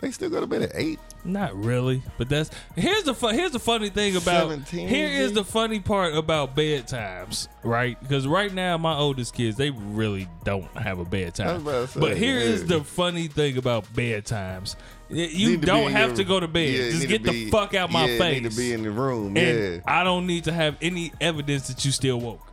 they 0.00 0.10
still 0.10 0.28
go 0.28 0.40
to 0.40 0.46
bed 0.46 0.62
at 0.62 0.72
eight. 0.74 0.98
Not 1.24 1.56
really, 1.56 2.02
but 2.18 2.28
that's 2.28 2.50
here's 2.76 3.04
the 3.04 3.14
fun. 3.14 3.34
Here's 3.34 3.52
the 3.52 3.58
funny 3.58 3.88
thing 3.88 4.14
about 4.16 4.50
17, 4.50 4.88
here 4.88 5.08
is 5.08 5.30
G? 5.30 5.34
the 5.36 5.44
funny 5.44 5.80
part 5.80 6.14
about 6.14 6.54
bedtimes, 6.54 7.48
right? 7.62 7.98
Because 8.00 8.26
right 8.26 8.52
now 8.52 8.76
my 8.76 8.94
oldest 8.94 9.32
kids 9.34 9.56
they 9.56 9.70
really 9.70 10.28
don't 10.44 10.64
have 10.76 10.98
a 10.98 11.02
was 11.02 11.08
bedtime. 11.08 11.64
say, 11.86 12.00
But 12.00 12.18
here 12.18 12.36
is 12.38 12.62
yeah. 12.62 12.78
the 12.78 12.84
funny 12.84 13.28
thing 13.28 13.56
about 13.56 13.84
bedtimes: 13.94 14.76
you 15.08 15.50
Need 15.52 15.62
don't 15.62 15.86
in 15.86 15.92
have 15.92 16.08
your- 16.10 16.16
to 16.16 16.24
go 16.24 16.40
to 16.40 16.48
bed. 16.48 16.74
yeah, 16.74 16.90
Just 16.90 17.08
get 17.08 17.24
to 17.24 17.30
the 17.30 17.50
fuck 17.50 17.72
out 17.74 17.90
my 17.90 18.04
yeah, 18.04 18.18
face. 18.18 18.42
Need 18.42 18.50
to 18.50 18.56
be 18.56 18.72
in 18.74 18.82
the 18.82 18.90
room. 18.90 19.34
and 19.36 19.36
yeah, 19.76 19.80
I 19.86 20.04
don't 20.04 20.26
need 20.26 20.44
to 20.44 20.52
have 20.52 20.76
any 20.82 21.10
evidence 21.22 21.68
that 21.68 21.82
you 21.86 21.90
still 21.92 22.20
woke. 22.20 22.46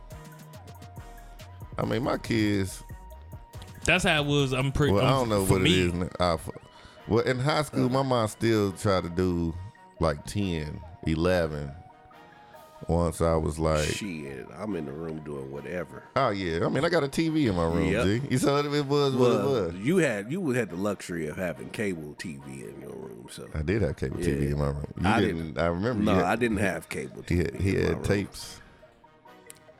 I 1.78 1.84
mean, 1.84 2.02
my 2.02 2.18
kids. 2.18 2.82
That's 3.84 4.04
how 4.04 4.22
it 4.22 4.26
was. 4.26 4.52
I'm 4.52 4.72
pretty. 4.72 4.92
Well, 4.92 5.04
I 5.04 5.08
um, 5.10 5.28
don't 5.28 5.28
know 5.30 5.44
what 5.44 5.60
me. 5.62 5.72
it 5.72 5.86
is. 5.86 5.92
now. 5.94 6.08
I 6.20 6.32
f- 6.34 6.48
well, 7.08 7.24
in 7.24 7.38
high 7.38 7.62
school, 7.62 7.88
my 7.88 8.02
mom 8.02 8.28
still 8.28 8.72
tried 8.72 9.02
to 9.04 9.08
do 9.10 9.52
like 9.98 10.24
10, 10.26 10.80
11. 11.06 11.72
Once 12.88 13.20
I 13.20 13.36
was 13.36 13.60
like, 13.60 13.84
Shit, 13.84 14.44
I'm 14.58 14.74
in 14.74 14.86
the 14.86 14.92
room 14.92 15.20
doing 15.24 15.52
whatever. 15.52 16.02
oh 16.16 16.30
yeah. 16.30 16.66
I 16.66 16.68
mean, 16.68 16.84
I 16.84 16.88
got 16.88 17.04
a 17.04 17.08
TV 17.08 17.48
in 17.48 17.54
my 17.54 17.64
room. 17.64 17.92
Yep. 17.92 18.04
G. 18.04 18.22
You 18.30 18.38
saw 18.38 18.58
it. 18.58 18.66
It 18.66 18.86
was 18.86 19.14
what 19.14 19.30
it 19.30 19.44
was. 19.44 19.74
you 19.76 19.98
had 19.98 20.32
you 20.32 20.50
had 20.50 20.70
the 20.70 20.74
luxury 20.76 21.28
of 21.28 21.36
having 21.36 21.70
cable 21.70 22.16
TV 22.18 22.44
in 22.68 22.80
your 22.80 22.90
room, 22.90 23.28
so 23.30 23.48
I 23.54 23.62
did 23.62 23.82
have 23.82 23.94
cable 23.96 24.16
TV 24.16 24.50
in 24.50 24.58
my 24.58 24.66
room. 24.66 24.92
You 25.00 25.06
I 25.08 25.20
didn't, 25.20 25.36
didn't. 25.38 25.58
I 25.58 25.66
remember. 25.66 26.02
no, 26.02 26.14
had, 26.16 26.24
I 26.24 26.34
didn't 26.36 26.56
have 26.56 26.88
cable 26.88 27.22
He 27.28 27.36
TV. 27.36 27.52
had, 27.52 27.60
he 27.60 27.70
in 27.70 27.76
my 27.76 27.82
had 27.86 27.94
room. 27.98 28.02
tapes, 28.04 28.60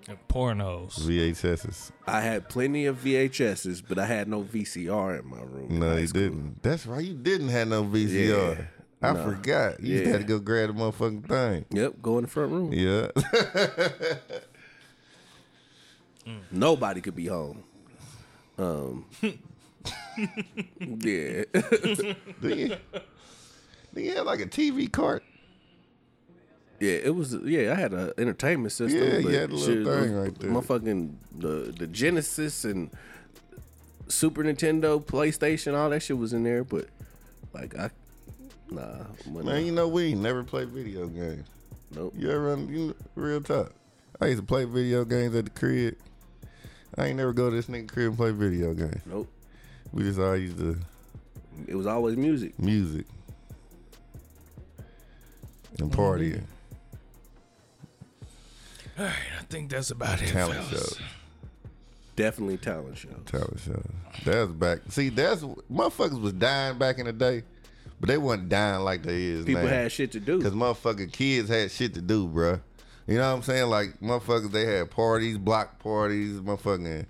And 0.08 0.18
pornos. 0.28 0.98
VHSs. 1.00 1.92
I 2.06 2.20
had 2.22 2.48
plenty 2.48 2.86
of 2.86 2.96
VHSs, 2.98 3.82
but 3.86 3.98
I 3.98 4.06
had 4.06 4.26
no 4.28 4.42
VCR 4.42 5.20
in 5.20 5.26
my 5.28 5.40
room. 5.42 5.78
No, 5.78 5.90
high 5.90 6.00
he 6.00 6.06
school. 6.08 6.22
didn't. 6.22 6.62
That's 6.62 6.86
right. 6.86 7.04
You 7.04 7.14
didn't 7.14 7.48
have 7.50 7.68
no 7.68 7.84
VCR. 7.84 8.56
Yeah. 8.58 8.64
I 9.00 9.12
No. 9.12 9.24
forgot. 9.24 9.80
You 9.80 9.94
just 9.94 10.04
Yeah. 10.06 10.12
had 10.12 10.20
to 10.22 10.26
go 10.26 10.38
grab 10.38 10.68
the 10.68 10.74
motherfucking 10.74 11.28
thing. 11.28 11.64
Yep, 11.70 11.94
go 12.02 12.18
in 12.18 12.24
the 12.24 12.30
front 12.30 12.52
room. 12.52 12.72
Yeah. 12.72 13.08
Nobody 16.50 17.00
could 17.00 17.16
be 17.16 17.26
home. 17.26 17.62
Um, 18.58 19.06
yeah, 19.22 19.32
do 22.40 22.48
you? 22.48 22.76
Do 23.94 24.00
you 24.00 24.14
have 24.16 24.26
like 24.26 24.40
a 24.40 24.46
TV 24.46 24.90
cart? 24.90 25.22
Yeah. 26.82 26.98
It 27.04 27.14
was 27.14 27.34
yeah. 27.44 27.72
I 27.72 27.76
had 27.76 27.92
an 27.92 28.12
entertainment 28.18 28.72
system. 28.72 29.00
Yeah, 29.02 29.18
you 29.18 29.28
had 29.28 29.50
a 29.50 29.54
little 29.54 29.74
shit, 29.74 29.86
thing 29.86 30.14
right 30.14 30.38
there. 30.38 30.50
Motherfucking 30.50 31.14
the 31.38 31.74
the 31.78 31.86
Genesis 31.86 32.64
and 32.64 32.90
Super 34.08 34.42
Nintendo, 34.42 35.02
PlayStation, 35.02 35.76
all 35.76 35.90
that 35.90 36.00
shit 36.00 36.18
was 36.18 36.32
in 36.32 36.42
there. 36.42 36.64
But 36.64 36.88
like 37.54 37.78
I, 37.78 37.90
nah, 38.70 39.04
Man, 39.30 39.64
you 39.64 39.72
know 39.72 39.86
we 39.88 40.06
ain't 40.06 40.20
never 40.20 40.42
played 40.42 40.68
video 40.68 41.06
games. 41.06 41.46
nope. 41.94 42.14
You 42.16 42.30
ever 42.30 42.48
run 42.48 42.68
you 42.68 42.96
real 43.14 43.40
talk? 43.40 43.72
I 44.20 44.26
used 44.26 44.40
to 44.40 44.46
play 44.46 44.64
video 44.64 45.04
games 45.04 45.34
at 45.34 45.44
the 45.44 45.50
crib. 45.50 45.96
I 46.98 47.06
ain't 47.06 47.16
never 47.16 47.32
go 47.32 47.48
to 47.48 47.56
this 47.56 47.66
nigga 47.66 47.88
crib 47.88 48.08
and 48.08 48.16
play 48.16 48.32
video 48.32 48.74
games. 48.74 49.00
Nope. 49.06 49.28
We 49.92 50.02
just 50.02 50.18
all 50.18 50.36
used 50.36 50.58
to 50.58 50.78
It 51.66 51.74
was 51.74 51.86
always 51.86 52.16
music. 52.16 52.58
music 52.58 53.06
and 55.78 55.90
partying, 55.90 56.42
mm-hmm. 56.42 56.51
All 58.98 59.04
right, 59.06 59.14
I 59.40 59.42
think 59.44 59.70
that's 59.70 59.90
about 59.90 60.20
it. 60.22 60.28
talent 60.28 60.64
fellas. 60.64 60.70
shows. 60.96 61.00
Definitely 62.14 62.58
talent 62.58 62.98
show. 62.98 63.08
Talent 63.26 63.58
shows. 63.60 63.84
That's 64.24 64.50
back. 64.52 64.80
See, 64.90 65.08
that's 65.08 65.42
motherfuckers 65.42 66.20
was 66.20 66.34
dying 66.34 66.78
back 66.78 66.98
in 66.98 67.06
the 67.06 67.12
day, 67.12 67.42
but 68.00 68.08
they 68.08 68.18
wasn't 68.18 68.50
dying 68.50 68.82
like 68.84 69.02
they 69.02 69.22
is 69.22 69.46
People 69.46 69.62
now. 69.62 69.68
had 69.68 69.92
shit 69.92 70.12
to 70.12 70.20
do. 70.20 70.40
Cause 70.42 70.52
motherfucking 70.52 71.12
kids 71.12 71.48
had 71.48 71.70
shit 71.70 71.94
to 71.94 72.02
do, 72.02 72.28
bruh. 72.28 72.60
You 73.06 73.16
know 73.16 73.30
what 73.30 73.36
I'm 73.38 73.42
saying? 73.42 73.68
Like 73.70 73.98
motherfuckers, 74.00 74.52
they 74.52 74.66
had 74.66 74.90
parties, 74.90 75.38
block 75.38 75.78
parties, 75.78 76.38
motherfucking 76.38 77.06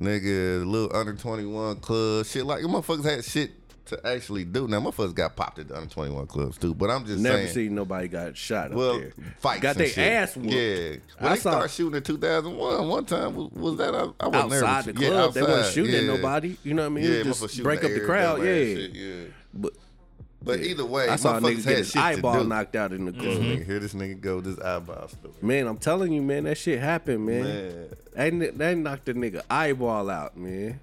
nigga, 0.00 0.64
little 0.64 0.94
under 0.96 1.14
21 1.14 1.76
clubs, 1.80 2.30
shit. 2.30 2.46
Like 2.46 2.62
motherfuckers 2.62 3.04
had 3.04 3.24
shit 3.24 3.50
to 3.86 4.06
actually 4.06 4.44
do. 4.44 4.66
Now 4.68 4.80
my 4.80 4.90
motherfuckers 4.90 5.14
got 5.14 5.36
popped 5.36 5.58
at 5.58 5.68
the 5.68 5.76
under 5.76 5.88
21 5.88 6.26
clubs 6.26 6.58
too. 6.58 6.74
But 6.74 6.90
I'm 6.90 7.04
just 7.06 7.20
Never 7.20 7.38
saying. 7.38 7.48
seen 7.54 7.74
nobody 7.74 8.08
got 8.08 8.36
shot 8.36 8.66
up 8.72 8.76
well, 8.76 8.98
there. 9.00 9.12
fights 9.38 9.62
Got 9.62 9.76
they 9.76 9.88
shit. 9.88 10.12
ass 10.12 10.36
whooped. 10.36 10.50
Yeah, 10.52 10.88
when 11.18 11.32
I 11.32 11.34
they 11.34 11.40
saw- 11.40 11.50
started 11.52 11.70
shooting 11.70 11.96
in 11.96 12.02
2001, 12.02 12.88
one 12.88 13.04
time 13.04 13.34
was, 13.34 13.50
was 13.52 13.76
that 13.78 13.94
I, 13.94 14.08
I 14.20 14.28
wasn't 14.28 14.52
outside 14.64 14.86
with 14.86 14.96
the 14.96 15.06
club. 15.06 15.34
they 15.34 15.40
Yeah, 15.40 15.46
outside, 15.46 15.72
shooting 15.72 15.94
at 15.94 16.04
nobody. 16.04 16.56
You 16.62 16.74
know 16.74 16.82
what 16.82 16.86
I 16.86 17.02
mean? 17.02 17.04
Yeah, 17.12 17.22
was 17.24 17.40
just 17.40 17.62
break 17.62 17.84
up 17.84 17.90
the 17.92 18.00
crowd. 18.00 18.42
Yeah. 18.44 18.52
yeah. 18.52 19.24
But 19.54 19.72
But 20.42 20.60
either 20.60 20.84
way, 20.84 21.08
I 21.08 21.16
saw 21.16 21.38
a 21.38 21.40
nigga 21.40 21.64
get 21.66 21.78
his 21.78 21.96
eyeball. 21.96 22.36
Mm-hmm. 22.36 22.48
knocked 22.48 22.76
out 22.76 22.92
in 22.92 23.06
the 23.06 23.12
club. 23.12 23.24
Nigga, 23.38 23.64
Here 23.66 23.78
this 23.80 23.94
nigga 23.94 24.20
go, 24.20 24.40
this 24.40 24.58
eyeball 24.60 25.08
story. 25.08 25.34
Man, 25.42 25.66
I'm 25.66 25.78
telling 25.78 26.12
you, 26.12 26.22
man, 26.22 26.44
that 26.44 26.56
shit 26.58 26.78
happened, 26.80 27.26
man. 27.26 27.42
Man. 28.14 28.38
They, 28.38 28.48
they 28.50 28.74
knocked 28.74 29.06
the 29.06 29.14
nigga 29.14 29.42
eyeball 29.50 30.08
out, 30.08 30.36
man. 30.36 30.78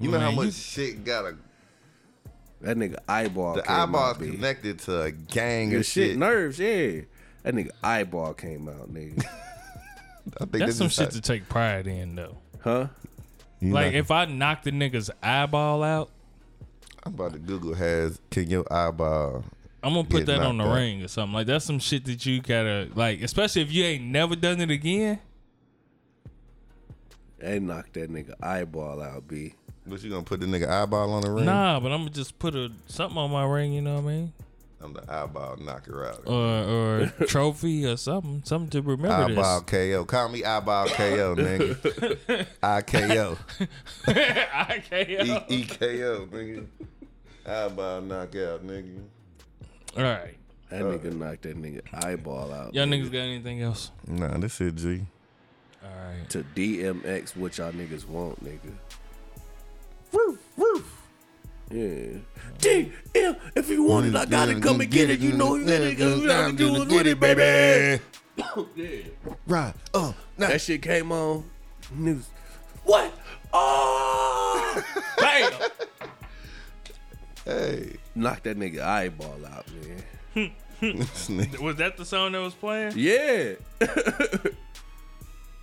You 0.00 0.10
know 0.10 0.18
how 0.20 0.30
much 0.30 0.46
you- 0.46 0.50
shit 0.52 1.04
got 1.04 1.26
a 1.26 1.36
That 2.62 2.76
nigga 2.76 2.96
eyeball. 3.08 3.54
the 3.56 3.62
came 3.62 3.76
eyeballs 3.76 4.14
out, 4.16 4.20
B. 4.20 4.30
connected 4.32 4.78
to 4.80 5.02
a 5.02 5.10
gang 5.12 5.70
Good 5.70 5.80
of 5.80 5.86
shit, 5.86 6.10
shit. 6.10 6.18
nerves, 6.18 6.58
yeah. 6.58 7.02
That 7.42 7.54
nigga 7.54 7.70
eyeball 7.82 8.34
came 8.34 8.68
out, 8.68 8.92
nigga. 8.92 9.24
I 10.40 10.44
think 10.44 10.52
That's 10.64 10.76
some 10.76 10.88
shit 10.88 11.06
how- 11.06 11.10
to 11.10 11.20
take 11.20 11.48
pride 11.48 11.86
in, 11.86 12.14
though. 12.16 12.36
huh? 12.60 12.88
You 13.60 13.72
Like 13.72 13.92
know, 13.92 13.98
if 13.98 14.10
I 14.10 14.24
knock 14.26 14.62
the 14.62 14.70
nigga's 14.72 15.10
eyeball 15.22 15.82
out, 15.82 16.10
I'm 17.02 17.14
about 17.14 17.32
to 17.32 17.38
Google 17.38 17.74
has 17.74 18.18
can 18.30 18.48
your 18.50 18.70
eyeball 18.72 19.44
I'm 19.82 19.94
gonna 19.94 20.04
put 20.06 20.26
that 20.26 20.40
on 20.40 20.58
the 20.58 20.64
out. 20.64 20.74
ring 20.74 21.02
or 21.02 21.08
something. 21.08 21.32
Like 21.34 21.46
that's 21.46 21.64
some 21.64 21.78
shit 21.78 22.04
that 22.06 22.24
you 22.26 22.40
gotta 22.42 22.88
like, 22.94 23.22
especially 23.22 23.62
if 23.62 23.72
you 23.72 23.84
ain't 23.84 24.04
never 24.04 24.36
done 24.36 24.60
it 24.60 24.70
again. 24.70 25.18
They 27.38 27.58
knocked 27.58 27.94
that 27.94 28.10
nigga 28.10 28.34
eyeball 28.42 29.00
out, 29.02 29.26
B. 29.26 29.54
But 29.86 30.02
you 30.02 30.10
gonna 30.10 30.22
put 30.22 30.40
the 30.40 30.46
nigga 30.46 30.68
eyeball 30.68 31.12
on 31.14 31.22
the 31.22 31.30
ring? 31.30 31.44
Nah, 31.46 31.80
but 31.80 31.90
I'm 31.92 32.00
gonna 32.02 32.10
just 32.10 32.38
put 32.38 32.54
a 32.54 32.70
something 32.86 33.16
on 33.18 33.30
my 33.30 33.44
ring. 33.44 33.72
You 33.72 33.80
know 33.82 33.94
what 33.94 34.04
I 34.04 34.06
mean? 34.06 34.32
I'm 34.82 34.92
the 34.94 35.12
eyeball 35.12 35.56
knocker 35.58 36.06
out. 36.06 36.22
Or 36.26 36.34
or 36.36 37.06
trophy 37.26 37.84
or 37.86 37.96
something, 37.96 38.42
something 38.44 38.70
to 38.70 38.82
remember 38.82 39.32
eyeball 39.32 39.60
KO. 39.62 40.04
Call 40.06 40.28
me 40.30 40.44
eyeball 40.44 40.86
KO, 40.88 41.34
nigga. 41.34 42.46
IKO. 42.62 43.38
this. 44.06 44.46
I 44.54 44.82
can't. 44.88 45.10
E- 45.10 45.64
EKO, 45.64 46.28
nigga. 46.28 46.66
Eyeball 47.46 48.00
knockout, 48.02 48.66
nigga. 48.66 49.00
All 49.96 50.04
right, 50.04 50.36
That 50.70 50.82
uh, 50.82 50.84
nigga 50.84 51.12
knocked 51.14 51.42
that 51.42 51.60
nigga 51.60 51.80
eyeball 52.04 52.52
out. 52.52 52.72
y'all 52.74 52.86
nigga. 52.86 53.02
niggas 53.06 53.12
got 53.12 53.18
anything 53.18 53.60
else? 53.62 53.90
Nah, 54.06 54.38
this 54.38 54.54
shit 54.56 54.76
G. 54.76 55.00
All 55.82 55.88
right. 55.90 56.30
to 56.30 56.44
DMX 56.54 57.34
what 57.36 57.58
y'all 57.58 57.72
niggas 57.72 58.06
want, 58.06 58.42
nigga. 58.44 58.72
Roof, 61.70 61.80
roof. 61.80 62.22
Yeah. 62.62 62.84
DM, 63.14 63.36
if 63.54 63.68
you 63.68 63.84
want 63.84 64.06
it, 64.06 64.16
I 64.16 64.24
gotta 64.26 64.58
come 64.60 64.80
and 64.80 64.90
get 64.90 65.10
it. 65.10 65.20
You 65.20 65.32
know 65.32 65.54
you 65.54 65.64
gotta 65.66 65.94
gotta 66.26 66.52
do 66.52 66.82
it 66.82 66.88
with 66.88 67.06
it, 67.06 67.20
baby. 67.20 68.02
yeah. 68.76 69.02
Right. 69.46 69.74
Uh, 69.94 69.98
oh, 69.98 70.14
nah. 70.38 70.48
That 70.48 70.60
shit 70.60 70.82
came 70.82 71.12
on. 71.12 71.44
News. 71.92 72.28
What? 72.84 73.12
Oh! 73.52 74.82
Bam! 75.18 75.52
Hey. 77.44 77.96
Knock 78.14 78.42
that 78.42 78.58
nigga 78.58 78.80
eyeball 78.80 79.46
out, 79.46 79.66
man. 79.72 80.52
Was 81.60 81.76
that 81.76 81.96
the 81.96 82.04
song 82.04 82.32
that 82.32 82.40
was 82.40 82.54
playing? 82.54 82.94
Yeah. 82.96 83.54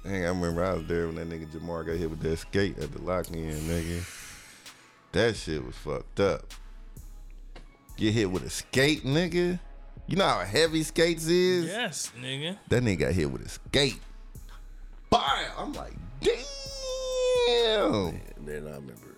Dang, 0.03 0.23
I 0.23 0.27
remember 0.27 0.63
I 0.63 0.73
was 0.73 0.85
there 0.87 1.07
when 1.07 1.15
that 1.15 1.27
nigga 1.27 1.47
Jamar 1.47 1.85
got 1.85 1.97
hit 1.97 2.09
with 2.09 2.21
that 2.21 2.37
skate 2.37 2.77
at 2.77 2.93
the 2.93 3.01
lock-in, 3.01 3.51
nigga. 3.51 4.26
That 5.11 5.35
shit 5.35 5.65
was 5.65 5.75
fucked 5.75 6.19
up. 6.19 6.53
Get 7.95 8.13
hit 8.13 8.29
with 8.29 8.43
a 8.43 8.49
skate, 8.49 9.03
nigga. 9.03 9.59
You 10.05 10.15
know 10.15 10.25
how 10.25 10.39
heavy 10.39 10.83
skates 10.83 11.25
is? 11.25 11.65
Yes, 11.65 12.11
nigga. 12.19 12.57
That 12.69 12.83
nigga 12.83 12.99
got 12.99 13.13
hit 13.13 13.31
with 13.31 13.45
a 13.45 13.49
skate. 13.49 13.99
Bam! 15.09 15.21
I'm 15.57 15.73
like, 15.73 15.93
damn. 16.21 18.21
And 18.35 18.45
then 18.45 18.67
I 18.67 18.75
remember 18.75 19.17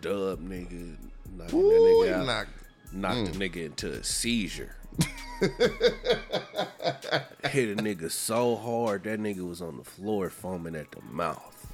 Dub 0.00 0.40
nigga 0.40 0.96
knocking 1.36 1.58
Ooh, 1.58 1.68
that 1.68 1.80
nigga 1.80 2.12
out. 2.12 2.26
knocked. 2.26 2.50
knocked 2.92 3.32
the 3.32 3.38
mm. 3.38 3.50
nigga 3.50 3.66
into 3.66 3.92
a 3.92 4.04
seizure. 4.04 4.74
Hit 7.50 7.78
a 7.78 7.80
nigga 7.80 8.10
so 8.10 8.56
hard 8.56 9.04
that 9.04 9.20
nigga 9.20 9.48
was 9.48 9.62
on 9.62 9.76
the 9.76 9.84
floor 9.84 10.28
foaming 10.30 10.74
at 10.74 10.90
the 10.90 11.00
mouth. 11.02 11.66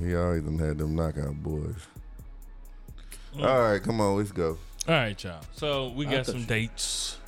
He 0.00 0.14
always 0.14 0.42
done 0.42 0.58
had 0.58 0.78
them 0.78 0.96
knockout 0.96 1.42
boys. 1.42 1.86
Mm. 3.36 3.44
All 3.46 3.60
right, 3.62 3.82
come 3.82 4.00
on, 4.00 4.16
let's 4.16 4.32
go. 4.32 4.58
All 4.86 4.94
right, 4.94 5.22
y'all. 5.24 5.40
So 5.54 5.88
we 5.88 6.04
got 6.06 6.26
some 6.26 6.40
you- 6.40 6.46
dates. 6.46 7.18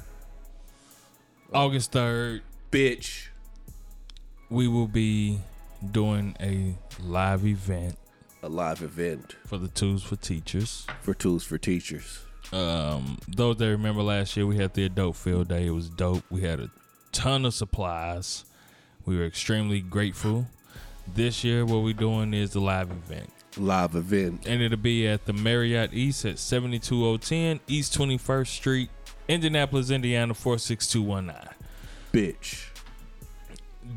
August 1.52 1.92
third, 1.92 2.42
Bitch. 2.70 3.28
we 4.50 4.66
will 4.68 4.88
be 4.88 5.38
doing 5.92 6.34
a 6.40 6.74
live 7.02 7.46
event 7.46 7.96
A 8.42 8.48
live 8.48 8.82
event 8.82 9.36
for 9.46 9.56
the 9.56 9.68
Tools 9.68 10.02
for 10.02 10.16
Teachers. 10.16 10.86
for 11.02 11.14
tools 11.14 11.44
for 11.44 11.56
teachers. 11.58 12.20
Um, 12.52 13.18
those 13.28 13.56
that 13.58 13.68
remember 13.68 14.02
last 14.02 14.36
year, 14.36 14.46
we 14.46 14.56
had 14.56 14.74
the 14.74 14.84
adult 14.84 15.16
field 15.16 15.48
day. 15.48 15.66
It 15.66 15.70
was 15.70 15.88
dope. 15.88 16.24
We 16.30 16.42
had 16.42 16.60
a 16.60 16.70
ton 17.12 17.44
of 17.44 17.54
supplies. 17.54 18.44
We 19.04 19.16
were 19.16 19.24
extremely 19.24 19.80
grateful. 19.80 20.46
This 21.12 21.42
year, 21.44 21.64
what 21.64 21.82
we're 21.84 21.92
doing 21.94 22.34
is 22.34 22.50
the 22.50 22.60
live 22.60 22.90
event. 22.90 23.30
Live 23.58 23.94
event. 23.94 24.46
And 24.46 24.60
it'll 24.62 24.76
be 24.76 25.06
at 25.08 25.24
the 25.26 25.32
Marriott 25.32 25.92
East 25.94 26.24
at 26.24 26.38
72010 26.38 27.60
East 27.66 27.96
21st 27.98 28.46
Street, 28.48 28.90
Indianapolis, 29.28 29.90
Indiana 29.90 30.34
46219. 30.34 31.54
Bitch. 32.12 32.68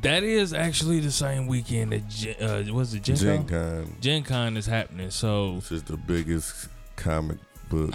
That 0.01 0.23
is 0.23 0.53
actually 0.53 0.99
the 0.99 1.11
same 1.11 1.47
weekend 1.47 1.91
that 1.91 2.07
Gen, 2.07 2.35
uh, 2.41 2.73
was 2.73 2.93
it 2.93 3.03
Gen, 3.03 3.15
Gen 3.15 3.47
Con? 3.47 3.47
Con. 3.85 3.95
Gen 3.99 4.23
Con 4.23 4.55
is 4.57 4.65
happening. 4.65 5.09
So 5.09 5.55
This 5.55 5.71
is 5.71 5.83
the 5.83 5.97
biggest 5.97 6.69
comic 6.95 7.37
book 7.69 7.93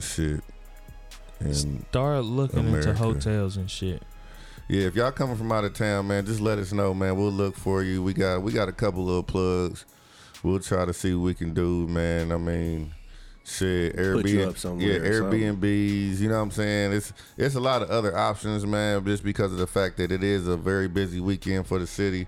shit. 0.00 0.40
And 1.40 1.84
start 1.90 2.24
looking 2.24 2.66
into 2.68 2.94
hotels 2.94 3.56
and 3.56 3.70
shit. 3.70 4.02
yeah, 4.68 4.86
if 4.86 4.94
y'all 4.96 5.12
coming 5.12 5.36
from 5.36 5.52
out 5.52 5.64
of 5.64 5.74
town, 5.74 6.06
man, 6.08 6.24
just 6.26 6.40
let 6.40 6.58
us 6.58 6.72
know, 6.72 6.94
man. 6.94 7.16
We'll 7.16 7.30
look 7.32 7.56
for 7.56 7.82
you. 7.82 8.02
We 8.02 8.12
got 8.12 8.42
we 8.42 8.52
got 8.52 8.68
a 8.68 8.72
couple 8.72 9.04
little 9.04 9.22
plugs. 9.22 9.84
We'll 10.44 10.60
try 10.60 10.84
to 10.84 10.92
see 10.92 11.14
what 11.14 11.24
we 11.24 11.34
can 11.34 11.54
do, 11.54 11.88
man. 11.88 12.30
I 12.30 12.36
mean, 12.36 12.92
shit, 13.44 13.96
Put 13.96 14.28
you 14.28 14.38
Airbnb, 14.40 14.48
up 14.48 14.58
somewhere 14.58 15.02
yeah. 15.04 15.10
Airbnbs. 15.10 16.20
You 16.20 16.28
know 16.28 16.36
what 16.36 16.42
I'm 16.42 16.50
saying? 16.52 16.92
It's 16.92 17.12
it's 17.36 17.54
a 17.56 17.60
lot 17.60 17.82
of 17.82 17.90
other 17.90 18.16
options, 18.16 18.64
man. 18.66 19.04
Just 19.04 19.24
because 19.24 19.52
of 19.52 19.58
the 19.58 19.66
fact 19.66 19.96
that 19.96 20.12
it 20.12 20.22
is 20.22 20.46
a 20.46 20.56
very 20.56 20.86
busy 20.86 21.18
weekend 21.20 21.66
for 21.66 21.78
the 21.78 21.86
city, 21.86 22.26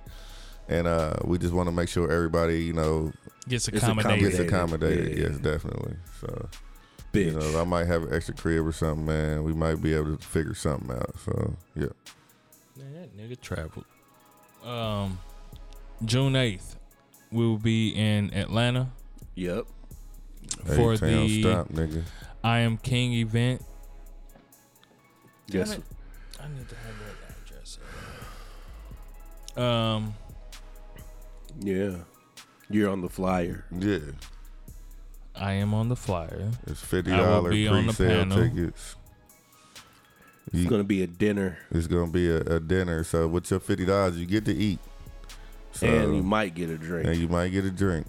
and 0.69 0.87
uh, 0.87 1.15
we 1.25 1.39
just 1.39 1.53
want 1.55 1.69
to 1.69 1.73
make 1.73 1.89
sure 1.89 2.11
everybody, 2.11 2.65
you 2.65 2.73
know, 2.73 3.13
Gets 3.49 3.69
accommodated. 3.69 4.21
gets 4.21 4.39
Accommodated. 4.41 4.99
accommodated. 5.13 5.19
Yeah. 5.19 5.29
Yes, 5.29 5.39
definitely. 5.39 5.97
So. 6.21 6.49
Bitch. 7.13 7.27
You 7.27 7.39
know, 7.53 7.61
I 7.61 7.65
might 7.65 7.87
have 7.87 8.03
an 8.03 8.13
extra 8.15 8.35
crib 8.35 8.67
or 8.67 8.73
something, 8.73 9.07
man. 9.07 9.43
We 9.45 9.53
might 9.55 9.81
be 9.81 9.95
able 9.95 10.17
to 10.17 10.27
figure 10.27 10.55
something 10.55 10.91
out. 10.91 11.15
So, 11.25 11.55
yeah. 11.75 11.87
Man, 12.77 12.93
that 12.95 13.17
nigga 13.17 13.41
traveled. 13.41 13.85
Um, 14.65 15.19
June 16.05 16.35
eighth, 16.37 16.77
we 17.33 17.45
will 17.47 17.59
be 17.59 17.91
in 17.91 18.33
Atlanta 18.35 18.91
Yep. 19.35 19.67
for 20.77 20.93
A-Town 20.95 21.09
the 21.27 21.43
stop, 21.43 21.69
nigga. 21.69 22.03
I 22.45 22.61
Am 22.61 22.77
King 22.79 23.13
event. 23.15 23.63
Yes. 25.49 25.79
I 26.41 26.49
need 26.49 26.69
to 26.69 26.75
have 26.77 26.95
that 27.01 27.17
address. 27.45 27.79
Um, 29.57 30.15
Yeah. 31.61 31.97
You're 32.69 32.91
on 32.91 33.01
the 33.01 33.09
flyer. 33.09 33.65
Yeah. 33.77 33.99
I 35.35 35.53
am 35.53 35.73
on 35.75 35.89
the 35.89 35.97
flyer. 35.97 36.51
It's 36.67 36.83
$50 36.85 37.13
I 37.13 37.21
on 37.69 37.87
the 37.87 37.93
pre-sale 37.93 38.09
panel. 38.27 38.39
tickets. 38.43 38.97
It's 40.49 40.55
You, 40.63 40.69
gonna 40.71 40.85
be 40.85 41.03
a 41.03 41.07
dinner, 41.07 41.59
it's 41.73 41.87
going 41.89 42.07
to 42.07 42.13
be 42.13 42.29
a, 42.31 42.39
a 42.57 42.61
dinner. 42.61 43.03
So, 43.05 43.27
with 43.29 43.51
your 43.51 43.59
$50, 43.61 44.17
you 44.17 44.27
get 44.27 44.45
to 44.47 44.55
eat. 44.55 44.79
So, 45.77 45.87
and 45.87 46.17
you 46.17 46.23
might 46.23 46.55
get 46.55 46.71
a 46.71 46.77
drink. 46.79 47.07
and 47.07 47.17
you 47.17 47.29
might 47.29 47.49
get 47.49 47.65
a 47.65 47.71
drink. 47.71 48.07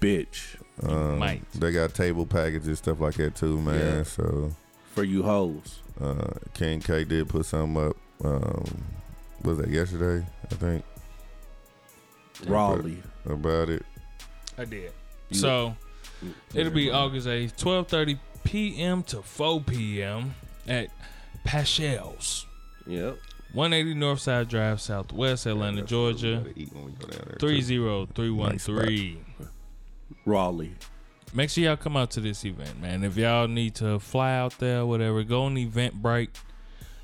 Bitch. 0.00 0.56
Um, 0.82 1.18
might. 1.18 1.42
They 1.52 1.72
got 1.72 1.94
table 1.94 2.24
packages, 2.26 2.78
stuff 2.78 3.00
like 3.00 3.14
that, 3.14 3.34
too, 3.34 3.60
man. 3.60 3.96
Yeah. 3.98 4.02
So, 4.04 4.52
For 4.94 5.04
you 5.04 5.22
hoes. 5.22 5.80
uh, 6.00 6.32
King 6.54 6.80
K 6.80 7.04
did 7.04 7.28
put 7.28 7.44
something 7.46 7.88
up. 7.88 7.96
Um, 8.24 8.84
was 9.42 9.58
that 9.58 9.68
yesterday? 9.68 10.26
I 10.50 10.54
think. 10.54 10.84
Raleigh. 12.46 13.02
About 13.26 13.68
it. 13.68 13.84
I 14.56 14.64
did. 14.64 14.92
You- 15.28 15.36
So 15.38 15.76
it'll 16.54 16.72
be 16.72 16.90
August 16.90 17.26
eighth, 17.26 17.56
twelve 17.58 17.88
thirty 17.88 18.18
p.m. 18.44 19.02
to 19.04 19.20
four 19.22 19.60
p.m. 19.60 20.34
at 20.66 20.88
Paschal's. 21.44 22.46
Yep. 22.86 23.18
180 23.52 23.94
Northside 23.98 24.48
Drive, 24.48 24.80
Southwest 24.80 25.46
Atlanta, 25.46 25.82
Georgia. 25.82 26.42
Gotta 26.44 26.58
eat 26.58 26.72
when 26.72 26.84
we 26.86 26.92
go 26.92 27.06
down 27.08 27.20
there, 27.26 27.36
too. 27.36 27.46
30313. 27.46 29.24
Raleigh. 30.24 30.74
Make 31.32 31.50
sure 31.50 31.64
y'all 31.64 31.76
come 31.76 31.96
out 31.96 32.10
to 32.12 32.20
this 32.20 32.44
event, 32.44 32.80
man. 32.80 33.04
If 33.04 33.16
y'all 33.16 33.46
need 33.48 33.74
to 33.76 33.98
fly 34.00 34.34
out 34.36 34.58
there, 34.58 34.84
whatever, 34.84 35.22
go 35.22 35.42
on 35.44 35.54
Eventbrite. 35.56 36.30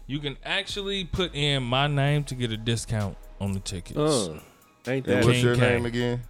You 0.06 0.18
can 0.18 0.36
actually 0.44 1.04
put 1.04 1.34
in 1.34 1.62
my 1.62 1.86
name 1.86 2.24
to 2.24 2.34
get 2.34 2.50
a 2.52 2.56
discount 2.56 3.16
on 3.40 3.52
the 3.52 3.60
tickets. 3.60 3.98
Uh, 3.98 4.40
ain't 4.86 5.06
And 5.06 5.22
that 5.22 5.24
what's 5.24 5.42
your 5.42 5.54
King 5.54 5.64
K. 5.64 5.70
name 5.70 5.86
again? 5.86 6.22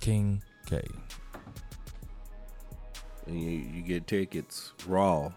King 0.00 0.42
K. 0.66 0.82
and 3.26 3.40
you, 3.40 3.50
you 3.50 3.82
get 3.82 4.06
tickets 4.06 4.72
raw. 4.86 5.30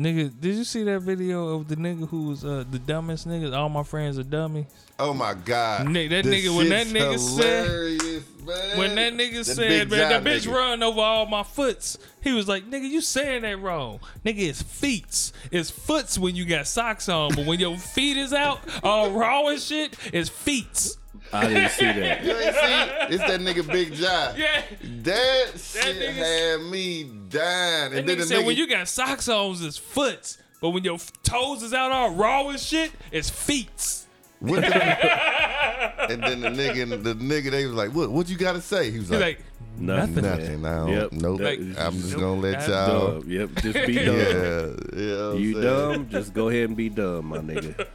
Nigga, 0.00 0.32
did 0.40 0.54
you 0.56 0.64
see 0.64 0.82
that 0.84 1.00
video 1.00 1.48
of 1.56 1.68
the 1.68 1.76
nigga 1.76 2.08
who 2.08 2.28
was 2.28 2.42
uh, 2.42 2.64
the 2.70 2.78
dumbest 2.78 3.28
niggas? 3.28 3.54
All 3.54 3.68
my 3.68 3.82
friends 3.82 4.18
are 4.18 4.22
dummies. 4.22 4.64
Oh 4.98 5.12
my 5.12 5.34
God. 5.34 5.88
Nick, 5.88 6.08
that 6.08 6.24
This 6.24 6.42
nigga- 6.46 6.56
when 6.56 6.68
that 6.70 6.86
nigga 6.86 7.18
said- 7.18 7.68
man. 7.68 8.78
When 8.78 8.94
that 8.96 9.12
nigga 9.12 9.44
That 9.44 9.44
said, 9.44 9.90
man, 9.90 10.08
that 10.08 10.24
bitch 10.24 10.46
nigga. 10.46 10.52
run 10.54 10.82
over 10.82 11.00
all 11.00 11.26
my 11.26 11.42
foots, 11.42 11.98
he 12.22 12.32
was 12.32 12.48
like, 12.48 12.64
nigga, 12.68 12.88
you 12.88 13.00
saying 13.02 13.42
that 13.42 13.60
wrong. 13.60 14.00
Nigga, 14.24 14.38
it's 14.48 14.62
feets. 14.62 15.32
It's 15.50 15.70
foots 15.70 16.18
when 16.18 16.34
you 16.34 16.46
got 16.46 16.66
socks 16.66 17.08
on, 17.10 17.34
but 17.34 17.44
when 17.44 17.60
your 17.60 17.76
feet 17.94 18.16
is 18.16 18.32
out, 18.32 18.60
all 18.82 19.10
raw 19.10 19.46
and 19.48 19.60
shit, 19.60 19.94
it's 20.14 20.30
feets. 20.30 20.96
I 21.32 21.46
didn't 21.48 21.70
see 21.70 21.84
that. 21.84 22.24
You 22.24 22.32
ain't 22.32 22.54
see? 22.54 23.14
It's 23.14 23.24
that 23.24 23.40
nigga 23.40 23.66
Big 23.70 23.92
John. 23.94 24.34
Yeah. 24.36 24.62
That 25.02 25.46
shit 25.56 25.96
nigga- 25.96 26.58
had 26.60 26.70
me 26.70 27.04
dying. 27.28 27.92
And 27.94 28.08
then 28.08 28.16
nigga 28.16 28.20
the 28.20 28.26
said 28.26 28.38
nigga, 28.42 28.46
when 28.46 28.56
you 28.56 28.66
got 28.68 28.88
socks 28.88 29.28
on, 29.28 29.56
it's 29.60 29.76
foots. 29.76 30.38
But 30.60 30.70
when 30.70 30.84
your 30.84 30.98
toes 31.22 31.62
is 31.62 31.72
out 31.72 31.90
all 31.92 32.10
raw 32.14 32.48
and 32.48 32.58
shit, 32.60 32.92
it's 33.12 33.30
feets. 33.30 34.06
what 34.40 34.60
the, 34.60 34.76
and 36.10 36.22
then 36.22 36.40
the 36.40 36.48
nigga, 36.50 37.02
the 37.02 37.14
nigga, 37.14 37.50
they 37.50 37.64
was 37.66 37.74
like, 37.74 37.94
"What? 37.94 38.10
What 38.10 38.28
you 38.28 38.36
got 38.36 38.52
to 38.52 38.60
say?" 38.60 38.90
He 38.90 38.98
was 38.98 39.10
like, 39.10 39.20
like, 39.20 39.40
Nothing. 39.78 40.16
Nothing. 40.24 40.62
"Nothing. 40.62 40.66
I 40.66 40.76
don't. 40.76 40.88
Yep. 40.90 41.12
Nope. 41.12 41.38
That- 41.40 41.76
I'm 41.78 41.92
just 41.94 42.12
Nope. 42.12 42.20
gonna 42.20 42.40
let 42.40 42.68
y'all." 42.68 43.20
Dumb. 43.20 43.30
Yep. 43.30 43.50
Just 43.62 43.86
be 43.86 43.94
dumb. 43.94 44.16
Yeah, 44.16 45.00
yeah. 45.00 45.32
You 45.34 45.52
saying. 45.54 45.62
dumb? 45.64 46.08
Just 46.10 46.34
go 46.34 46.48
ahead 46.50 46.64
and 46.68 46.76
be 46.76 46.88
dumb, 46.90 47.26
my 47.26 47.38
nigga. 47.38 47.86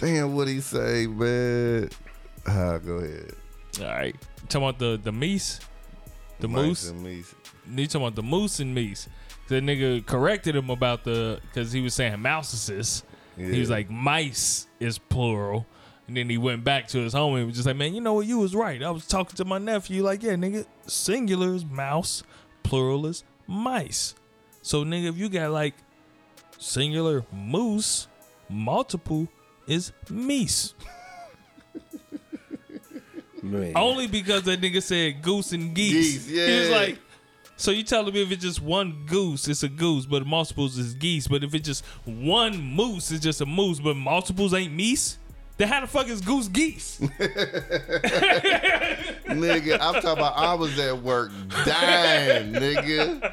Damn, 0.00 0.34
what 0.34 0.48
he 0.48 0.60
say, 0.60 1.06
man? 1.06 1.90
Ah, 2.46 2.78
go 2.78 2.94
ahead. 2.94 3.32
all 3.80 3.84
right. 3.86 4.16
Talking 4.48 4.68
about 4.68 4.78
the, 4.78 4.98
the 5.02 5.12
meese, 5.12 5.60
the 6.40 6.48
Mice 6.48 6.64
moose. 6.64 6.88
and 6.88 7.04
Meese. 7.06 7.34
You 7.76 7.86
talking 7.86 8.06
about 8.06 8.14
the 8.16 8.22
moose 8.22 8.60
and 8.60 8.74
meese. 8.76 9.08
The 9.48 9.56
nigga 9.56 10.04
corrected 10.06 10.56
him 10.56 10.70
about 10.70 11.04
the, 11.04 11.38
because 11.42 11.70
he 11.70 11.82
was 11.82 11.92
saying 11.94 12.18
mouses. 12.20 13.04
He 13.36 13.60
was 13.60 13.68
like, 13.70 13.90
mice 13.90 14.66
is 14.80 14.98
plural. 14.98 15.66
And 16.08 16.16
then 16.16 16.28
he 16.30 16.38
went 16.38 16.64
back 16.64 16.88
to 16.88 16.98
his 16.98 17.12
home 17.12 17.36
and 17.36 17.46
was 17.46 17.56
just 17.56 17.66
like, 17.66 17.76
man, 17.76 17.94
you 17.94 18.00
know 18.00 18.14
what? 18.14 18.26
You 18.26 18.38
was 18.38 18.54
right. 18.54 18.82
I 18.82 18.90
was 18.90 19.06
talking 19.06 19.36
to 19.36 19.44
my 19.44 19.58
nephew, 19.58 20.02
like, 20.02 20.22
yeah, 20.22 20.32
nigga, 20.34 20.66
singular 20.86 21.54
is 21.54 21.64
mouse, 21.64 22.22
plural 22.62 23.06
is 23.06 23.22
mice. 23.46 24.14
So, 24.62 24.84
nigga, 24.84 25.10
if 25.10 25.16
you 25.18 25.28
got 25.28 25.50
like 25.52 25.74
singular 26.58 27.24
moose, 27.32 28.08
multiple 28.48 29.28
is 29.70 29.92
meese. 30.06 30.74
Man. 33.42 33.72
Only 33.74 34.06
because 34.06 34.42
that 34.42 34.60
nigga 34.60 34.82
said 34.82 35.22
goose 35.22 35.52
and 35.52 35.74
geese. 35.74 36.26
Geese, 36.26 36.46
He 36.48 36.60
was 36.60 36.70
like, 36.70 36.98
so 37.56 37.70
you 37.70 37.82
telling 37.84 38.12
me 38.12 38.22
if 38.22 38.32
it's 38.32 38.42
just 38.42 38.60
one 38.60 39.04
goose, 39.06 39.48
it's 39.48 39.62
a 39.62 39.68
goose, 39.68 40.04
but 40.06 40.26
multiples 40.26 40.76
is 40.76 40.94
geese. 40.94 41.26
But 41.28 41.44
if 41.44 41.54
it's 41.54 41.66
just 41.66 41.84
one 42.04 42.60
moose, 42.60 43.10
it's 43.10 43.22
just 43.22 43.40
a 43.40 43.46
moose, 43.46 43.80
but 43.80 43.96
multiples 43.96 44.52
ain't 44.52 44.76
meese? 44.76 45.16
Then 45.56 45.68
how 45.68 45.80
the 45.82 45.86
fuck 45.86 46.08
is 46.08 46.20
goose 46.20 46.48
geese? 46.48 46.98
nigga, 49.28 49.78
I'm 49.80 49.94
talking 49.94 50.10
about 50.10 50.36
I 50.36 50.54
was 50.54 50.78
at 50.78 51.02
work 51.02 51.30
dying, 51.64 52.52
nigga. 52.54 53.32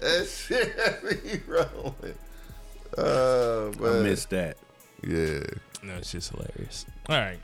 That 0.00 0.28
shit 0.28 0.78
had 0.78 1.02
me 1.02 1.40
rolling. 1.46 2.14
Oh, 2.98 3.72
I 3.82 4.02
missed 4.02 4.30
that. 4.30 4.58
Yeah. 5.02 5.40
No, 5.82 5.94
it's 5.96 6.12
just 6.12 6.30
hilarious. 6.30 6.86
All 7.08 7.16
right. 7.16 7.38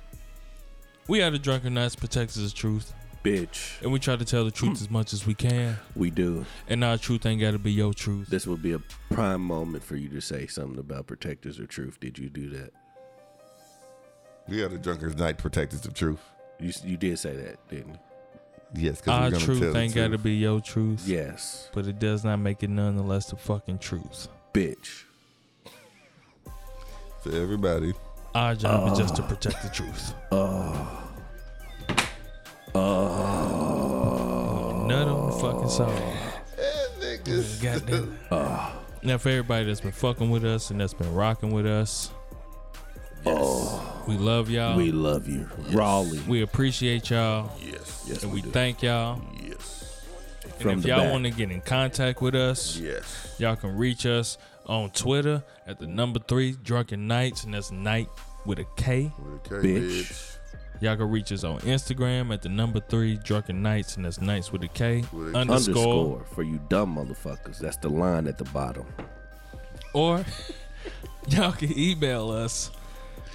We 1.08 1.22
are 1.22 1.30
the 1.30 1.38
Drunken 1.38 1.74
Knights, 1.74 1.96
protectors 1.96 2.44
of 2.44 2.54
truth. 2.54 2.92
Bitch. 3.24 3.80
And 3.82 3.92
we 3.92 3.98
try 3.98 4.16
to 4.16 4.24
tell 4.24 4.44
the 4.44 4.50
truth 4.50 4.78
hmm. 4.78 4.84
as 4.84 4.90
much 4.90 5.12
as 5.12 5.26
we 5.26 5.34
can. 5.34 5.76
We 5.96 6.10
do. 6.10 6.46
And 6.68 6.84
our 6.84 6.96
truth 6.98 7.26
ain't 7.26 7.40
got 7.40 7.52
to 7.52 7.58
be 7.58 7.72
your 7.72 7.92
truth. 7.92 8.28
This 8.28 8.46
would 8.46 8.62
be 8.62 8.72
a 8.72 8.78
prime 9.10 9.42
moment 9.42 9.82
for 9.82 9.96
you 9.96 10.08
to 10.10 10.20
say 10.20 10.46
something 10.46 10.78
about 10.78 11.06
protectors 11.06 11.58
of 11.58 11.68
truth. 11.68 11.98
Did 12.00 12.18
you 12.18 12.28
do 12.28 12.48
that? 12.50 12.72
We 14.46 14.62
are 14.62 14.68
the 14.68 14.78
Drunkers 14.78 15.16
Night 15.16 15.36
Protectors 15.36 15.84
of 15.84 15.94
Truth. 15.94 16.20
You 16.58 16.72
you 16.84 16.96
did 16.96 17.18
say 17.18 17.36
that, 17.36 17.68
didn't 17.68 17.94
you? 17.94 17.98
Yes, 18.74 19.00
because 19.00 19.08
Our 19.08 19.30
we're 19.30 19.44
truth 19.44 19.60
tell 19.60 19.76
ain't 19.76 19.94
got 19.94 20.10
to 20.10 20.18
be 20.18 20.34
your 20.34 20.60
truth. 20.60 21.04
Yes. 21.06 21.70
But 21.72 21.86
it 21.86 21.98
does 21.98 22.24
not 22.24 22.38
make 22.38 22.62
it 22.62 22.70
nonetheless 22.70 23.30
the 23.30 23.36
fucking 23.36 23.78
truth. 23.78 24.28
Bitch. 24.52 25.04
For 27.22 27.34
everybody. 27.34 27.92
Our 28.38 28.54
job 28.54 28.92
is 28.92 28.98
just 28.98 29.16
to 29.16 29.22
uh, 29.24 29.26
protect 29.26 29.62
the 29.64 29.68
truth. 29.68 30.14
Oh. 30.30 30.94
Nut 34.86 35.08
on 35.08 35.26
the 35.30 35.36
fucking 35.38 35.68
song. 35.68 36.16
Niggas. 37.00 37.60
Goddamn. 37.60 38.16
Uh, 38.30 38.70
now, 39.02 39.18
for 39.18 39.28
everybody 39.30 39.64
that's 39.66 39.80
been 39.80 39.90
fucking 39.90 40.30
with 40.30 40.44
us 40.44 40.70
and 40.70 40.80
that's 40.80 40.94
been 40.94 41.12
rocking 41.14 41.50
with 41.50 41.66
us, 41.66 42.10
we 43.24 44.16
love 44.16 44.48
y'all. 44.50 44.76
We 44.76 44.84
We, 44.84 44.92
love 44.92 45.28
you. 45.28 45.48
Raleigh. 45.70 46.20
We 46.28 46.42
appreciate 46.42 47.10
y'all. 47.10 47.50
Yes. 47.60 48.04
Yes, 48.08 48.22
And 48.22 48.32
we 48.32 48.40
do. 48.42 48.50
thank 48.50 48.82
y'all. 48.84 49.20
Yes. 49.42 50.00
From 50.60 50.70
and 50.70 50.80
if 50.80 50.86
y'all 50.86 51.10
want 51.10 51.24
to 51.24 51.30
get 51.30 51.50
in 51.50 51.60
contact 51.60 52.22
with 52.22 52.36
us, 52.36 52.76
Yes. 52.78 53.34
y'all 53.38 53.56
can 53.56 53.76
reach 53.76 54.06
us 54.06 54.38
on 54.66 54.90
Twitter 54.90 55.42
at 55.66 55.78
the 55.80 55.86
number 55.88 56.20
three 56.20 56.52
Drunken 56.62 57.06
Knights, 57.08 57.42
and 57.44 57.54
that's 57.54 57.70
night 57.72 58.08
with 58.46 58.58
a 58.58 58.66
K. 58.76 59.12
Okay, 59.46 59.56
Bitch. 59.66 59.80
bitch. 60.08 60.34
Y'all 60.80 60.96
can 60.96 61.10
reach 61.10 61.32
us 61.32 61.42
on 61.42 61.58
Instagram 61.60 62.32
at 62.32 62.40
the 62.42 62.48
number 62.48 62.78
three 62.78 63.16
Drunken 63.16 63.60
Knights, 63.62 63.96
and 63.96 64.04
that's 64.04 64.20
Nights 64.20 64.52
with 64.52 64.62
a 64.62 64.68
K 64.68 65.02
With 65.12 65.34
a- 65.34 65.38
underscore. 65.38 66.16
Underscore 66.18 66.24
for 66.34 66.42
you 66.44 66.60
dumb 66.68 66.96
motherfuckers. 66.96 67.58
That's 67.58 67.76
the 67.78 67.88
line 67.88 68.28
at 68.28 68.38
the 68.38 68.44
bottom. 68.44 68.86
Or 69.92 70.24
y'all 71.28 71.52
can 71.52 71.76
email 71.76 72.30
us 72.30 72.70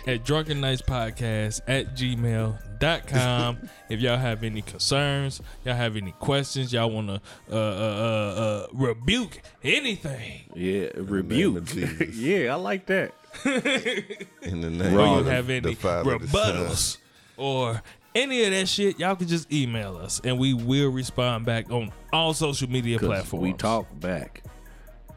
at 0.08 0.24
drunken 0.26 0.60
nights 0.62 0.82
podcast 0.82 1.62
at 1.68 1.96
gmail.com 1.96 3.70
if 3.90 4.00
y'all 4.02 4.18
have 4.18 4.44
any 4.44 4.62
concerns 4.62 5.42
y'all 5.64 5.76
have 5.76 5.96
any 5.96 6.12
questions 6.14 6.74
y'all 6.74 6.90
want 6.92 7.08
to 7.08 7.22
uh, 7.50 7.56
uh, 7.56 7.58
uh, 7.58 8.42
uh, 8.42 8.68
rebuke 8.74 9.42
anything 9.64 10.42
Yeah, 10.56 10.90
rebuke. 10.98 11.70
yeah, 12.14 12.52
I 12.52 12.56
like 12.56 12.86
that. 12.88 13.14
In 13.46 14.62
the 14.62 14.70
name 14.70 14.98
or 14.98 15.20
of 15.20 15.26
you 15.26 15.32
have 15.32 15.50
any 15.50 15.74
the 15.74 15.76
rebuttals 15.76 16.98
or 17.38 17.82
any 18.16 18.44
of 18.44 18.52
that 18.52 18.68
shit 18.68 19.00
y'all 19.00 19.16
can 19.16 19.28
just 19.28 19.52
email 19.52 19.98
us 19.98 20.22
and 20.24 20.38
we 20.38 20.54
will 20.54 20.90
respond 20.90 21.46
back 21.46 21.72
on 21.72 21.92
all 22.12 22.34
social 22.34 22.70
media 22.70 23.00
platforms 23.00 23.44
we 23.44 23.54
talk 23.54 23.88
back. 24.00 24.44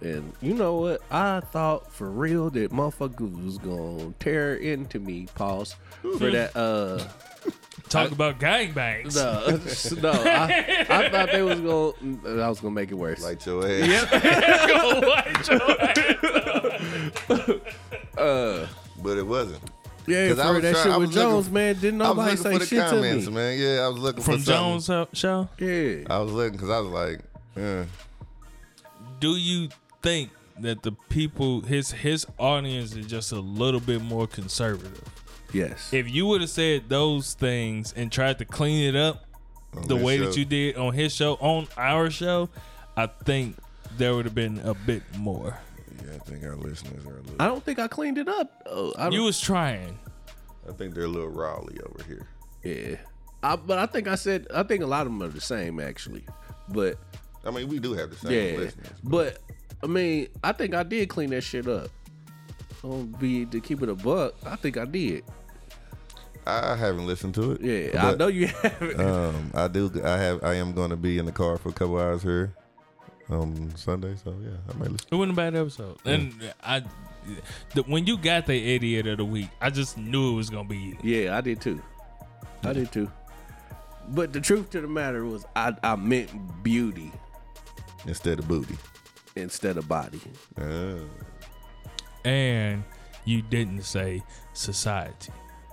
And 0.01 0.33
you 0.43 0.55
know 0.55 0.77
what? 0.77 1.03
I 1.11 1.41
thought 1.41 1.91
for 1.93 2.11
real 2.11 2.51
that 2.51 2.71
motherfuckers 2.71 3.45
was 3.45 3.59
gonna 3.59 4.13
tear 4.19 4.57
into 4.57 4.99
me, 4.99 5.27
pause, 5.35 5.75
for 6.19 6.31
that 6.31 6.57
uh 6.57 7.03
talk 7.89 8.11
about 8.11 8.41
gangbangs 8.41 9.15
no, 9.15 10.03
no 10.03 10.11
I, 10.11 10.87
I 10.89 11.09
thought 11.09 11.31
they 11.31 11.43
was 11.43 11.61
gonna 11.61 12.43
I 12.43 12.49
was 12.49 12.61
gonna 12.61 12.75
make 12.75 12.91
it 12.91 12.95
worse. 12.95 13.23
Light 13.23 13.45
your 13.47 13.67
ass. 13.67 14.07
But 18.17 19.19
it 19.19 19.27
wasn't. 19.27 19.63
yeah, 20.07 20.29
'cause 20.29 20.39
I 20.39 20.47
for 20.49 20.53
was 20.55 20.63
that 20.63 20.73
trying- 20.73 20.85
shit 20.85 20.93
I 20.93 20.97
with 20.97 21.09
was 21.09 21.17
looking- 21.17 21.31
Jones, 21.31 21.51
man, 21.51 21.75
didn't 21.81 22.03
I 22.03 22.09
was 22.11 22.17
nobody 22.17 22.37
say 22.37 22.53
for 22.53 22.59
the 22.61 22.67
shit 22.67 22.87
comments, 22.89 23.25
to 23.27 23.31
me. 23.31 23.37
man. 23.37 23.59
Yeah, 23.59 23.81
I 23.85 23.89
was 23.89 23.99
looking 23.99 24.23
from 24.23 24.39
for 24.39 24.45
something. 24.45 24.71
jones 24.71 24.91
uh, 24.91 25.05
show 25.13 25.49
Yeah. 25.59 26.05
I 26.09 26.19
was 26.19 26.33
looking 26.33 26.53
because 26.53 26.71
I 26.71 26.79
was 26.81 26.91
like, 26.91 27.21
yeah. 27.57 27.85
do 29.21 29.31
you 29.37 29.69
think 30.03 30.31
that 30.61 30.83
the 30.83 30.93
people 31.11 31.61
his 31.63 31.91
his 31.93 32.27
audience 32.39 32.95
is 32.95 33.07
just 33.07 33.33
a 33.33 33.41
little 33.41 33.81
bit 33.81 34.01
more 34.03 34.27
conservative 34.27 35.03
Yes. 35.53 35.93
if 35.93 36.09
you 36.11 36.27
would 36.27 36.41
have 36.41 36.51
said 36.51 36.89
those 36.89 37.35
things 37.35 37.93
and 37.95 38.11
tried 38.11 38.39
to 38.39 38.45
clean 38.45 38.83
it 38.95 38.97
up 38.97 39.25
on 39.77 39.87
the 39.89 39.97
way 39.97 40.17
show. 40.19 40.25
that 40.27 40.37
you 40.37 40.45
did 40.47 40.77
on 40.77 40.95
his 40.95 41.15
show 41.15 41.35
on 41.35 41.69
our 41.77 42.09
show 42.11 42.49
i 42.97 43.07
think 43.07 43.57
there 43.99 44.15
would 44.15 44.25
have 44.25 44.35
been 44.35 44.59
a 44.61 44.73
bit 44.75 45.03
more 45.19 45.59
Yeah, 46.07 46.15
I 46.15 46.19
think 46.19 46.45
our 46.45 46.57
listeners 46.57 47.05
are 47.07 47.19
a 47.19 47.23
little. 47.23 47.37
I 47.41 47.47
don't 47.47 47.65
think 47.65 47.79
I 47.79 47.89
cleaned 47.89 48.19
it 48.19 48.29
up. 48.29 48.63
Oh, 48.67 48.93
I 48.97 49.09
you 49.09 49.23
was 49.23 49.41
trying 49.41 49.99
I 50.69 50.73
think 50.73 50.95
they're 50.95 51.05
a 51.05 51.09
little 51.09 51.29
rowdy 51.29 51.79
over 51.81 52.03
here. 52.05 52.27
yeah. 52.63 52.97
I, 53.43 53.55
but 53.55 53.79
I 53.79 53.87
think 53.87 54.09
I 54.09 54.15
said 54.17 54.47
I 54.53 54.63
think 54.63 54.83
a 54.83 54.87
lot 54.87 55.07
of 55.07 55.13
them 55.13 55.23
are 55.23 55.29
the 55.29 55.41
same 55.41 55.79
actually. 55.81 56.25
But 56.69 56.99
I 57.45 57.51
mean, 57.51 57.69
we 57.69 57.79
do 57.79 57.93
have 57.93 58.11
the 58.11 58.17
same 58.17 58.33
yeah, 58.33 58.59
listeners. 58.59 58.89
but 59.05 59.39
I 59.83 59.87
mean, 59.87 60.29
I 60.43 60.53
think 60.53 60.75
I 60.75 60.83
did 60.83 61.09
clean 61.09 61.31
that 61.31 61.43
shit 61.43 61.69
up. 61.69 61.91
On 62.83 63.07
be 63.19 63.47
to 63.47 63.61
keep 63.61 63.83
it 63.83 63.89
a 63.89 63.95
buck, 63.95 64.35
I 64.45 64.57
think 64.57 64.77
I 64.77 64.85
did. 64.85 65.25
I 66.47 66.77
haven't 66.77 67.07
listened 67.07 67.35
to 67.35 67.53
it. 67.53 67.61
Yeah, 67.61 68.01
I 68.07 68.11
but, 68.11 68.19
know 68.19 68.27
you 68.29 68.47
haven't. 68.63 69.01
Um, 69.01 69.51
I 69.55 69.69
do. 69.69 69.91
I 70.05 70.17
have. 70.17 70.45
I 70.45 70.55
am 70.55 70.73
going 70.73 70.91
to 70.91 70.97
be 70.97 71.19
in 71.19 71.27
the 71.27 71.33
car 71.33 71.57
for 71.59 71.71
a 71.71 71.73
couple 71.73 71.99
hours 71.99 72.23
here, 72.23 72.55
um, 73.31 73.75
Sunday. 73.77 74.15
So 74.23 74.35
yeah, 74.43 74.51
I 74.71 74.79
may 74.79 74.87
listen. 74.89 75.09
It 75.11 75.15
wasn't 75.15 75.33
a 75.33 75.37
bad 75.37 75.55
episode. 75.57 75.99
And 76.05 76.53
I, 76.63 76.83
the, 77.75 77.83
when 77.83 78.07
you 78.07 78.17
got 78.19 78.47
the 78.47 78.75
idiot 78.75 79.07
of 79.07 79.19
the 79.19 79.25
week, 79.25 79.49
I 79.61 79.71
just 79.71 79.99
knew 79.99 80.33
it 80.33 80.37
was 80.37 80.51
gonna 80.51 80.69
be 80.69 80.77
you. 80.79 80.97
yeah, 81.03 81.37
I 81.37 81.41
did 81.41 81.61
too. 81.61 81.83
I 82.65 82.73
did 82.73 82.91
too. 82.93 83.11
But 84.09 84.33
the 84.33 84.41
truth 84.41 84.71
to 84.71 84.81
the 84.81 84.89
matter 84.89 85.25
was, 85.25 85.45
I 85.57 85.75
I 85.83 85.97
meant 85.97 86.31
beauty 86.63 87.11
instead 88.07 88.39
of 88.39 88.47
booty. 88.49 88.77
instead 89.35 89.77
of 89.77 89.89
body. 89.89 90.21
Uh, 90.57 90.99
And 92.25 92.85
you 93.25 93.43
didn't 93.43 93.83
say 93.83 94.23
society 94.53 95.33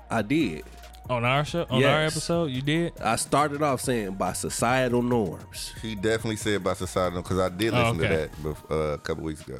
I 0.10 0.22
did. 0.22 0.64
On 1.10 1.24
our 1.26 1.44
show 1.46 1.64
on 1.70 1.84
our 1.84 2.04
Yes. 2.04 2.12
episode. 2.14 2.52
You 2.52 2.62
did. 2.62 2.94
I 3.02 3.16
started 3.18 3.62
off 3.62 3.82
saying 3.82 4.14
by 4.16 4.32
societal 4.34 5.02
norms. 5.02 5.74
he 5.82 5.96
definitely 5.96 6.36
said 6.38 6.56
about 6.56 6.78
society 6.78 7.16
because 7.18 7.40
I 7.40 7.50
did 7.50 7.74
Oh, 7.74 7.92
listen 7.92 7.98
to 8.00 8.08
that 8.08 8.32
bef- 8.42 8.72
uh, 8.72 8.94
a 8.94 8.98
couple 9.00 9.24
weeks 9.24 9.42
ago, 9.48 9.60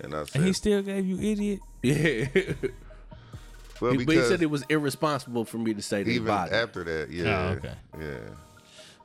and 0.00 0.14
I 0.14 0.24
said, 0.24 0.36
And 0.36 0.44
he 0.46 0.52
still 0.52 0.82
gave 0.82 1.04
you 1.06 1.18
idiot. 1.20 1.60
Yeah, 1.82 2.26
well, 3.80 3.92
but 3.92 4.00
he 4.00 4.04
because 4.06 4.28
said 4.28 4.42
it 4.42 4.50
was 4.50 4.64
irresponsible 4.68 5.44
for 5.44 5.58
me 5.58 5.74
to 5.74 5.82
say 5.82 6.02
that. 6.02 6.10
even 6.10 6.26
body. 6.26 6.52
after 6.52 6.82
that, 6.84 7.10
yeah, 7.10 7.38
Oh, 7.38 7.48
okay. 7.56 7.74
yeah. 8.00 8.18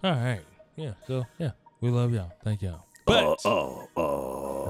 All 0.09 0.15
right. 0.15 0.41
Yeah. 0.77 0.93
So 1.07 1.25
yeah, 1.37 1.51
we 1.81 1.89
love 1.89 2.13
y'all. 2.13 2.31
Thank 2.43 2.61
y'all. 2.61 2.85
Uh, 3.05 3.07
but 3.43 3.45
uh, 3.45 3.85
uh. 3.97 4.69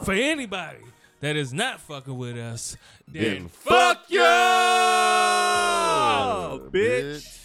for 0.04 0.12
anybody 0.12 0.78
that 1.24 1.36
is 1.36 1.54
not 1.54 1.80
fucking 1.80 2.18
with 2.18 2.36
us, 2.36 2.76
then 3.08 3.48
fuck 3.48 4.04
you, 4.10 4.20
bitch. 6.70 7.22
Spaceball. 7.24 7.43